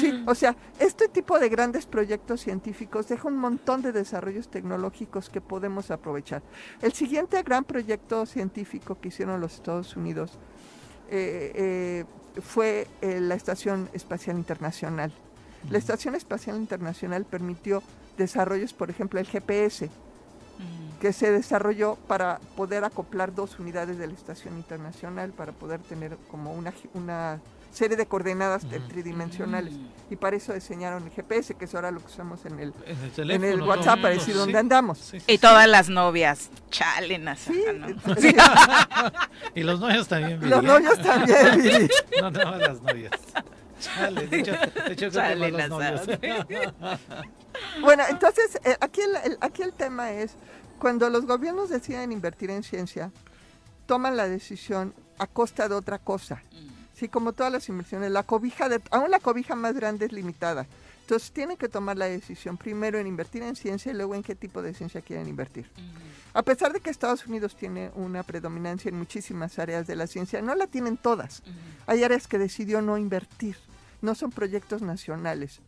Sí, 0.00 0.22
o 0.26 0.34
sea, 0.34 0.56
este 0.78 1.08
tipo 1.08 1.38
de 1.38 1.48
grandes 1.48 1.86
proyectos 1.86 2.40
científicos 2.40 3.08
deja 3.08 3.28
un 3.28 3.36
montón 3.36 3.82
de 3.82 3.92
desarrollos 3.92 4.48
tecnológicos 4.48 5.30
que 5.30 5.40
podemos 5.40 5.90
aprovechar. 5.90 6.42
El 6.80 6.92
siguiente 6.92 7.42
gran 7.42 7.64
proyecto 7.64 8.26
científico 8.26 8.98
que 9.00 9.08
hicieron 9.08 9.40
los 9.40 9.54
Estados 9.54 9.96
Unidos 9.96 10.38
eh, 11.10 11.52
eh, 11.54 12.04
fue 12.40 12.88
eh, 13.02 13.20
la 13.20 13.34
Estación 13.34 13.88
Espacial 13.92 14.36
Internacional. 14.36 15.12
La 15.70 15.78
Estación 15.78 16.14
Espacial 16.14 16.56
Internacional 16.56 17.24
permitió 17.24 17.82
desarrollos, 18.16 18.72
por 18.72 18.90
ejemplo, 18.90 19.20
el 19.20 19.26
GPS, 19.26 19.90
que 21.02 21.12
se 21.12 21.32
desarrolló 21.32 21.96
para 22.06 22.38
poder 22.56 22.84
acoplar 22.84 23.34
dos 23.34 23.58
unidades 23.58 23.98
de 23.98 24.06
la 24.06 24.12
estación 24.12 24.56
internacional, 24.56 25.32
para 25.32 25.50
poder 25.50 25.80
tener 25.80 26.16
como 26.30 26.52
una, 26.52 26.72
una 26.94 27.40
serie 27.72 27.96
de 27.96 28.06
coordenadas 28.06 28.64
tridimensionales. 28.88 29.74
Y 30.10 30.14
para 30.14 30.36
eso 30.36 30.52
diseñaron 30.52 31.02
el 31.02 31.10
GPS, 31.10 31.56
que 31.56 31.64
es 31.64 31.74
ahora 31.74 31.90
lo 31.90 31.98
que 31.98 32.06
usamos 32.06 32.46
en 32.46 32.60
el, 32.60 32.72
en 33.16 33.42
el, 33.42 33.62
WhatsApp, 33.62 34.00
para 34.00 34.14
decir 34.14 34.36
dónde 34.36 34.56
andamos. 34.56 35.12
y 35.26 35.38
todas 35.38 35.66
las 35.66 35.88
novias, 35.88 36.52
chalenas. 36.70 37.40
Sí. 38.18 38.36
y 39.56 39.64
los 39.64 39.80
novios 39.80 40.06
también. 40.06 40.48
Los 40.48 40.62
novios 40.62 41.02
también. 41.02 41.90
no, 42.20 42.30
no, 42.30 42.58
las 42.58 42.80
novias. 42.80 43.10
Chale, 43.80 44.28
de 44.28 44.38
hecho, 44.38 44.52
de 44.52 44.92
hecho 44.92 45.10
Chale, 45.10 45.50
los 45.50 45.68
novios. 45.68 46.02
bueno, 47.80 48.04
entonces, 48.08 48.60
eh, 48.64 48.76
aquí, 48.80 49.00
el, 49.00 49.36
aquí 49.40 49.62
el 49.62 49.72
tema 49.72 50.12
es 50.12 50.36
cuando 50.82 51.08
los 51.10 51.26
gobiernos 51.26 51.68
deciden 51.68 52.10
invertir 52.10 52.50
en 52.50 52.64
ciencia, 52.64 53.12
toman 53.86 54.16
la 54.16 54.26
decisión 54.26 54.92
a 55.16 55.28
costa 55.28 55.68
de 55.68 55.76
otra 55.76 56.00
cosa. 56.00 56.42
Mm. 56.50 56.98
Sí, 56.98 57.08
como 57.08 57.32
todas 57.34 57.52
las 57.52 57.68
inversiones, 57.68 58.10
la 58.10 58.24
cobija 58.24 58.68
de, 58.68 58.80
aún 58.90 59.08
la 59.12 59.20
cobija 59.20 59.54
más 59.54 59.76
grande 59.76 60.06
es 60.06 60.12
limitada. 60.12 60.66
Entonces 61.02 61.30
tienen 61.30 61.56
que 61.56 61.68
tomar 61.68 61.96
la 61.96 62.06
decisión 62.06 62.56
primero 62.56 62.98
en 62.98 63.06
invertir 63.06 63.44
en 63.44 63.54
ciencia 63.54 63.92
y 63.92 63.94
luego 63.94 64.16
en 64.16 64.24
qué 64.24 64.34
tipo 64.34 64.60
de 64.60 64.74
ciencia 64.74 65.00
quieren 65.02 65.28
invertir. 65.28 65.66
Mm. 65.66 66.36
A 66.36 66.42
pesar 66.42 66.72
de 66.72 66.80
que 66.80 66.90
Estados 66.90 67.28
Unidos 67.28 67.54
tiene 67.54 67.92
una 67.94 68.24
predominancia 68.24 68.88
en 68.88 68.96
muchísimas 68.96 69.60
áreas 69.60 69.86
de 69.86 69.94
la 69.94 70.08
ciencia, 70.08 70.42
no 70.42 70.56
la 70.56 70.66
tienen 70.66 70.96
todas. 70.96 71.44
Mm. 71.46 71.50
Hay 71.86 72.02
áreas 72.02 72.26
que 72.26 72.38
decidió 72.38 72.82
no 72.82 72.98
invertir, 72.98 73.56
no 74.00 74.16
son 74.16 74.32
proyectos 74.32 74.82
nacionales. 74.82 75.60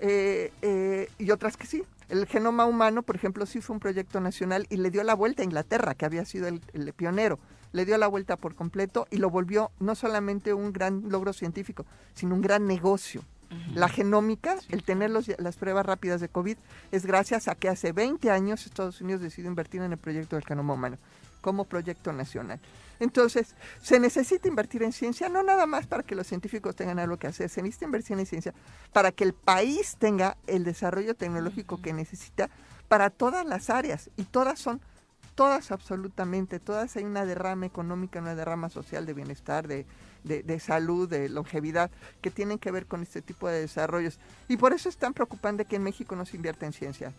Eh, 0.00 0.50
eh, 0.62 1.10
y 1.18 1.30
otras 1.30 1.58
que 1.58 1.66
sí. 1.66 1.84
El 2.08 2.26
genoma 2.26 2.66
humano, 2.66 3.02
por 3.02 3.16
ejemplo, 3.16 3.46
sí 3.46 3.60
fue 3.60 3.74
un 3.74 3.80
proyecto 3.80 4.20
nacional 4.20 4.66
y 4.70 4.76
le 4.76 4.90
dio 4.90 5.02
la 5.02 5.14
vuelta 5.14 5.42
a 5.42 5.44
Inglaterra, 5.44 5.94
que 5.94 6.04
había 6.04 6.24
sido 6.24 6.46
el, 6.46 6.92
pionero. 6.94 7.38
Le 7.72 7.84
dio 7.84 7.98
la 7.98 8.06
vuelta 8.06 8.36
por 8.36 8.54
completo 8.54 9.06
y 9.10 9.16
lo 9.16 9.28
volvió 9.28 9.70
no 9.80 9.94
solamente 9.94 10.54
un 10.54 10.72
gran 10.72 11.08
logro 11.08 11.32
científico, 11.32 11.84
sino 12.14 12.34
un 12.34 12.42
gran 12.42 12.66
negocio. 12.66 13.22
La 13.74 13.88
genómica, 13.88 14.56
el 14.70 14.82
tener 14.82 15.10
las 15.10 15.56
pruebas 15.56 15.86
rápidas 15.86 16.20
de 16.20 16.28
COVID, 16.28 16.56
es 16.90 17.06
gracias 17.06 17.46
a 17.46 17.54
que 17.54 17.68
hace 17.68 17.92
20 17.92 18.30
años 18.30 18.66
Estados 18.66 19.00
Unidos 19.00 19.22
decidió 19.22 19.48
invertir 19.48 19.82
en 19.82 19.92
el 19.92 19.98
proyecto 19.98 20.34
del 20.36 20.44
genoma 20.44 20.74
humano 20.74 20.98
como 21.46 21.64
proyecto 21.64 22.12
nacional. 22.12 22.58
Entonces, 22.98 23.54
se 23.80 24.00
necesita 24.00 24.48
invertir 24.48 24.82
en 24.82 24.92
ciencia, 24.92 25.28
no 25.28 25.44
nada 25.44 25.64
más 25.64 25.86
para 25.86 26.02
que 26.02 26.16
los 26.16 26.26
científicos 26.26 26.74
tengan 26.74 26.98
algo 26.98 27.18
que 27.18 27.28
hacer, 27.28 27.48
se 27.48 27.62
necesita 27.62 27.84
inversión 27.84 28.18
en 28.18 28.26
ciencia 28.26 28.52
para 28.92 29.12
que 29.12 29.22
el 29.22 29.32
país 29.32 29.94
tenga 29.96 30.36
el 30.48 30.64
desarrollo 30.64 31.14
tecnológico 31.14 31.80
que 31.80 31.92
necesita 31.92 32.50
para 32.88 33.10
todas 33.10 33.46
las 33.46 33.70
áreas 33.70 34.10
y 34.16 34.24
todas 34.24 34.58
son 34.58 34.80
todas 35.36 35.70
absolutamente, 35.70 36.58
todas 36.58 36.96
hay 36.96 37.04
una 37.04 37.24
derrama 37.24 37.66
económica, 37.66 38.18
una 38.18 38.34
derrama 38.34 38.68
social 38.68 39.06
de 39.06 39.14
bienestar, 39.14 39.68
de, 39.68 39.86
de, 40.24 40.58
salud, 40.58 41.08
de 41.08 41.28
longevidad, 41.28 41.92
que 42.22 42.32
tienen 42.32 42.58
que 42.58 42.72
ver 42.72 42.86
con 42.86 43.02
este 43.02 43.22
tipo 43.22 43.46
de 43.46 43.60
desarrollos. 43.60 44.18
Y 44.48 44.56
por 44.56 44.72
eso 44.72 44.88
es 44.88 44.96
tan 44.96 45.14
preocupante 45.14 45.64
que 45.64 45.76
en 45.76 45.84
México 45.84 46.16
no 46.16 46.26
se 46.26 46.34
invierta 46.34 46.66
en 46.66 46.72
ciencia. 46.72 47.12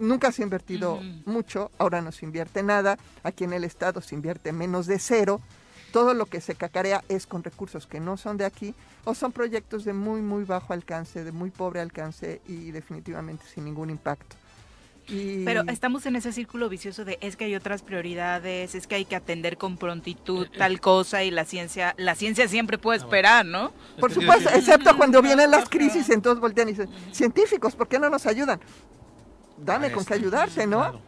Nunca 0.00 0.32
se 0.32 0.42
ha 0.42 0.44
invertido 0.44 1.00
mucho, 1.26 1.70
ahora 1.78 2.00
no 2.00 2.10
se 2.10 2.24
invierte 2.24 2.62
nada, 2.62 2.98
aquí 3.22 3.44
en 3.44 3.52
el 3.52 3.64
Estado 3.64 4.00
se 4.00 4.14
invierte 4.14 4.52
menos 4.52 4.86
de 4.86 4.98
cero, 4.98 5.40
todo 5.92 6.14
lo 6.14 6.26
que 6.26 6.40
se 6.40 6.54
cacarea 6.54 7.04
es 7.08 7.26
con 7.26 7.44
recursos 7.44 7.86
que 7.86 8.00
no 8.00 8.16
son 8.16 8.36
de 8.36 8.44
aquí 8.44 8.74
o 9.04 9.14
son 9.14 9.32
proyectos 9.32 9.84
de 9.84 9.92
muy, 9.92 10.22
muy 10.22 10.44
bajo 10.44 10.72
alcance, 10.72 11.24
de 11.24 11.32
muy 11.32 11.50
pobre 11.50 11.80
alcance 11.80 12.40
y 12.48 12.70
definitivamente 12.70 13.44
sin 13.46 13.64
ningún 13.64 13.90
impacto. 13.90 14.36
Pero 15.44 15.62
estamos 15.68 16.06
en 16.06 16.16
ese 16.16 16.32
círculo 16.32 16.68
vicioso 16.68 17.04
de 17.04 17.18
es 17.20 17.36
que 17.36 17.44
hay 17.44 17.56
otras 17.56 17.82
prioridades, 17.82 18.74
es 18.74 18.86
que 18.86 18.94
hay 18.94 19.04
que 19.04 19.16
atender 19.16 19.56
con 19.56 19.76
prontitud 19.76 20.46
eh, 20.46 20.50
eh. 20.52 20.58
tal 20.58 20.80
cosa 20.80 21.24
y 21.24 21.30
la 21.30 21.44
ciencia, 21.44 21.94
la 21.98 22.14
ciencia 22.14 22.46
siempre 22.46 22.78
puede 22.78 23.00
ah, 23.00 23.02
esperar, 23.02 23.46
¿no? 23.46 23.72
Por 23.98 24.12
supuesto, 24.12 24.50
excepto 24.50 24.96
cuando 24.96 25.20
vienen 25.20 25.50
las 25.50 25.68
crisis, 25.68 26.10
entonces 26.10 26.40
voltean 26.40 26.68
y 26.68 26.72
dicen, 26.72 26.88
científicos, 27.10 27.74
¿por 27.74 27.88
qué 27.88 27.98
no 27.98 28.08
nos 28.08 28.26
ayudan? 28.26 28.60
Dame 29.64 29.92
con 29.92 30.04
qué 30.04 30.14
ayudarse, 30.14 30.66
¿no? 30.66 31.00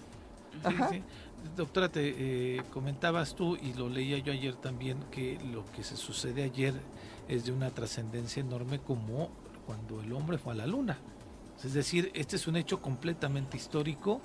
Doctora, 1.57 1.89
te 1.89 2.57
eh, 2.57 2.63
comentabas 2.73 3.35
tú 3.35 3.57
y 3.57 3.75
lo 3.75 3.89
leía 3.89 4.19
yo 4.19 4.33
ayer 4.33 4.55
también 4.55 4.99
que 5.11 5.39
lo 5.53 5.65
que 5.73 5.83
se 5.83 5.97
sucede 5.97 6.45
ayer 6.45 6.75
es 7.29 7.45
de 7.45 7.53
una 7.53 7.71
trascendencia 7.71 8.41
enorme 8.41 8.79
como 8.79 9.31
cuando 9.67 10.01
el 10.01 10.13
hombre 10.13 10.39
fue 10.39 10.53
a 10.53 10.57
la 10.57 10.67
luna. 10.67 10.99
Es 11.65 11.75
decir, 11.75 12.11
este 12.15 12.37
es 12.37 12.47
un 12.47 12.57
hecho 12.57 12.81
completamente 12.81 13.57
histórico 13.57 14.21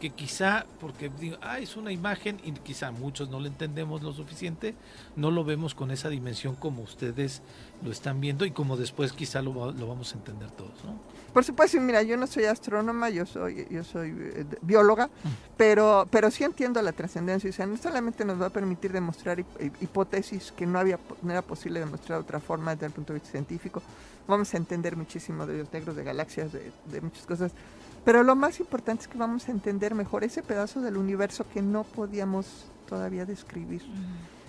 que 0.00 0.10
quizá, 0.10 0.66
porque 0.80 1.10
digo, 1.10 1.36
ah, 1.42 1.58
es 1.60 1.76
una 1.76 1.92
imagen 1.92 2.40
y 2.42 2.52
quizá 2.52 2.90
muchos 2.90 3.28
no 3.28 3.38
lo 3.38 3.46
entendemos 3.46 4.02
lo 4.02 4.12
suficiente, 4.12 4.74
no 5.14 5.30
lo 5.30 5.44
vemos 5.44 5.74
con 5.74 5.90
esa 5.90 6.08
dimensión 6.08 6.56
como 6.56 6.82
ustedes 6.82 7.42
lo 7.84 7.92
están 7.92 8.20
viendo 8.20 8.44
y 8.44 8.50
como 8.50 8.76
después 8.76 9.12
quizá 9.12 9.42
lo, 9.42 9.70
lo 9.70 9.86
vamos 9.86 10.12
a 10.12 10.18
entender 10.18 10.50
todos, 10.50 10.84
¿no? 10.84 10.98
Por 11.32 11.44
supuesto, 11.44 11.80
mira, 11.80 12.02
yo 12.02 12.16
no 12.16 12.26
soy 12.26 12.44
astrónoma, 12.44 13.08
yo 13.08 13.24
soy, 13.24 13.66
yo 13.70 13.82
soy 13.84 14.10
eh, 14.18 14.44
bióloga, 14.60 15.06
mm. 15.06 15.28
pero, 15.56 16.06
pero 16.10 16.30
sí 16.30 16.44
entiendo 16.44 16.82
la 16.82 16.92
trascendencia. 16.92 17.48
O 17.48 17.52
sea, 17.52 17.66
no 17.66 17.76
solamente 17.76 18.24
nos 18.24 18.40
va 18.40 18.46
a 18.46 18.50
permitir 18.50 18.92
demostrar 18.92 19.40
hipótesis 19.80 20.52
que 20.52 20.66
no, 20.66 20.78
había, 20.78 20.98
no 21.22 21.30
era 21.32 21.42
posible 21.42 21.80
demostrar 21.80 22.18
de 22.18 22.24
otra 22.24 22.40
forma 22.40 22.74
desde 22.74 22.86
el 22.86 22.92
punto 22.92 23.12
de 23.12 23.20
vista 23.20 23.32
científico, 23.32 23.82
vamos 24.28 24.52
a 24.54 24.56
entender 24.56 24.96
muchísimo 24.96 25.46
de 25.46 25.58
los 25.58 25.72
negros, 25.72 25.96
de 25.96 26.04
galaxias, 26.04 26.52
de, 26.52 27.00
muchas 27.00 27.26
cosas, 27.26 27.52
pero 28.04 28.22
lo 28.22 28.36
más 28.36 28.60
importante 28.60 29.02
es 29.02 29.08
que 29.08 29.18
vamos 29.18 29.48
a 29.48 29.52
entender 29.52 29.94
mejor 29.94 30.24
ese 30.24 30.42
pedazo 30.42 30.80
del 30.80 30.96
universo 30.96 31.44
que 31.52 31.62
no 31.62 31.84
podíamos 31.84 32.66
todavía 32.88 33.24
describir. 33.24 33.82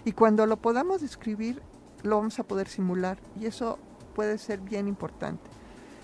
Y 0.05 0.11
cuando 0.11 0.45
lo 0.45 0.57
podamos 0.57 1.01
describir, 1.01 1.61
lo 2.01 2.17
vamos 2.17 2.39
a 2.39 2.43
poder 2.43 2.67
simular 2.67 3.17
y 3.39 3.45
eso 3.45 3.77
puede 4.15 4.37
ser 4.37 4.59
bien 4.59 4.87
importante. 4.87 5.49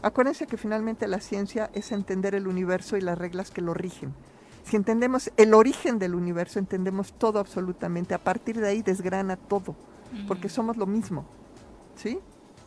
Acuérdense 0.02 0.48
que 0.48 0.58
finalmente 0.58 1.08
la 1.08 1.20
ciencia 1.20 1.70
es 1.74 1.92
entender 1.92 2.36
el 2.36 2.48
universo 2.48 2.96
y 2.98 3.02
las 3.02 3.18
reglas 3.18 3.52
que 3.52 3.62
lo 3.62 3.74
rigen. 3.74 4.14
Si 4.64 4.76
entendemos 4.76 5.32
el 5.36 5.54
origen 5.54 6.00
del 6.00 6.16
universo, 6.16 6.60
entendemos 6.60 7.14
todo 7.14 7.40
absolutamente. 7.40 8.14
A 8.14 8.20
partir 8.20 8.60
de 8.60 8.70
ahí 8.70 8.82
desgrana 8.82 9.36
todo, 9.36 9.76
porque 10.28 10.48
somos 10.48 10.78
lo 10.78 10.86
mismo. 10.86 11.26
¿Sí? 11.96 12.20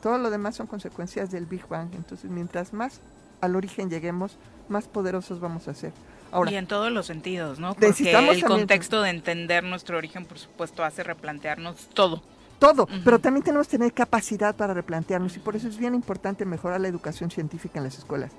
Todo 0.02 0.18
lo 0.18 0.30
demás 0.30 0.56
son 0.56 0.66
consecuencias 0.66 1.30
del 1.30 1.46
Big 1.46 1.66
Bang. 1.68 1.94
Entonces, 1.94 2.30
mientras 2.30 2.72
más 2.72 3.00
al 3.40 3.56
origen 3.56 3.88
lleguemos, 3.88 4.36
más 4.68 4.88
poderosos 4.88 5.40
vamos 5.40 5.68
a 5.68 5.74
ser. 5.74 5.92
Ahora, 6.32 6.50
y 6.50 6.56
en 6.56 6.66
todos 6.66 6.90
los 6.90 7.06
sentidos, 7.06 7.58
¿no? 7.58 7.74
Porque 7.74 8.10
el 8.10 8.44
contexto 8.44 9.02
de 9.02 9.10
entender 9.10 9.64
nuestro 9.64 9.98
origen, 9.98 10.24
por 10.24 10.38
supuesto, 10.38 10.82
hace 10.82 11.02
replantearnos 11.02 11.88
todo 11.94 12.22
todo, 12.62 12.86
pero 13.04 13.18
también 13.18 13.42
tenemos 13.42 13.66
que 13.66 13.76
tener 13.76 13.92
capacidad 13.92 14.54
para 14.54 14.72
replantearnos 14.72 15.36
y 15.36 15.40
por 15.40 15.56
eso 15.56 15.66
es 15.66 15.78
bien 15.78 15.96
importante 15.96 16.44
mejorar 16.44 16.80
la 16.80 16.86
educación 16.86 17.28
científica 17.28 17.80
en 17.80 17.84
las 17.84 17.98
escuelas. 17.98 18.30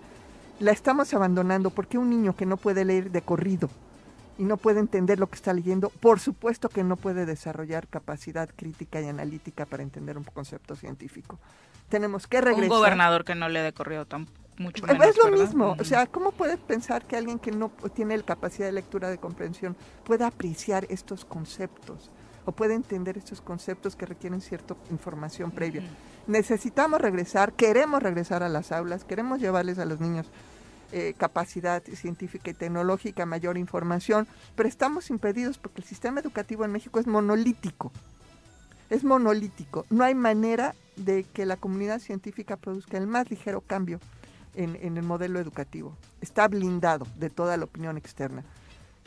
La 0.62 0.72
estamos 0.72 1.14
abandonando 1.14 1.72
porque 1.72 1.98
un 1.98 2.10
niño 2.10 2.34
que 2.34 2.46
no 2.46 2.56
puede 2.56 2.86
leer 2.86 3.12
de 3.12 3.22
corrido 3.22 3.70
y 4.38 4.44
no 4.44 4.56
puede 4.56 4.80
entender 4.80 5.20
lo 5.20 5.28
que 5.28 5.36
está 5.36 5.52
leyendo, 5.52 5.90
por 5.90 6.22
supuesto 6.22 6.70
que 6.70 6.86
no 6.86 6.96
puede 6.96 7.26
desarrollar 7.26 7.90
capacidad 7.90 8.50
crítica 8.56 9.02
y 9.02 9.10
analítica 9.10 9.66
para 9.66 9.84
entender 9.84 10.18
un 10.18 10.24
concepto 10.24 10.78
científico. 10.78 11.38
Tenemos 11.90 12.26
que 12.26 12.40
regresar. 12.40 12.72
Un 12.72 12.78
gobernador 12.78 13.26
que 13.26 13.36
no 13.36 13.50
lee 13.50 13.60
de 13.60 13.74
corrido 13.74 14.06
tampoco. 14.06 14.40
Mucho 14.58 14.86
menos, 14.86 15.06
es 15.08 15.18
lo 15.18 15.32
mismo, 15.32 15.76
o 15.78 15.84
sea, 15.84 16.06
¿cómo 16.06 16.32
puedes 16.32 16.60
pensar 16.60 17.04
que 17.06 17.18
alguien 17.18 17.40
que 17.40 17.52
no 17.52 17.72
tiene 17.94 18.16
la 18.16 18.24
capacidad 18.24 18.68
de 18.68 18.72
lectura 18.72 19.10
de 19.10 19.18
comprensión 19.18 19.76
pueda 20.06 20.28
apreciar 20.28 20.86
estos 20.90 21.26
conceptos? 21.26 22.12
O 22.46 22.52
puede 22.52 22.74
entender 22.74 23.18
estos 23.18 23.42
conceptos 23.42 23.96
que 23.96 24.06
requieren 24.06 24.42
cierta 24.42 24.76
información 24.92 25.52
previa. 25.52 25.84
Necesitamos 26.28 27.02
regresar, 27.02 27.54
queremos 27.54 28.02
regresar 28.02 28.44
a 28.44 28.50
las 28.50 28.72
aulas, 28.72 29.04
queremos 29.04 29.40
llevarles 29.40 29.80
a 29.80 29.86
los 29.86 30.00
niños 30.00 30.28
eh, 30.96 31.16
capacidad 31.18 31.82
científica 31.84 32.52
y 32.52 32.54
tecnológica, 32.54 33.26
mayor 33.26 33.58
información, 33.58 34.28
pero 34.56 34.70
estamos 34.70 35.10
impedidos 35.10 35.58
porque 35.58 35.82
el 35.82 35.88
sistema 35.88 36.20
educativo 36.20 36.66
en 36.66 36.72
México 36.72 37.00
es 37.00 37.08
monolítico. 37.08 37.92
Es 38.92 39.04
monolítico. 39.04 39.88
No 39.90 40.04
hay 40.04 40.14
manera 40.14 40.76
de 40.96 41.24
que 41.24 41.48
la 41.48 41.58
comunidad 41.58 42.00
científica 42.00 42.58
produzca 42.58 42.98
el 42.98 43.08
más 43.08 43.32
ligero 43.32 43.62
cambio 43.62 44.00
en 44.56 44.98
el 44.98 45.02
modelo 45.02 45.40
educativo. 45.40 45.98
Está 46.22 46.48
blindado 46.48 47.08
de 47.18 47.32
toda 47.32 47.58
la 47.58 47.64
opinión 47.64 47.98
externa. 47.98 48.44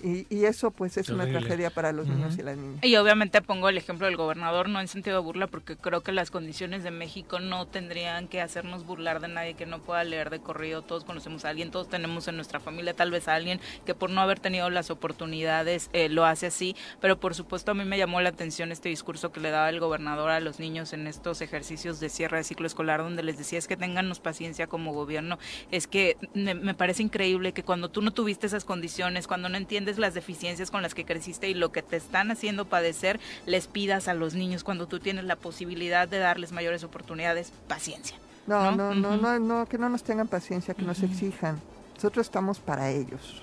Y, 0.02 0.26
eso 0.44 0.70
pues 0.70 0.96
es 0.96 1.08
una 1.08 1.26
tragedia 1.26 1.70
para 1.70 1.90
los 1.92 2.06
niños 2.06 2.36
y 2.38 2.42
las 2.42 2.56
niñas. 2.56 2.84
Y 2.84 2.96
obviamente 2.96 3.40
pongo 3.40 3.68
el 3.68 3.78
ejemplo 3.78 4.06
del 4.06 4.16
gobernador, 4.16 4.68
no 4.68 4.80
en 4.80 4.88
sentido 4.88 5.16
de 5.16 5.22
burla, 5.22 5.46
porque 5.46 5.76
creo 5.76 6.02
que 6.02 6.12
las 6.12 6.30
condiciones 6.30 6.84
de 6.84 6.90
México 6.90 7.40
no 7.40 7.66
tendrían 7.66 8.28
que 8.28 8.40
hacernos 8.40 8.84
burlar 8.84 9.20
de 9.20 9.28
nadie 9.28 9.54
que 9.54 9.64
no 9.64 9.80
pueda 9.80 10.04
leer 10.04 10.30
de 10.30 10.40
corrido. 10.40 10.82
Todos 10.82 11.04
conocemos 11.04 11.44
a 11.44 11.48
alguien, 11.48 11.70
todos 11.70 11.88
tenemos 11.88 12.28
en 12.28 12.36
nuestra 12.36 12.60
familia 12.60 12.94
tal 12.94 13.10
vez 13.10 13.26
a 13.28 13.34
alguien 13.34 13.60
que 13.84 13.94
por 13.94 14.10
no 14.10 14.20
haber 14.20 14.38
tenido 14.38 14.68
las 14.70 14.90
oportunidades 14.90 15.88
eh, 15.92 16.08
lo 16.08 16.26
hace 16.26 16.46
así. 16.46 16.76
Pero 17.00 17.18
por 17.18 17.34
supuesto 17.34 17.70
a 17.70 17.74
mí 17.74 17.84
me 17.84 17.98
llamó 17.98 18.20
la 18.20 18.28
atención 18.28 18.72
este 18.72 18.90
discurso 18.90 19.32
que 19.32 19.40
le 19.40 19.50
daba 19.50 19.70
el 19.70 19.80
gobernador 19.80 20.30
a 20.30 20.40
los 20.40 20.60
niños 20.60 20.92
en 20.92 21.06
estos 21.06 21.40
ejercicios 21.40 22.00
de 22.00 22.10
cierre 22.10 22.36
de 22.38 22.44
ciclo 22.44 22.66
escolar, 22.66 23.00
donde 23.00 23.22
les 23.22 23.38
decía 23.38 23.58
es 23.58 23.66
que 23.66 23.76
tengannos 23.76 24.20
paciencia 24.20 24.66
como 24.66 24.92
gobierno. 24.92 25.38
Es 25.70 25.86
que 25.86 26.16
me, 26.34 26.54
me 26.54 26.74
parece 26.74 27.02
increíble 27.02 27.52
que 27.52 27.62
cuando 27.62 27.88
tú 27.88 28.02
no 28.02 28.12
tuviste 28.12 28.46
esas 28.46 28.64
condiciones, 28.64 29.26
cuando 29.26 29.48
no 29.48 29.56
entiendes 29.56 29.85
las 29.98 30.14
deficiencias 30.14 30.70
con 30.70 30.82
las 30.82 30.94
que 30.94 31.04
creciste 31.04 31.48
y 31.48 31.54
lo 31.54 31.72
que 31.72 31.82
te 31.82 31.96
están 31.96 32.30
haciendo 32.30 32.66
padecer, 32.66 33.20
les 33.46 33.66
pidas 33.68 34.08
a 34.08 34.14
los 34.14 34.34
niños 34.34 34.64
cuando 34.64 34.86
tú 34.86 35.00
tienes 35.00 35.24
la 35.24 35.36
posibilidad 35.36 36.08
de 36.08 36.18
darles 36.18 36.52
mayores 36.52 36.84
oportunidades, 36.84 37.52
paciencia. 37.68 38.16
No, 38.46 38.70
no, 38.72 38.94
no, 38.94 39.16
no, 39.16 39.38
no, 39.38 39.66
que 39.66 39.78
no 39.78 39.88
nos 39.88 40.02
tengan 40.02 40.28
paciencia, 40.28 40.74
que 40.74 40.82
nos 40.82 41.02
exijan. 41.02 41.60
Nosotros 41.94 42.26
estamos 42.26 42.60
para 42.60 42.90
ellos. 42.90 43.42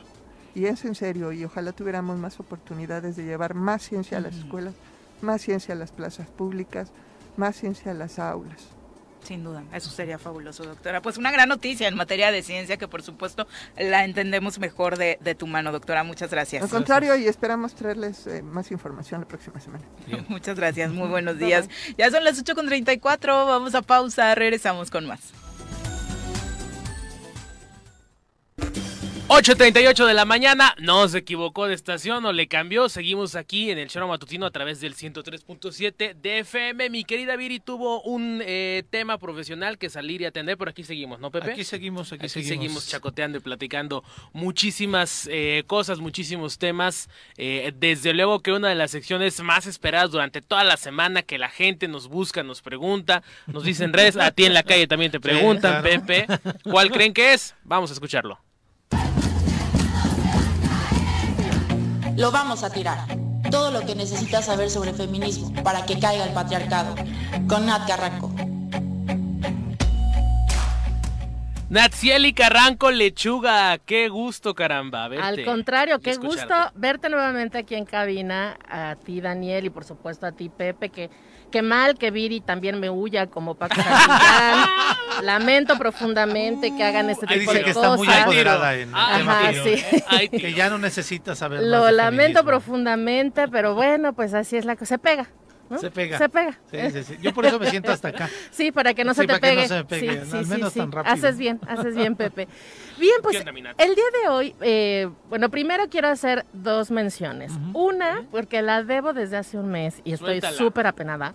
Y 0.56 0.65
es 0.65 0.86
en 0.86 0.95
serio, 0.95 1.32
y 1.32 1.44
ojalá 1.44 1.72
tuviéramos 1.72 2.18
más 2.18 2.40
oportunidades 2.40 3.15
de 3.15 3.24
llevar 3.24 3.56
más 3.56 3.82
ciencia 3.82 4.18
a 4.18 4.22
las 4.22 4.36
escuelas, 4.36 4.76
más 5.22 5.41
ciencia 5.41 5.74
a 5.74 5.78
las 5.78 5.91
plazas 5.91 6.28
públicas, 6.28 6.91
más 7.38 7.56
ciencia 7.56 7.91
a 7.91 7.95
las 7.95 8.20
aulas. 8.20 8.68
Sin 9.23 9.43
duda, 9.43 9.63
eso 9.73 9.89
sería 9.89 10.19
fabuloso, 10.19 10.63
doctora. 10.63 11.01
Pues 11.01 11.17
una 11.17 11.31
gran 11.31 11.47
noticia 11.47 11.87
en 11.87 11.95
materia 11.95 12.31
de 12.31 12.41
ciencia 12.43 12.77
que 12.77 12.87
por 12.87 13.03
supuesto 13.03 13.47
la 13.77 14.03
entendemos 14.03 14.59
mejor 14.59 14.97
de, 14.97 15.17
tu 15.37 15.47
mano, 15.47 15.71
doctora. 15.71 16.03
Muchas 16.03 16.29
gracias. 16.29 16.63
Al 16.63 16.69
contrario, 16.69 17.15
y 17.15 17.27
esperamos 17.27 17.73
traerles 17.73 18.27
eh, 18.27 18.41
más 18.43 18.71
información 18.71 19.21
la 19.21 19.27
próxima 19.27 19.59
semana. 19.59 19.83
Muchas 20.27 20.57
gracias, 20.57 20.91
muy 20.91 21.07
buenos 21.07 21.37
días. 21.39 21.69
Ya 21.97 22.11
son 22.11 22.23
las 22.23 22.43
8.34, 22.43 23.47
vamos 23.47 23.75
a 23.75 23.81
pausa, 23.81 24.35
regresamos 24.35 24.91
con 24.91 25.05
más. 25.05 25.33
8.38 29.29 30.05
de 30.05 30.13
la 30.13 30.25
mañana, 30.25 30.75
no 30.79 31.07
se 31.07 31.19
equivocó 31.19 31.65
de 31.65 31.73
estación 31.73 32.25
o 32.25 32.33
le 32.33 32.47
cambió, 32.49 32.89
seguimos 32.89 33.35
aquí 33.35 33.71
en 33.71 33.79
el 33.79 33.87
show 33.87 34.05
matutino 34.05 34.45
a 34.45 34.51
través 34.51 34.81
del 34.81 34.95
103.7 34.95 36.13
de 36.15 36.39
FM. 36.39 36.89
Mi 36.89 37.05
querida 37.05 37.37
Viri 37.37 37.61
tuvo 37.61 38.01
un 38.01 38.41
eh, 38.45 38.83
tema 38.89 39.17
profesional 39.17 39.77
que 39.77 39.89
salir 39.89 40.21
y 40.21 40.25
atender, 40.25 40.57
pero 40.57 40.71
aquí 40.71 40.83
seguimos, 40.83 41.21
¿no, 41.21 41.31
Pepe? 41.31 41.53
Aquí 41.53 41.63
seguimos, 41.63 42.11
aquí, 42.11 42.25
aquí 42.25 42.43
seguimos. 42.43 42.85
chacoteando 42.87 43.37
y 43.37 43.41
platicando 43.41 44.03
muchísimas 44.33 45.29
eh, 45.31 45.63
cosas, 45.67 45.99
muchísimos 45.99 46.57
temas. 46.57 47.09
Eh, 47.37 47.73
desde 47.79 48.13
luego 48.13 48.41
que 48.41 48.51
una 48.51 48.67
de 48.67 48.75
las 48.75 48.91
secciones 48.91 49.41
más 49.41 49.67
esperadas 49.67 50.11
durante 50.11 50.41
toda 50.41 50.65
la 50.65 50.75
semana, 50.75 51.23
que 51.23 51.37
la 51.37 51.49
gente 51.49 51.87
nos 51.87 52.09
busca, 52.09 52.43
nos 52.43 52.61
pregunta, 52.61 53.23
nos 53.47 53.63
dicen 53.63 53.93
redes, 53.93 54.17
a 54.17 54.31
ti 54.31 54.43
en 54.43 54.53
la 54.53 54.63
calle 54.63 54.85
también 54.85 55.11
te 55.11 55.21
preguntan, 55.21 55.81
Pepe, 55.81 56.27
¿cuál 56.63 56.91
creen 56.91 57.13
que 57.13 57.33
es? 57.33 57.55
Vamos 57.63 57.89
a 57.89 57.93
escucharlo. 57.93 58.37
Lo 62.15 62.31
vamos 62.31 62.64
a 62.64 62.69
tirar. 62.69 62.99
Todo 63.49 63.72
lo 63.72 63.81
que 63.81 63.95
necesitas 63.95 64.45
saber 64.45 64.69
sobre 64.69 64.94
feminismo 64.94 65.52
para 65.64 65.84
que 65.85 65.99
caiga 65.99 66.26
el 66.26 66.34
patriarcado. 66.34 66.94
Con 67.48 67.65
Nat 67.65 67.88
Carranco. 67.88 68.31
Natsieli 71.69 72.34
Carranco 72.34 72.91
Lechuga, 72.91 73.80
qué 73.80 74.10
gusto 74.10 74.53
caramba. 74.53 75.06
Al 75.06 75.44
contrario, 75.44 75.99
qué 75.99 76.18
gusto 76.18 76.53
verte 76.76 77.10
nuevamente 77.10 77.57
aquí 77.57 77.73
en 77.73 77.85
cabina, 77.85 78.60
a 78.69 78.95
ti 79.03 79.19
Daniel 79.19 79.65
y 79.65 79.69
por 79.72 79.84
supuesto 79.84 80.27
a 80.27 80.31
ti 80.31 80.49
Pepe, 80.49 80.90
que 80.90 81.10
Qué 81.53 81.61
mal 81.61 81.99
que 81.99 82.09
Viri 82.09 82.41
también 82.41 82.80
me 82.80 82.89
huya 82.89 83.27
como 83.27 83.53
Paco 83.53 83.75
Lamento 85.21 85.77
profundamente 85.77 86.75
que 86.75 86.84
hagan 86.84 87.11
este 87.11 87.27
tipo 87.27 87.53
de 87.53 87.63
que 87.63 87.75
cosas. 87.75 87.84
Está 87.84 87.95
muy 87.95 88.07
empoderada 88.07 88.75
en 88.75 88.89
Ajá, 88.91 89.51
sí. 89.63 90.30
que 90.30 90.53
ya 90.55 90.71
no 90.71 90.80
necesita 90.80 91.35
saber 91.35 91.61
Lo 91.61 91.91
lamento 91.91 92.43
profundamente, 92.43 93.47
pero 93.49 93.75
bueno, 93.75 94.13
pues 94.13 94.34
así 94.34 94.57
es 94.57 94.65
la 94.65 94.75
cosa. 94.75 94.95
Se 94.95 94.97
pega. 94.97 95.27
Se 95.80 95.91
pega. 95.91 96.17
Se 96.17 96.27
pega. 96.27 96.59
Sí, 96.71 96.77
sí, 96.91 97.03
sí. 97.03 97.17
Yo 97.21 97.34
por 97.35 97.45
eso 97.45 97.59
me 97.59 97.69
siento 97.69 97.91
hasta 97.91 98.07
acá. 98.07 98.30
Sí, 98.51 98.71
para 98.71 98.95
que 98.95 99.03
no 99.03 99.13
se 99.13 99.27
te 99.27 99.39
pegue. 99.39 99.65
al 99.65 100.47
menos 100.47 100.73
tan 100.73 100.91
rápido. 100.91 101.13
Haces 101.13 101.38
bien, 101.38 101.59
haces 101.67 101.95
bien, 101.95 102.15
Pepe. 102.15 102.47
Bien, 102.98 103.15
pues 103.22 103.38
el 103.38 103.95
día 103.95 104.03
de 104.22 104.30
hoy, 104.30 104.56
eh, 104.61 105.10
bueno, 105.30 105.49
primero 105.49 105.90
quiero 105.90 106.07
hacer 106.10 106.45
dos 106.53 106.91
menciones. 106.91 107.52
Una, 107.74 108.26
porque 108.32 108.61
la 108.61 108.84
debo 108.84 109.14
desde 109.14 109.38
hace 109.38 109.57
un 109.57 109.70
mes 109.70 110.02
y 110.03 110.14
estoy 110.14 110.41
súper 110.41 110.88
apenada. 110.88 111.34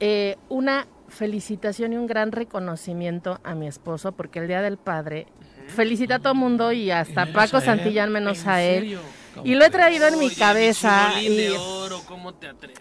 Eh, 0.00 0.36
una 0.48 0.86
felicitación 1.08 1.92
y 1.92 1.96
un 1.96 2.06
gran 2.06 2.32
reconocimiento 2.32 3.40
a 3.44 3.54
mi 3.54 3.66
esposo, 3.68 4.12
porque 4.12 4.40
el 4.40 4.48
Día 4.48 4.62
del 4.62 4.78
Padre 4.78 5.26
felicita 5.68 6.16
a 6.16 6.18
todo 6.18 6.32
el 6.32 6.38
mundo 6.38 6.72
y 6.72 6.90
hasta 6.90 7.26
Paco 7.32 7.60
Santillán 7.60 8.10
menos 8.10 8.46
a 8.46 8.62
él. 8.62 8.98
Y 9.44 9.54
lo 9.54 9.64
he 9.64 9.70
traído 9.70 10.06
en 10.06 10.18
mi 10.18 10.30
cabeza. 10.30 11.20
Y... 11.20 11.54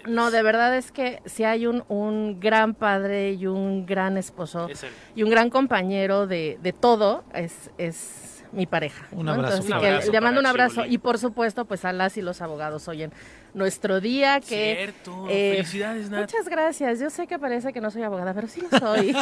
No, 0.07 0.31
de 0.31 0.43
verdad 0.43 0.75
es 0.75 0.91
que 0.91 1.21
si 1.25 1.43
hay 1.43 1.67
un, 1.67 1.83
un 1.87 2.39
gran 2.39 2.73
padre 2.73 3.33
y 3.33 3.47
un 3.47 3.85
gran 3.85 4.17
esposo 4.17 4.67
y 5.15 5.23
un 5.23 5.29
gran 5.29 5.49
compañero 5.49 6.27
de, 6.27 6.59
de 6.61 6.73
todo, 6.73 7.23
es, 7.33 7.71
es 7.77 8.43
mi 8.51 8.65
pareja. 8.65 9.07
Un 9.11 9.29
abrazo. 9.29 9.63
le 10.11 10.21
mando 10.21 10.39
un 10.39 10.45
abrazo. 10.45 10.85
Y 10.85 10.97
por 10.97 11.17
supuesto, 11.17 11.65
pues 11.65 11.85
a 11.85 11.93
las 11.93 12.17
y 12.17 12.21
los 12.21 12.41
abogados 12.41 12.87
oyen 12.87 13.11
nuestro 13.53 13.99
día 13.99 14.39
que... 14.39 14.75
Cierto. 14.77 15.27
Eh, 15.29 15.53
Felicidades, 15.57 16.09
Muchas 16.09 16.47
gracias. 16.47 16.99
Yo 16.99 17.09
sé 17.09 17.27
que 17.27 17.39
parece 17.39 17.73
que 17.73 17.81
no 17.81 17.91
soy 17.91 18.03
abogada, 18.03 18.33
pero 18.33 18.47
sí 18.47 18.61
lo 18.69 18.79
soy. 18.79 19.13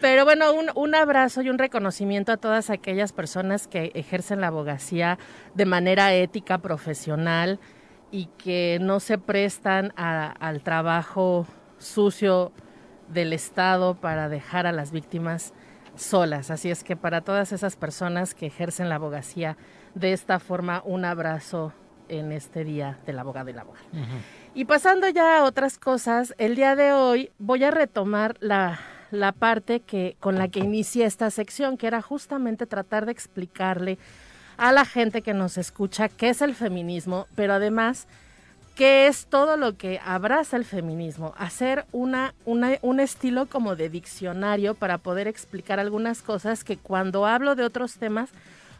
pero 0.00 0.24
bueno, 0.24 0.52
un, 0.52 0.70
un 0.74 0.94
abrazo 0.94 1.42
y 1.42 1.50
un 1.50 1.58
reconocimiento 1.58 2.32
a 2.32 2.36
todas 2.36 2.70
aquellas 2.70 3.12
personas 3.12 3.66
que 3.66 3.92
ejercen 3.94 4.40
la 4.40 4.48
abogacía 4.48 5.18
de 5.54 5.66
manera 5.66 6.14
ética, 6.14 6.58
profesional 6.58 7.58
y 8.10 8.26
que 8.38 8.78
no 8.80 9.00
se 9.00 9.18
prestan 9.18 9.92
al 9.96 10.62
trabajo 10.62 11.46
sucio 11.78 12.52
del 13.08 13.32
Estado 13.32 13.94
para 13.94 14.28
dejar 14.28 14.66
a 14.66 14.72
las 14.72 14.92
víctimas 14.92 15.52
solas. 15.96 16.50
Así 16.50 16.70
es 16.70 16.84
que 16.84 16.96
para 16.96 17.20
todas 17.20 17.52
esas 17.52 17.76
personas 17.76 18.34
que 18.34 18.46
ejercen 18.46 18.88
la 18.88 18.96
abogacía 18.96 19.56
de 19.94 20.12
esta 20.12 20.38
forma, 20.38 20.82
un 20.84 21.04
abrazo 21.04 21.72
en 22.08 22.32
este 22.32 22.64
día 22.64 22.98
del 23.06 23.18
abogado 23.18 23.50
y 23.50 23.52
la 23.52 23.62
abogada. 23.62 23.84
Y 24.54 24.64
pasando 24.64 25.08
ya 25.08 25.38
a 25.38 25.44
otras 25.44 25.78
cosas, 25.78 26.34
el 26.38 26.56
día 26.56 26.76
de 26.76 26.92
hoy 26.92 27.30
voy 27.38 27.64
a 27.64 27.70
retomar 27.70 28.36
la, 28.40 28.80
la 29.10 29.32
parte 29.32 29.80
que, 29.80 30.16
con 30.20 30.36
la 30.36 30.48
que 30.48 30.60
inicié 30.60 31.04
esta 31.04 31.30
sección, 31.30 31.76
que 31.76 31.86
era 31.86 32.02
justamente 32.02 32.66
tratar 32.66 33.06
de 33.06 33.12
explicarle 33.12 33.98
a 34.56 34.72
la 34.72 34.84
gente 34.84 35.22
que 35.22 35.34
nos 35.34 35.58
escucha 35.58 36.08
qué 36.08 36.30
es 36.30 36.40
el 36.40 36.54
feminismo, 36.54 37.26
pero 37.34 37.54
además 37.54 38.06
qué 38.74 39.06
es 39.06 39.26
todo 39.26 39.56
lo 39.56 39.76
que 39.76 40.00
abraza 40.04 40.56
el 40.56 40.64
feminismo, 40.64 41.34
hacer 41.38 41.86
una, 41.92 42.34
una, 42.44 42.72
un 42.82 43.00
estilo 43.00 43.46
como 43.46 43.74
de 43.74 43.88
diccionario 43.88 44.74
para 44.74 44.98
poder 44.98 45.28
explicar 45.28 45.80
algunas 45.80 46.22
cosas 46.22 46.62
que 46.62 46.76
cuando 46.76 47.26
hablo 47.26 47.54
de 47.54 47.64
otros 47.64 47.94
temas 47.94 48.30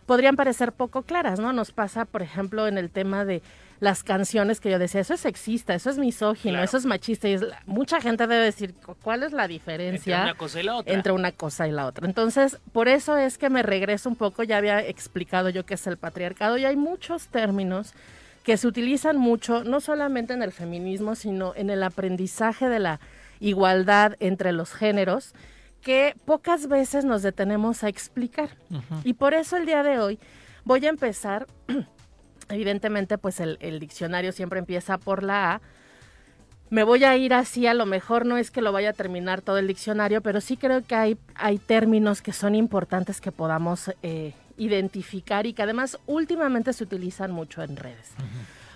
podrían 0.07 0.37
parecer 0.37 0.73
poco 0.73 1.03
claras, 1.03 1.39
¿no? 1.41 1.53
Nos 1.53 1.73
pasa, 1.73 2.05
por 2.05 2.23
ejemplo, 2.23 2.69
en 2.69 2.79
el 2.79 2.91
tema 2.91 3.25
de 3.25 3.43
las 3.81 4.03
canciones 4.03 4.61
que 4.61 4.71
yo 4.71 4.79
decía, 4.79 5.03
eso 5.03 5.15
es 5.15 5.21
sexista, 5.21 5.75
eso 5.75 5.91
es 5.91 5.99
misógino, 5.99 6.63
eso 6.63 6.79
es 6.79 6.87
machista. 6.87 7.29
Y 7.29 7.39
mucha 7.67 8.01
gente 8.01 8.27
debe 8.27 8.45
decir, 8.45 8.75
¿cuál 9.03 9.23
es 9.23 9.33
la 9.33 9.47
diferencia 9.49 10.17
entre 10.17 10.31
una 10.31 10.39
cosa 10.39 10.61
y 10.61 10.63
la 10.63 10.77
otra? 10.77 10.95
Entre 10.95 11.13
una 11.13 11.33
cosa 11.33 11.69
y 11.69 11.73
la 11.73 11.87
otra. 11.87 12.07
Entonces, 12.07 12.59
por 12.73 12.89
eso 12.89 13.19
es 13.19 13.37
que 13.37 13.51
me 13.51 13.63
regreso 13.63 14.09
un 14.09 14.17
poco, 14.17 14.45
ya 14.45 14.57
había 14.57 14.81
explicado 14.81 15.51
yo 15.51 15.67
qué 15.67 15.75
es 15.75 15.87
el 15.87 15.99
patriarcado 15.99 16.57
y 16.57 16.65
hay 16.65 16.77
muchos 16.77 17.27
términos 17.27 17.93
que 18.45 18.57
se 18.57 18.67
utilizan 18.69 19.19
mucho, 19.19 19.65
no 19.65 19.81
solamente 19.81 20.33
en 20.33 20.43
el 20.43 20.53
feminismo, 20.53 21.17
sino 21.17 21.53
en 21.57 21.69
el 21.69 21.83
aprendizaje 21.83 22.69
de 22.69 22.79
la 22.79 23.01
igualdad 23.41 24.15
entre 24.21 24.53
los 24.53 24.73
géneros 24.73 25.35
que 25.87 26.17
pocas 26.25 26.67
veces 26.67 27.05
nos 27.05 27.23
detenemos 27.23 27.85
a 27.85 27.89
explicar. 27.89 28.51
Y 29.05 29.13
por 29.13 29.35
eso 29.35 29.57
el 29.57 29.67
día 29.67 29.85
de 29.85 30.01
hoy 30.01 30.19
voy 30.65 30.85
a 30.85 30.89
empezar, 30.89 31.47
evidentemente 32.49 33.19
pues 33.19 33.39
el, 33.39 33.79
diccionario 33.79 34.33
siempre 34.33 34.59
empieza 34.59 34.99
por 34.99 35.23
la 35.23 35.53
A, 35.53 35.61
me 36.71 36.83
voy 36.83 37.05
a 37.05 37.17
ir 37.17 37.33
así, 37.33 37.69
a 37.69 37.75
lo 37.75 37.87
mejor 37.87 38.27
no 38.27 38.37
es 38.37 38.51
que 38.51 38.63
lo 38.63 38.73
vaya 38.73 38.91
a 38.91 38.95
terminar 38.95 39.43
todo 39.43 39.59
el 39.59 39.69
diccionario, 39.69 40.23
pero 40.23 40.41
sí 40.41 40.57
creo 40.57 40.83
que 40.83 40.97
hay, 40.97 41.19
hay 41.37 41.59
términos 41.59 42.21
que 42.21 42.33
son 42.33 42.57
importantes 42.57 43.21
que 43.21 43.31
podamos 43.31 43.93
eh, 44.03 44.35
identificar 44.57 45.47
y 45.47 45.53
que 45.53 45.63
además 45.63 45.99
últimamente 46.09 46.73
se 46.73 46.83
utilizan 46.83 47.31
mucho 47.31 47.63
en 47.63 47.77
redes. 47.77 48.11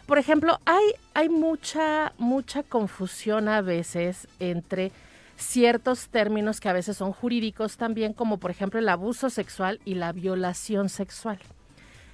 Por 0.07 0.19
ejemplo, 0.19 0.61
hay, 0.65 0.93
hay 1.15 1.29
mucha, 1.29 2.13
mucha 2.19 2.63
confusión 2.63 3.49
a 3.49 3.63
veces 3.63 4.29
entre 4.39 4.93
ciertos 5.41 6.09
términos 6.09 6.61
que 6.61 6.69
a 6.69 6.73
veces 6.73 6.97
son 6.97 7.13
jurídicos 7.13 7.77
también, 7.77 8.13
como 8.13 8.39
por 8.39 8.51
ejemplo 8.51 8.79
el 8.79 8.89
abuso 8.89 9.31
sexual 9.31 9.81
y 9.85 9.95
la 9.95 10.13
violación 10.13 10.89
sexual. 10.89 11.39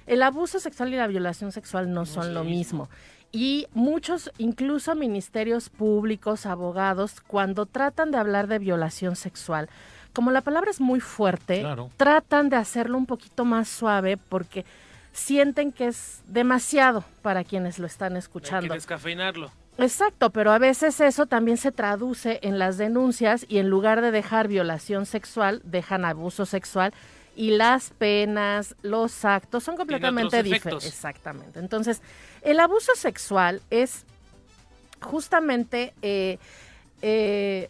El 0.05 0.23
abuso 0.23 0.59
sexual 0.59 0.93
y 0.93 0.97
la 0.97 1.07
violación 1.07 1.51
sexual 1.51 1.93
no, 1.93 2.05
son 2.05 2.33
lo 2.33 2.43
mismo. 2.43 2.89
Y 3.33 3.67
muchos, 3.73 4.31
incluso 4.37 4.95
ministerios 4.95 5.69
públicos, 5.69 6.45
abogados, 6.45 7.19
cuando 7.19 7.65
tratan 7.65 8.11
de 8.11 8.17
hablar 8.17 8.47
de 8.47 8.57
violación 8.57 9.17
sexual, 9.17 9.69
como 10.13 10.31
la 10.31 10.41
palabra 10.41 10.71
es 10.71 10.79
muy 10.79 11.01
fuerte, 11.01 11.65
tratan 11.97 12.49
de 12.49 12.55
hacerlo 12.55 12.97
un 12.97 13.05
poquito 13.05 13.43
más 13.43 13.67
suave 13.67 14.17
porque 14.17 14.65
sienten 15.11 15.71
que 15.71 15.87
es 15.87 16.21
demasiado 16.27 17.03
para 17.21 17.43
quienes 17.43 17.77
lo 17.77 17.85
están 17.85 18.15
escuchando. 18.15 18.63
Hay 18.63 18.69
que 18.69 18.75
descafeinarlo. 18.75 19.51
Exacto, 19.77 20.31
pero 20.31 20.51
a 20.51 20.57
veces 20.57 20.99
eso 20.99 21.27
también 21.27 21.57
se 21.57 21.71
traduce 21.71 22.39
en 22.41 22.57
las 22.57 22.77
denuncias 22.77 23.45
y 23.47 23.59
en 23.59 23.69
lugar 23.69 24.01
de 24.01 24.11
dejar 24.11 24.47
violación 24.47 25.05
sexual, 25.05 25.61
dejan 25.63 26.03
abuso 26.03 26.45
sexual 26.45 26.93
y 27.35 27.51
las 27.51 27.91
penas, 27.91 28.75
los 28.81 29.23
actos 29.23 29.63
son 29.63 29.77
completamente 29.77 30.41
diferentes. 30.41 30.87
Exactamente. 30.87 31.59
Entonces, 31.59 32.01
el 32.41 32.59
abuso 32.59 32.93
sexual 32.95 33.61
es 33.69 34.05
justamente 34.99 35.93
eh, 36.01 36.39
eh, 37.03 37.69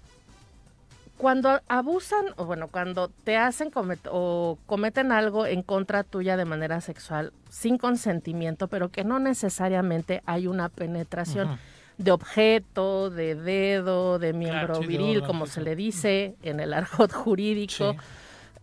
cuando 1.17 1.59
abusan, 1.67 2.25
o 2.37 2.45
bueno, 2.45 2.69
cuando 2.69 3.09
te 3.09 3.35
hacen 3.35 3.71
o 4.11 4.57
cometen 4.65 5.11
algo 5.11 5.45
en 5.45 5.63
contra 5.63 6.03
tuya 6.03 6.37
de 6.37 6.45
manera 6.45 6.79
sexual 6.79 7.33
sin 7.49 7.77
consentimiento, 7.77 8.67
pero 8.67 8.89
que 8.89 9.03
no 9.03 9.19
necesariamente 9.19 10.21
hay 10.25 10.47
una 10.47 10.69
penetración 10.69 11.59
de 11.97 12.11
objeto, 12.11 13.09
de 13.09 13.35
dedo, 13.35 14.19
de 14.19 14.33
miembro 14.33 14.79
viril, 14.79 15.23
como 15.23 15.47
se 15.47 15.61
le 15.61 15.75
dice 15.75 16.35
en 16.43 16.59
el 16.59 16.73
argot 16.73 17.11
jurídico. 17.13 17.95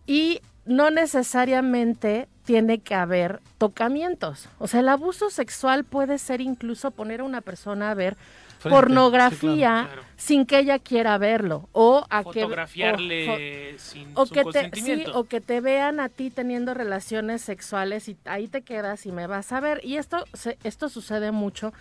Y 0.07 0.41
no 0.65 0.89
necesariamente 0.89 2.27
tiene 2.45 2.79
que 2.79 2.95
haber 2.95 3.41
tocamientos. 3.57 4.49
O 4.59 4.67
sea, 4.67 4.79
el 4.79 4.89
abuso 4.89 5.29
sexual 5.29 5.83
puede 5.83 6.17
ser 6.17 6.41
incluso 6.41 6.91
poner 6.91 7.21
a 7.21 7.23
una 7.23 7.41
persona 7.41 7.91
a 7.91 7.93
ver 7.93 8.15
pornografía 8.63 9.89
sin 10.15 10.45
que 10.45 10.59
ella 10.59 10.79
quiera 10.79 11.17
verlo. 11.17 11.69
O 11.71 12.05
a 12.09 12.23
fotografiarle 12.23 13.77
sin 13.77 14.11
o 14.15 14.25
que 14.25 14.43
te 14.45 15.11
o 15.13 15.23
que 15.25 15.41
te 15.41 15.61
vean 15.61 15.99
a 15.99 16.09
ti 16.09 16.29
teniendo 16.29 16.73
relaciones 16.73 17.41
sexuales 17.41 18.07
y 18.09 18.17
ahí 18.25 18.47
te 18.47 18.61
quedas 18.61 19.05
y 19.05 19.11
me 19.11 19.27
vas 19.27 19.51
a 19.51 19.59
ver. 19.59 19.81
Y 19.83 19.97
esto 19.97 20.23
esto 20.63 20.89
sucede 20.89 21.31
mucho 21.31 21.73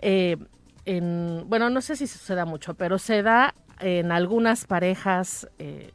eh, 0.00 0.36
en 0.96 1.44
bueno 1.46 1.70
no 1.70 1.80
sé 1.80 1.96
si 1.96 2.06
suceda 2.06 2.44
mucho 2.44 2.74
pero 2.74 2.98
se 2.98 3.22
da 3.22 3.54
en 3.80 4.12
algunas 4.12 4.64
parejas 4.64 5.48
eh, 5.58 5.92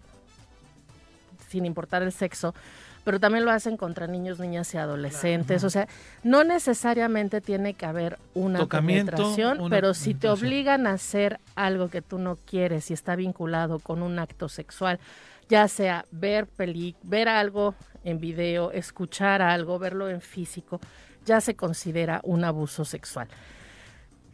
sin 1.50 1.66
importar 1.66 2.02
el 2.04 2.12
sexo 2.12 2.54
pero 3.06 3.20
también 3.20 3.46
lo 3.46 3.52
hacen 3.52 3.78
contra 3.78 4.08
niños, 4.08 4.40
niñas 4.40 4.74
y 4.74 4.80
adolescentes. 4.80 5.64
O 5.64 5.70
sea, 5.70 5.88
no 6.24 6.44
necesariamente 6.44 7.40
tiene 7.40 7.76
que 7.76 7.86
haber 7.86 8.18
una 8.34 8.66
penetración, 8.66 9.70
pero 9.70 9.94
si 9.94 10.16
te 10.16 10.28
obligan 10.28 10.88
a 10.88 10.94
hacer 10.94 11.40
algo 11.54 11.90
que 11.90 12.02
tú 12.02 12.18
no 12.18 12.36
quieres 12.36 12.90
y 12.90 12.96
está 12.96 13.16
vinculado 13.16 13.78
con 13.78 14.02
un 14.02 14.18
acto 14.18 14.50
sexual, 14.50 15.00
ya 15.48 15.68
sea 15.68 16.06
ver 16.10 16.48
peli, 16.48 16.96
ver 17.04 17.30
algo 17.30 17.76
en 18.04 18.20
video, 18.20 18.72
escuchar 18.72 19.44
algo, 19.44 19.78
verlo 19.78 20.10
en 20.10 20.20
físico, 20.20 20.82
ya 21.26 21.42
se 21.42 21.56
considera 21.56 22.22
un 22.24 22.44
abuso 22.44 22.86
sexual 22.86 23.28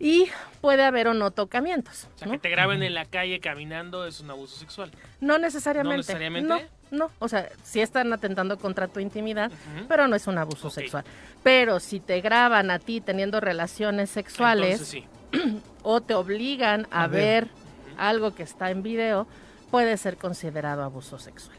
y 0.02 0.28
puede 0.61 0.84
haber 0.84 1.07
o 1.07 1.14
no 1.14 1.30
tocamientos. 1.30 2.07
O 2.15 2.18
sea, 2.18 2.28
que 2.28 2.40
te 2.40 2.49
graben 2.49 2.82
en 2.82 2.95
la 2.95 3.06
calle 3.06 3.40
caminando 3.40 4.07
es 4.07 4.19
un 4.19 4.32
abuso 4.32 4.57
sexual. 4.57 4.90
No 5.19 5.38
necesariamente. 5.38 5.91
No 5.91 5.98
necesariamente. 5.98 6.69
No, 6.90 7.11
o 7.19 7.30
sea, 7.30 7.48
sí 7.64 7.82
están 7.82 8.11
atentando 8.11 8.57
contra 8.57 8.88
tu 8.88 8.99
intimidad, 8.99 9.52
pero 9.88 10.07
no 10.07 10.15
es 10.15 10.26
un 10.26 10.40
abuso 10.40 10.72
sexual. 10.72 11.06
Pero 11.44 11.80
si 11.80 11.99
te 11.99 12.19
graban 12.19 12.72
a 12.72 12.80
ti 12.80 12.99
teniendo 12.99 13.40
relaciones 13.40 14.10
sexuales 14.10 14.98
o 15.84 16.02
te 16.02 16.15
obligan 16.15 16.88
a, 16.90 17.06
ver, 17.06 17.48
algo 17.98 18.34
que 18.34 18.41
está 18.41 18.72
en 18.72 18.82
video, 18.82 19.28
puede 19.69 19.95
ser 19.98 20.18
considerado 20.18 20.84
abuso 20.84 21.19
sexual. 21.19 21.56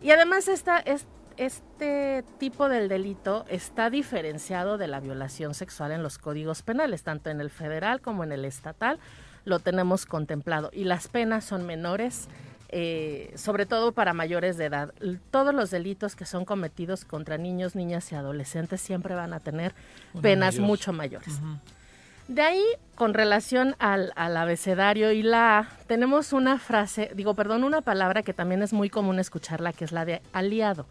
Y 0.00 0.12
además 0.12 0.46
esta, 0.46 0.78
es, 0.78 1.04
este 1.36 2.24
tipo 2.38 2.68
del 2.68 2.88
delito 2.88 3.44
está 3.48 3.90
diferenciado 3.90 4.78
de 4.78 4.88
la 4.88 5.00
violación 5.00 5.54
sexual 5.54 5.92
en 5.92 6.02
los 6.02 6.18
códigos 6.18 6.62
penales, 6.62 7.02
tanto 7.02 7.30
en 7.30 7.40
el 7.40 7.50
federal 7.50 8.00
como 8.00 8.24
en 8.24 8.32
el 8.32 8.44
estatal, 8.44 8.98
lo 9.44 9.58
tenemos 9.58 10.06
contemplado. 10.06 10.70
Y 10.72 10.84
las 10.84 11.08
penas 11.08 11.44
son 11.44 11.66
menores, 11.66 12.28
eh, 12.68 13.32
sobre 13.36 13.66
todo 13.66 13.92
para 13.92 14.14
mayores 14.14 14.56
de 14.56 14.66
edad. 14.66 14.94
Todos 15.30 15.54
los 15.54 15.70
delitos 15.70 16.16
que 16.16 16.24
son 16.24 16.44
cometidos 16.44 17.04
contra 17.04 17.38
niños, 17.38 17.74
niñas 17.74 18.10
y 18.12 18.14
adolescentes 18.14 18.80
siempre 18.80 19.14
van 19.14 19.32
a 19.32 19.40
tener 19.40 19.74
penas 20.20 20.58
mucho 20.58 20.92
mayores. 20.92 21.40
De 22.28 22.40
ahí, 22.40 22.64
con 22.94 23.14
relación 23.14 23.74
al, 23.78 24.12
al, 24.14 24.36
abecedario 24.36 25.12
y 25.12 25.22
la 25.22 25.68
tenemos 25.86 26.32
una 26.32 26.58
frase, 26.58 27.10
digo, 27.14 27.34
perdón, 27.34 27.64
una 27.64 27.80
palabra 27.82 28.22
que 28.22 28.32
también 28.32 28.62
es 28.62 28.72
muy 28.72 28.88
común 28.88 29.18
escucharla, 29.18 29.72
que 29.72 29.84
es 29.84 29.92
la 29.92 30.04
de 30.04 30.22
aliado. 30.32 30.86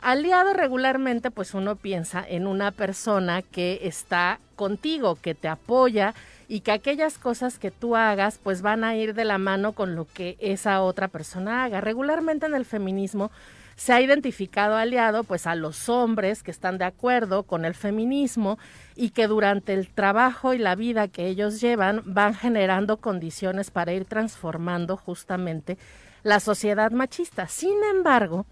Aliado 0.00 0.52
regularmente, 0.52 1.30
pues 1.30 1.54
uno 1.54 1.76
piensa 1.76 2.24
en 2.26 2.46
una 2.46 2.70
persona 2.70 3.42
que 3.42 3.80
está 3.82 4.38
contigo, 4.54 5.16
que 5.20 5.34
te 5.34 5.48
apoya 5.48 6.14
y 6.48 6.60
que 6.60 6.72
aquellas 6.72 7.18
cosas 7.18 7.58
que 7.58 7.70
tú 7.70 7.96
hagas, 7.96 8.38
pues 8.42 8.62
van 8.62 8.84
a 8.84 8.96
ir 8.96 9.14
de 9.14 9.24
la 9.24 9.38
mano 9.38 9.72
con 9.72 9.96
lo 9.96 10.06
que 10.06 10.36
esa 10.40 10.82
otra 10.82 11.08
persona 11.08 11.64
haga. 11.64 11.80
Regularmente 11.80 12.46
en 12.46 12.54
el 12.54 12.64
feminismo 12.64 13.30
se 13.76 13.92
ha 13.92 14.00
identificado 14.00 14.76
aliado 14.76 15.22
pues 15.24 15.46
a 15.46 15.54
los 15.54 15.88
hombres 15.88 16.42
que 16.42 16.50
están 16.50 16.78
de 16.78 16.84
acuerdo 16.84 17.44
con 17.44 17.64
el 17.64 17.74
feminismo 17.74 18.58
y 18.96 19.10
que 19.10 19.28
durante 19.28 19.72
el 19.72 19.88
trabajo 19.88 20.52
y 20.52 20.58
la 20.58 20.74
vida 20.74 21.06
que 21.06 21.26
ellos 21.26 21.60
llevan 21.60 22.02
van 22.04 22.34
generando 22.34 22.96
condiciones 22.96 23.70
para 23.70 23.92
ir 23.92 24.04
transformando 24.04 24.96
justamente 24.96 25.78
la 26.24 26.40
sociedad 26.40 26.90
machista. 26.90 27.46
Sin 27.46 27.78
embargo, 27.94 28.46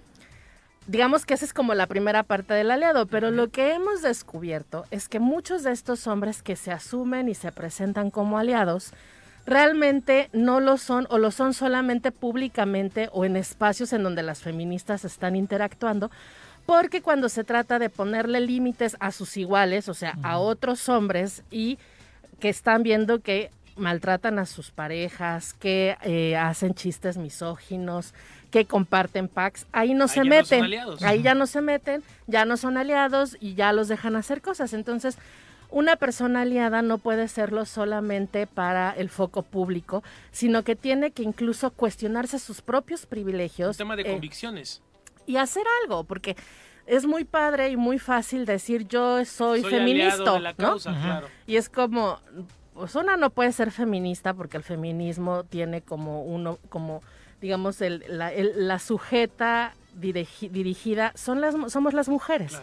digamos 0.87 1.27
que 1.27 1.35
esa 1.35 1.45
es 1.45 1.53
como 1.53 1.75
la 1.75 1.87
primera 1.87 2.23
parte 2.23 2.55
del 2.55 2.71
aliado, 2.71 3.07
pero 3.07 3.31
lo 3.31 3.49
que 3.49 3.75
hemos 3.75 4.03
descubierto 4.03 4.85
es 4.91 5.09
que 5.09 5.19
muchos 5.19 5.63
de 5.63 5.73
estos 5.73 6.07
hombres 6.07 6.43
que 6.43 6.57
se 6.57 6.73
asumen 6.73 7.29
y 7.29 7.35
se 7.35 7.53
presentan 7.53 8.11
como 8.11 8.39
aliados, 8.39 8.93
realmente 9.47 10.29
no 10.33 10.61
lo 10.61 10.77
son 10.77 11.07
o 11.11 11.19
lo 11.19 11.31
son 11.31 11.55
solamente 11.55 12.13
públicamente 12.13 13.09
o 13.13 13.25
en 13.25 13.37
espacios 13.37 13.93
en 13.93 14.03
donde 14.03 14.23
las 14.23 14.41
feministas 14.41 15.05
están 15.05 15.37
interactuando, 15.37 16.11
porque 16.67 17.01
cuando 17.01 17.29
se 17.29 17.45
trata 17.45 17.79
de 17.79 17.91
ponerle 17.91 18.41
límites 18.41 18.97
a 19.01 19.13
sus 19.13 19.37
iguales, 19.37 19.89
o 19.89 19.95
sea, 19.95 20.19
a 20.23 20.39
otros 20.39 20.89
hombres 20.89 21.43
y 21.51 21.79
que 22.41 22.49
están 22.49 22.83
viendo 22.83 23.21
que 23.21 23.51
maltratan 23.77 24.39
a 24.39 24.47
sus 24.47 24.71
parejas, 24.71 25.53
que 25.55 25.97
eh, 26.03 26.37
hacen 26.37 26.75
chistes 26.75 27.17
misóginos, 27.17 28.15
que 28.51 28.65
comparten 28.65 29.29
packs, 29.29 29.67
ahí 29.73 29.95
no 29.95 30.09
se 30.09 30.25
meten, 30.25 30.65
ahí 31.03 31.23
ya 31.23 31.35
no 31.35 31.47
se 31.47 31.61
meten, 31.61 32.03
ya 32.27 32.45
no 32.45 32.57
son 32.57 32.77
aliados 32.77 33.37
y 33.41 33.55
ya 33.55 33.73
los 33.73 33.89
dejan 33.89 34.17
hacer 34.17 34.41
cosas. 34.41 34.73
Entonces, 34.73 35.19
una 35.71 35.97
persona 35.97 36.43
aliada 36.43 36.83
no 36.83 36.99
puede 36.99 37.29
serlo 37.29 37.65
solamente 37.65 38.47
para 38.47 38.93
el 38.93 39.11
foco 39.11 39.43
público, 39.43 40.03
sino 40.31 40.63
que 40.63 40.77
tiene 40.77 41.11
que 41.11 41.23
incluso 41.23 41.71
cuestionarse 41.71 42.39
sus 42.39 42.63
propios 42.63 43.07
privilegios. 43.07 43.77
Un 43.77 43.79
tema 43.79 43.97
de 43.97 44.03
eh, 44.03 44.13
convicciones. 44.13 44.83
Y 45.27 45.37
hacer 45.37 45.65
algo, 45.83 46.05
porque 46.05 46.37
es 46.87 47.05
muy 47.05 47.25
padre 47.25 47.71
y 47.71 47.77
muy 47.77 47.99
fácil 47.99 48.47
decir 48.47 48.87
yo 48.87 49.25
soy, 49.25 49.63
feminista, 49.63 50.41
Y 51.47 51.57
es 51.57 51.69
como, 51.69 52.21
pues 52.75 52.95
una 52.95 53.17
no 53.17 53.31
puede 53.31 53.51
ser 53.53 53.73
feminista 53.73 54.35
porque 54.35 54.57
el 54.57 54.63
feminismo 54.63 55.45
tiene 55.45 55.83
como 55.83 56.23
uno, 56.23 56.59
como 56.69 57.03
digamos, 57.41 57.81
el, 57.81 58.05
la, 58.09 58.79
sujeta 58.79 59.75
dirigida 59.95 61.13
son 61.15 61.41
las, 61.41 61.55
somos 61.73 61.95
las 61.95 62.09
mujeres. 62.09 62.61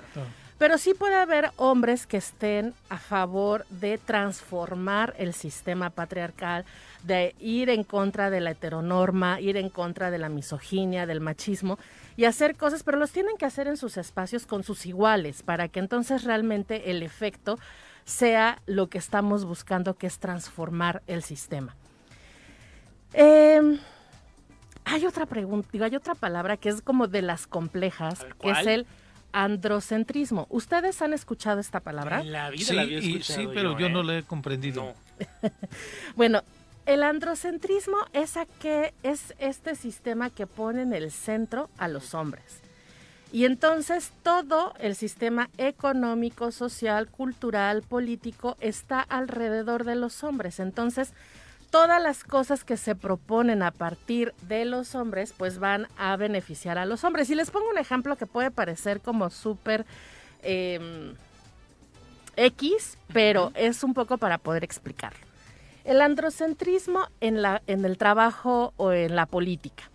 Pero 0.57 0.77
sí 0.77 0.93
puede 0.93 1.15
haber 1.15 1.51
hombres 1.57 2.05
que 2.05 2.17
estén 2.17 2.73
a 2.89 2.97
favor 2.97 3.65
de 3.69 3.97
transformar 3.97 5.13
el 5.17 5.33
sistema 5.33 5.89
patriarcal, 5.89 6.63
de 7.03 7.35
ir 7.39 7.69
en 7.69 7.83
contra 7.83 8.29
de 8.29 8.39
la 8.39 8.51
heteronorma, 8.51 9.41
ir 9.41 9.57
en 9.57 9.69
contra 9.69 10.09
de 10.09 10.19
la 10.19 10.29
misoginia, 10.29 11.05
del 11.05 11.19
machismo 11.19 11.79
y 12.15 12.25
hacer 12.25 12.55
cosas, 12.55 12.83
pero 12.83 12.97
los 12.97 13.11
tienen 13.11 13.35
que 13.37 13.45
hacer 13.45 13.67
en 13.67 13.77
sus 13.77 13.97
espacios 13.97 14.45
con 14.45 14.63
sus 14.63 14.85
iguales 14.85 15.43
para 15.43 15.67
que 15.67 15.79
entonces 15.79 16.23
realmente 16.23 16.91
el 16.91 17.03
efecto 17.03 17.59
sea 18.05 18.61
lo 18.65 18.87
que 18.87 18.99
estamos 18.99 19.45
buscando, 19.45 19.95
que 19.95 20.07
es 20.07 20.19
transformar 20.19 21.01
el 21.07 21.23
sistema. 21.23 21.75
Eh, 23.13 23.79
hay 24.85 25.05
otra 25.05 25.25
pregunta, 25.25 25.69
digo, 25.71 25.85
hay 25.85 25.95
otra 25.95 26.15
palabra 26.15 26.57
que 26.57 26.69
es 26.69 26.81
como 26.81 27.07
de 27.07 27.21
las 27.21 27.47
complejas, 27.47 28.25
que 28.39 28.51
es 28.51 28.67
el 28.67 28.85
androcentrismo. 29.31 30.47
¿Ustedes 30.49 31.01
han 31.01 31.13
escuchado 31.13 31.59
esta 31.59 31.79
palabra? 31.79 32.23
la 32.23 32.49
vida 32.49 32.65
sí, 32.65 32.73
la 32.73 32.81
había 32.83 32.99
escuchado 32.99 33.41
sí, 33.41 33.47
pero 33.53 33.77
yo, 33.77 33.89
no 33.89 34.01
¿eh? 34.01 34.05
la 34.05 34.17
he 34.19 34.23
comprendido. 34.23 34.93
bueno, 36.15 36.41
el 36.85 37.03
androcentrismo 37.03 37.97
es, 38.13 38.37
a 38.37 38.45
que, 38.45 38.93
es 39.03 39.33
este 39.39 39.75
sistema 39.75 40.29
que 40.29 40.47
pone 40.47 40.81
en 40.81 40.93
el 40.93 41.11
centro 41.11 41.69
a 41.77 41.87
los 41.87 42.13
hombres. 42.13 42.59
Y 43.31 43.45
entonces 43.45 44.11
todo 44.21 44.75
el 44.79 44.95
sistema 44.95 45.49
económico, 45.57 46.51
social, 46.51 47.09
cultural, 47.09 47.81
político 47.81 48.57
está 48.59 49.01
alrededor 49.01 49.85
de 49.85 49.95
los 49.95 50.23
hombres. 50.23 50.59
Entonces, 50.59 51.13
todas 51.73 51.99
las 51.99 52.23
cosas 52.23 52.63
que 52.63 52.77
se 52.77 52.93
proponen 52.93 53.63
a 53.63 53.71
partir 53.71 54.35
de 54.43 54.63
los 54.63 54.93
hombres, 54.93 55.33
pues 55.35 55.57
van 55.57 55.87
a 55.97 56.15
beneficiar 56.17 56.77
a 56.77 56.85
los 56.85 57.03
hombres. 57.03 57.31
Y 57.31 57.35
les 57.35 57.49
pongo 57.49 57.67
un 57.67 57.79
ejemplo 57.79 58.15
que 58.15 58.27
puede 58.27 58.51
parecer 58.51 59.01
como 59.01 59.31
súper 59.31 59.83
em, 60.43 61.15
X, 62.35 62.99
pero 63.11 63.51
es 63.55 63.83
un 63.83 63.95
poco 63.95 64.19
para 64.19 64.37
poder 64.37 64.63
explicarlo. 64.63 65.17
El 65.83 66.01
androcentrismo 66.01 67.07
en, 67.21 67.41
la, 67.41 67.63
en 67.65 67.83
el 67.85 67.97
trabajo 67.97 68.75
o 68.77 68.91
en 68.91 69.15
la 69.15 69.25
política. 69.25 69.89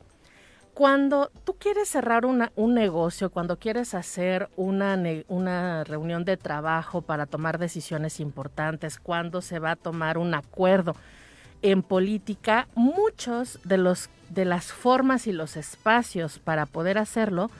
Cuando 0.74 1.30
tú 1.44 1.54
quieres 1.54 1.88
cerrar 1.88 2.26
un 2.26 2.74
negocio, 2.74 3.30
cuando 3.30 3.56
quieres 3.56 3.94
hacer 3.94 4.48
una, 4.56 5.00
una 5.28 5.84
reunión 5.84 6.24
de 6.24 6.36
trabajo 6.36 7.02
para 7.02 7.26
tomar 7.26 7.58
decisiones 7.58 8.18
importantes, 8.18 8.98
cuando 8.98 9.42
se 9.42 9.60
va 9.60 9.72
a 9.72 9.76
tomar 9.76 10.18
un 10.18 10.34
acuerdo, 10.34 10.96
en 11.62 11.82
política 11.82 12.68
muchos 12.74 13.58
de 13.64 13.78
los 13.78 14.10
de 14.28 14.44
las 14.44 14.72
formas 14.72 15.26
y 15.26 15.32
los 15.32 15.56
espacios 15.56 16.38
para 16.38 16.66
poder 16.66 16.98
hacerlo 16.98 17.50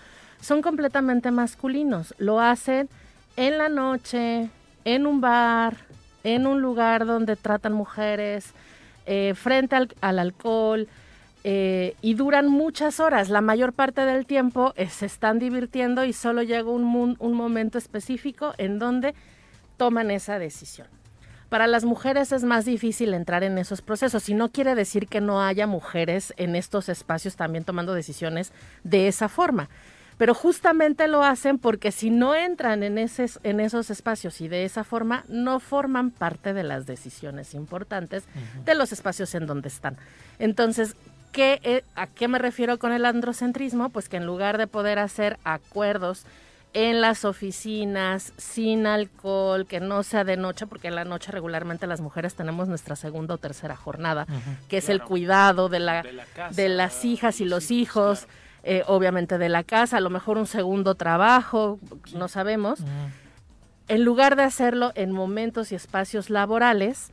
son 0.41 0.63
completamente 0.63 1.31
masculinos. 1.31 2.15
Lo 2.19 2.41
hacen 2.41 2.89
en 3.37 3.59
la 3.59 3.69
noche, 3.69 4.51
en 4.85 5.07
un 5.07 5.21
bar, 5.21 5.77
en 6.25 6.47
un 6.47 6.61
lugar 6.61 7.07
donde 7.07 7.37
tratan 7.37 7.73
mujeres, 7.73 8.53
eh, 9.07 9.35
frente 9.35 9.77
al, 9.77 10.19
alcohol, 10.19 10.89
eh, 11.45 11.97
y 12.03 12.15
duran 12.15 12.49
muchas 12.49 13.01
horas. 13.01 13.31
La 13.31 13.41
mayor 13.41 13.73
parte 13.73 14.03
del 14.03 14.27
tiempo 14.27 14.75
eh, 14.77 14.89
se 14.89 15.07
están 15.07 15.39
divirtiendo 15.39 16.05
y 16.05 16.13
solo 16.13 16.43
llega 16.43 16.71
un, 16.71 17.17
un 17.19 17.33
momento 17.33 17.79
específico 17.79 18.53
en 18.59 18.79
donde 18.79 19.15
toman 19.77 20.11
esa 20.11 20.39
decisión. 20.39 20.98
Para 21.49 21.67
las 21.67 21.85
mujeres 21.85 22.33
es 22.33 22.45
más 22.45 22.65
difícil 22.67 23.15
entrar 23.15 23.43
en 23.43 23.57
esos 23.57 23.81
procesos 23.81 24.29
y 24.29 24.35
no 24.35 24.51
quiere 24.51 24.75
decir 24.75 25.09
que 25.09 25.21
no 25.21 25.43
haya 25.43 25.67
mujeres 25.67 26.35
en 26.37 26.55
estos 26.55 26.89
espacios 26.91 27.37
también 27.37 27.65
tomando 27.65 27.95
decisiones 27.95 28.53
de 28.85 29.09
esa 29.09 29.29
forma. 29.29 29.71
Pero 30.19 30.35
justamente 30.35 31.07
lo 31.09 31.23
hacen 31.23 31.59
porque 31.59 31.93
si 31.93 32.11
no 32.11 32.35
entran 32.35 32.83
en, 32.83 32.99
en 32.99 33.61
esos 33.61 33.91
espacios 33.91 34.41
y 34.41 34.49
de 34.49 34.65
esa 34.65 34.83
forma, 34.85 35.25
no 35.29 35.61
forman 35.61 36.11
parte 36.11 36.53
de 36.53 36.65
las 36.65 36.87
decisiones 36.87 37.55
importantes 37.55 38.25
de 38.65 38.75
los 38.75 38.93
espacios 38.93 39.35
en 39.37 39.47
donde 39.47 39.69
están. 39.69 39.97
Entonces, 40.41 40.97
¿qué, 41.31 41.61
eh, 41.63 41.85
¿a 41.95 42.09
qué 42.09 42.27
me 42.27 42.41
refiero 42.41 42.79
con 42.79 42.93
el 42.93 43.07
androcentrismo? 43.07 43.91
Pues 43.91 44.09
que 44.09 44.17
en 44.17 44.27
lugar 44.27 44.59
de 44.59 44.67
poder 44.67 44.99
hacer 44.99 45.39
acuerdos 45.45 46.27
en 46.75 47.01
las 47.01 47.25
oficinas, 47.25 48.33
sin 48.37 48.87
alcohol, 48.87 49.67
que 49.67 49.81
no 49.81 50.03
sea 50.03 50.25
de 50.25 50.37
noche, 50.37 50.67
porque 50.67 50.89
en 50.89 50.95
la 50.95 51.05
noche 51.05 51.33
regularmente 51.33 51.87
las 51.87 52.01
mujeres 52.01 52.35
tenemos 52.35 52.69
nuestra 52.69 52.95
segunda 52.95 53.35
o 53.35 53.39
tercera 53.39 53.75
jornada, 53.75 54.27
que 54.69 54.79
es 54.79 54.89
el 54.89 55.03
cuidado 55.03 55.69
de, 55.69 55.81
la, 55.81 56.05
de, 56.51 56.69
las 56.69 57.05
hijas 57.05 57.41
y 57.41 57.47
los 57.47 57.71
hijos, 57.71 58.29
eh, 58.65 58.83
obviamente 58.87 59.39
de 59.39 59.49
la 59.49 59.65
casa, 59.65 59.97
a 59.97 60.01
lo 60.01 60.11
mejor 60.11 60.37
un 60.37 60.47
segundo 60.47 60.95
trabajo, 60.95 61.79
no 62.15 62.29
sabemos. 62.29 62.81
En 63.89 64.05
lugar 64.05 64.37
de 64.37 64.43
hacerlo 64.43 64.93
en 64.95 65.13
momentos 65.13 65.73
y 65.73 65.75
espacios 65.75 66.29
laborales, 66.29 67.13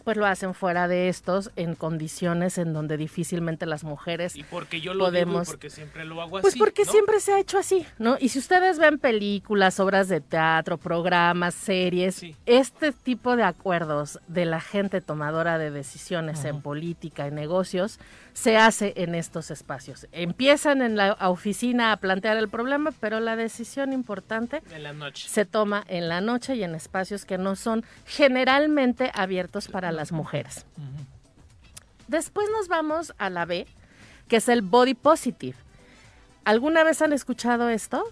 pues 0.00 0.16
lo 0.16 0.26
hacen 0.26 0.54
fuera 0.54 0.88
de 0.88 1.08
estos 1.08 1.50
en 1.56 1.74
condiciones 1.74 2.58
en 2.58 2.72
donde 2.72 2.96
difícilmente 2.96 3.66
las 3.66 3.84
mujeres 3.84 4.36
y 4.36 4.42
porque 4.42 4.80
yo 4.80 4.94
lo 4.94 5.06
podemos 5.06 5.46
digo 5.46 5.52
porque 5.52 5.70
siempre 5.70 6.04
lo 6.04 6.20
hago 6.20 6.40
pues 6.40 6.56
porque 6.56 6.84
siempre 6.84 7.20
se 7.20 7.32
ha 7.32 7.40
hecho 7.40 7.58
así 7.58 7.86
no 7.98 8.16
y 8.20 8.30
si 8.30 8.38
ustedes 8.38 8.78
ven 8.78 8.98
películas 8.98 9.80
obras 9.80 10.08
de 10.08 10.20
teatro 10.20 10.78
programas 10.78 11.54
series 11.54 12.24
este 12.46 12.92
tipo 12.92 13.36
de 13.36 13.42
acuerdos 13.42 14.18
de 14.28 14.44
la 14.44 14.60
gente 14.60 15.00
tomadora 15.00 15.58
de 15.58 15.70
decisiones 15.70 16.44
en 16.44 16.62
política 16.62 17.26
y 17.26 17.30
negocios 17.30 17.98
se 18.32 18.56
hace 18.56 18.92
en 18.96 19.14
estos 19.14 19.50
espacios. 19.50 20.06
Empiezan 20.12 20.82
en 20.82 20.96
la 20.96 21.12
oficina 21.28 21.92
a 21.92 21.96
plantear 21.96 22.36
el 22.36 22.48
problema, 22.48 22.92
pero 23.00 23.20
la 23.20 23.36
decisión 23.36 23.92
importante 23.92 24.62
se 25.14 25.44
toma 25.44 25.84
en 25.88 26.08
la 26.08 26.20
noche 26.20 26.54
y 26.56 26.64
en 26.64 26.74
espacios 26.74 27.24
que 27.24 27.38
no 27.38 27.56
son 27.56 27.84
generalmente 28.06 29.10
abiertos 29.14 29.68
para 29.68 29.89
las 29.92 30.12
mujeres. 30.12 30.66
Después 32.08 32.48
nos 32.50 32.68
vamos 32.68 33.14
a 33.18 33.30
la 33.30 33.44
B, 33.44 33.66
que 34.28 34.36
es 34.36 34.48
el 34.48 34.62
body 34.62 34.94
positive. 34.94 35.56
¿Alguna 36.44 36.82
vez 36.84 37.02
han 37.02 37.12
escuchado 37.12 37.68
esto? 37.68 38.04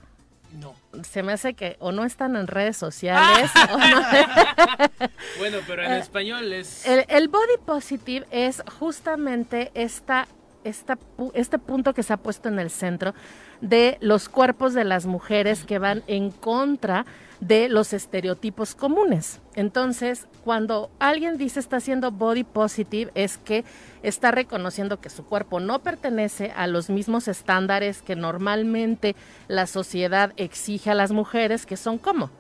No. 0.53 0.75
Se 1.03 1.23
me 1.23 1.33
hace 1.33 1.55
que 1.55 1.77
o 1.79 1.93
no 1.93 2.05
están 2.05 2.37
en 2.37 2.47
redes 2.47 2.77
sociales. 2.77 3.51
bueno, 5.39 5.59
pero 5.67 5.83
en 5.83 5.93
eh, 5.93 5.99
español 5.99 6.53
es... 6.53 6.87
El, 6.87 7.29
body 7.29 7.59
positive 7.65 8.27
es 8.31 8.63
justamente 8.79 9.71
esta, 9.75 10.27
esta, 10.65 10.99
este 11.35 11.59
punto 11.59 11.95
que 11.95 12.03
se 12.03 12.13
ha 12.13 12.17
puesto 12.17 12.49
en 12.49 12.59
el 12.59 12.71
centro 12.71 13.15
de 13.61 13.99
los 14.01 14.29
cuerpos 14.29 14.75
de 14.75 14.85
las 14.85 15.07
mujeres 15.07 15.65
que 15.65 15.79
van 15.79 16.03
en 16.07 16.31
contra 16.31 17.07
de 17.41 17.69
los 17.69 17.93
estereotipos 17.93 18.75
comunes. 18.75 19.41
Entonces, 19.55 20.27
cuando 20.45 20.91
alguien 20.99 21.39
dice 21.39 21.61
está 21.61 21.77
haciendo 21.77 22.11
body 22.11 22.45
positive, 22.45 23.11
es 23.15 23.39
que 23.39 23.65
está 24.03 24.31
reconociendo 24.31 25.01
que 25.01 25.11
su 25.11 25.25
cuerpo 25.25 25.61
no 25.61 25.79
pertenece 25.79 26.53
a 26.57 26.67
los 26.67 26.91
mismos 26.91 27.29
estándares 27.29 28.03
que 28.03 28.17
normalmente 28.17 29.15
la 29.47 29.67
sociedad 29.67 30.33
exige 30.37 30.91
a 30.91 30.95
las 30.95 31.13
mujeres, 31.13 31.67
que 31.67 31.77
son 31.77 31.99
como. 31.99 32.31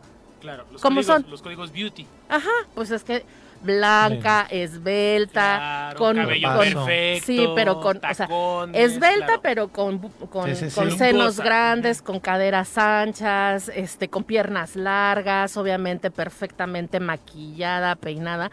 Claro, 0.41 0.67
los, 0.71 0.83
códigos, 0.83 1.07
son? 1.07 1.27
los 1.29 1.43
códigos 1.43 1.73
beauty. 1.73 2.07
Ajá, 2.29 2.51
pues 2.75 2.91
es 2.91 3.03
que 3.03 3.25
blanca, 3.63 4.47
esbelta, 4.51 5.95
con 5.97 6.17
perfecto, 6.17 6.87
sí, 7.25 7.47
pero 7.55 7.81
con, 7.81 7.99
o 7.99 8.15
sea, 8.15 8.29
esbelta 8.73 9.41
pero 9.43 9.69
con, 9.69 9.99
con, 10.31 10.55
senos 10.55 11.41
grandes, 11.41 12.03
con 12.03 12.21
caderas 12.21 12.79
anchas, 12.79 13.71
este, 13.75 14.09
con 14.09 14.25
piernas 14.25 14.77
largas, 14.77 15.57
obviamente 15.57 16.11
perfectamente 16.11 17.01
maquillada, 17.01 17.97
peinada. 17.97 18.51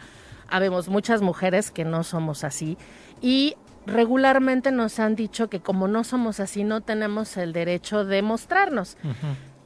Habemos 0.48 0.90
muchas 0.90 1.22
mujeres 1.22 1.72
que 1.72 1.86
no 1.86 2.04
somos 2.04 2.44
así 2.44 2.78
y 3.22 3.56
regularmente 3.86 4.72
nos 4.72 5.00
han 5.00 5.16
dicho 5.16 5.50
que 5.50 5.60
como 5.60 5.88
no 5.88 6.04
somos 6.04 6.40
así 6.40 6.64
no 6.64 6.82
tenemos 6.82 7.38
el 7.38 7.54
derecho 7.54 8.06
de 8.06 8.22
mostrarnos 8.22 8.98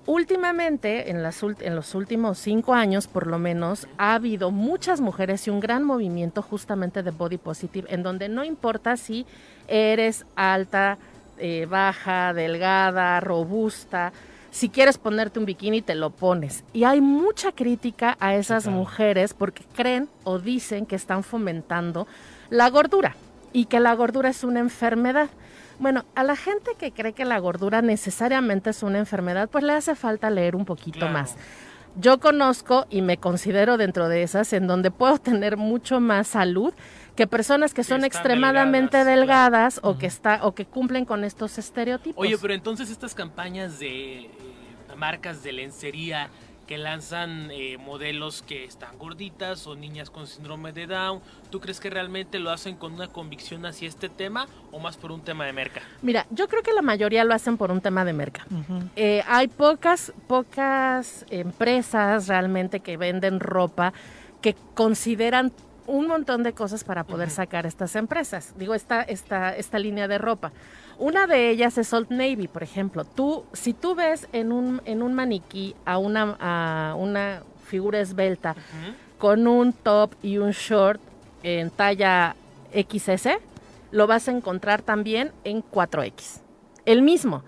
últimamente, 0.09 1.11
en, 1.11 1.21
las, 1.21 1.43
en 1.43 1.75
los 1.75 1.93
últimos 1.93 2.39
cinco 2.39 2.73
años 2.73 3.07
por 3.07 3.27
lo 3.27 3.37
menos, 3.37 3.87
ha 3.99 4.15
habido 4.15 4.49
muchas 4.49 5.01
mujeres 5.01 5.45
y 5.45 5.51
un 5.51 5.59
gran 5.59 5.83
movimiento 5.83 6.41
justamente 6.41 7.03
de 7.03 7.11
body 7.11 7.37
positive, 7.37 7.87
en 7.93 8.01
donde 8.01 8.27
no 8.27 8.43
importa 8.43 8.97
si 8.97 9.27
eres 9.67 10.25
alta, 10.35 10.97
eh, 11.37 11.67
baja, 11.69 12.33
delgada, 12.33 13.19
robusta, 13.19 14.11
si 14.49 14.69
quieres 14.69 14.97
ponerte 14.97 15.37
un 15.37 15.45
bikini 15.45 15.83
te 15.83 15.93
lo 15.93 16.09
pones. 16.09 16.63
Y 16.73 16.85
hay 16.85 17.01
mucha 17.01 17.51
crítica 17.51 18.17
a 18.19 18.33
esas 18.33 18.65
mujeres 18.65 19.35
porque 19.35 19.63
creen 19.75 20.09
o 20.23 20.39
dicen 20.39 20.87
que 20.87 20.95
están 20.95 21.23
fomentando 21.23 22.07
la 22.49 22.67
gordura 22.71 23.15
y 23.53 23.65
que 23.65 23.79
la 23.79 23.93
gordura 23.93 24.29
es 24.29 24.43
una 24.43 24.59
enfermedad. 24.59 25.29
Bueno, 25.79 26.05
a 26.13 26.23
la 26.23 26.35
gente 26.35 26.71
que 26.77 26.91
cree 26.91 27.13
que 27.13 27.25
la 27.25 27.39
gordura 27.39 27.81
necesariamente 27.81 28.69
es 28.71 28.83
una 28.83 28.99
enfermedad, 28.99 29.49
pues 29.49 29.63
le 29.63 29.73
hace 29.73 29.95
falta 29.95 30.29
leer 30.29 30.55
un 30.55 30.65
poquito 30.65 31.07
más. 31.07 31.35
Yo 31.95 32.19
conozco 32.19 32.85
y 32.89 33.01
me 33.01 33.17
considero 33.17 33.77
dentro 33.77 34.09
de 34.09 34.23
esas 34.23 34.53
en 34.53 34.67
donde 34.67 34.91
puedo 34.91 35.17
tener 35.17 35.57
mucho 35.57 35.99
más 35.99 36.27
salud 36.27 36.73
que 37.15 37.27
personas 37.27 37.73
que, 37.73 37.83
son 37.83 38.05
extremadamente 38.05 39.03
delgadas, 39.03 39.79
o 39.83 39.97
que 39.97 40.05
está 40.05 40.45
o 40.45 40.53
que 40.53 40.65
cumplen 40.65 41.05
con 41.05 41.23
estos 41.23 41.57
estereotipos. 41.57 42.21
Oye, 42.21 42.37
pero 42.37 42.53
entonces 42.53 42.89
estas 42.89 43.13
campañas 43.15 43.79
de 43.79 44.19
eh, 44.19 44.29
marcas 44.95 45.43
de 45.43 45.51
lencería 45.51 46.29
que 46.69 46.77
lanzan 46.77 47.49
eh, 47.49 47.79
modelos 47.79 48.43
que 48.43 48.63
están 48.63 48.99
gorditas 48.99 49.65
o 49.65 49.75
niñas 49.75 50.11
con 50.11 50.27
síndrome 50.27 50.71
de 50.71 50.85
Down. 50.85 51.19
¿Tú 51.49 51.59
crees 51.59 51.79
que 51.79 51.89
realmente 51.89 52.37
lo 52.37 52.51
hacen 52.51 52.75
con 52.75 52.93
una 52.93 53.07
convicción 53.07 53.65
hacia 53.65 53.87
este 53.87 54.07
tema 54.07 54.47
o 54.71 54.77
más 54.77 54.95
por 54.95 55.11
un 55.11 55.21
tema 55.21 55.47
de 55.47 55.53
merca? 55.53 55.81
Mira, 56.03 56.27
yo 56.29 56.47
creo 56.47 56.61
que 56.61 56.71
la 56.71 56.83
mayoría 56.83 57.23
lo 57.23 57.33
hacen 57.33 57.57
por 57.57 57.71
un 57.71 57.81
tema 57.81 58.05
de 58.05 58.13
merca. 58.13 58.45
Eh, 58.95 59.23
hay 59.27 59.47
pocas, 59.47 60.13
pocas 60.27 61.25
empresas 61.31 62.27
realmente 62.27 62.81
que 62.81 62.97
venden 62.97 63.39
ropa 63.39 63.91
que 64.39 64.55
consideran 64.75 65.51
un 65.87 66.05
montón 66.05 66.43
de 66.43 66.53
cosas 66.53 66.83
para 66.83 67.03
poder 67.03 67.31
sacar 67.31 67.65
estas 67.65 67.95
empresas. 67.95 68.53
Digo, 68.57 68.75
esta, 68.75 69.01
esta, 69.01 69.55
esta 69.55 69.79
línea 69.79 70.07
de 70.07 70.19
ropa. 70.19 70.51
Una 70.99 71.27
de 71.27 71.49
ellas 71.49 71.77
es 71.77 71.93
Old 71.93 72.11
Navy, 72.11 72.49
por 72.49 72.61
ejemplo. 72.61 73.05
Tú, 73.05 73.45
si 73.53 73.73
tú 73.73 73.95
ves 73.95 74.27
en 74.33 74.51
un, 74.51 74.81
en 74.83 75.01
un 75.01 75.13
maniquí 75.13 75.73
a 75.85 75.97
una, 75.97 76.35
a 76.39 76.95
una 76.95 77.43
figura 77.65 78.01
esbelta 78.01 78.55
con 79.17 79.47
un 79.47 79.71
top 79.71 80.13
y 80.21 80.37
un 80.37 80.51
short 80.51 80.99
en 81.41 81.69
talla 81.69 82.35
XS, 82.73 83.29
lo 83.91 84.07
vas 84.07 84.27
a 84.27 84.31
encontrar 84.31 84.81
también 84.81 85.31
en 85.45 85.63
4X. 85.63 86.41
El 86.85 87.01
mismo. 87.01 87.43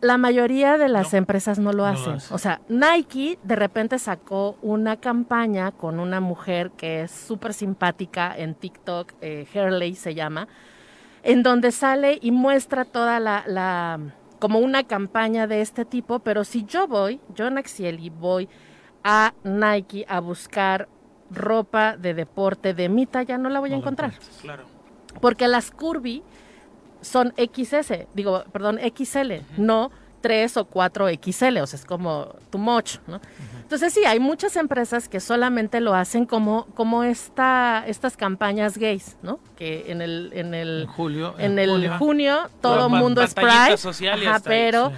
La 0.00 0.18
mayoría 0.18 0.76
de 0.78 0.88
las 0.88 1.14
empresas 1.14 1.58
no 1.58 1.72
lo, 1.72 1.86
hacen. 1.86 2.18
O 2.30 2.38
sea, 2.38 2.60
Nike 2.68 3.38
de 3.42 3.56
repente 3.56 3.98
sacó 3.98 4.56
una 4.62 4.96
campaña 4.96 5.72
con 5.72 5.98
una 5.98 6.20
mujer 6.20 6.70
que 6.76 7.02
es 7.02 7.10
súper 7.10 7.54
simpática 7.54 8.36
en 8.36 8.54
TikTok, 8.54 9.12
eh, 9.20 9.46
Hurley 9.52 9.94
se 9.94 10.14
llama, 10.14 10.48
en 11.22 11.42
donde 11.42 11.72
sale 11.72 12.18
y 12.20 12.30
muestra 12.30 12.84
toda 12.84 13.20
la, 13.20 14.00
como 14.38 14.58
una 14.58 14.84
campaña 14.84 15.46
de 15.46 15.60
este 15.60 15.84
tipo, 15.84 16.20
pero 16.20 16.44
si 16.44 16.64
yo 16.64 16.86
voy, 16.86 17.20
yo 17.34 17.50
Naxieli 17.50 18.10
voy 18.10 18.48
a 19.04 19.34
Nike 19.44 20.04
a 20.08 20.20
buscar 20.20 20.88
ropa 21.30 21.96
de 21.96 22.14
deporte 22.14 22.74
de 22.74 22.88
mi 22.88 23.06
talla, 23.06 23.38
no 23.38 23.48
la 23.48 23.60
voy 23.60 23.72
a 23.72 23.76
encontrar. 23.76 24.12
Claro. 24.40 24.64
Porque 25.20 25.48
las 25.48 25.70
curvy 25.70 26.22
son 27.00 27.32
XS, 27.36 28.06
digo, 28.14 28.44
perdón, 28.52 28.78
XL, 28.78 29.32
no 29.56 29.90
3 30.28 30.58
o 30.58 30.66
4 30.66 31.08
XL, 31.22 31.56
o 31.56 31.66
sea, 31.66 31.78
es 31.78 31.86
como 31.86 32.36
too 32.50 32.58
much, 32.58 32.96
¿no? 33.06 33.18
Entonces 33.62 33.94
sí, 33.94 34.04
hay 34.04 34.20
muchas 34.20 34.56
empresas 34.56 35.08
que 35.08 35.20
solamente 35.20 35.80
lo 35.80 35.94
hacen 35.94 36.26
como, 36.26 36.66
como 36.74 37.02
esta, 37.02 37.82
estas 37.86 38.18
campañas 38.18 38.76
gays, 38.76 39.16
¿no? 39.22 39.40
Que 39.56 39.90
en 39.90 40.02
el, 40.02 40.30
en 40.34 40.52
el, 40.52 40.86
julio, 40.86 41.34
en, 41.38 41.58
el 41.58 41.88
junio 41.96 42.50
todo 42.60 42.88
el 42.88 42.92
mundo 42.92 43.22
es 43.22 43.32
Pride, 43.32 43.78
pero 44.44 44.92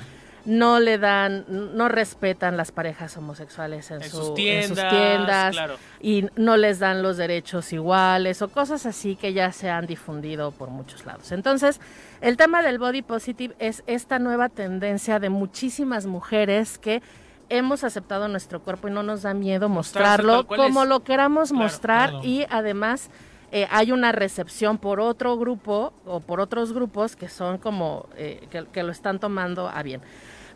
no 0.45 0.81
le 0.81 0.99
dan, 0.99 1.45
no 1.49 1.89
respetan 1.89 2.57
las 2.57 2.73
parejas 2.73 3.17
homosexuales 3.17 3.91
en, 3.91 4.03
sus 4.03 4.35
tiendas, 4.35 5.57
y 6.01 6.27
no 6.37 6.57
les 6.57 6.79
dan 6.79 7.03
los 7.03 7.17
derechos 7.17 7.73
iguales 7.73 8.43
o 8.43 8.49
cosas 8.49 8.87
así 8.87 9.17
que 9.17 9.33
ya 9.33 9.53
se 9.53 9.71
han 9.71 9.87
difundido 9.87 10.51
por 10.53 10.71
muchos 10.71 11.07
lados. 11.07 11.33
Entonces, 11.33 11.81
el 12.21 12.37
tema 12.37 12.63
del 12.63 12.79
body 12.79 13.03
positive 13.03 13.55
es 13.59 13.83
esta 13.87 14.19
nueva 14.19 14.49
tendencia 14.49 15.19
de 15.19 15.31
muchísimas 15.31 16.07
mujeres 16.07 16.79
que 16.79 17.03
hemos 17.49 17.85
aceptado 17.85 18.29
nuestro 18.29 18.61
cuerpo 18.61 18.89
y 18.89 18.93
no 18.93 19.03
nos 19.03 19.23
da 19.23 19.35
miedo 19.35 19.69
mostrarlo 19.69 20.47
como 20.47 20.85
lo 20.85 21.01
queramos 21.01 21.53
mostrar 21.53 22.13
y 22.23 22.47
además 22.49 23.11
eh, 23.53 23.67
hay 23.71 23.93
una 23.93 24.13
recepción 24.13 24.79
por 24.79 25.01
otro 25.01 25.37
grupo 25.37 25.93
o 26.07 26.21
por 26.21 26.41
otros 26.41 26.73
grupos 26.73 27.17
que 27.17 27.29
son 27.29 27.59
como 27.59 28.09
eh, 28.17 28.47
que, 28.73 28.83
lo 28.83 28.93
están 28.93 29.19
tomando 29.19 29.69
a 29.69 29.83
bien. 29.83 30.01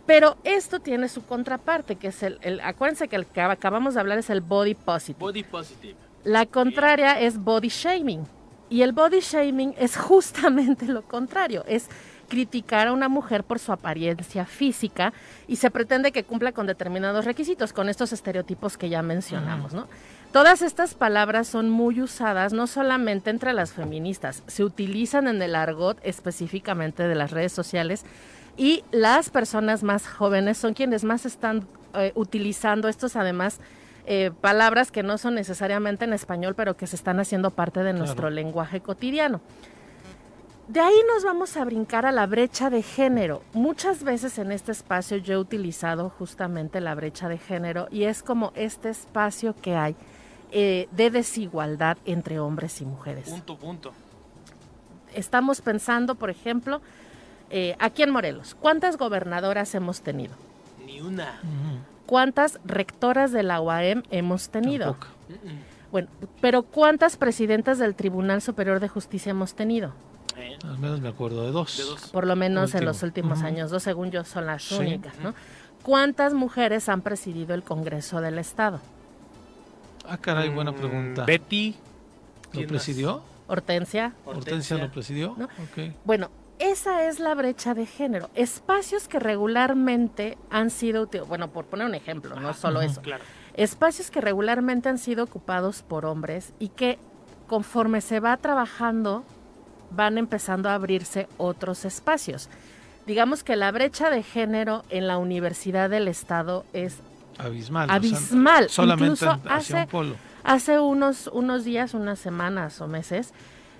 Pero 0.06 0.36
esto 0.44 0.80
tiene 0.80 1.08
su 1.08 1.24
contraparte, 1.24 1.96
que 1.96 2.08
es 2.08 2.22
el, 2.22 2.38
el, 2.42 2.60
acuérdense 2.60 3.08
que 3.08 3.16
el 3.16 3.26
que 3.26 3.40
acabamos 3.40 3.94
de 3.94 4.00
hablar 4.00 4.18
es 4.18 4.30
el 4.30 4.42
body 4.42 4.74
positive. 4.74 5.18
Body 5.18 5.42
positive. 5.42 5.96
La 6.24 6.46
contraria 6.46 7.20
es 7.20 7.38
body 7.38 7.68
shaming. 7.68 8.26
Y 8.70 8.82
el 8.82 8.92
body 8.92 9.20
shaming 9.20 9.74
es 9.78 9.96
justamente 9.98 10.86
lo 10.86 11.02
contrario, 11.02 11.64
es 11.66 11.88
criticar 12.28 12.88
a 12.88 12.92
una 12.92 13.08
mujer 13.08 13.44
por 13.44 13.58
su 13.58 13.72
apariencia 13.72 14.46
física 14.46 15.12
y 15.46 15.56
se 15.56 15.70
pretende 15.70 16.12
que 16.12 16.24
cumpla 16.24 16.52
con 16.52 16.66
determinados 16.66 17.24
requisitos, 17.24 17.72
con 17.72 17.88
estos 17.88 18.12
estereotipos 18.12 18.76
que 18.76 18.88
ya 18.88 19.02
mencionamos, 19.02 19.72
¿no? 19.74 19.88
Todas 20.34 20.62
estas 20.62 20.94
palabras 20.94 21.46
son 21.46 21.70
muy 21.70 22.02
usadas 22.02 22.52
no 22.52 22.66
solamente 22.66 23.30
entre 23.30 23.52
las 23.52 23.72
feministas, 23.72 24.42
se 24.48 24.64
utilizan 24.64 25.28
en 25.28 25.40
el 25.40 25.54
argot 25.54 25.96
específicamente 26.02 27.06
de 27.06 27.14
las 27.14 27.30
redes 27.30 27.52
sociales 27.52 28.04
y 28.56 28.82
las 28.90 29.30
personas 29.30 29.84
más 29.84 30.08
jóvenes 30.08 30.58
son 30.58 30.74
quienes 30.74 31.04
más 31.04 31.24
están 31.24 31.68
eh, 31.94 32.10
utilizando 32.16 32.88
estos 32.88 33.14
además 33.14 33.60
eh, 34.06 34.32
palabras 34.40 34.90
que 34.90 35.04
no 35.04 35.18
son 35.18 35.36
necesariamente 35.36 36.04
en 36.04 36.12
español, 36.12 36.56
pero 36.56 36.76
que 36.76 36.88
se 36.88 36.96
están 36.96 37.20
haciendo 37.20 37.52
parte 37.52 37.84
de 37.84 37.92
nuestro 37.92 38.28
lenguaje 38.28 38.80
cotidiano. 38.80 39.40
De 40.66 40.80
ahí 40.80 40.96
nos 41.14 41.22
vamos 41.22 41.56
a 41.56 41.64
brincar 41.64 42.06
a 42.06 42.12
la 42.12 42.26
brecha 42.26 42.70
de 42.70 42.82
género. 42.82 43.42
Muchas 43.52 44.02
veces 44.02 44.38
en 44.38 44.50
este 44.50 44.72
espacio 44.72 45.16
yo 45.18 45.34
he 45.34 45.38
utilizado 45.38 46.10
justamente 46.10 46.80
la 46.80 46.96
brecha 46.96 47.28
de 47.28 47.38
género 47.38 47.86
y 47.92 48.02
es 48.04 48.24
como 48.24 48.50
este 48.56 48.88
espacio 48.88 49.54
que 49.54 49.76
hay 49.76 49.94
eh, 50.56 50.88
de 50.92 51.10
desigualdad 51.10 51.98
entre 52.04 52.38
hombres 52.38 52.80
y 52.80 52.84
mujeres. 52.84 53.28
Punto, 53.28 53.56
punto. 53.56 53.92
Estamos 55.12 55.60
pensando, 55.60 56.14
por 56.14 56.30
ejemplo, 56.30 56.80
eh, 57.50 57.74
aquí 57.80 58.04
en 58.04 58.10
Morelos, 58.10 58.54
¿cuántas 58.54 58.96
gobernadoras 58.96 59.74
hemos 59.74 60.00
tenido? 60.02 60.32
Ni 60.86 61.00
una. 61.00 61.40
¿Cuántas 62.06 62.60
rectoras 62.64 63.32
de 63.32 63.42
la 63.42 63.60
UAM 63.60 64.04
hemos 64.12 64.48
tenido? 64.48 64.96
Bueno, 65.90 66.06
pero 66.40 66.62
¿cuántas 66.62 67.16
presidentas 67.16 67.80
del 67.80 67.96
Tribunal 67.96 68.40
Superior 68.40 68.78
de 68.78 68.86
Justicia 68.86 69.30
hemos 69.30 69.54
tenido? 69.54 69.92
Al 70.62 70.78
menos 70.78 71.00
me 71.00 71.08
acuerdo 71.08 71.44
de 71.46 71.50
dos. 71.50 72.10
Por 72.12 72.28
lo 72.28 72.36
menos 72.36 72.76
en 72.76 72.84
los 72.84 73.02
últimos 73.02 73.42
años, 73.42 73.72
dos 73.72 73.82
según 73.82 74.12
yo 74.12 74.22
son 74.22 74.46
las 74.46 74.70
únicas, 74.70 75.18
¿no? 75.18 75.34
¿Cuántas 75.82 76.32
mujeres 76.32 76.88
han 76.88 77.02
presidido 77.02 77.54
el 77.54 77.64
Congreso 77.64 78.20
del 78.20 78.38
Estado? 78.38 78.80
Ah, 80.08 80.18
caray, 80.18 80.48
buena 80.48 80.72
mm, 80.72 80.76
pregunta. 80.76 81.24
Betty. 81.24 81.74
¿Lo 82.52 82.66
presidió? 82.66 83.22
Hortensia. 83.46 84.12
Hortensia 84.24 84.78
lo 84.78 84.90
presidió. 84.90 85.34
¿No? 85.36 85.48
Bueno, 86.04 86.30
esa 86.58 87.08
es 87.08 87.18
la 87.18 87.34
brecha 87.34 87.74
de 87.74 87.86
género. 87.86 88.30
Espacios 88.34 89.08
que 89.08 89.18
regularmente 89.18 90.38
han 90.50 90.70
sido, 90.70 91.08
bueno, 91.26 91.48
por 91.48 91.66
poner 91.66 91.86
un 91.86 91.94
ejemplo, 91.94 92.38
no 92.38 92.54
solo 92.54 92.80
eso. 92.80 93.02
Claro. 93.02 93.24
Espacios 93.54 94.10
que 94.10 94.20
regularmente 94.20 94.88
han 94.88 94.98
sido 94.98 95.24
ocupados 95.24 95.82
por 95.82 96.06
hombres 96.06 96.52
y 96.58 96.68
que 96.68 96.98
conforme 97.46 98.00
se 98.00 98.20
va 98.20 98.36
trabajando 98.36 99.24
van 99.90 100.18
empezando 100.18 100.68
a 100.68 100.74
abrirse 100.74 101.28
otros 101.36 101.84
espacios. 101.84 102.48
Digamos 103.06 103.44
que 103.44 103.56
la 103.56 103.70
brecha 103.70 104.10
de 104.10 104.22
género 104.22 104.84
en 104.88 105.06
la 105.06 105.18
Universidad 105.18 105.90
del 105.90 106.08
Estado 106.08 106.64
es 106.72 106.96
abismal. 107.38 107.90
Abismal. 107.90 108.68
solamente 108.68 109.26
hace, 109.48 109.86
hace 110.42 110.78
unos, 110.78 111.28
unos 111.32 111.64
días, 111.64 111.94
unas 111.94 112.18
semanas 112.18 112.80
o 112.80 112.88
meses, 112.88 113.32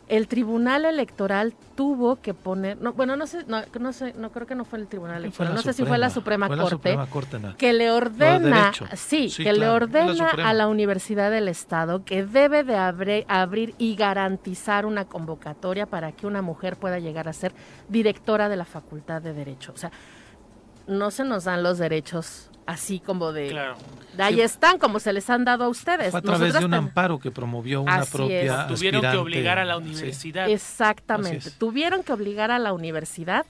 el 0.08 0.28
Tribunal 0.28 0.84
Electoral 0.84 1.54
tuvo 1.74 2.16
que 2.16 2.34
poner, 2.34 2.80
no, 2.80 2.92
bueno, 2.92 3.16
no 3.16 3.26
sé, 3.26 3.44
no, 3.46 3.62
no 3.80 3.92
sé, 3.92 4.14
no 4.18 4.30
creo 4.30 4.46
que 4.46 4.54
no 4.54 4.64
fue 4.64 4.78
el 4.78 4.86
Tribunal 4.86 5.18
Electoral, 5.18 5.54
no 5.54 5.62
sé 5.62 5.72
si 5.72 5.84
fue 5.84 5.98
la 5.98 6.10
Suprema 6.10 6.48
Corte, 6.48 6.96
que 7.56 7.72
le 7.72 7.90
ordena, 7.90 8.72
sí, 8.94 9.32
que 9.34 9.52
le 9.52 9.68
ordena 9.68 10.30
a 10.30 10.52
la 10.52 10.68
Universidad 10.68 11.30
del 11.30 11.48
Estado 11.48 12.04
que 12.04 12.24
debe 12.24 12.64
de 12.64 12.76
abrir 12.76 13.74
y 13.78 13.96
garantizar 13.96 14.84
una 14.86 15.06
convocatoria 15.06 15.86
para 15.86 16.12
que 16.12 16.26
una 16.26 16.42
mujer 16.42 16.76
pueda 16.76 16.98
llegar 16.98 17.28
a 17.28 17.32
ser 17.32 17.52
directora 17.88 18.48
de 18.48 18.56
la 18.56 18.64
Facultad 18.64 19.22
de 19.22 19.32
Derecho. 19.32 19.72
O 19.72 19.78
sea, 19.78 19.90
no 20.86 21.10
se 21.10 21.24
nos 21.24 21.44
dan 21.44 21.62
los 21.62 21.78
derechos 21.78 22.50
así 22.66 23.00
como 23.00 23.32
de, 23.32 23.48
claro. 23.48 23.76
ahí 24.18 24.40
están 24.40 24.78
como 24.78 24.98
se 24.98 25.12
les 25.12 25.28
han 25.30 25.44
dado 25.44 25.64
a 25.64 25.68
ustedes. 25.68 26.10
Fue 26.10 26.20
a 26.20 26.22
través 26.22 26.54
de 26.54 26.64
un 26.64 26.74
amparo 26.74 27.18
que 27.18 27.30
promovió 27.30 27.82
una 27.82 28.04
propia 28.04 28.66
Tuvieron 28.68 29.02
que 29.02 29.16
obligar 29.16 29.58
a 29.58 29.64
la 29.64 29.76
universidad. 29.76 30.48
Exactamente, 30.48 31.50
tuvieron 31.50 32.02
que 32.02 32.12
obligar 32.12 32.50
a 32.50 32.58
la 32.58 32.72
universidad 32.72 33.46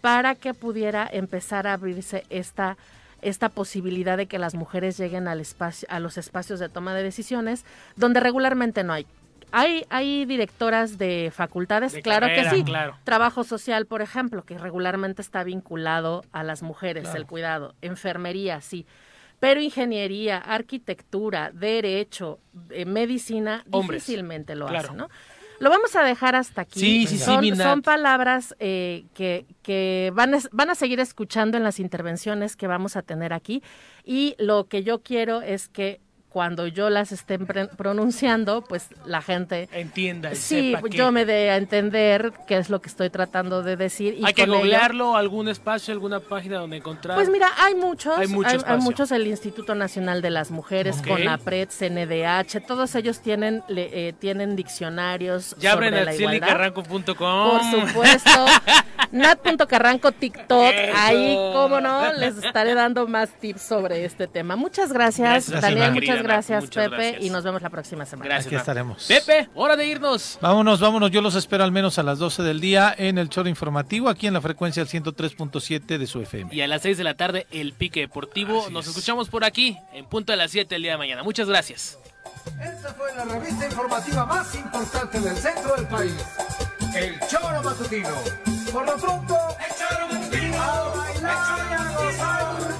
para 0.00 0.34
que 0.34 0.54
pudiera 0.54 1.08
empezar 1.10 1.66
a 1.66 1.72
abrirse 1.72 2.24
esta 2.30 2.76
esta 3.20 3.48
posibilidad 3.48 4.16
de 4.16 4.26
que 4.26 4.38
las 4.38 4.54
mujeres 4.54 4.96
lleguen 4.96 5.26
al 5.26 5.40
espacio, 5.40 5.88
a 5.90 5.98
los 5.98 6.18
espacios 6.18 6.60
de 6.60 6.68
toma 6.68 6.94
de 6.94 7.02
decisiones 7.02 7.64
donde 7.96 8.20
regularmente 8.20 8.84
no 8.84 8.92
hay. 8.92 9.06
Hay, 9.50 9.84
hay 9.88 10.24
directoras 10.24 10.98
de 10.98 11.32
facultades, 11.34 11.96
claro 12.02 12.26
que 12.26 12.48
sí. 12.50 12.64
Trabajo 13.04 13.44
social, 13.44 13.86
por 13.86 14.02
ejemplo, 14.02 14.44
que 14.44 14.58
regularmente 14.58 15.22
está 15.22 15.42
vinculado 15.44 16.24
a 16.32 16.42
las 16.42 16.62
mujeres, 16.62 17.14
el 17.14 17.26
cuidado. 17.26 17.74
Enfermería, 17.80 18.60
sí. 18.60 18.86
Pero 19.40 19.60
ingeniería, 19.60 20.38
arquitectura, 20.38 21.50
derecho, 21.52 22.40
eh, 22.70 22.84
medicina, 22.84 23.64
difícilmente 23.66 24.56
lo 24.56 24.66
hacen, 24.68 24.96
¿no? 24.96 25.08
Lo 25.60 25.70
vamos 25.70 25.96
a 25.96 26.04
dejar 26.04 26.36
hasta 26.36 26.62
aquí. 26.62 27.06
Sí, 27.06 27.18
son, 27.18 27.56
son 27.56 27.82
palabras 27.82 28.54
eh, 28.60 29.06
que, 29.14 29.44
que 29.62 30.12
van, 30.14 30.34
a, 30.34 30.38
van 30.52 30.70
a 30.70 30.74
seguir 30.76 31.00
escuchando 31.00 31.56
en 31.56 31.64
las 31.64 31.80
intervenciones 31.80 32.54
que 32.54 32.68
vamos 32.68 32.96
a 32.96 33.02
tener 33.02 33.32
aquí. 33.32 33.62
Y 34.04 34.36
lo 34.38 34.68
que 34.68 34.84
yo 34.84 35.02
quiero 35.02 35.42
es 35.42 35.68
que 35.68 36.00
cuando 36.38 36.68
yo 36.68 36.88
las 36.88 37.10
esté 37.10 37.36
pronunciando, 37.36 38.62
pues 38.62 38.86
la 39.04 39.22
gente 39.22 39.68
entienda. 39.72 40.36
sí, 40.36 40.72
yo 40.88 41.10
me 41.10 41.24
dé 41.24 41.50
a 41.50 41.56
entender 41.56 42.32
qué 42.46 42.58
es 42.58 42.70
lo 42.70 42.80
que 42.80 42.88
estoy 42.88 43.10
tratando 43.10 43.64
de 43.64 43.76
decir. 43.76 44.14
Y 44.16 44.24
hay 44.24 44.34
que 44.34 44.46
googlearlo, 44.46 45.16
algún 45.16 45.48
espacio, 45.48 45.92
alguna 45.92 46.20
página 46.20 46.58
donde 46.58 46.76
encontrar. 46.76 47.16
Pues 47.16 47.28
mira, 47.28 47.48
hay 47.58 47.74
muchos, 47.74 48.16
hay, 48.16 48.28
muchos, 48.28 49.10
el 49.10 49.26
Instituto 49.26 49.74
Nacional 49.74 50.22
de 50.22 50.30
las 50.30 50.52
Mujeres, 50.52 51.02
con 51.02 51.16
CONAPRED, 51.16 51.70
CNDH, 51.70 52.64
todos 52.64 52.94
ellos 52.94 53.18
tienen 53.18 53.64
le, 53.66 54.08
eh, 54.08 54.12
tienen 54.12 54.54
diccionarios. 54.54 55.56
Ya 55.58 55.72
abren 55.72 55.94
el 55.94 56.06
Por 57.50 57.88
supuesto. 57.88 58.46
Nat.carranco 59.10 60.12
TikTok, 60.12 60.74
ahí, 60.94 61.34
cómo 61.52 61.80
no, 61.80 62.12
les 62.12 62.36
estaré 62.36 62.74
dando 62.74 63.06
más 63.06 63.30
tips 63.40 63.62
sobre 63.62 64.04
este 64.04 64.26
tema. 64.26 64.54
Muchas 64.54 64.92
gracias, 64.92 65.48
Daniel, 65.48 65.92
muchas 65.92 66.22
gracias, 66.22 66.27
Pepe, 66.74 67.18
y 67.20 67.30
nos 67.30 67.44
vemos 67.44 67.62
la 67.62 67.70
próxima 67.70 68.04
semana. 68.04 68.28
Gracias. 68.28 68.46
Aquí 68.46 68.56
estaremos. 68.56 69.04
Pepe, 69.06 69.48
hora 69.54 69.76
de 69.76 69.86
irnos. 69.86 70.38
Vámonos, 70.40 70.80
vámonos, 70.80 71.10
yo 71.10 71.22
los 71.22 71.34
espero 71.34 71.64
al 71.64 71.72
menos 71.72 71.98
a 71.98 72.02
las 72.02 72.18
12 72.18 72.42
del 72.42 72.60
día 72.60 72.94
en 72.96 73.18
el 73.18 73.28
choro 73.28 73.48
informativo, 73.48 74.08
aquí 74.08 74.26
en 74.26 74.34
la 74.34 74.40
frecuencia 74.40 74.84
del 74.84 75.02
103.7 75.02 75.98
de 75.98 76.06
su 76.06 76.20
FM. 76.20 76.54
Y 76.54 76.60
a 76.60 76.68
las 76.68 76.82
6 76.82 76.98
de 76.98 77.04
la 77.04 77.14
tarde, 77.14 77.46
el 77.50 77.72
pique 77.72 78.00
deportivo. 78.00 78.68
nos 78.70 78.86
escuchamos 78.86 79.28
por 79.28 79.44
aquí, 79.44 79.78
en 79.92 80.04
punto 80.06 80.32
de 80.32 80.36
las 80.36 80.50
7 80.50 80.74
el 80.76 80.82
día 80.82 80.92
de 80.92 80.98
mañana. 80.98 81.22
Muchas 81.22 81.48
gracias. 81.48 81.98
Esta 82.60 82.94
fue 82.94 83.14
la 83.14 83.24
revista 83.24 83.66
informativa 83.66 84.24
más 84.24 84.54
importante 84.54 85.20
del 85.20 85.36
centro 85.36 85.76
del 85.76 85.86
país. 85.86 86.14
El 86.94 87.18
Choro 87.28 87.62
Matutino. 87.62 88.08
Por 88.72 88.86
lo 88.86 88.96
pronto, 88.96 89.36
el 89.66 89.76
Choro 89.76 90.08
Matutino. 90.12 90.62
A 90.62 90.94
bailar 90.96 91.58
y 91.70 91.74
a 91.74 91.92
gozar. 91.96 92.77